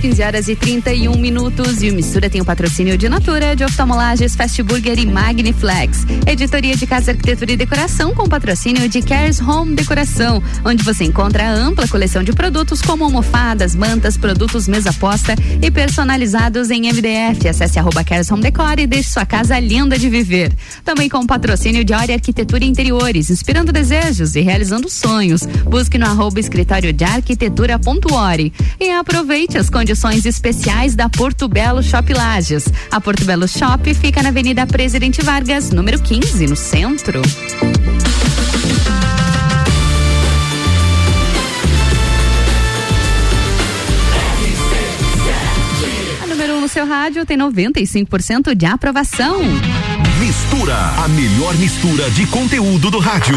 15 0.00 0.22
horas 0.22 0.48
e 0.48 0.56
31 0.56 1.16
minutos. 1.18 1.82
E 1.82 1.90
o 1.90 1.94
Mistura 1.94 2.30
tem 2.30 2.40
o 2.40 2.44
patrocínio 2.44 2.96
de 2.96 3.08
Natura, 3.08 3.54
de 3.54 3.62
Oftalmolages, 3.62 4.34
Fast 4.34 4.62
Burger 4.62 4.98
e 4.98 5.06
Magniflex. 5.06 6.06
Editoria 6.26 6.74
de 6.74 6.86
Casa, 6.86 7.10
Arquitetura 7.10 7.52
e 7.52 7.56
Decoração 7.56 8.14
com 8.14 8.28
patrocínio 8.28 8.88
de 8.88 9.02
Cares 9.02 9.40
Home 9.40 9.74
Decoração, 9.74 10.42
onde 10.64 10.82
você 10.82 11.04
encontra 11.04 11.44
a 11.44 11.52
ampla 11.52 11.86
coleção 11.86 12.22
de 12.22 12.32
produtos 12.32 12.80
como 12.80 13.04
almofadas, 13.04 13.74
mantas, 13.74 14.16
produtos 14.16 14.66
mesa 14.66 14.92
posta 14.92 15.34
e 15.60 15.70
personalizados 15.70 16.70
em 16.70 16.90
MDF. 16.90 17.48
Acesse 17.48 17.78
arroba 17.78 18.02
Cares 18.02 18.30
Home 18.30 18.42
Decor 18.42 18.78
e 18.78 18.86
deixe 18.86 19.10
sua 19.10 19.26
casa 19.26 19.58
linda 19.58 19.98
de 19.98 20.08
viver. 20.08 20.52
Também 20.84 21.08
com 21.08 21.26
patrocínio 21.26 21.84
de 21.84 21.92
Ori 21.92 22.12
Arquitetura 22.12 22.64
e 22.64 22.68
Interiores, 22.68 23.30
inspirando 23.30 23.72
desejos 23.72 24.34
e 24.34 24.40
realizando 24.40 24.88
sonhos. 24.88 25.42
Busque 25.64 25.98
no 25.98 26.06
arroba 26.06 26.40
escritório 26.40 26.92
de 26.92 27.04
arquitetura.ori. 27.04 28.52
E 28.78 28.90
aproveite 29.20 29.58
as 29.58 29.68
condições 29.68 30.24
especiais 30.24 30.94
da 30.94 31.06
Porto 31.06 31.46
Belo 31.46 31.82
Shop 31.82 32.10
Lages. 32.10 32.64
A 32.90 32.98
Porto 33.02 33.22
Belo 33.22 33.46
Shop 33.46 33.92
fica 33.92 34.22
na 34.22 34.30
Avenida 34.30 34.66
Presidente 34.66 35.20
Vargas, 35.20 35.70
número 35.70 36.00
15, 36.00 36.46
no 36.46 36.56
centro. 36.56 37.20
A 46.22 46.26
número 46.26 46.54
1 46.54 46.56
um 46.56 46.60
no 46.62 46.68
seu 46.68 46.86
rádio 46.86 47.26
tem 47.26 47.36
95% 47.36 48.54
de 48.54 48.64
aprovação. 48.64 49.40
Mistura, 50.18 50.74
a 50.74 51.06
melhor 51.08 51.54
mistura 51.56 52.10
de 52.12 52.26
conteúdo 52.26 52.90
do 52.90 52.98
rádio. 52.98 53.36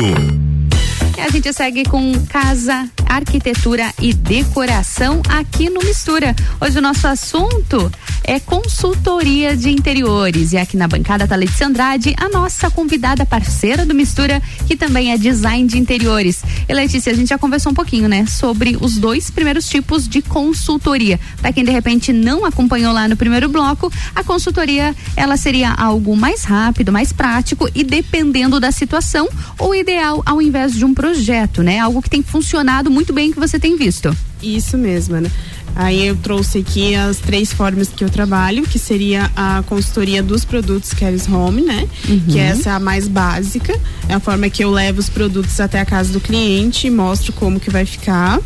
E 1.18 1.22
a 1.22 1.30
gente 1.30 1.52
segue 1.52 1.84
com 1.84 2.14
casa, 2.30 2.90
arquitetura 3.16 3.94
e 4.02 4.14
decoração 4.14 5.22
aqui 5.30 5.70
no 5.70 5.82
Mistura. 5.82 6.36
Hoje 6.60 6.80
o 6.80 6.82
nosso 6.82 7.08
assunto 7.08 7.92
é 8.24 8.40
consultoria 8.40 9.56
de 9.56 9.70
interiores. 9.70 10.54
E 10.54 10.58
aqui 10.58 10.78
na 10.78 10.88
bancada 10.88 11.28
tá 11.28 11.36
Letícia 11.36 11.68
Andrade, 11.68 12.16
a 12.18 12.30
nossa 12.30 12.72
convidada 12.72 13.26
parceira 13.26 13.86
do 13.86 13.94
Mistura, 13.94 14.42
que 14.66 14.76
também 14.76 15.12
é 15.12 15.18
design 15.18 15.68
de 15.68 15.78
interiores. 15.78 16.44
E 16.68 16.74
Letícia, 16.74 17.12
a 17.12 17.16
gente 17.16 17.30
já 17.30 17.38
conversou 17.38 17.72
um 17.72 17.76
pouquinho, 17.76 18.08
né, 18.08 18.26
sobre 18.26 18.78
os 18.80 18.98
dois 18.98 19.30
primeiros 19.30 19.68
tipos 19.68 20.08
de 20.08 20.22
consultoria. 20.22 21.20
Para 21.42 21.52
quem 21.52 21.64
de 21.64 21.72
repente 21.72 22.14
não 22.14 22.46
acompanhou 22.46 22.94
lá 22.94 23.08
no 23.08 23.18
primeiro 23.18 23.50
bloco, 23.50 23.92
a 24.16 24.24
consultoria 24.24 24.96
ela 25.16 25.36
seria 25.38 25.72
algo 25.72 26.16
mais 26.16 26.44
rápido, 26.44 26.92
mais 26.92 27.12
prático 27.12 27.68
e 27.76 27.84
dependendo 27.84 28.60
da 28.60 28.72
situação, 28.72 29.28
o 29.60 29.76
ideal 29.76 30.24
ao 30.26 30.42
invés 30.42 30.74
de 30.74 30.86
um 30.86 30.94
projeto, 30.94 31.62
né? 31.62 31.80
Algo 31.80 32.02
que 32.02 32.10
tem 32.10 32.24
funcionado 32.24 32.90
muito 32.90 33.03
bem 33.12 33.32
que 33.32 33.40
você 33.40 33.60
tem 33.60 33.76
visto. 33.76 34.16
Isso 34.42 34.78
mesmo, 34.78 35.20
né? 35.20 35.30
Aí 35.76 36.06
eu 36.06 36.16
trouxe 36.16 36.60
aqui 36.60 36.94
as 36.94 37.18
três 37.18 37.52
formas 37.52 37.88
que 37.88 38.04
eu 38.04 38.10
trabalho, 38.10 38.64
que 38.64 38.78
seria 38.78 39.32
a 39.36 39.64
consultoria 39.64 40.22
dos 40.22 40.46
produtos 40.46 40.94
Cares 40.94 41.28
Home, 41.28 41.64
né? 41.64 41.88
Uhum. 42.08 42.22
Que 42.30 42.40
essa 42.40 42.70
é 42.70 42.74
a 42.74 42.80
mais 42.80 43.08
básica. 43.08 43.78
É 44.08 44.14
a 44.14 44.20
forma 44.20 44.50
que 44.50 44.64
eu 44.64 44.70
levo 44.70 45.00
os 45.00 45.10
produtos 45.10 45.60
até 45.60 45.80
a 45.80 45.86
casa 45.86 46.14
do 46.14 46.20
cliente 46.20 46.86
e 46.86 46.92
mostro 46.92 47.34
como 47.34 47.60
que 47.60 47.72
vai 47.72 47.86
ficar. 47.86 48.40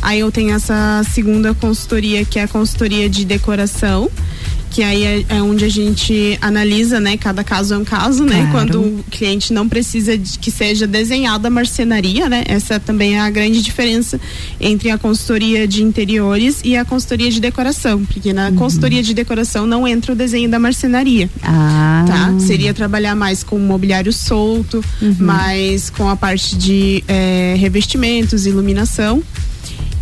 Aí 0.00 0.18
eu 0.18 0.32
tenho 0.32 0.52
essa 0.54 1.02
segunda 1.12 1.54
consultoria, 1.54 2.24
que 2.24 2.40
é 2.40 2.42
a 2.42 2.48
consultoria 2.48 3.08
de 3.08 3.24
decoração 3.24 4.10
que 4.72 4.82
aí 4.82 5.04
é, 5.04 5.24
é, 5.28 5.42
onde 5.42 5.64
a 5.64 5.68
gente 5.68 6.38
analisa, 6.40 6.98
né? 6.98 7.16
Cada 7.16 7.44
caso 7.44 7.74
é 7.74 7.78
um 7.78 7.84
caso, 7.84 8.24
né? 8.24 8.48
Claro. 8.50 8.52
Quando 8.52 8.80
o 8.80 9.04
cliente 9.10 9.52
não 9.52 9.68
precisa 9.68 10.16
de 10.16 10.38
que 10.38 10.50
seja 10.50 10.86
desenhada 10.86 11.48
a 11.48 11.50
marcenaria, 11.50 12.28
né? 12.28 12.42
Essa 12.46 12.80
também 12.80 13.16
é 13.16 13.20
a 13.20 13.28
grande 13.28 13.60
diferença 13.60 14.18
entre 14.58 14.90
a 14.90 14.96
consultoria 14.96 15.68
de 15.68 15.82
interiores 15.82 16.60
e 16.64 16.76
a 16.76 16.84
consultoria 16.84 17.30
de 17.30 17.40
decoração, 17.40 18.04
porque 18.04 18.32
na 18.32 18.50
consultoria 18.52 19.02
de 19.02 19.12
decoração 19.12 19.66
não 19.66 19.86
entra 19.86 20.12
o 20.12 20.16
desenho 20.16 20.48
da 20.48 20.58
marcenaria. 20.58 21.28
Ah. 21.42 22.04
Tá? 22.06 22.40
Seria 22.40 22.72
trabalhar 22.72 23.14
mais 23.14 23.42
com 23.42 23.58
mobiliário 23.58 24.12
solto, 24.12 24.82
mais 25.18 25.90
com 25.90 26.08
a 26.08 26.16
parte 26.16 26.56
de 26.56 27.04
eh, 27.06 27.54
revestimentos, 27.58 28.46
iluminação 28.46 29.22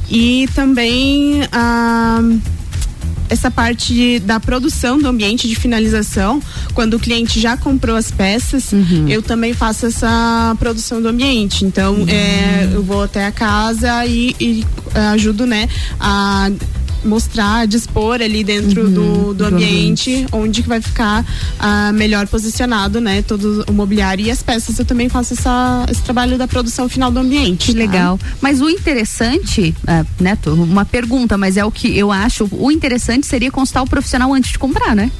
e 0.09 0.49
também 0.55 1.43
a 1.53 2.21
essa 3.31 3.51
parte 3.51 3.95
de- 3.95 4.19
da 4.21 4.39
produção 4.39 4.99
do 4.99 5.09
ambiente 5.09 5.49
de 5.49 5.55
finalização, 5.55 6.43
quando 6.75 6.95
o 6.95 6.99
cliente 6.99 7.41
já 7.41 7.57
comprou 7.57 7.97
as 7.97 8.11
peças, 8.11 8.73
eu 9.09 9.23
também 9.23 9.55
faço 9.55 9.87
essa 9.87 10.55
produção 10.59 11.01
do 11.01 11.09
ambiente. 11.09 11.65
Então, 11.65 12.05
é, 12.09 12.69
eu 12.73 12.83
vou 12.83 13.05
até 13.05 13.25
a 13.27 13.33
casa 13.33 14.05
e, 14.05 14.35
e, 14.41 14.65
é, 14.95 15.01
ajudo, 15.09 15.47
né, 15.47 15.69
a 15.99 16.51
mostrar, 17.05 17.67
dispor 17.67 18.21
ali 18.21 18.43
dentro 18.45 18.89
do, 18.91 19.35
do 19.35 19.35
do 19.35 19.45
ambiente, 19.47 20.27
onde 20.33 20.63
que 20.63 20.69
vai 20.69 20.81
ficar 20.81 21.25
ah, 21.59 21.93
melhor 21.93 22.27
posicionado, 22.27 23.01
né, 23.01 23.23
todo 23.23 23.65
o 23.69 23.73
mobiliário 23.73 24.25
e 24.27 24.31
as 24.31 24.43
peças. 24.43 24.79
Eu 24.79 24.85
também 24.85 25.09
faço 25.09 25.33
essa, 25.35 25.87
esse 25.91 26.03
trabalho 26.03 26.37
da 26.37 26.47
produção 26.47 26.89
final 26.89 27.11
do 27.11 27.19
ambiente. 27.21 27.67
Que 27.67 27.73
tá? 27.73 27.79
legal. 27.79 28.19
Mas 28.41 28.61
o 28.61 28.69
interessante, 28.69 29.75
é, 29.87 30.05
né, 30.21 30.37
tô- 30.37 30.55
uma 30.55 30.85
pergunta, 30.85 31.37
mas 31.39 31.57
é 31.57 31.65
o 31.65 31.71
que 31.71 31.97
eu 31.97 32.13
acho, 32.13 32.49
o 32.53 32.71
interessante 32.71 33.27
seria 33.27 33.51
constar 33.51 33.83
o 33.83 33.87
profissional 33.89 34.33
antes 34.35 34.51
de 34.53 34.59
comprar, 34.59 34.95
né? 34.95 35.11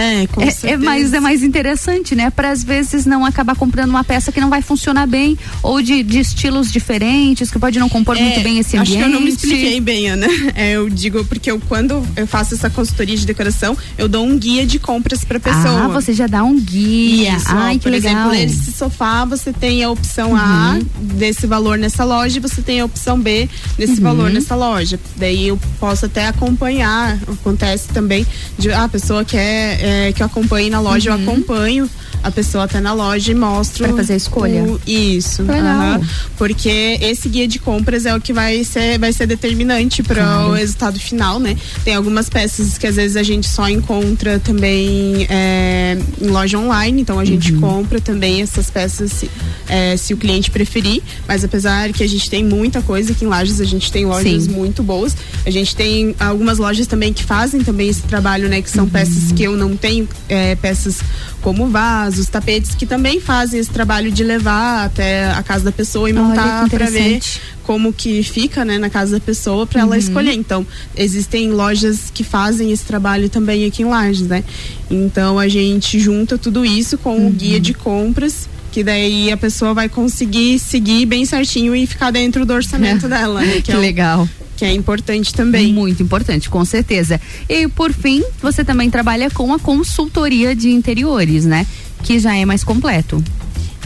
É, 0.00 0.26
com 0.28 0.40
é, 0.42 0.48
é 0.62 0.76
mais 0.76 1.12
é 1.12 1.20
mais 1.20 1.42
interessante, 1.42 2.14
né? 2.14 2.30
Para 2.30 2.50
às 2.50 2.64
vezes 2.64 3.04
não 3.06 3.24
acabar 3.24 3.54
comprando 3.54 3.90
uma 3.90 4.02
peça 4.04 4.32
que 4.32 4.40
não 4.40 4.48
vai 4.48 4.62
funcionar 4.62 5.06
bem 5.06 5.36
ou 5.62 5.82
de, 5.82 6.02
de 6.02 6.18
estilos 6.20 6.72
diferentes 6.72 7.50
que 7.50 7.58
pode 7.58 7.78
não 7.78 7.88
compor 7.88 8.16
muito 8.16 8.40
É, 8.40 8.42
bem 8.42 8.58
esse 8.58 8.76
Acho 8.76 8.92
ambiente. 8.92 8.98
que 8.98 9.10
eu 9.10 9.12
não 9.14 9.20
me 9.20 9.30
expliquei 9.30 9.80
bem, 9.80 10.08
Ana. 10.08 10.26
É, 10.54 10.72
eu 10.72 10.88
digo 10.90 11.24
porque 11.26 11.50
eu, 11.50 11.60
quando 11.68 12.02
eu 12.16 12.26
faço 12.26 12.54
essa 12.54 12.68
consultoria 12.70 13.16
de 13.16 13.24
decoração, 13.26 13.76
eu 13.98 14.08
dou 14.08 14.24
um 14.26 14.38
guia 14.38 14.66
de 14.66 14.78
compras 14.78 15.24
pra 15.24 15.38
pessoa. 15.38 15.84
Ah, 15.84 15.88
você 15.88 16.12
já 16.12 16.26
dá 16.26 16.42
um 16.42 16.58
guia. 16.58 17.36
Isso, 17.36 17.46
Ai, 17.48 17.76
ó, 17.76 17.78
que 17.78 17.80
por 17.84 17.92
legal. 17.92 18.32
exemplo, 18.32 18.52
esse 18.60 18.72
sofá 18.72 19.24
você 19.24 19.52
tem 19.52 19.84
a 19.84 19.90
opção 19.90 20.34
A 20.36 20.74
Uhum. 20.74 20.86
desse 21.16 21.46
valor 21.46 21.76
nessa 21.78 22.04
loja 22.04 22.38
e 22.38 22.40
você 22.40 22.62
tem 22.62 22.80
a 22.80 22.84
opção 22.84 23.18
B 23.20 23.48
desse 23.78 23.94
Uhum. 23.94 24.00
valor 24.00 24.30
nessa 24.30 24.54
loja. 24.54 24.98
Daí 25.16 25.48
eu 25.48 25.58
posso 25.78 26.06
até 26.06 26.26
acompanhar. 26.26 27.18
Acontece 27.28 27.88
também 27.88 28.26
de 28.58 28.70
ah, 28.72 28.84
a 28.84 28.88
pessoa 28.88 29.24
quer 29.24 29.78
é, 29.90 30.12
que 30.12 30.22
eu 30.22 30.26
acompanhe 30.26 30.70
na 30.70 30.80
loja, 30.80 31.10
eu 31.10 31.14
acompanho 31.14 31.88
a 32.22 32.30
pessoa 32.30 32.64
até 32.64 32.80
na 32.80 32.92
loja 32.92 33.32
e 33.32 33.34
mostro. 33.34 33.82
Uhum. 33.84 33.88
Pra 33.90 33.96
fazer 33.98 34.12
a 34.12 34.16
escolha. 34.16 34.62
o- 34.62 34.80
isso. 34.86 35.42
Legal. 35.42 35.64
aham. 35.64 36.00
Porque 36.36 36.98
esse 37.00 37.28
guia 37.28 37.48
de 37.48 37.58
compras 37.58 38.04
é 38.06 38.14
o 38.14 38.20
que 38.20 38.32
vai 38.32 38.62
ser, 38.64 38.98
vai 38.98 39.12
ser 39.12 39.26
determinante 39.26 40.02
para 40.02 40.22
Claro. 40.22 40.48
o 40.50 40.52
resultado 40.52 40.98
final, 41.00 41.38
né? 41.38 41.56
Tem 41.84 41.94
algumas 41.94 42.28
peças 42.28 42.76
que 42.78 42.86
às 42.86 42.96
vezes 42.96 43.16
a 43.16 43.22
gente 43.22 43.48
só 43.48 43.68
encontra 43.68 44.38
também 44.38 45.26
é, 45.30 45.96
em 46.20 46.26
loja 46.28 46.58
online, 46.58 47.00
então 47.02 47.18
a 47.18 47.24
gente 47.24 47.52
Uhum. 47.52 47.60
compra 47.60 48.00
também 48.00 48.42
essas 48.42 48.70
peças 48.70 49.12
se, 49.12 49.30
é, 49.68 49.96
se 49.96 50.12
o 50.12 50.16
cliente 50.16 50.50
preferir. 50.50 51.02
Mas 51.26 51.42
apesar 51.44 51.90
que 51.92 52.02
a 52.02 52.08
gente 52.08 52.28
tem 52.28 52.44
muita 52.44 52.82
coisa 52.82 53.12
aqui 53.12 53.24
em 53.24 53.28
Lages, 53.28 53.60
a 53.60 53.64
gente 53.64 53.90
tem 53.90 54.04
lojas 54.04 54.44
Sim. 54.44 54.50
muito 54.50 54.82
boas. 54.82 55.16
A 55.46 55.50
gente 55.50 55.74
tem 55.74 56.14
algumas 56.20 56.58
lojas 56.58 56.86
também 56.86 57.12
que 57.12 57.24
fazem 57.24 57.62
também 57.62 57.88
esse 57.88 58.02
trabalho, 58.02 58.48
né? 58.48 58.60
Que 58.62 58.70
são 58.70 58.84
Uhum. 58.84 58.90
peças 58.90 59.32
que 59.32 59.42
eu 59.42 59.56
não 59.56 59.69
tenho, 59.76 60.08
é, 60.28 60.54
peças 60.56 61.00
como 61.42 61.68
vasos, 61.68 62.26
tapetes, 62.28 62.74
que 62.74 62.86
também 62.86 63.20
fazem 63.20 63.58
esse 63.60 63.70
trabalho 63.70 64.10
de 64.10 64.22
levar 64.22 64.84
até 64.84 65.30
a 65.30 65.42
casa 65.42 65.64
da 65.64 65.72
pessoa 65.72 66.08
e 66.08 66.12
montar 66.12 66.64
que 66.64 66.70
para 66.76 66.86
ver 66.90 67.20
como 67.62 67.92
que 67.92 68.22
fica, 68.22 68.64
né, 68.64 68.78
na 68.78 68.90
casa 68.90 69.12
da 69.18 69.20
pessoa 69.20 69.66
para 69.66 69.80
Uhum. 69.80 69.86
ela 69.86 69.98
escolher. 69.98 70.32
Então, 70.34 70.66
existem 70.96 71.50
lojas 71.50 72.10
que 72.12 72.22
fazem 72.24 72.72
esse 72.72 72.84
trabalho 72.84 73.28
também 73.28 73.64
aqui 73.64 73.82
em 73.82 73.86
Lages, 73.86 74.26
né? 74.26 74.42
Então, 74.90 75.38
a 75.38 75.48
gente 75.48 75.98
junta 76.00 76.36
tudo 76.36 76.64
isso 76.64 76.98
com 76.98 77.16
Uhum. 77.16 77.28
o 77.28 77.30
guia 77.30 77.60
de 77.60 77.72
compras 77.74 78.48
que 78.72 78.84
daí 78.84 79.32
a 79.32 79.36
pessoa 79.36 79.74
vai 79.74 79.88
conseguir 79.88 80.58
seguir 80.60 81.04
bem 81.04 81.24
certinho 81.24 81.74
e 81.74 81.86
ficar 81.88 82.12
dentro 82.12 82.46
do 82.46 82.52
orçamento 82.52 83.08
dela, 83.08 83.40
né? 83.40 83.60
Que 83.60 83.72
é 83.72 83.76
o- 83.76 83.80
legal. 83.80 84.28
Que 84.60 84.64
é 84.66 84.74
importante 84.74 85.32
também. 85.32 85.72
Muito 85.72 86.02
importante, 86.02 86.50
com 86.50 86.62
certeza. 86.66 87.18
E 87.48 87.66
por 87.66 87.94
fim, 87.94 88.22
você 88.42 88.62
também 88.62 88.90
trabalha 88.90 89.30
com 89.30 89.54
a 89.54 89.58
consultoria 89.58 90.54
de 90.54 90.68
interiores, 90.68 91.46
né? 91.46 91.66
Que 92.02 92.18
já 92.18 92.36
é 92.36 92.44
mais 92.44 92.62
completo. 92.62 93.24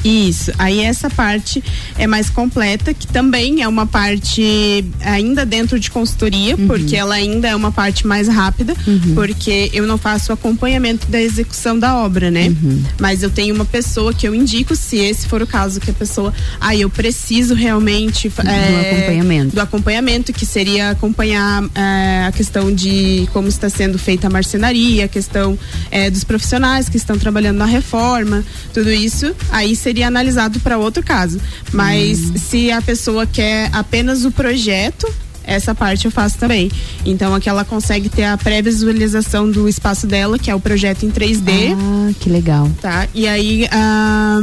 Isso, 0.04 0.52
aí 0.58 0.80
essa 0.80 1.08
parte 1.08 1.64
é 1.98 2.06
mais 2.06 2.28
completa, 2.28 2.92
que 2.92 3.06
também 3.06 3.62
é 3.62 3.68
uma 3.68 3.86
parte 3.86 4.84
ainda 5.00 5.46
dentro 5.46 5.80
de 5.80 5.90
consultoria, 5.90 6.54
Uhum. 6.56 6.66
porque 6.66 6.94
ela 6.96 7.14
ainda 7.14 7.48
é 7.48 7.56
uma 7.56 7.72
parte 7.72 8.06
mais 8.06 8.28
rápida, 8.28 8.74
porque 9.14 9.70
eu 9.72 9.86
não 9.86 9.96
faço 9.96 10.32
acompanhamento 10.32 11.06
da 11.08 11.20
execução 11.20 11.78
da 11.78 11.96
obra, 11.96 12.30
né? 12.30 12.48
Uhum. 12.48 12.82
Mas 13.00 13.22
eu 13.22 13.30
tenho 13.30 13.54
uma 13.54 13.64
pessoa 13.64 14.12
que 14.12 14.28
eu 14.28 14.34
indico, 14.34 14.76
se 14.76 14.96
esse 14.96 15.26
for 15.26 15.40
o 15.40 15.46
caso, 15.46 15.80
que 15.80 15.90
a 15.90 15.94
pessoa, 15.94 16.34
ah, 16.60 16.76
eu 16.76 16.90
preciso 16.90 17.54
realmente 17.54 18.28
Do 18.28 18.48
é, 18.48 18.90
acompanhamento. 18.90 19.54
do 19.54 19.60
acompanhamento, 19.60 20.32
que 20.32 20.44
seria 20.44 20.90
acompanhar 20.90 21.62
é, 21.74 22.24
a 22.26 22.32
questão 22.32 22.72
de 22.74 23.26
como 23.32 23.48
está 23.48 23.68
sendo 23.70 23.98
feita 23.98 24.26
a 24.26 24.30
marcenaria, 24.30 25.04
a 25.06 25.08
questão 25.08 25.58
é, 25.90 26.10
dos 26.10 26.24
profissionais 26.24 26.88
que 26.88 26.96
estão 26.96 27.16
trabalhando 27.16 27.56
na 27.58 27.66
reforma, 27.66 28.44
tudo 28.72 28.90
isso, 28.92 29.34
aí 29.50 29.74
seria 29.74 29.93
analisado 30.02 30.60
para 30.60 30.78
outro 30.78 31.02
caso. 31.02 31.40
Mas 31.72 32.18
se 32.36 32.70
a 32.70 32.82
pessoa 32.82 33.26
quer 33.26 33.70
apenas 33.72 34.24
o 34.24 34.30
projeto, 34.30 35.06
essa 35.44 35.74
parte 35.74 36.06
eu 36.06 36.10
faço 36.10 36.38
também. 36.38 36.70
Então 37.04 37.34
aqui 37.34 37.48
ela 37.48 37.64
consegue 37.64 38.08
ter 38.08 38.24
a 38.24 38.36
pré-visualização 38.36 39.50
do 39.50 39.68
espaço 39.68 40.06
dela, 40.06 40.38
que 40.38 40.50
é 40.50 40.54
o 40.54 40.60
projeto 40.60 41.04
em 41.04 41.10
3D. 41.10 41.76
Ah, 41.78 42.12
que 42.18 42.28
legal. 42.28 42.70
Tá? 42.80 43.06
E 43.14 43.28
aí 43.28 43.68
ah, 43.70 44.40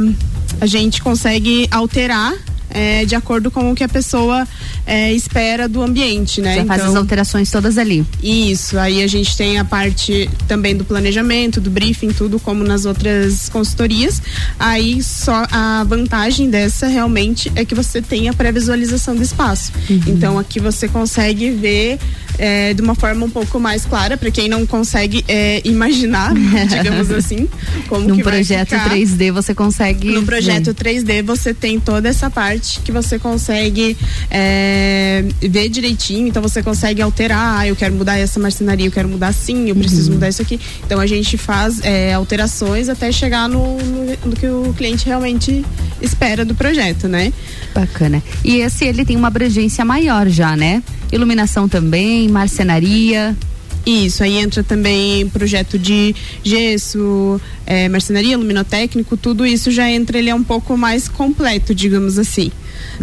a 0.60 0.66
gente 0.66 1.02
consegue 1.02 1.68
alterar 1.70 2.32
é, 2.72 3.04
de 3.04 3.14
acordo 3.14 3.50
com 3.50 3.70
o 3.70 3.74
que 3.74 3.84
a 3.84 3.88
pessoa 3.88 4.46
é, 4.86 5.12
espera 5.12 5.68
do 5.68 5.82
ambiente, 5.82 6.40
né? 6.40 6.56
Já 6.56 6.64
faz 6.64 6.82
as 6.82 6.94
alterações 6.94 7.50
todas 7.50 7.78
ali. 7.78 8.04
Isso, 8.22 8.78
aí 8.78 9.02
a 9.02 9.06
gente 9.06 9.36
tem 9.36 9.58
a 9.58 9.64
parte 9.64 10.28
também 10.48 10.76
do 10.76 10.84
planejamento, 10.84 11.60
do 11.60 11.70
briefing, 11.70 12.08
tudo 12.08 12.40
como 12.40 12.64
nas 12.64 12.84
outras 12.84 13.48
consultorias. 13.48 14.20
Aí 14.58 15.02
só 15.02 15.46
a 15.50 15.84
vantagem 15.84 16.50
dessa 16.50 16.86
realmente 16.86 17.50
é 17.54 17.64
que 17.64 17.74
você 17.74 18.00
tem 18.00 18.28
a 18.28 18.32
pré-visualização 18.32 19.14
do 19.14 19.22
espaço. 19.22 19.72
Uhum. 19.88 20.00
Então 20.06 20.38
aqui 20.38 20.58
você 20.58 20.88
consegue 20.88 21.50
ver 21.50 21.98
é, 22.38 22.72
de 22.74 22.82
uma 22.82 22.94
forma 22.94 23.26
um 23.26 23.30
pouco 23.30 23.60
mais 23.60 23.84
clara 23.84 24.16
para 24.16 24.30
quem 24.30 24.48
não 24.48 24.66
consegue 24.66 25.24
é, 25.28 25.60
imaginar, 25.64 26.32
digamos 26.68 27.10
assim, 27.10 27.48
como 27.88 28.08
Num 28.08 28.16
que 28.16 28.22
vai 28.22 28.34
projeto 28.34 28.70
ficar. 28.70 28.90
3D 28.90 29.32
você 29.32 29.54
consegue. 29.54 30.10
No 30.10 30.22
projeto 30.24 30.66
ver. 30.66 30.74
3D 30.74 31.22
você 31.22 31.52
tem 31.52 31.78
toda 31.78 32.08
essa 32.08 32.30
parte 32.30 32.61
que 32.84 32.92
você 32.92 33.18
consegue 33.18 33.96
é, 34.30 35.24
ver 35.40 35.68
direitinho, 35.68 36.28
então 36.28 36.40
você 36.42 36.62
consegue 36.62 37.02
alterar, 37.02 37.60
ah, 37.60 37.66
eu 37.66 37.76
quero 37.76 37.94
mudar 37.94 38.16
essa 38.16 38.38
marcenaria, 38.40 38.86
eu 38.86 38.92
quero 38.92 39.08
mudar 39.08 39.28
assim, 39.28 39.68
eu 39.68 39.76
preciso 39.76 40.08
Uhum. 40.08 40.14
mudar 40.14 40.28
isso 40.28 40.42
aqui. 40.42 40.58
Então 40.84 40.98
a 41.00 41.06
gente 41.06 41.36
faz 41.36 41.80
é, 41.84 42.12
alterações 42.14 42.88
até 42.88 43.10
chegar 43.12 43.48
no, 43.48 43.76
no, 43.78 44.04
no 44.26 44.36
que 44.36 44.46
o 44.46 44.72
cliente 44.76 45.06
realmente 45.06 45.64
espera 46.00 46.44
do 46.44 46.54
projeto, 46.54 47.08
né? 47.08 47.32
Bacana. 47.74 48.22
E 48.44 48.56
esse 48.56 48.84
ele 48.84 49.04
tem 49.04 49.16
uma 49.16 49.28
abrangência 49.28 49.84
maior 49.84 50.28
já, 50.28 50.56
né? 50.56 50.82
Iluminação 51.10 51.68
também, 51.68 52.28
marcenaria. 52.28 53.36
Isso, 53.84 54.22
aí 54.22 54.38
entra 54.38 54.62
também 54.62 55.28
projeto 55.28 55.76
de 55.76 56.14
gesso, 56.44 57.40
é, 57.66 57.88
marcenaria, 57.88 58.38
luminotécnico, 58.38 59.16
tudo 59.16 59.44
isso 59.44 59.72
já 59.72 59.90
entra, 59.90 60.18
ele 60.18 60.30
é 60.30 60.34
um 60.34 60.44
pouco 60.44 60.76
mais 60.76 61.08
completo, 61.08 61.74
digamos 61.74 62.16
assim. 62.16 62.52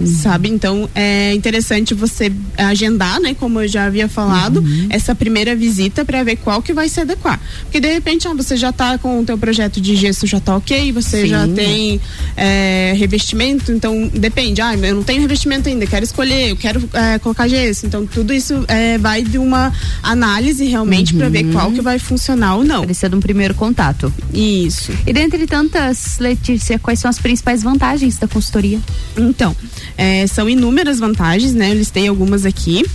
Sabe? 0.05 0.49
Então 0.49 0.89
é 0.95 1.33
interessante 1.33 1.93
você 1.93 2.31
agendar, 2.57 3.19
né? 3.19 3.33
Como 3.33 3.61
eu 3.61 3.67
já 3.67 3.85
havia 3.85 4.07
falado, 4.07 4.63
essa 4.89 5.13
primeira 5.13 5.55
visita 5.55 6.05
para 6.05 6.23
ver 6.23 6.37
qual 6.37 6.61
que 6.61 6.73
vai 6.73 6.89
se 6.89 6.99
adequar. 6.99 7.39
Porque 7.63 7.79
de 7.79 7.91
repente, 7.91 8.27
ah, 8.27 8.33
você 8.33 8.55
já 8.55 8.71
tá 8.71 8.97
com 8.97 9.19
o 9.19 9.25
teu 9.25 9.37
projeto 9.37 9.81
de 9.81 9.95
gesso 9.95 10.25
já 10.25 10.39
tá 10.39 10.55
ok, 10.55 10.91
você 10.91 11.23
Sim. 11.23 11.27
já 11.27 11.47
tem 11.47 11.99
é, 12.35 12.93
revestimento, 12.97 13.71
então 13.71 14.09
depende, 14.13 14.61
ah, 14.61 14.75
eu 14.75 14.95
não 14.95 15.03
tenho 15.03 15.21
revestimento 15.21 15.69
ainda, 15.69 15.85
quero 15.85 16.03
escolher, 16.03 16.49
eu 16.49 16.55
quero 16.55 16.87
é, 16.93 17.19
colocar 17.19 17.47
gesso. 17.47 17.85
Então 17.85 18.05
tudo 18.05 18.33
isso 18.33 18.63
é, 18.67 18.97
vai 18.97 19.21
de 19.21 19.37
uma 19.37 19.73
análise 20.01 20.65
realmente 20.65 21.13
para 21.13 21.29
ver 21.29 21.51
qual 21.51 21.71
que 21.71 21.81
vai 21.81 21.99
funcionar 21.99 22.55
ou 22.55 22.63
não. 22.63 22.83
Precisa 22.85 23.09
de 23.09 23.15
um 23.15 23.19
primeiro 23.19 23.53
contato. 23.53 24.13
Isso. 24.33 24.91
E 25.05 25.13
dentre 25.13 25.45
tantas, 25.47 26.19
Letícia, 26.19 26.79
quais 26.79 26.99
são 26.99 27.09
as 27.09 27.19
principais 27.19 27.63
vantagens 27.63 28.17
da 28.17 28.27
consultoria? 28.27 28.79
Então, 29.17 29.55
é, 29.97 30.25
são 30.27 30.49
inúmeras 30.49 30.99
vantagens, 30.99 31.53
né? 31.53 31.71
Eu 31.71 31.75
listei 31.75 32.07
algumas 32.07 32.45
aqui. 32.45 32.85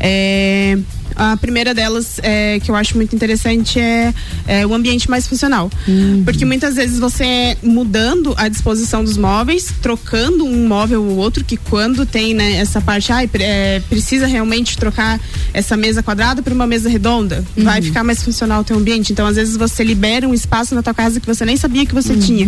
É, 0.00 0.78
a 1.16 1.36
primeira 1.36 1.74
delas, 1.74 2.18
é, 2.22 2.58
que 2.60 2.70
eu 2.70 2.74
acho 2.74 2.96
muito 2.96 3.14
interessante, 3.14 3.78
é, 3.78 4.12
é 4.46 4.66
o 4.66 4.74
ambiente 4.74 5.08
mais 5.08 5.26
funcional. 5.26 5.70
Porque 6.24 6.44
muitas 6.44 6.74
vezes 6.76 6.98
você 6.98 7.56
mudando 7.62 8.34
a 8.36 8.48
disposição 8.48 9.02
dos 9.04 9.16
móveis, 9.16 9.72
trocando 9.82 10.44
um 10.44 10.66
móvel 10.66 11.02
ou 11.04 11.16
outro, 11.16 11.44
que 11.44 11.56
quando 11.56 12.04
tem 12.06 12.34
né, 12.34 12.54
essa 12.56 12.80
parte, 12.80 13.12
pre- 13.30 13.42
é, 13.44 13.80
precisa 13.88 14.26
realmente 14.26 14.76
trocar 14.76 15.20
essa 15.52 15.76
mesa 15.76 16.02
quadrada 16.02 16.42
por 16.42 16.52
uma 16.52 16.66
mesa 16.66 16.88
redonda, 16.88 17.44
vai 17.56 17.80
ficar 17.82 18.02
mais 18.04 18.22
funcional 18.22 18.62
o 18.62 18.64
teu 18.64 18.76
ambiente. 18.76 19.12
Então, 19.12 19.26
às 19.26 19.36
vezes, 19.36 19.56
você 19.56 19.84
libera 19.84 20.28
um 20.28 20.34
espaço 20.34 20.74
na 20.74 20.82
tua 20.82 20.94
casa 20.94 21.20
que 21.20 21.26
você 21.26 21.44
nem 21.44 21.56
sabia 21.56 21.84
que 21.86 21.94
você 21.94 22.14
tinha. 22.16 22.46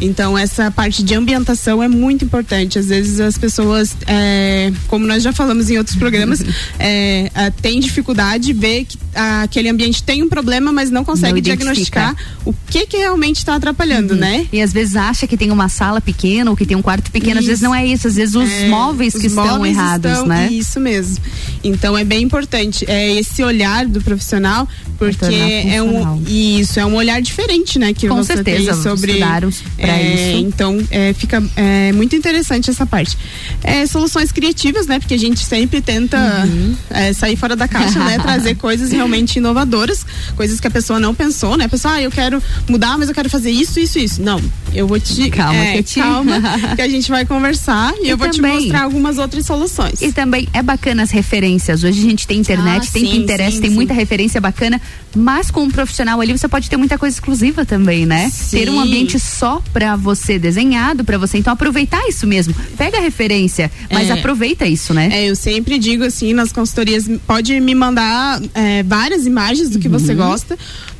Então, 0.00 0.36
essa 0.36 0.70
parte 0.70 1.02
de 1.02 1.14
ambientação 1.14 1.82
é 1.82 1.88
muito 1.88 2.24
importante. 2.24 2.78
Às 2.78 2.86
vezes, 2.86 3.20
as 3.20 3.36
pessoas, 3.38 3.96
é, 4.06 4.72
como 4.88 5.06
nós 5.06 5.22
já 5.22 5.32
falamos 5.32 5.70
em 5.70 5.78
outros 5.78 5.96
programas, 5.96 6.42
é, 6.78 7.30
ah, 7.34 7.50
têm 7.50 7.80
dificuldade, 8.00 8.52
vê 8.52 8.84
que 8.84 8.98
ah, 9.14 9.42
aquele 9.42 9.68
ambiente 9.68 10.02
tem 10.02 10.22
um 10.22 10.28
problema, 10.28 10.72
mas 10.72 10.90
não 10.90 11.04
consegue 11.04 11.34
Não 11.34 11.40
diagnosticar 11.40 12.14
o 12.44 12.54
que 12.68 12.86
que 12.86 12.96
realmente 12.96 13.38
está 13.38 13.54
atrapalhando, 13.56 14.14
né? 14.14 14.46
E 14.52 14.60
às 14.62 14.72
vezes 14.72 14.96
acha 14.96 15.26
que 15.26 15.36
tem 15.36 15.50
uma 15.50 15.68
sala 15.68 16.00
pequena 16.00 16.50
ou 16.50 16.56
que 16.56 16.64
tem 16.64 16.76
um 16.76 16.82
quarto 16.82 17.10
pequeno, 17.10 17.40
às 17.40 17.44
vezes 17.46 17.60
Isso. 17.60 17.64
não 17.68 17.74
é 17.74 17.84
isso, 17.86 18.06
às 18.08 18.14
vezes 18.16 18.34
os 18.34 18.48
É, 18.50 18.68
móveis 18.68 19.14
os 19.14 19.20
que 19.20 19.26
estão 19.26 19.44
móveis 19.46 19.76
errados, 19.76 20.10
estão- 20.12 20.26
né? 20.26 20.48
Isso 20.50 20.80
mesmo. 20.80 21.18
Então 21.62 21.96
é 21.98 22.04
bem 22.04 22.22
importante 22.22 22.84
é 22.88 23.14
esse 23.18 23.42
olhar 23.42 23.86
do 23.86 24.00
profissional, 24.00 24.66
porque 24.98 25.24
é 25.24 25.82
um 25.82 26.22
isso 26.26 26.78
é 26.80 26.86
um 26.86 26.94
olhar 26.94 27.20
diferente, 27.20 27.78
né, 27.78 27.92
que 27.92 28.08
Com 28.08 28.16
você 28.16 28.34
certeza, 28.34 28.72
tem 28.72 28.82
sobre 28.82 29.12
estudaram 29.12 29.50
pra 29.76 29.88
é, 29.88 30.14
isso. 30.14 30.46
Então 30.46 30.78
é, 30.90 31.12
fica 31.12 31.42
é, 31.56 31.92
muito 31.92 32.14
interessante 32.16 32.70
essa 32.70 32.86
parte. 32.86 33.16
É, 33.62 33.86
soluções 33.86 34.30
criativas, 34.32 34.86
né, 34.86 34.98
porque 34.98 35.14
a 35.14 35.18
gente 35.18 35.44
sempre 35.44 35.80
tenta 35.80 36.18
Uhum. 36.46 36.74
é, 36.90 37.12
sair 37.12 37.36
fora 37.36 37.56
da 37.56 37.66
caixa, 37.66 37.89
né, 37.98 38.18
trazer 38.18 38.54
coisas 38.56 38.90
realmente 38.92 39.36
inovadoras, 39.38 40.04
coisas 40.36 40.60
que 40.60 40.66
a 40.66 40.70
pessoa 40.70 40.98
não 41.00 41.14
pensou, 41.14 41.56
né, 41.56 41.64
a 41.64 41.68
pessoa, 41.68 41.94
ah, 41.94 42.02
eu 42.02 42.10
quero 42.10 42.42
mudar, 42.68 42.96
mas 42.98 43.08
eu 43.08 43.14
quero 43.14 43.28
fazer 43.30 43.50
isso, 43.50 43.78
isso, 43.80 43.98
isso. 43.98 44.22
Não, 44.22 44.40
eu 44.72 44.86
vou 44.86 44.98
te 45.00 45.28
Calma, 45.30 45.58
é, 45.58 45.76
que 45.76 45.82
te- 45.82 46.00
calma, 46.00 46.40
que 46.76 46.82
a 46.82 46.88
gente 46.88 47.10
vai 47.10 47.24
conversar 47.24 47.92
e, 48.00 48.06
E 48.06 48.10
eu 48.10 48.16
vou 48.16 48.28
te 48.28 48.36
também- 48.40 48.60
mostrar 48.60 48.82
algumas 48.82 49.18
outras 49.18 49.44
soluções. 49.46 50.00
E 50.02 50.12
também 50.12 50.48
é 50.52 50.62
bacana 50.62 51.02
as 51.02 51.10
referências. 51.10 51.82
Hoje 51.84 51.98
a 52.00 52.02
gente 52.10 52.26
tem 52.26 52.38
internet, 52.38 52.88
Ah, 52.88 52.92
tem 52.92 53.04
sim, 53.04 53.10
Pinterest, 53.10 53.54
sim, 53.56 53.60
tem 53.60 53.70
sim. 53.70 53.76
muita 53.76 53.94
referência 53.94 54.40
bacana, 54.40 54.80
mas 55.14 55.50
com 55.50 55.62
um 55.62 55.70
profissional 55.70 56.20
ali 56.20 56.32
você 56.36 56.48
pode 56.48 56.68
ter 56.70 56.76
muita 56.76 56.96
coisa 56.98 57.14
exclusiva 57.16 57.64
também, 57.64 58.06
né? 58.06 58.30
Ter 58.50 58.68
um 58.70 58.78
ambiente 58.80 59.18
só 59.18 59.62
pra 59.72 59.96
você 59.96 60.38
desenhado 60.38 61.04
pra 61.04 61.18
você, 61.18 61.38
então 61.38 61.52
aproveitar 61.52 62.06
isso 62.08 62.26
mesmo. 62.26 62.54
Pega 62.76 62.98
a 62.98 63.00
referência, 63.00 63.70
mas 63.90 64.08
É. 64.08 64.12
aproveita 64.12 64.66
isso, 64.66 64.92
né? 64.94 65.08
É, 65.12 65.30
eu 65.30 65.36
sempre 65.36 65.78
digo 65.78 66.04
assim 66.04 66.32
nas 66.32 66.52
consultorias, 66.52 67.08
pode 67.26 67.58
me 67.60 67.74
mandar 67.80 68.40
é, 68.54 68.82
várias 68.84 69.26
imagens 69.26 69.70
do 69.70 69.78
que 69.80 69.88
Uhum. 69.88 69.98
você 69.98 70.14
gosta. 70.14 70.56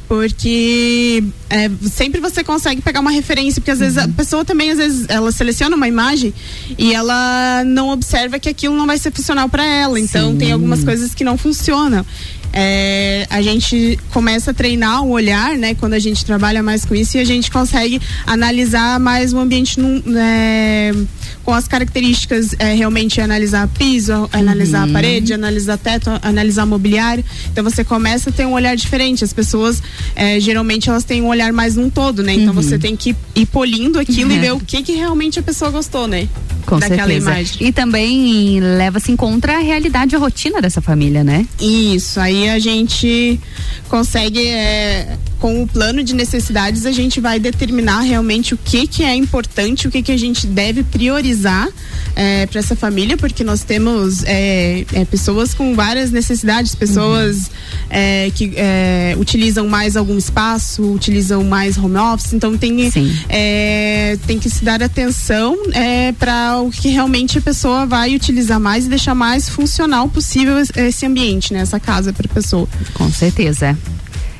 Porque 0.09 1.23
é, 1.48 1.70
sempre 1.89 2.20
você 2.20 2.43
consegue 2.43 2.82
pegar 2.82 2.98
uma 2.98 3.12
referência, 3.12 3.61
porque 3.61 3.70
às 3.70 3.78
vezes 3.78 3.97
a 3.97 4.07
Uhum. 4.07 4.12
pessoa 4.12 4.44
também, 4.44 4.73
às 4.73 4.78
vezes, 4.78 5.07
ela 5.09 5.31
seleciona 5.31 5.77
uma 5.77 5.86
imagem 5.86 6.35
e 6.77 6.93
ela 6.93 7.62
não 7.65 7.90
observa 7.90 8.36
que 8.40 8.48
aquilo 8.48 8.74
não 8.77 8.89
vai 8.89 8.98
ser 8.98 9.12
funcional 9.12 9.48
para 9.48 9.65
ela. 9.65 10.01
Então 10.01 10.36
tem 10.36 10.51
algumas 10.51 10.82
coisas 10.82 11.15
que 11.15 11.23
não 11.23 11.39
funcionam. 11.39 12.05
É, 12.52 13.27
a 13.31 13.40
gente 13.43 13.98
começa 14.12 14.51
a 14.51 14.55
treinar 14.55 15.05
o 15.05 15.10
olhar, 15.10 15.56
né? 15.56 15.74
Quando 15.74 15.94
a 15.94 15.98
gente 15.98 16.24
trabalha 16.24 16.62
mais 16.62 16.85
com 16.85 16.94
isso 16.94 17.16
e 17.16 17.20
a 17.20 17.24
gente 17.24 17.51
consegue 17.51 18.01
analisar 18.27 18.98
mais 18.98 19.32
o 19.32 19.39
ambiente 19.39 19.78
num, 19.78 20.02
né, 20.05 20.93
com 21.44 21.55
as 21.55 21.66
características, 21.68 22.55
é, 22.59 22.74
realmente 22.74 23.20
analisar 23.20 23.68
piso, 23.68 24.28
analisar 24.32 24.85
Uhum. 24.85 24.90
a 24.90 24.93
parede, 24.93 25.32
analisar 25.32 25.78
teto, 25.78 26.10
analisar 26.22 26.66
mobiliário. 26.66 27.24
Então 27.52 27.62
você 27.64 27.85
começa 27.85 28.31
a 28.31 28.32
ter 28.32 28.47
um 28.47 28.52
olhar 28.52 28.74
diferente. 28.77 29.22
As 29.24 29.32
pessoas 29.32 29.82
é, 30.16 30.39
geralmente 30.40 30.89
elas 30.89 31.05
têm 31.05 31.22
um 31.22 31.28
olhar 31.28 31.52
mais 31.52 31.77
num 31.77 31.89
todo, 31.90 32.22
né? 32.22 32.32
Então 32.35 32.48
Uhum. 32.55 32.62
você 32.62 32.78
tem 32.78 32.97
que 32.97 33.14
ir 33.35 33.47
polindo 33.47 33.98
aquilo 33.98 34.32
e 34.32 34.39
ver 34.39 34.52
o 34.52 34.60
que 34.60 34.82
que 34.82 34.93
realmente 34.93 35.39
a 35.39 35.43
pessoa 35.43 35.70
gostou, 35.70 36.06
né? 36.09 36.28
Com 36.66 36.78
Daquela 36.78 37.06
certeza. 37.06 37.31
imagem. 37.31 37.66
E 37.68 37.72
também 37.72 38.60
leva-se 38.60 39.10
em 39.10 39.16
conta 39.16 39.52
a 39.52 39.59
realidade 39.59 40.14
a 40.14 40.18
rotina 40.18 40.60
dessa 40.60 40.81
família, 40.81 41.24
né? 41.24 41.47
Isso, 41.60 42.20
aí 42.20 42.39
a 42.48 42.58
gente 42.58 43.40
consegue 43.88 44.48
é, 44.48 45.18
com 45.40 45.62
o 45.62 45.66
plano 45.66 46.04
de 46.04 46.14
necessidades 46.14 46.84
a 46.86 46.92
gente 46.92 47.20
vai 47.20 47.40
determinar 47.40 48.02
realmente 48.02 48.54
o 48.54 48.58
que 48.58 48.86
que 48.86 49.02
é 49.02 49.14
importante, 49.14 49.88
o 49.88 49.90
que 49.90 50.02
que 50.02 50.12
a 50.12 50.16
gente 50.18 50.46
deve 50.46 50.82
priorizar 50.82 51.66
para 52.50 52.58
essa 52.60 52.76
família, 52.76 53.16
porque 53.16 53.42
nós 53.42 53.62
temos 53.62 54.22
é, 54.24 54.84
é, 54.92 55.04
pessoas 55.06 55.54
com 55.54 55.74
várias 55.74 56.10
necessidades, 56.10 56.74
pessoas 56.74 57.50
é, 57.88 58.30
que 58.34 58.52
é, 58.56 59.16
utilizam 59.18 59.66
mais 59.66 59.96
algum 59.96 60.18
espaço, 60.18 60.82
utilizam 60.92 61.42
mais 61.44 61.78
home 61.78 61.96
office, 61.96 62.34
então 62.34 62.58
tem, 62.58 62.90
é, 63.28 64.18
tem 64.26 64.38
que 64.38 64.50
se 64.50 64.62
dar 64.64 64.82
atenção 64.82 65.56
é, 65.72 66.12
para 66.12 66.60
o 66.60 66.70
que 66.70 66.88
realmente 66.88 67.38
a 67.38 67.40
pessoa 67.40 67.86
vai 67.86 68.14
utilizar 68.14 68.60
mais 68.60 68.84
e 68.84 68.88
deixar 68.88 69.14
mais 69.14 69.48
funcional 69.48 70.08
possível 70.08 70.58
esse- 70.58 71.06
ambiente, 71.06 71.54
né? 71.54 71.60
Essa 71.60 71.80
casa 71.80 72.12
para 72.12 72.26
a 72.30 72.34
pessoa. 72.34 72.68
Com 72.92 73.10
certeza. 73.10 73.76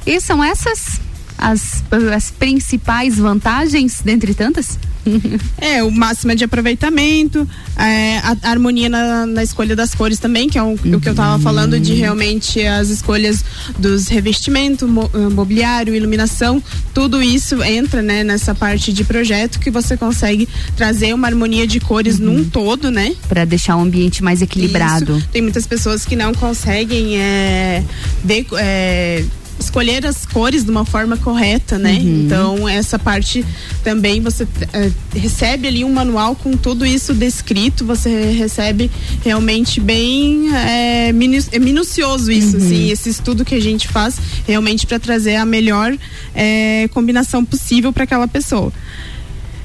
E 0.06 0.20
são 0.20 0.43
essas 0.43 1.01
as, 1.40 1.82
as 2.14 2.31
principais 2.31 3.16
vantagens, 3.16 4.02
dentre 4.05 4.35
tantas? 4.35 4.78
É, 5.59 5.82
o 5.82 5.90
máximo 5.90 6.35
de 6.35 6.44
aproveitamento, 6.44 7.48
é, 7.77 8.18
a, 8.18 8.36
a 8.43 8.51
harmonia 8.51 8.89
na, 8.89 9.27
na 9.27 9.43
escolha 9.43 9.77
das 9.77 9.94
cores 9.94 10.18
também, 10.18 10.48
que 10.48 10.59
é 10.59 10.62
o, 10.62 10.72
o 10.72 11.01
que 11.01 11.09
eu 11.09 11.14
tava 11.14 11.43
falando 11.43 11.78
de 11.78 11.94
realmente 11.94 12.64
as 12.66 12.89
escolhas 12.89 13.44
dos 13.78 14.09
revestimentos, 14.09 14.89
mo, 14.89 15.10
eh, 15.12 15.18
mobiliário, 15.28 15.94
iluminação, 15.94 16.62
tudo 16.94 17.22
isso 17.22 17.62
entra, 17.62 18.01
né, 18.02 18.24
nessa 18.24 18.55
parte 18.55 18.93
de 18.93 19.05
projeto 19.05 19.59
que 19.60 19.70
você 19.70 19.97
consegue 19.97 20.48
trazer 20.77 21.14
uma 21.14 21.27
harmonia 21.27 21.66
de 21.66 21.78
cores 21.78 22.18
num 22.18 22.43
todo, 22.44 22.90
né? 22.90 23.14
Para 23.28 23.44
deixar 23.44 23.77
o 23.77 23.81
ambiente 23.81 24.22
mais 24.22 24.40
equilibrado. 24.40 25.18
Isso. 25.18 25.28
Tem 25.31 25.43
muitas 25.43 25.66
pessoas 25.66 26.05
que 26.05 26.16
não 26.16 26.32
conseguem 26.32 27.18
é, 27.18 27.85
ver, 28.24 28.47
é, 28.59 29.24
escolher 29.61 30.07
as 30.07 30.24
cores 30.27 30.65
de 30.65 30.70
uma 30.70 30.85
forma 30.85 31.16
correta, 31.16 31.78
né? 31.78 31.93
Uhum. 32.01 32.24
Então 32.27 32.69
essa 32.69 32.99
parte 32.99 33.45
também 33.85 34.20
você 34.20 34.47
é, 34.73 34.91
recebe 35.15 35.69
ali 35.69 35.85
um 35.85 35.93
manual 35.93 36.35
com 36.35 36.53
tudo 36.57 36.85
isso 36.87 37.12
descrito, 37.15 37.85
você 37.85 38.32
recebe 38.32 38.91
realmente 39.24 39.78
bem 39.81 40.49
é, 40.55 41.12
minu- 41.12 41.45
é 41.53 41.59
minucioso 41.59 42.32
isso, 42.32 42.57
Uhum. 42.57 42.65
assim, 42.65 42.91
esse 42.91 43.09
estudo 43.11 43.45
que 43.45 43.55
a 43.55 43.61
gente 43.61 43.87
faz 43.89 44.16
realmente 44.47 44.87
para 44.87 44.99
trazer 44.99 45.37
a 45.37 45.45
melhor 45.45 45.97
é, 46.35 46.89
combinação 46.93 47.45
possível 47.45 47.93
para 47.93 48.05
aquela 48.05 48.27
pessoa. 48.27 48.73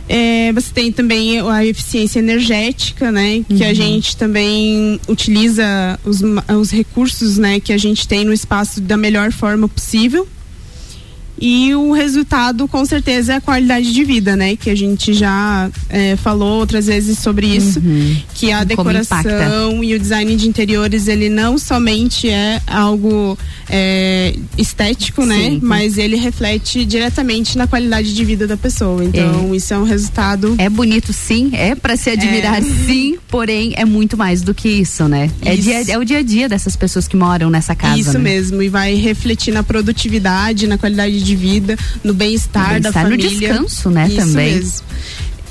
É, 0.08 0.52
você 0.54 0.72
tem 0.74 0.92
também 0.92 1.40
a 1.42 1.66
eficiência 1.66 2.20
energética, 2.20 3.12
né? 3.12 3.44
Que 3.48 3.64
a 3.64 3.68
Uhum. 3.70 3.74
gente 3.76 4.16
também 4.18 5.00
utiliza 5.08 6.00
os, 6.06 6.22
os 6.60 6.72
recursos, 6.72 7.38
né? 7.38 7.60
Que 7.60 7.74
a 7.74 7.78
gente 7.78 8.08
tem 8.08 8.24
no 8.24 8.32
espaço 8.34 8.80
da 8.82 8.96
melhor 8.98 9.32
forma 9.32 9.68
possível. 9.68 10.28
E 11.40 11.76
o 11.76 11.92
resultado, 11.92 12.68
com 12.68 12.86
certeza, 12.86 13.34
é 13.34 13.36
a 13.38 13.42
qualidade 13.42 13.94
de 13.94 14.04
vida, 14.04 14.36
né? 14.36 14.56
Que 14.56 14.70
a 14.70 14.76
gente 14.76 15.14
já 15.14 15.70
é, 15.90 16.16
falou 16.16 16.60
outras 16.60 16.88
vezes 16.88 17.20
sobre 17.20 17.48
isso. 17.48 17.82
Que 18.34 18.52
a 18.52 18.64
decoração 18.64 19.84
e 19.84 19.94
o 19.94 20.00
design 20.00 20.36
de 20.36 20.48
interiores, 20.48 21.08
ele 21.08 21.30
não 21.30 21.58
somente 21.58 22.30
é 22.30 22.62
algo 22.68 23.38
é, 23.70 24.36
estético, 24.58 25.26
né? 25.26 25.36
Sim. 25.36 25.60
Mas 25.62 25.98
ele 25.98 26.16
reflete 26.16 26.86
diretamente 26.86 27.58
na 27.58 27.68
qualidade 27.68 28.14
de 28.14 28.26
vida 28.26 28.48
da 28.48 28.58
pessoa. 28.58 29.04
Então, 29.04 29.54
isso 29.54 29.74
é 29.74 29.78
um 29.78 29.84
resultado. 29.84 30.56
É 30.58 30.70
bonito 30.70 31.12
sim, 31.12 31.50
é 31.54 31.76
para 31.76 31.96
se 31.96 32.10
admirar 32.10 32.62
sim, 32.86 33.18
porém 33.28 33.74
é 33.76 33.86
muito 33.86 34.18
mais 34.18 34.42
do 34.42 34.54
que 34.54 34.70
isso, 34.70 35.08
né? 35.08 35.30
É, 35.42 35.54
Isso. 35.54 35.64
dia, 35.64 35.84
é 35.94 35.98
o 35.98 36.04
dia 36.04 36.20
a 36.20 36.24
dia 36.24 36.48
dessas 36.48 36.76
pessoas 36.76 37.08
que 37.08 37.16
moram 37.16 37.50
nessa 37.50 37.76
casa. 37.76 38.00
Isso 38.00 38.14
né? 38.14 38.20
mesmo, 38.20 38.62
e 38.62 38.70
vai 38.70 38.96
refletir 38.96 39.54
na 39.54 39.64
produtividade, 39.64 40.68
na 40.68 40.78
qualidade 40.78 41.22
de 41.22 41.25
vida, 41.34 41.78
no 42.04 42.14
bem-estar 42.14 42.82
da 42.82 42.92
bem-estar, 42.92 43.04
no 43.06 43.10
família. 43.12 43.30
descanso, 43.30 43.90
né, 43.90 44.08
Isso 44.10 44.18
também. 44.18 44.56
Mesmo. 44.56 44.82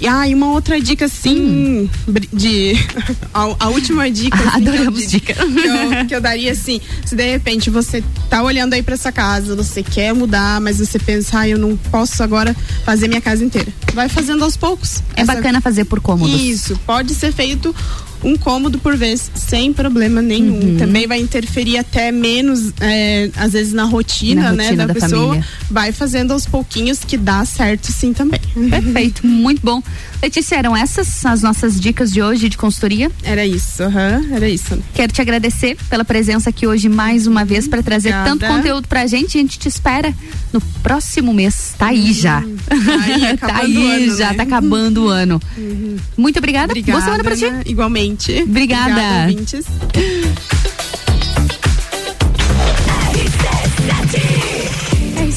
E, 0.01 0.09
ah, 0.09 0.29
e 0.29 0.35
uma 0.35 0.51
outra 0.51 0.79
dica, 0.81 1.05
assim, 1.07 1.89
br- 2.07 2.27
de. 2.31 2.75
A, 3.33 3.55
a 3.61 3.69
última 3.69 4.11
dica. 4.11 4.37
assim, 4.37 4.51
que 4.51 4.69
eu 4.69 4.69
Adoramos 4.75 5.07
dica. 5.07 5.35
Que 5.35 5.41
eu, 5.41 6.07
que 6.09 6.15
eu 6.17 6.21
daria, 6.21 6.53
assim, 6.53 6.81
se 7.07 7.15
de 7.17 7.25
repente 7.31 7.71
você 7.71 8.03
tá 8.29 8.43
olhando 8.43 8.75
aí 8.75 8.83
pra 8.83 8.95
essa 8.95 9.11
casa, 9.13 9.55
você 9.57 9.83
quer 9.85 10.13
mudar, 10.13 10.61
mas 10.61 10.79
você 10.79 10.99
pensa, 10.99 11.39
ah, 11.39 11.49
eu 11.49 11.59
não 11.59 11.77
posso 11.77 12.23
agora 12.23 12.55
fazer 12.85 13.07
minha 13.09 13.21
casa 13.21 13.45
inteira. 13.45 13.73
Vai 13.95 14.09
fazendo 14.09 14.43
aos 14.45 14.57
poucos. 14.57 15.01
É 15.17 15.25
bacana 15.25 15.61
fazer 15.61 15.85
por 15.85 16.01
cômodos. 16.01 16.39
Isso, 16.41 16.79
pode 16.85 17.15
ser 17.15 17.33
feito 17.33 17.75
um 18.25 18.37
cômodo 18.37 18.79
por 18.79 18.97
vez, 18.97 19.31
sem 19.35 19.73
problema 19.73 20.23
nenhum. 20.23 20.59
Uhum. 20.59 20.77
Também 20.79 21.07
vai 21.07 21.21
interferir 21.21 21.77
até 21.79 22.11
menos, 22.11 22.73
é, 22.81 23.31
às 23.37 23.53
vezes, 23.53 23.73
na 23.73 23.85
rotina, 23.85 24.45
Na 24.45 24.53
né, 24.53 24.65
rotina 24.65 24.87
da, 24.87 24.95
da 24.95 25.01
pessoa. 25.01 25.27
família. 25.29 25.47
Vai 25.71 25.93
fazendo 25.93 26.33
aos 26.33 26.47
pouquinhos 26.47 27.01
que 27.05 27.17
dá 27.17 27.45
certo 27.45 27.93
sim 27.93 28.13
também. 28.13 28.41
Perfeito, 28.71 29.27
muito 29.27 29.61
bom. 29.63 29.83
Letícia, 30.25 30.57
eram 30.57 30.75
essas 30.75 31.27
as 31.27 31.43
nossas 31.43 31.79
dicas 31.79 32.11
de 32.11 32.23
hoje 32.23 32.49
de 32.49 32.57
consultoria? 32.57 33.13
Era 33.23 33.45
isso, 33.45 33.83
aham, 33.83 34.25
era 34.33 34.49
isso. 34.49 34.83
Quero 34.95 35.13
te 35.13 35.21
agradecer 35.21 35.77
pela 35.91 36.03
presença 36.03 36.49
aqui 36.49 36.67
hoje 36.67 36.89
mais 36.89 37.27
uma 37.27 37.45
vez 37.45 37.69
para 37.69 37.83
trazer 37.83 38.09
Obrigada. 38.09 38.31
tanto 38.31 38.47
conteúdo 38.47 38.89
pra 38.89 39.07
gente. 39.07 39.37
A 39.37 39.41
gente 39.43 39.59
te 39.59 39.69
espera 39.69 40.15
no 40.51 40.63
próximo 40.83 41.35
mês. 41.35 41.75
Tá 41.77 41.89
aí 41.89 42.15
já. 42.15 42.39
aí, 42.39 43.37
tá 43.37 43.57
aí 43.59 43.77
o 43.77 43.87
ano, 43.87 44.17
já, 44.17 44.31
né? 44.31 44.35
tá 44.35 44.43
acabando 44.45 45.05
o 45.05 45.09
ano. 45.09 45.39
Muito 46.17 46.39
obrigada. 46.39 46.73
Obrigada, 46.73 47.01
Boa 47.01 47.05
semana 47.05 47.23
pra 47.23 47.37
ti. 47.37 47.69
Igualmente. 47.71 48.45
Obrigada. 48.45 49.31
Obrigada, 49.31 50.64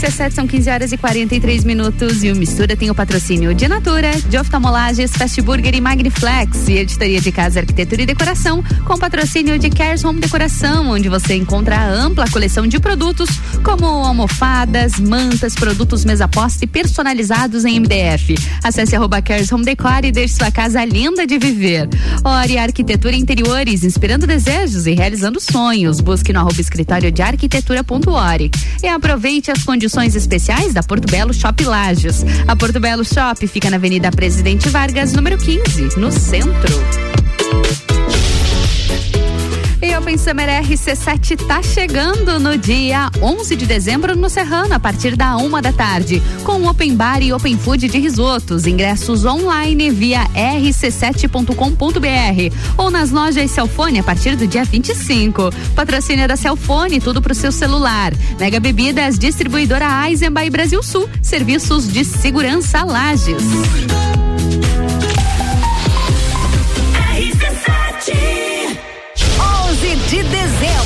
ouvintes. 0.08 0.18
RC7 0.18 0.32
são 0.32 0.48
15 0.48 0.70
horas 0.70 0.92
e 0.92 0.98
43 0.98 1.64
minutos 1.66 2.24
e 2.24 2.32
o 2.32 2.36
Mistura 2.36 2.76
tem 2.78 2.90
o 2.90 2.96
patrocínio 2.96 3.54
de 3.54 3.68
Natura, 3.68 4.12
de 4.30 4.38
Oftalmolages, 4.38 5.12
Fast 5.12 5.42
Burger 5.42 5.76
e 5.76 5.82
Magniflex 5.82 6.70
e 6.70 6.78
editoria 6.78 7.20
de 7.20 7.32
casa, 7.32 7.60
arquitetura 7.60 8.04
e 8.04 8.06
decoração 8.06 8.64
com 8.86 8.98
patrocínio 8.98 9.60
de 9.60 9.70
Cares 9.70 10.04
Home 10.04 10.22
Decoração, 10.22 10.90
onde 10.90 11.10
você 11.10 11.36
encontra 11.36 11.76
a 11.76 11.90
ampla 11.90 12.30
coleção 12.30 12.66
de 12.66 12.80
produtos 12.80 13.30
como 13.64 13.86
almofadas, 13.86 14.98
mantas, 15.00 15.56
produtos 15.56 16.06
mesa 16.06 16.28
posta 16.28 16.64
e 16.64 16.68
personalizados 16.68 17.66
em 17.66 17.80
MDF. 17.80 18.36
Acesse 18.64 18.96
arroba 18.96 19.22
Cares 19.22 19.52
Home 19.52 19.66
Decor 19.66 20.06
e 20.06 20.12
deixe 20.12 20.36
sua 20.36 20.52
casa 20.52 20.84
linda 20.86 21.28
de 21.28 21.38
viver. 21.38 21.90
Ore 22.24 22.58
Arquitetura 22.58 23.16
Interiores, 23.16 23.84
inspirando 23.84 24.26
desejos 24.26 24.88
e 24.88 24.94
realizando 24.94 25.40
sonhos. 25.40 26.00
Busque 26.00 26.32
no 26.32 26.40
arroba 26.40 26.62
escritório 26.62 27.12
de 27.12 27.22
arquitetura.ore 27.22 28.52
e 28.82 28.88
aproveite 28.88 29.52
as 29.52 29.64
condições 29.64 29.97
especiais 30.16 30.74
da 30.74 30.84
Porto 30.84 31.10
Belo 31.10 31.34
Shop 31.34 31.64
Lages. 31.64 32.24
A 32.48 32.56
Porto 32.56 32.80
Belo 32.80 33.04
Shop 33.04 33.48
fica 33.48 33.70
na 33.70 33.78
Avenida 33.78 34.12
Presidente 34.12 34.70
Vargas, 34.70 35.14
número 35.14 35.38
15, 35.38 35.98
no 36.00 36.12
centro. 36.12 37.87
E 39.88 39.96
Open 39.96 40.18
Summer 40.18 40.50
RC7 40.64 41.48
tá 41.48 41.64
chegando 41.64 42.38
no 42.42 42.58
dia 42.58 43.10
11 43.22 43.56
de 43.56 43.66
dezembro 43.66 44.18
no 44.18 44.30
Serrano, 44.30 44.74
a 44.74 44.80
partir 44.80 45.16
da 45.16 45.38
uma 45.38 45.62
da 45.62 45.72
tarde, 45.72 46.22
com 46.44 46.68
Open 46.68 46.94
Bar 46.94 47.22
e 47.22 47.32
Open 47.32 47.58
Food 47.58 47.88
de 47.88 47.98
risotos. 47.98 48.68
Ingressos 48.68 49.24
online 49.24 49.90
via 49.90 50.26
rc7.com.br 50.36 51.56
ou 52.78 52.92
nas 52.92 53.12
lojas 53.12 53.50
Celfone 53.50 54.00
a 54.00 54.04
partir 54.04 54.36
do 54.36 54.46
dia 54.46 54.66
25. 54.66 55.52
Patrocínio 55.74 56.28
da 56.28 56.36
Celfone, 56.36 57.00
tudo 57.00 57.22
pro 57.22 57.34
seu 57.34 57.54
celular. 57.54 58.12
Mega 58.38 58.60
Bebidas, 58.60 59.18
distribuidora 59.18 59.88
Eisenbahn 60.06 60.50
Brasil 60.50 60.84
Sul, 60.84 61.10
serviços 61.22 61.88
de 61.88 62.04
segurança 62.04 62.84
Lages. 62.84 63.42
RC7 67.16 67.78
11 68.08 68.12
de 68.12 68.37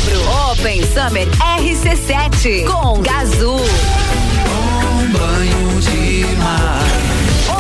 dezembro, 0.02 0.22
Open 0.52 0.82
Summer 0.94 1.28
RC7 1.60 2.65
com 2.65 3.02
Gazul. 3.02 3.60
Um 3.60 5.11
banho 5.11 5.82
de 5.82 6.26
mar. 6.38 6.84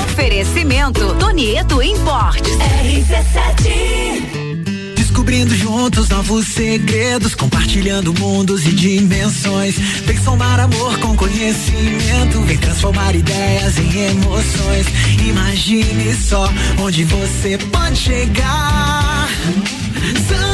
Oferecimento 0.03 1.15
Tonieto 1.15 1.81
Importes. 1.81 2.53
RC7 2.83 4.21
Descobrindo 4.95 5.55
juntos 5.55 6.09
novos 6.09 6.47
segredos, 6.47 7.35
compartilhando 7.35 8.13
mundos 8.13 8.65
e 8.65 8.71
dimensões. 8.71 9.77
Vem 10.05 10.17
somar 10.17 10.59
amor 10.59 10.97
com 10.99 11.15
conhecimento, 11.15 12.41
vem 12.41 12.57
transformar 12.57 13.15
ideias 13.15 13.77
em 13.77 14.09
emoções. 14.09 14.87
Imagine 15.27 16.15
só 16.15 16.49
onde 16.79 17.03
você 17.03 17.57
pode 17.71 17.97
chegar. 17.97 19.29
Santa 20.27 20.50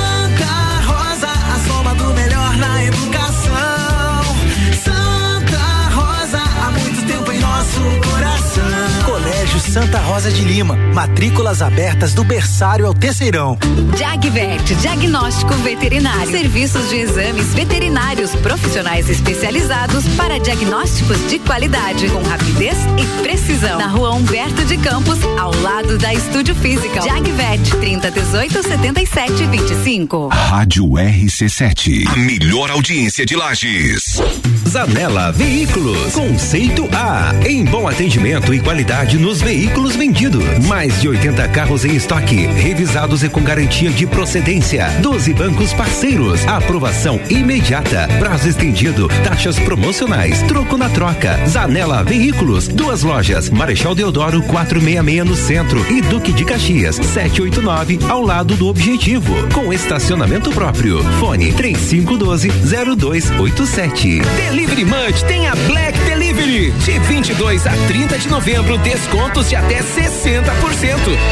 Rosa 9.68 9.86
Barbosa 10.18 10.32
de 10.32 10.44
Lima. 10.46 10.76
Matrículas 10.94 11.62
abertas 11.62 12.14
do 12.14 12.24
berçário 12.24 12.88
ao 12.88 12.94
terceirão. 12.94 13.58
Jagvet, 13.98 14.74
diagnóstico 14.76 15.54
veterinário. 15.56 16.32
Serviços 16.32 16.90
de 16.90 16.96
exames 16.96 17.54
veterinários 17.54 18.34
profissionais 18.38 19.10
especializados 19.10 20.08
para 20.16 20.40
diagnósticos 20.40 21.18
de 21.30 21.38
qualidade, 21.40 22.08
com 22.10 22.24
rapidez 22.24 22.78
e 22.98 23.22
precisão. 23.22 23.78
Na 23.78 23.88
rua 23.88 24.16
Humberto 24.16 24.64
de 24.64 24.78
Campos, 24.78 25.20
ao 25.38 25.54
lado 25.62 25.98
da 25.98 26.14
Estúdio 26.14 26.56
Física. 26.56 27.02
Jagvet, 27.02 27.70
30 27.80 28.10
18 28.10 28.64
77 28.64 29.46
25. 29.48 30.30
Rádio 30.30 30.86
RC7. 30.86 32.08
A 32.08 32.16
melhor 32.16 32.72
audiência 32.72 33.26
de 33.26 33.36
Lages. 33.36 34.22
Zanela 34.68 35.32
Veículos. 35.34 36.14
Conceito 36.14 36.88
A. 36.94 37.34
Em 37.46 37.66
bom 37.66 37.88
atendimento 37.88 38.54
e 38.54 38.60
qualidade 38.62 39.18
nos 39.18 39.42
veículos 39.42 39.67
vendidos. 40.08 40.44
Mais 40.68 41.02
de 41.02 41.10
80 41.10 41.48
carros 41.50 41.84
em 41.84 41.96
estoque, 41.96 42.46
revisados 42.46 43.24
e 43.24 43.30
com 43.30 43.42
garantia 43.42 43.90
de 43.90 44.06
procedência. 44.06 44.90
12 45.02 45.34
bancos 45.34 45.74
parceiros. 45.74 46.48
Aprovação 46.48 47.20
imediata. 47.30 48.08
Prazo 48.20 48.48
estendido. 48.48 49.08
Taxas 49.24 49.60
promocionais. 49.60 50.42
Troco 50.44 50.78
na 50.78 50.90
troca. 50.90 51.38
Zanela 51.48 52.04
Veículos. 52.04 52.68
Duas 52.68 53.04
lojas. 53.04 53.50
Marechal 53.50 53.94
Deodoro 53.94 54.42
466 54.44 55.26
no 55.26 55.36
centro 55.36 55.86
e 55.92 56.02
Duque 56.02 56.32
de 56.32 56.46
Caxias 56.46 56.96
789 56.96 58.00
ao 58.10 58.22
lado 58.22 58.56
do 58.56 58.68
Objetivo. 58.68 59.34
Com 59.54 59.74
estacionamento 59.74 60.52
próprio. 60.52 61.04
Fone 61.20 61.52
3512 61.54 62.50
0287. 62.50 64.22
Delivery 64.22 64.86
Munch 64.86 65.24
tem 65.26 65.48
a 65.48 65.56
Black 65.56 66.00
Delivery. 66.38 66.72
De 66.86 67.00
22 67.00 67.66
a 67.66 67.74
30 67.88 68.20
de 68.20 68.28
novembro, 68.30 68.78
descontos 68.78 69.50
de 69.50 69.56
até 69.56 69.80
60%. 69.82 70.44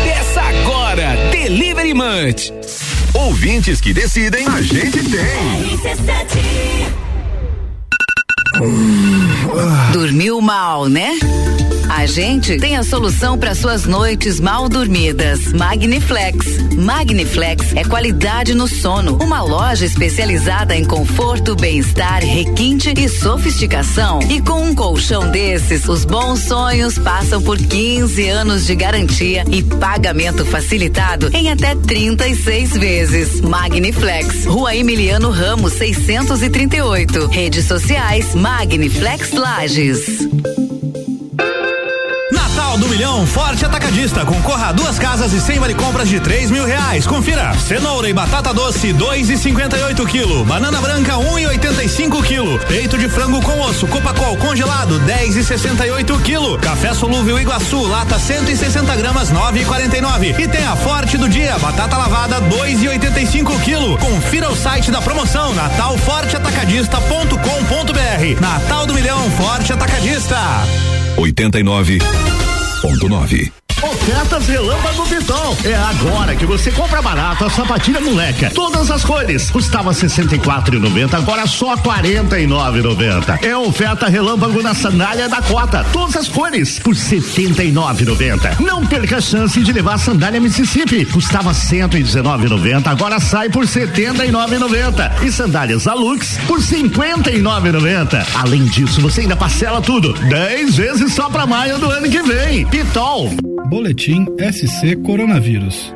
Peça 0.04 0.42
agora. 0.42 1.16
Delivery 1.32 1.94
Munch. 1.94 2.52
Ouvintes 3.14 3.80
que 3.80 3.94
decidem, 3.94 4.48
a 4.48 4.62
gente 4.62 5.04
tem. 5.04 5.80
Dormiu 9.94 10.42
mal, 10.42 10.90
né? 10.90 11.12
A 11.96 12.06
gente 12.06 12.58
tem 12.58 12.76
a 12.76 12.84
solução 12.84 13.38
para 13.38 13.56
suas 13.56 13.86
noites 13.86 14.38
mal 14.38 14.68
dormidas. 14.68 15.54
Magniflex. 15.54 16.46
Magniflex 16.76 17.74
é 17.74 17.86
qualidade 17.86 18.54
no 18.54 18.68
sono. 18.68 19.18
Uma 19.24 19.42
loja 19.42 19.86
especializada 19.86 20.76
em 20.76 20.84
conforto, 20.84 21.56
bem-estar, 21.56 22.22
requinte 22.22 22.94
e 22.98 23.08
sofisticação. 23.08 24.20
E 24.30 24.42
com 24.42 24.62
um 24.62 24.76
colchão 24.76 25.32
desses, 25.32 25.88
os 25.88 26.04
bons 26.04 26.42
sonhos 26.42 27.00
passam 27.00 27.42
por 27.42 27.58
15 27.58 28.28
anos 28.28 28.66
de 28.66 28.76
garantia 28.76 29.46
e 29.50 29.64
pagamento 29.64 30.46
facilitado 30.46 31.30
em 31.34 31.50
até 31.50 31.76
36 31.76 32.74
vezes. 32.74 33.40
Magniflex. 33.40 34.44
Rua 34.44 34.76
Emiliano 34.76 35.32
Ramos, 35.32 35.72
638. 35.72 37.28
Redes 37.28 37.64
sociais 37.64 38.36
Magniflex 38.36 39.32
Lages. 39.32 40.28
Milhão 42.96 43.28
Forte 43.28 43.66
Atacadista. 43.66 44.26
Concorra 44.26 44.70
a 44.70 44.72
duas 44.72 44.98
casas 44.98 45.34
e 45.34 45.42
cem 45.42 45.60
vale 45.60 45.76
compras 45.76 46.08
de 46.08 46.18
três 46.22 46.50
mil 46.50 46.64
reais. 46.64 47.06
Confira. 47.06 47.54
Cenoura 47.56 48.08
e 48.08 48.14
batata 48.14 48.54
doce, 48.54 48.94
dois 48.94 49.30
e 49.30 49.38
cinquenta 49.38 49.78
e 49.78 49.84
oito 49.84 50.06
quilo. 50.06 50.46
Banana 50.46 50.80
branca, 50.80 51.18
um 51.18 51.38
e 51.38 51.46
oitenta 51.46 51.84
e 51.84 51.90
cinco 51.90 52.24
quilo. 52.24 52.58
Peito 52.60 52.98
de 52.98 53.10
frango 53.10 53.42
com 53.42 53.60
osso, 53.60 53.86
Copacol 53.88 54.38
congelado, 54.38 54.98
dez 55.00 55.36
e 55.36 55.44
sessenta 55.44 55.86
e 55.86 55.92
oito 55.92 56.18
quilo. 56.20 56.58
Café 56.58 56.94
solúvel 56.94 57.38
Iguaçu, 57.38 57.86
lata 57.86 58.18
160 58.18 58.96
gramas, 58.96 59.30
nove 59.30 59.60
e 59.60 59.66
quarenta 59.66 59.98
e 59.98 60.02
nove. 60.02 60.30
E 60.30 60.48
tem 60.48 60.66
a 60.66 60.78
Forte 60.78 61.18
do 61.18 61.28
dia, 61.28 61.60
batata 61.60 61.98
lavada, 61.98 62.40
dois 62.40 62.82
e 62.82 62.88
oitenta 62.88 63.20
e 63.20 63.28
cinco 63.28 63.60
quilo. 63.60 63.98
Confira 63.98 64.50
o 64.50 64.56
site 64.56 64.90
da 64.90 65.02
promoção, 65.02 65.54
natalforteatacadista.com.br. 65.54 68.40
Natal 68.40 68.86
do 68.86 68.94
Milhão 68.94 69.30
Forte 69.32 69.74
Atacadista. 69.74 70.40
89.9. 72.86 73.65
Ofertas 73.82 74.48
Relâmpago 74.48 75.06
Pitol. 75.08 75.58
É 75.64 75.76
agora 75.76 76.36
que 76.36 76.46
você 76.46 76.72
compra 76.72 77.02
barato 77.02 77.46
a 77.46 77.50
sapatilha 77.50 78.00
moleca. 78.00 78.50
Todas 78.54 78.90
as 78.90 79.04
cores. 79.04 79.52
Custava 79.52 79.92
R$ 79.92 79.98
64,90, 79.98 81.14
agora 81.14 81.46
só 81.46 81.76
R$ 81.76 81.82
49,90. 81.82 83.44
É 83.44 83.56
oferta 83.56 84.08
Relâmpago 84.08 84.62
na 84.62 84.74
sandália 84.74 85.28
da 85.28 85.42
Cota. 85.42 85.86
Todas 85.92 86.16
as 86.16 86.28
cores 86.28 86.80
por 86.80 86.94
R$ 86.96 87.00
79,90. 87.00 88.60
Não 88.60 88.86
perca 88.86 89.18
a 89.18 89.22
chance 89.22 89.62
de 89.62 89.72
levar 89.72 89.96
a 89.96 89.98
sandália 89.98 90.40
Mississippi. 90.40 91.06
Custava 91.06 91.52
R$ 91.52 91.56
119,90, 91.56 92.88
agora 92.88 93.20
sai 93.20 93.50
por 93.50 93.66
R$ 93.66 93.70
79,90. 93.70 95.24
E 95.24 95.32
sandálias 95.32 95.88
Alux 95.88 96.38
por 96.48 96.60
R$ 96.60 96.66
59,90. 96.66 98.26
Além 98.36 98.64
disso, 98.66 99.02
você 99.02 99.22
ainda 99.22 99.36
parcela 99.36 99.82
tudo. 99.82 100.14
10 100.14 100.76
vezes 100.76 101.14
só 101.14 101.30
pra 101.30 101.46
maio 101.46 101.78
do 101.78 101.90
ano 101.90 102.10
que 102.10 102.22
vem. 102.24 102.66
Pitol. 102.68 103.32
Boletim 103.70 104.26
SC 104.52 105.04
Coronavírus. 105.06 105.94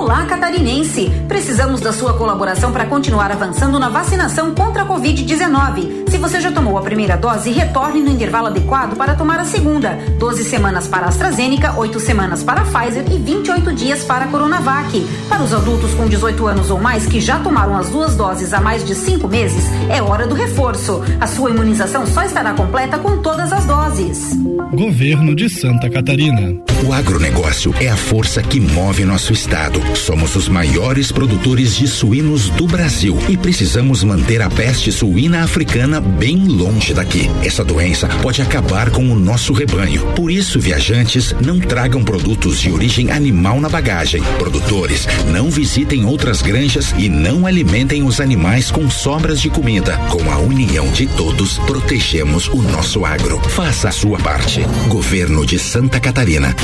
Olá, 0.00 0.24
catarinense! 0.24 1.12
Precisamos 1.28 1.82
da 1.82 1.92
sua 1.92 2.14
colaboração 2.14 2.72
para 2.72 2.86
continuar 2.86 3.30
avançando 3.30 3.78
na 3.78 3.90
vacinação 3.90 4.54
contra 4.54 4.82
a 4.82 4.86
Covid-19. 4.86 6.08
Se 6.08 6.16
você 6.16 6.40
já 6.40 6.50
tomou 6.50 6.78
a 6.78 6.80
primeira 6.80 7.18
dose, 7.18 7.50
retorne 7.50 8.00
no 8.00 8.10
intervalo 8.10 8.46
adequado 8.46 8.96
para 8.96 9.14
tomar 9.14 9.38
a 9.38 9.44
segunda. 9.44 9.98
12 10.18 10.42
semanas 10.44 10.88
para 10.88 11.04
a 11.04 11.08
AstraZeneca, 11.10 11.78
8 11.78 12.00
semanas 12.00 12.42
para 12.42 12.62
a 12.62 12.64
Pfizer 12.64 13.12
e 13.12 13.18
28 13.18 13.74
dias 13.74 14.02
para 14.02 14.24
a 14.24 14.28
Coronavac. 14.28 15.06
Para 15.28 15.42
os 15.42 15.52
adultos 15.52 15.92
com 15.92 16.08
18 16.08 16.46
anos 16.46 16.70
ou 16.70 16.80
mais 16.80 17.04
que 17.04 17.20
já 17.20 17.38
tomaram 17.38 17.76
as 17.76 17.90
duas 17.90 18.16
doses 18.16 18.54
há 18.54 18.60
mais 18.60 18.82
de 18.82 18.94
cinco 18.94 19.28
meses, 19.28 19.66
é 19.90 20.02
hora 20.02 20.26
do 20.26 20.34
reforço. 20.34 21.02
A 21.20 21.26
sua 21.26 21.50
imunização 21.50 22.06
só 22.06 22.22
estará 22.22 22.54
completa 22.54 22.98
com 22.98 23.18
todas 23.18 23.52
as 23.52 23.66
doses. 23.66 24.34
Governo 24.72 25.34
de 25.34 25.50
Santa 25.50 25.90
Catarina. 25.90 26.54
O 26.86 26.92
agronegócio 26.94 27.74
é 27.78 27.88
a 27.88 27.96
força 27.96 28.42
que 28.42 28.58
move 28.58 29.04
nosso 29.04 29.32
estado. 29.32 29.78
Somos 29.94 30.36
os 30.36 30.48
maiores 30.48 31.10
produtores 31.12 31.76
de 31.76 31.86
suínos 31.86 32.48
do 32.50 32.66
Brasil 32.66 33.18
e 33.28 33.36
precisamos 33.36 34.02
manter 34.02 34.40
a 34.42 34.48
peste 34.48 34.90
suína 34.92 35.42
africana 35.42 36.00
bem 36.00 36.46
longe 36.46 36.94
daqui. 36.94 37.30
Essa 37.42 37.64
doença 37.64 38.08
pode 38.22 38.40
acabar 38.40 38.90
com 38.90 39.10
o 39.10 39.18
nosso 39.18 39.52
rebanho. 39.52 40.06
Por 40.14 40.30
isso, 40.30 40.60
viajantes, 40.60 41.34
não 41.44 41.58
tragam 41.58 42.02
produtos 42.02 42.60
de 42.60 42.70
origem 42.70 43.10
animal 43.10 43.60
na 43.60 43.68
bagagem. 43.68 44.22
Produtores, 44.38 45.06
não 45.32 45.50
visitem 45.50 46.04
outras 46.04 46.42
granjas 46.42 46.94
e 46.96 47.08
não 47.08 47.46
alimentem 47.46 48.02
os 48.02 48.20
animais 48.20 48.70
com 48.70 48.88
sobras 48.88 49.40
de 49.40 49.50
comida. 49.50 49.96
Com 50.10 50.30
a 50.30 50.38
união 50.38 50.90
de 50.92 51.06
todos, 51.06 51.58
protegemos 51.58 52.48
o 52.48 52.62
nosso 52.62 53.04
agro. 53.04 53.40
Faça 53.50 53.88
a 53.88 53.92
sua 53.92 54.18
parte. 54.18 54.60
Governo 54.88 55.44
de 55.44 55.58
Santa 55.58 56.00
Catarina. 56.00 56.54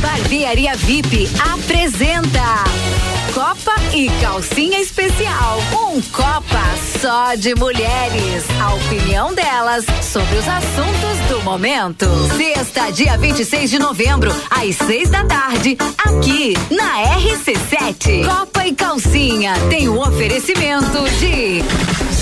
Barbearia 0.00 0.74
VIP 0.76 1.28
apresenta 1.52 2.21
80. 2.22 3.21
Copa 3.34 3.72
e 3.94 4.10
Calcinha 4.20 4.78
Especial. 4.78 5.58
Um 5.72 6.02
Copa 6.12 6.62
só 7.00 7.34
de 7.34 7.54
mulheres. 7.54 8.44
A 8.60 8.74
opinião 8.74 9.34
delas 9.34 9.86
sobre 10.02 10.36
os 10.36 10.46
assuntos 10.46 11.18
do 11.30 11.42
momento. 11.42 12.06
Sexta, 12.36 12.92
dia 12.92 13.16
26 13.16 13.70
de 13.70 13.78
novembro, 13.78 14.30
às 14.50 14.76
seis 14.76 15.08
da 15.08 15.24
tarde, 15.24 15.78
aqui 15.96 16.54
na 16.70 17.02
RC7. 17.18 18.26
Copa 18.26 18.66
e 18.66 18.74
Calcinha 18.74 19.54
tem 19.70 19.88
o 19.88 19.94
um 19.94 20.00
oferecimento 20.00 21.02
de 21.18 21.62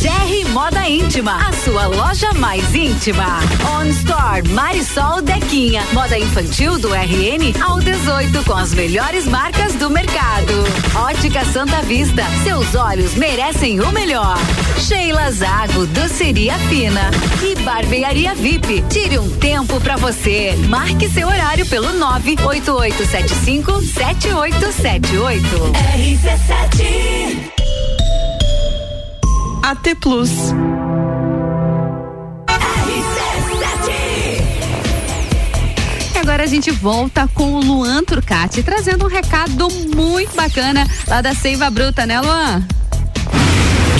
GR 0.00 0.48
Moda 0.52 0.88
Íntima, 0.88 1.36
a 1.36 1.52
sua 1.52 1.86
loja 1.86 2.32
mais 2.34 2.74
íntima. 2.74 3.40
On 3.76 3.84
Store 3.86 4.48
Marisol 4.48 5.20
Dequinha, 5.22 5.82
moda 5.92 6.18
infantil 6.18 6.78
do 6.78 6.88
RN 6.94 7.52
ao 7.60 7.80
18 7.80 8.44
com 8.44 8.54
as 8.54 8.72
melhores 8.72 9.26
marcas 9.26 9.74
do 9.74 9.90
mercado. 9.90 10.52
Ótica 11.00 11.44
Santa 11.46 11.80
Vista, 11.80 12.22
seus 12.44 12.74
olhos 12.74 13.14
merecem 13.14 13.80
o 13.80 13.90
melhor. 13.90 14.36
Sheila 14.78 15.30
Zago, 15.32 15.86
doceria 15.86 16.58
fina 16.68 17.10
e 17.42 17.54
barbearia 17.62 18.34
VIP. 18.34 18.84
Tire 18.90 19.18
um 19.18 19.30
tempo 19.38 19.80
para 19.80 19.96
você. 19.96 20.54
Marque 20.68 21.08
seu 21.08 21.26
horário 21.26 21.64
pelo 21.66 21.94
98875 21.94 23.80
7878. 23.80 25.46
RC7 25.96 27.50
AT 29.62 29.94
Plus. 30.00 30.30
Agora 36.20 36.44
a 36.44 36.46
gente 36.46 36.70
volta 36.70 37.26
com 37.28 37.54
o 37.54 37.60
Luan 37.60 38.04
Turcati, 38.04 38.62
trazendo 38.62 39.06
um 39.06 39.08
recado 39.08 39.68
muito 39.94 40.36
bacana 40.36 40.86
lá 41.08 41.22
da 41.22 41.34
Seiva 41.34 41.70
Bruta, 41.70 42.04
né, 42.04 42.20
Luan? 42.20 42.79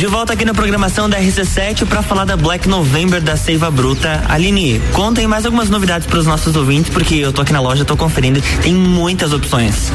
De 0.00 0.06
volta 0.06 0.32
aqui 0.32 0.46
na 0.46 0.54
programação 0.54 1.10
da 1.10 1.20
RC7 1.20 1.84
para 1.84 2.02
falar 2.02 2.24
da 2.24 2.34
Black 2.34 2.66
November 2.66 3.20
da 3.20 3.36
Seiva 3.36 3.70
Bruta. 3.70 4.24
Aline, 4.30 4.80
contem 4.94 5.26
mais 5.26 5.44
algumas 5.44 5.68
novidades 5.68 6.06
para 6.06 6.18
os 6.18 6.24
nossos 6.24 6.56
ouvintes, 6.56 6.88
porque 6.90 7.16
eu 7.16 7.34
tô 7.34 7.42
aqui 7.42 7.52
na 7.52 7.60
loja, 7.60 7.84
tô 7.84 7.94
conferindo, 7.98 8.40
tem 8.62 8.72
muitas 8.72 9.34
opções. 9.34 9.92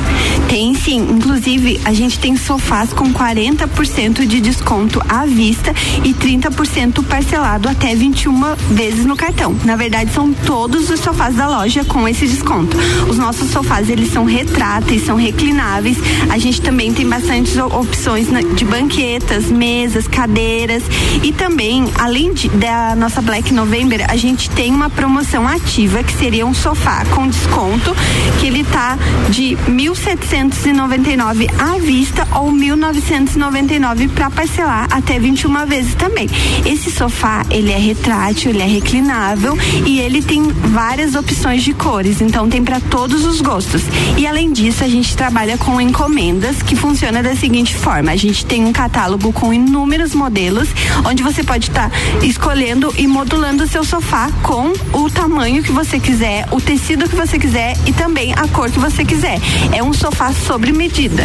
Tem 0.47 0.75
sim, 0.75 0.99
inclusive 0.99 1.81
a 1.83 1.91
gente 1.91 2.19
tem 2.19 2.37
sofás 2.37 2.93
com 2.93 3.11
40% 3.11 4.27
de 4.27 4.39
desconto 4.39 5.01
à 5.09 5.25
vista 5.25 5.73
e 6.03 6.13
30% 6.13 7.03
parcelado 7.03 7.67
até 7.67 7.95
21 7.95 8.55
vezes 8.69 9.07
no 9.07 9.15
cartão. 9.15 9.55
Na 9.65 9.75
verdade, 9.75 10.13
são 10.13 10.31
todos 10.31 10.87
os 10.91 10.99
sofás 10.99 11.35
da 11.35 11.47
loja 11.47 11.83
com 11.83 12.07
esse 12.07 12.27
desconto. 12.27 12.77
Os 13.09 13.17
nossos 13.17 13.49
sofás, 13.49 13.89
eles 13.89 14.13
são 14.13 14.23
retráteis, 14.23 15.03
são 15.03 15.15
reclináveis. 15.15 15.97
A 16.29 16.37
gente 16.37 16.61
também 16.61 16.93
tem 16.93 17.09
bastantes 17.09 17.57
opções 17.57 18.27
de 18.55 18.65
banquetas, 18.65 19.45
mesas, 19.45 19.94
cadeiras 20.07 20.83
e 21.23 21.31
também, 21.31 21.89
além 21.97 22.33
de- 22.33 22.49
da 22.49 22.95
nossa 22.95 23.21
Black 23.21 23.53
November, 23.53 24.05
a 24.09 24.15
gente 24.15 24.49
tem 24.49 24.73
uma 24.73 24.89
promoção 24.89 25.47
ativa 25.47 26.03
que 26.03 26.13
seria 26.13 26.45
um 26.45 26.53
sofá 26.53 27.03
com 27.13 27.27
desconto 27.27 27.95
que 28.39 28.47
ele 28.47 28.63
tá 28.65 28.97
de 29.29 29.57
1.799 29.67 31.47
à 31.59 31.77
vista 31.79 32.27
ou 32.35 32.51
1.999 32.51 34.07
para 34.09 34.29
parcelar 34.29 34.87
até 34.91 35.19
21 35.19 35.65
vezes 35.65 35.95
também. 35.95 36.27
Esse 36.65 36.91
sofá, 36.91 37.45
ele 37.49 37.71
é 37.71 37.77
retrátil, 37.77 38.51
ele 38.51 38.61
é 38.61 38.65
reclinável 38.67 39.57
e 39.85 39.99
ele 39.99 40.21
tem 40.21 40.43
várias 40.43 41.15
opções 41.15 41.63
de 41.63 41.73
cores, 41.73 42.21
então 42.21 42.49
tem 42.49 42.63
para 42.63 42.79
todos 42.79 43.23
os 43.25 43.41
gostos. 43.41 43.81
E 44.17 44.27
além 44.27 44.51
disso, 44.51 44.83
a 44.83 44.87
gente 44.87 45.15
trabalha 45.15 45.57
com 45.57 45.79
encomendas 45.79 46.61
que 46.61 46.75
funciona 46.75 47.21
da 47.23 47.35
seguinte 47.35 47.75
forma: 47.75 48.11
a 48.11 48.15
gente 48.15 48.45
tem 48.45 48.65
um 48.65 48.73
catálogo 48.73 49.31
com 49.31 49.53
inúmeros 49.53 49.84
modelos, 50.13 50.67
onde 51.05 51.23
você 51.23 51.41
pode 51.43 51.69
estar 51.69 51.89
escolhendo 52.21 52.93
e 52.97 53.07
modulando 53.07 53.63
o 53.63 53.67
seu 53.67 53.83
sofá 53.83 54.29
com 54.41 54.73
o 54.93 55.09
tamanho 55.09 55.63
que 55.63 55.71
você 55.71 55.99
quiser, 55.99 56.45
o 56.51 56.59
tecido 56.59 57.09
que 57.09 57.15
você 57.15 57.39
quiser 57.39 57.77
e 57.85 57.93
também 57.93 58.33
a 58.33 58.45
cor 58.47 58.69
que 58.69 58.79
você 58.79 59.05
quiser. 59.05 59.39
É 59.71 59.81
um 59.83 59.93
sofá 59.93 60.33
sobre 60.33 60.71
medida. 60.71 61.23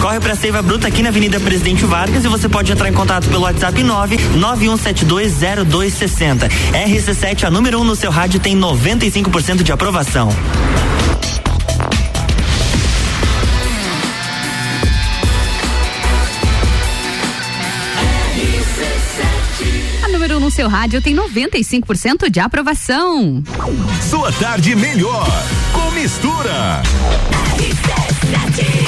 Corre 0.00 0.18
pra 0.20 0.34
Seiva 0.34 0.62
Bruta 0.62 0.88
aqui 0.88 1.02
na 1.02 1.10
Avenida 1.10 1.38
Presidente 1.40 1.84
Vargas 1.84 2.24
e 2.24 2.28
você 2.28 2.48
pode 2.48 2.72
entrar 2.72 2.88
em 2.88 2.92
contato 2.92 3.28
pelo 3.28 3.42
WhatsApp 3.42 3.82
991720260. 3.82 6.50
RC7, 6.72 7.44
a 7.44 7.50
número 7.50 7.78
1 7.78 7.80
um 7.80 7.84
no 7.84 7.96
seu 7.96 8.10
rádio, 8.10 8.40
tem 8.40 8.58
95% 8.58 9.62
de 9.62 9.72
aprovação. 9.72 10.28
Seu 20.54 20.68
rádio 20.68 21.02
tem 21.02 21.16
95% 21.16 22.30
de 22.30 22.38
aprovação. 22.38 23.42
Sua 24.08 24.30
tarde 24.34 24.76
melhor 24.76 25.26
com 25.72 25.90
mistura. 25.90 26.80
RC7 27.58 28.83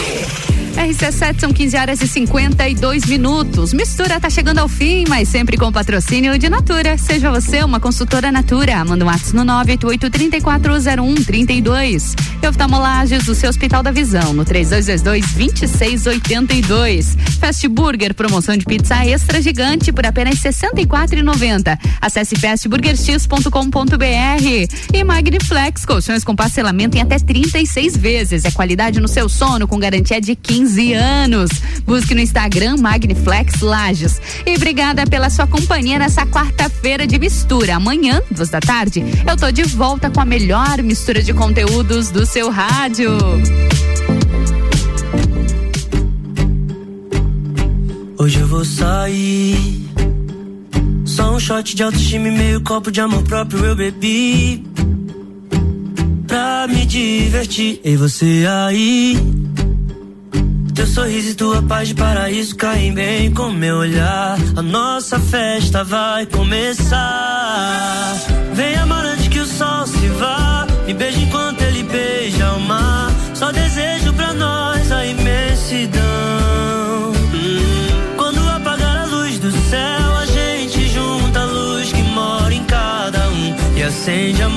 são 1.46 1.52
15 1.52 1.76
horas 1.76 2.00
e 2.00 2.08
52 2.08 3.06
minutos. 3.06 3.72
Mistura 3.72 4.18
tá 4.18 4.28
chegando 4.28 4.58
ao 4.58 4.68
fim, 4.68 5.04
mas 5.08 5.28
sempre 5.28 5.56
com 5.56 5.70
patrocínio 5.70 6.36
de 6.38 6.48
Natura. 6.48 6.98
Seja 6.98 7.30
você 7.30 7.62
uma 7.62 7.78
consultora 7.78 8.32
Natura. 8.32 8.84
Manda 8.84 9.04
um 9.04 9.08
WhatsApp 9.08 9.36
no 9.36 9.44
988-3401-32. 9.44 12.14
E 12.42 12.48
oftalmolagens, 12.48 13.28
o 13.28 13.34
seu 13.34 13.48
Hospital 13.48 13.82
da 13.82 13.90
Visão, 13.90 14.32
no 14.32 14.44
3222-2682. 14.44 17.16
Fast 17.38 17.68
Burger, 17.68 18.14
promoção 18.14 18.56
de 18.56 18.64
pizza 18.64 19.06
extra 19.06 19.40
gigante 19.40 19.92
por 19.92 20.04
apenas 20.04 20.42
R$ 20.42 20.50
64,90. 20.50 21.78
Acesse 22.00 22.34
fastburgerx.com.br. 22.36 24.66
E 24.92 25.04
Magniflex, 25.04 25.84
colchões 25.84 26.24
com 26.24 26.34
parcelamento 26.34 26.96
em 26.96 27.02
até 27.02 27.18
36 27.18 27.96
vezes. 27.96 28.44
É 28.44 28.50
qualidade 28.50 29.00
no 29.00 29.08
seu 29.08 29.28
sono 29.28 29.68
com 29.68 29.78
garantia 29.78 30.20
de 30.20 30.34
15 30.34 30.65
anos. 30.94 31.50
Busque 31.84 32.14
no 32.14 32.20
Instagram 32.20 32.76
Magniflex 32.78 33.60
Lages. 33.60 34.20
E 34.44 34.56
obrigada 34.56 35.06
pela 35.06 35.30
sua 35.30 35.46
companhia 35.46 35.98
nessa 35.98 36.26
quarta-feira 36.26 37.06
de 37.06 37.18
mistura. 37.18 37.76
Amanhã, 37.76 38.20
duas 38.30 38.48
da 38.48 38.60
tarde, 38.60 39.04
eu 39.28 39.36
tô 39.36 39.50
de 39.50 39.62
volta 39.62 40.10
com 40.10 40.20
a 40.20 40.24
melhor 40.24 40.82
mistura 40.82 41.22
de 41.22 41.32
conteúdos 41.32 42.10
do 42.10 42.26
seu 42.26 42.50
rádio. 42.50 43.16
Hoje 48.18 48.40
eu 48.40 48.46
vou 48.46 48.64
sair. 48.64 49.86
Só 51.04 51.34
um 51.34 51.38
shot 51.38 51.76
de 51.76 51.82
autoestima 51.82 52.28
e 52.28 52.30
meio 52.30 52.60
copo 52.62 52.90
de 52.90 53.00
amor 53.00 53.22
próprio 53.22 53.64
eu 53.64 53.76
bebi. 53.76 54.64
Pra 56.26 56.66
me 56.66 56.84
divertir. 56.84 57.80
E 57.84 57.96
você 57.96 58.44
aí? 58.48 59.16
Teu 60.76 60.86
sorriso 60.86 61.30
e 61.30 61.34
tua 61.34 61.62
paz 61.62 61.88
de 61.88 61.94
paraíso 61.94 62.54
caem 62.54 62.92
bem 62.92 63.32
com 63.32 63.48
meu 63.48 63.76
olhar. 63.78 64.36
A 64.54 64.60
nossa 64.60 65.18
festa 65.18 65.82
vai 65.82 66.26
começar. 66.26 68.12
Vem 68.52 68.74
amar 68.76 69.06
antes 69.06 69.26
que 69.26 69.38
o 69.38 69.46
sol 69.46 69.86
se 69.86 70.06
vá. 70.08 70.66
Me 70.86 70.92
beija 70.92 71.18
enquanto 71.18 71.62
ele 71.62 71.82
beija 71.82 72.52
o 72.52 72.60
mar. 72.60 73.10
Só 73.32 73.50
desejo 73.52 74.12
pra 74.12 74.34
nós 74.34 74.92
a 74.92 75.06
imensidão. 75.06 76.02
Quando 78.18 78.46
apagar 78.50 78.98
a 78.98 79.06
luz 79.06 79.38
do 79.38 79.50
céu, 79.50 80.16
a 80.20 80.26
gente 80.26 80.88
junta 80.90 81.40
a 81.40 81.44
luz 81.46 81.90
que 81.90 82.02
mora 82.02 82.52
em 82.52 82.64
cada 82.64 83.26
um 83.30 83.78
e 83.78 83.82
acende 83.82 84.42
a 84.42 84.48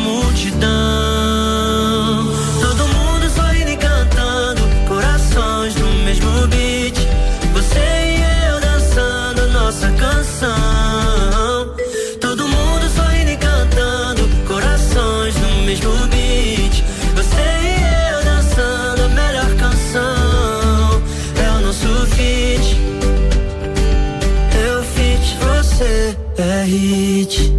é 26.72 27.59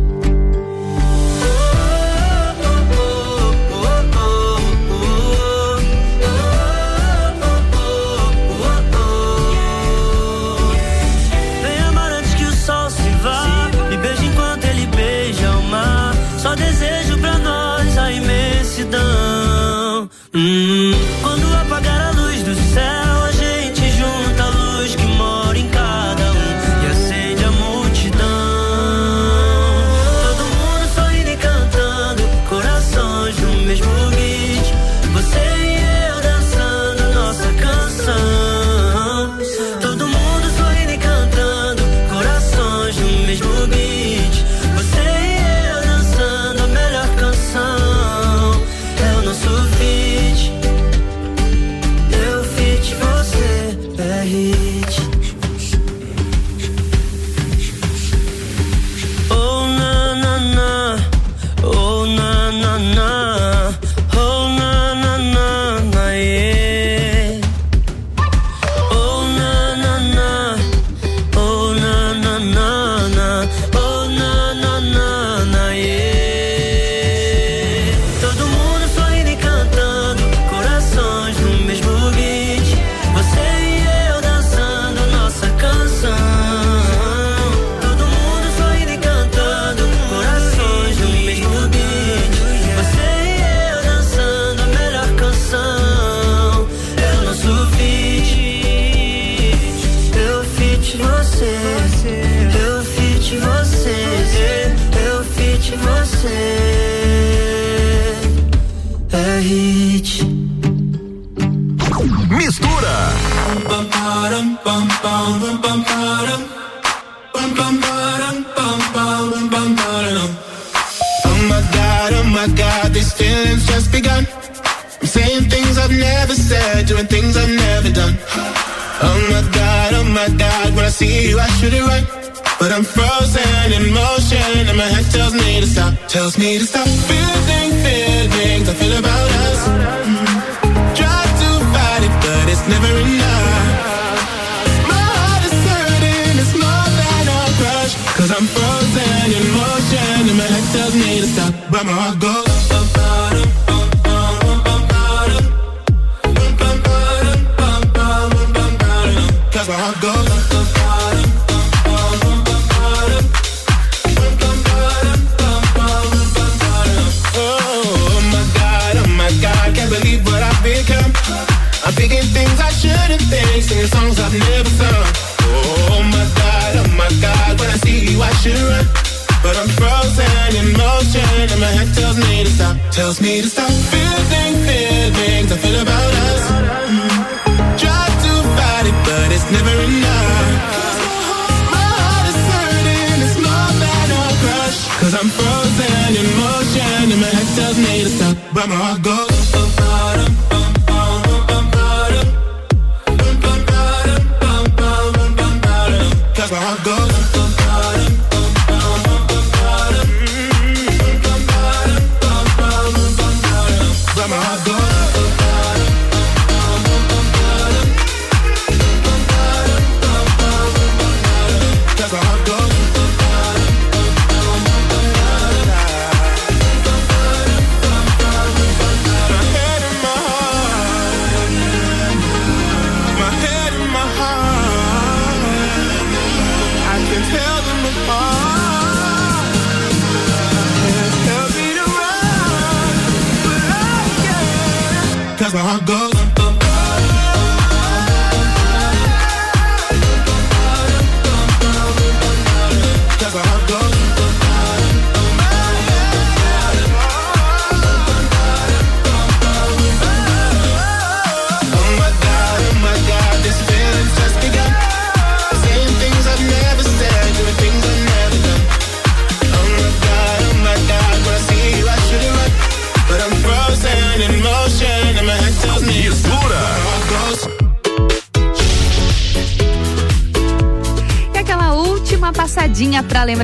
I 206.70 206.76
go 206.84 207.09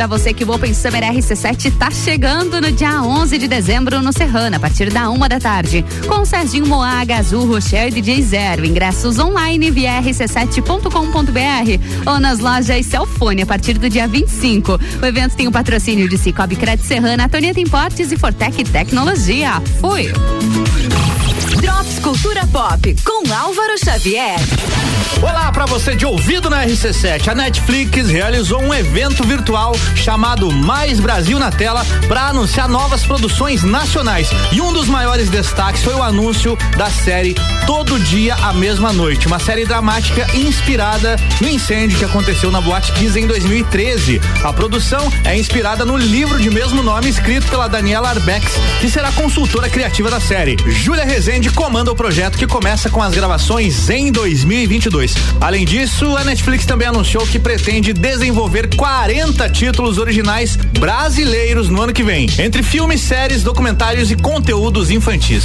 lembrar 0.06 0.16
você 0.18 0.32
que 0.32 0.44
o 0.44 0.50
Open 0.50 0.72
Summer 0.72 1.02
RC7 1.02 1.76
tá 1.76 1.90
chegando 1.90 2.60
no 2.60 2.70
dia 2.70 3.02
11 3.02 3.38
de 3.38 3.48
dezembro 3.48 4.00
no 4.00 4.12
Serrano, 4.12 4.56
a 4.56 4.60
partir 4.60 4.90
da 4.90 5.10
uma 5.10 5.28
da 5.28 5.38
tarde. 5.38 5.84
Com 6.06 6.24
Serginho 6.24 6.66
Moaga, 6.66 7.16
Azul, 7.16 7.46
Rocher 7.46 7.88
e 7.88 7.90
DJ 7.90 8.22
Zero. 8.22 8.64
Ingressos 8.64 9.18
online 9.18 9.70
via 9.70 10.00
rc7.com.br 10.00 12.10
ou 12.10 12.20
nas 12.20 12.38
lojas 12.38 12.86
Celfone 12.86 13.42
a 13.42 13.46
partir 13.46 13.78
do 13.78 13.88
dia 13.88 14.06
25. 14.06 14.78
O 15.02 15.06
evento 15.06 15.36
tem 15.36 15.48
o 15.48 15.52
patrocínio 15.52 16.08
de 16.08 16.16
Cicobi 16.16 16.56
Crédito 16.56 16.86
Serrana, 16.86 17.28
Toneta 17.28 17.60
Importes 17.60 18.12
e 18.12 18.16
Fortec 18.16 18.64
Tecnologia. 18.64 19.60
Fui! 19.80 20.10
Drops 21.60 21.98
Cultura 21.98 22.46
Pop 22.46 22.96
com 23.04 23.32
Álvaro 23.32 23.74
Xavier. 23.84 24.38
Olá 25.22 25.50
para 25.50 25.64
você 25.64 25.96
de 25.96 26.04
ouvido 26.04 26.50
na 26.50 26.66
RC7. 26.66 27.28
A 27.28 27.34
Netflix 27.34 28.10
realizou 28.10 28.60
um 28.60 28.74
evento 28.74 29.24
virtual 29.24 29.74
chamado 29.94 30.52
Mais 30.52 31.00
Brasil 31.00 31.38
na 31.38 31.50
Tela 31.50 31.86
para 32.06 32.28
anunciar 32.28 32.68
novas 32.68 33.04
produções 33.04 33.62
nacionais. 33.62 34.28
E 34.52 34.60
um 34.60 34.74
dos 34.74 34.86
maiores 34.88 35.30
destaques 35.30 35.82
foi 35.82 35.94
o 35.94 36.02
anúncio 36.02 36.56
da 36.76 36.90
série 36.90 37.34
Todo 37.66 37.98
Dia 37.98 38.34
a 38.34 38.52
Mesma 38.52 38.92
Noite, 38.92 39.26
uma 39.26 39.38
série 39.38 39.64
dramática 39.64 40.26
inspirada 40.36 41.16
no 41.40 41.48
incêndio 41.48 41.98
que 41.98 42.04
aconteceu 42.04 42.50
na 42.50 42.60
Boate 42.60 42.92
Kiss 42.92 43.18
em 43.18 43.26
2013. 43.26 44.20
A 44.44 44.52
produção 44.52 45.10
é 45.24 45.36
inspirada 45.36 45.84
no 45.84 45.96
livro 45.96 46.38
de 46.38 46.50
mesmo 46.50 46.82
nome 46.82 47.08
escrito 47.08 47.48
pela 47.48 47.68
Daniela 47.68 48.10
Arbex, 48.10 48.52
que 48.80 48.90
será 48.90 49.10
consultora 49.12 49.70
criativa 49.70 50.10
da 50.10 50.20
série. 50.20 50.56
Júlia 50.66 51.04
Rezende 51.04 51.48
comanda 51.50 51.90
o 51.90 51.96
projeto 51.96 52.36
que 52.36 52.46
começa 52.46 52.90
com 52.90 53.02
as 53.02 53.14
gravações 53.14 53.88
em 53.88 54.12
2022. 54.12 55.05
Além 55.40 55.64
disso, 55.64 56.16
a 56.16 56.24
Netflix 56.24 56.66
também 56.66 56.88
anunciou 56.88 57.26
que 57.26 57.38
pretende 57.38 57.92
desenvolver 57.92 58.74
40 58.74 59.48
títulos 59.50 59.98
originais 59.98 60.56
brasileiros 60.56 61.68
no 61.68 61.82
ano 61.82 61.92
que 61.92 62.02
vem, 62.02 62.28
entre 62.38 62.62
filmes, 62.62 63.00
séries, 63.00 63.42
documentários 63.42 64.10
e 64.10 64.16
conteúdos 64.16 64.90
infantis. 64.90 65.44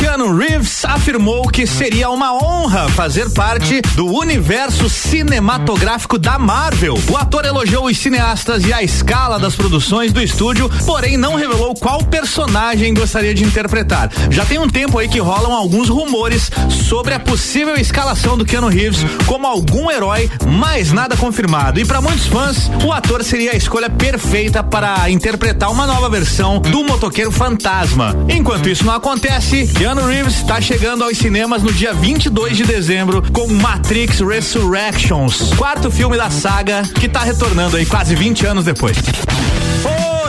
Keanu 0.00 0.34
Reeves 0.34 0.82
afirmou 0.86 1.46
que 1.48 1.66
seria 1.66 2.08
uma 2.08 2.32
honra 2.32 2.88
fazer 2.88 3.30
parte 3.30 3.82
do 3.94 4.06
universo 4.06 4.88
cinematográfico 4.88 6.18
da 6.18 6.38
Marvel. 6.38 6.98
O 7.10 7.16
ator 7.18 7.44
elogiou 7.44 7.84
os 7.84 7.98
cineastas 7.98 8.64
e 8.64 8.72
a 8.72 8.82
escala 8.82 9.38
das 9.38 9.54
produções 9.54 10.10
do 10.10 10.22
estúdio, 10.22 10.70
porém 10.86 11.18
não 11.18 11.34
revelou 11.34 11.74
qual 11.74 12.02
personagem 12.02 12.94
gostaria 12.94 13.34
de 13.34 13.44
interpretar. 13.44 14.10
Já 14.30 14.46
tem 14.46 14.58
um 14.58 14.68
tempo 14.68 14.98
aí 14.98 15.06
que 15.06 15.20
rolam 15.20 15.52
alguns 15.52 15.90
rumores 15.90 16.50
sobre 16.88 17.12
a 17.12 17.20
possível 17.20 17.76
escalação 17.76 18.38
do 18.38 18.44
Keanu 18.46 18.68
Reeves 18.68 19.04
como 19.26 19.46
algum 19.46 19.90
herói, 19.90 20.30
mas 20.46 20.92
nada 20.92 21.16
confirmado. 21.16 21.78
E 21.78 21.84
para 21.84 22.00
muitos 22.00 22.26
fãs, 22.26 22.70
o 22.84 22.92
ator 22.92 23.22
seria 23.22 23.52
a 23.52 23.56
escolha 23.56 23.90
perfeita 23.90 24.62
para 24.62 25.10
interpretar 25.10 25.70
uma 25.70 25.86
nova 25.86 26.08
versão 26.08 26.58
do 26.58 26.82
motoqueiro 26.84 27.30
fantasma. 27.30 28.16
Enquanto 28.30 28.68
isso 28.68 28.84
não 28.84 28.94
acontece, 28.94 29.59
Keanu 29.66 30.06
Reeves 30.06 30.36
está 30.36 30.60
chegando 30.60 31.04
aos 31.04 31.18
cinemas 31.18 31.62
no 31.62 31.72
dia 31.72 31.92
22 31.92 32.56
de 32.56 32.64
dezembro 32.64 33.22
com 33.32 33.46
Matrix 33.46 34.20
Resurrections, 34.20 35.52
quarto 35.56 35.90
filme 35.90 36.16
da 36.16 36.30
saga 36.30 36.82
que 36.98 37.06
está 37.06 37.20
retornando 37.20 37.76
aí 37.76 37.84
quase 37.84 38.14
20 38.14 38.46
anos 38.46 38.64
depois. 38.64 38.96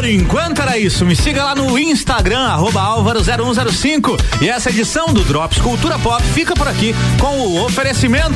Por 0.02 0.10
enquanto 0.10 0.60
era 0.64 0.80
isso. 0.80 1.06
Me 1.06 1.16
siga 1.16 1.44
lá 1.44 1.54
no 1.54 1.78
Instagram, 1.78 2.40
arroba 2.40 2.82
Álvaro0105. 2.82 4.20
E 4.42 4.50
essa 4.50 4.72
edição 4.72 5.14
do 5.14 5.24
Drops 5.24 5.60
Cultura 5.60 6.00
Pop 6.00 6.24
fica 6.34 6.56
por 6.56 6.68
aqui 6.68 6.96
com 7.20 7.38
o 7.38 7.64
oferecimento. 7.64 8.34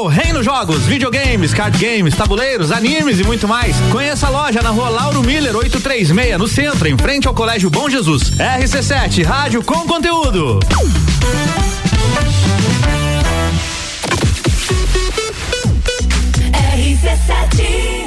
O 0.00 0.06
Reino 0.06 0.44
Jogos, 0.44 0.86
videogames, 0.86 1.52
card 1.52 1.76
games, 1.84 2.14
tabuleiros, 2.14 2.70
animes 2.70 3.18
e 3.18 3.24
muito 3.24 3.48
mais. 3.48 3.74
Conheça 3.90 4.28
a 4.28 4.30
loja 4.30 4.62
na 4.62 4.70
rua 4.70 4.90
Lauro 4.90 5.24
Miller 5.24 5.56
836, 5.56 6.38
no 6.38 6.46
centro, 6.46 6.86
em 6.86 6.96
frente 6.96 7.26
ao 7.26 7.34
Colégio 7.34 7.68
Bom 7.68 7.90
Jesus. 7.90 8.30
RC7, 8.30 9.24
rádio 9.24 9.60
com 9.64 9.88
conteúdo. 9.88 10.60
RC7 16.52 18.05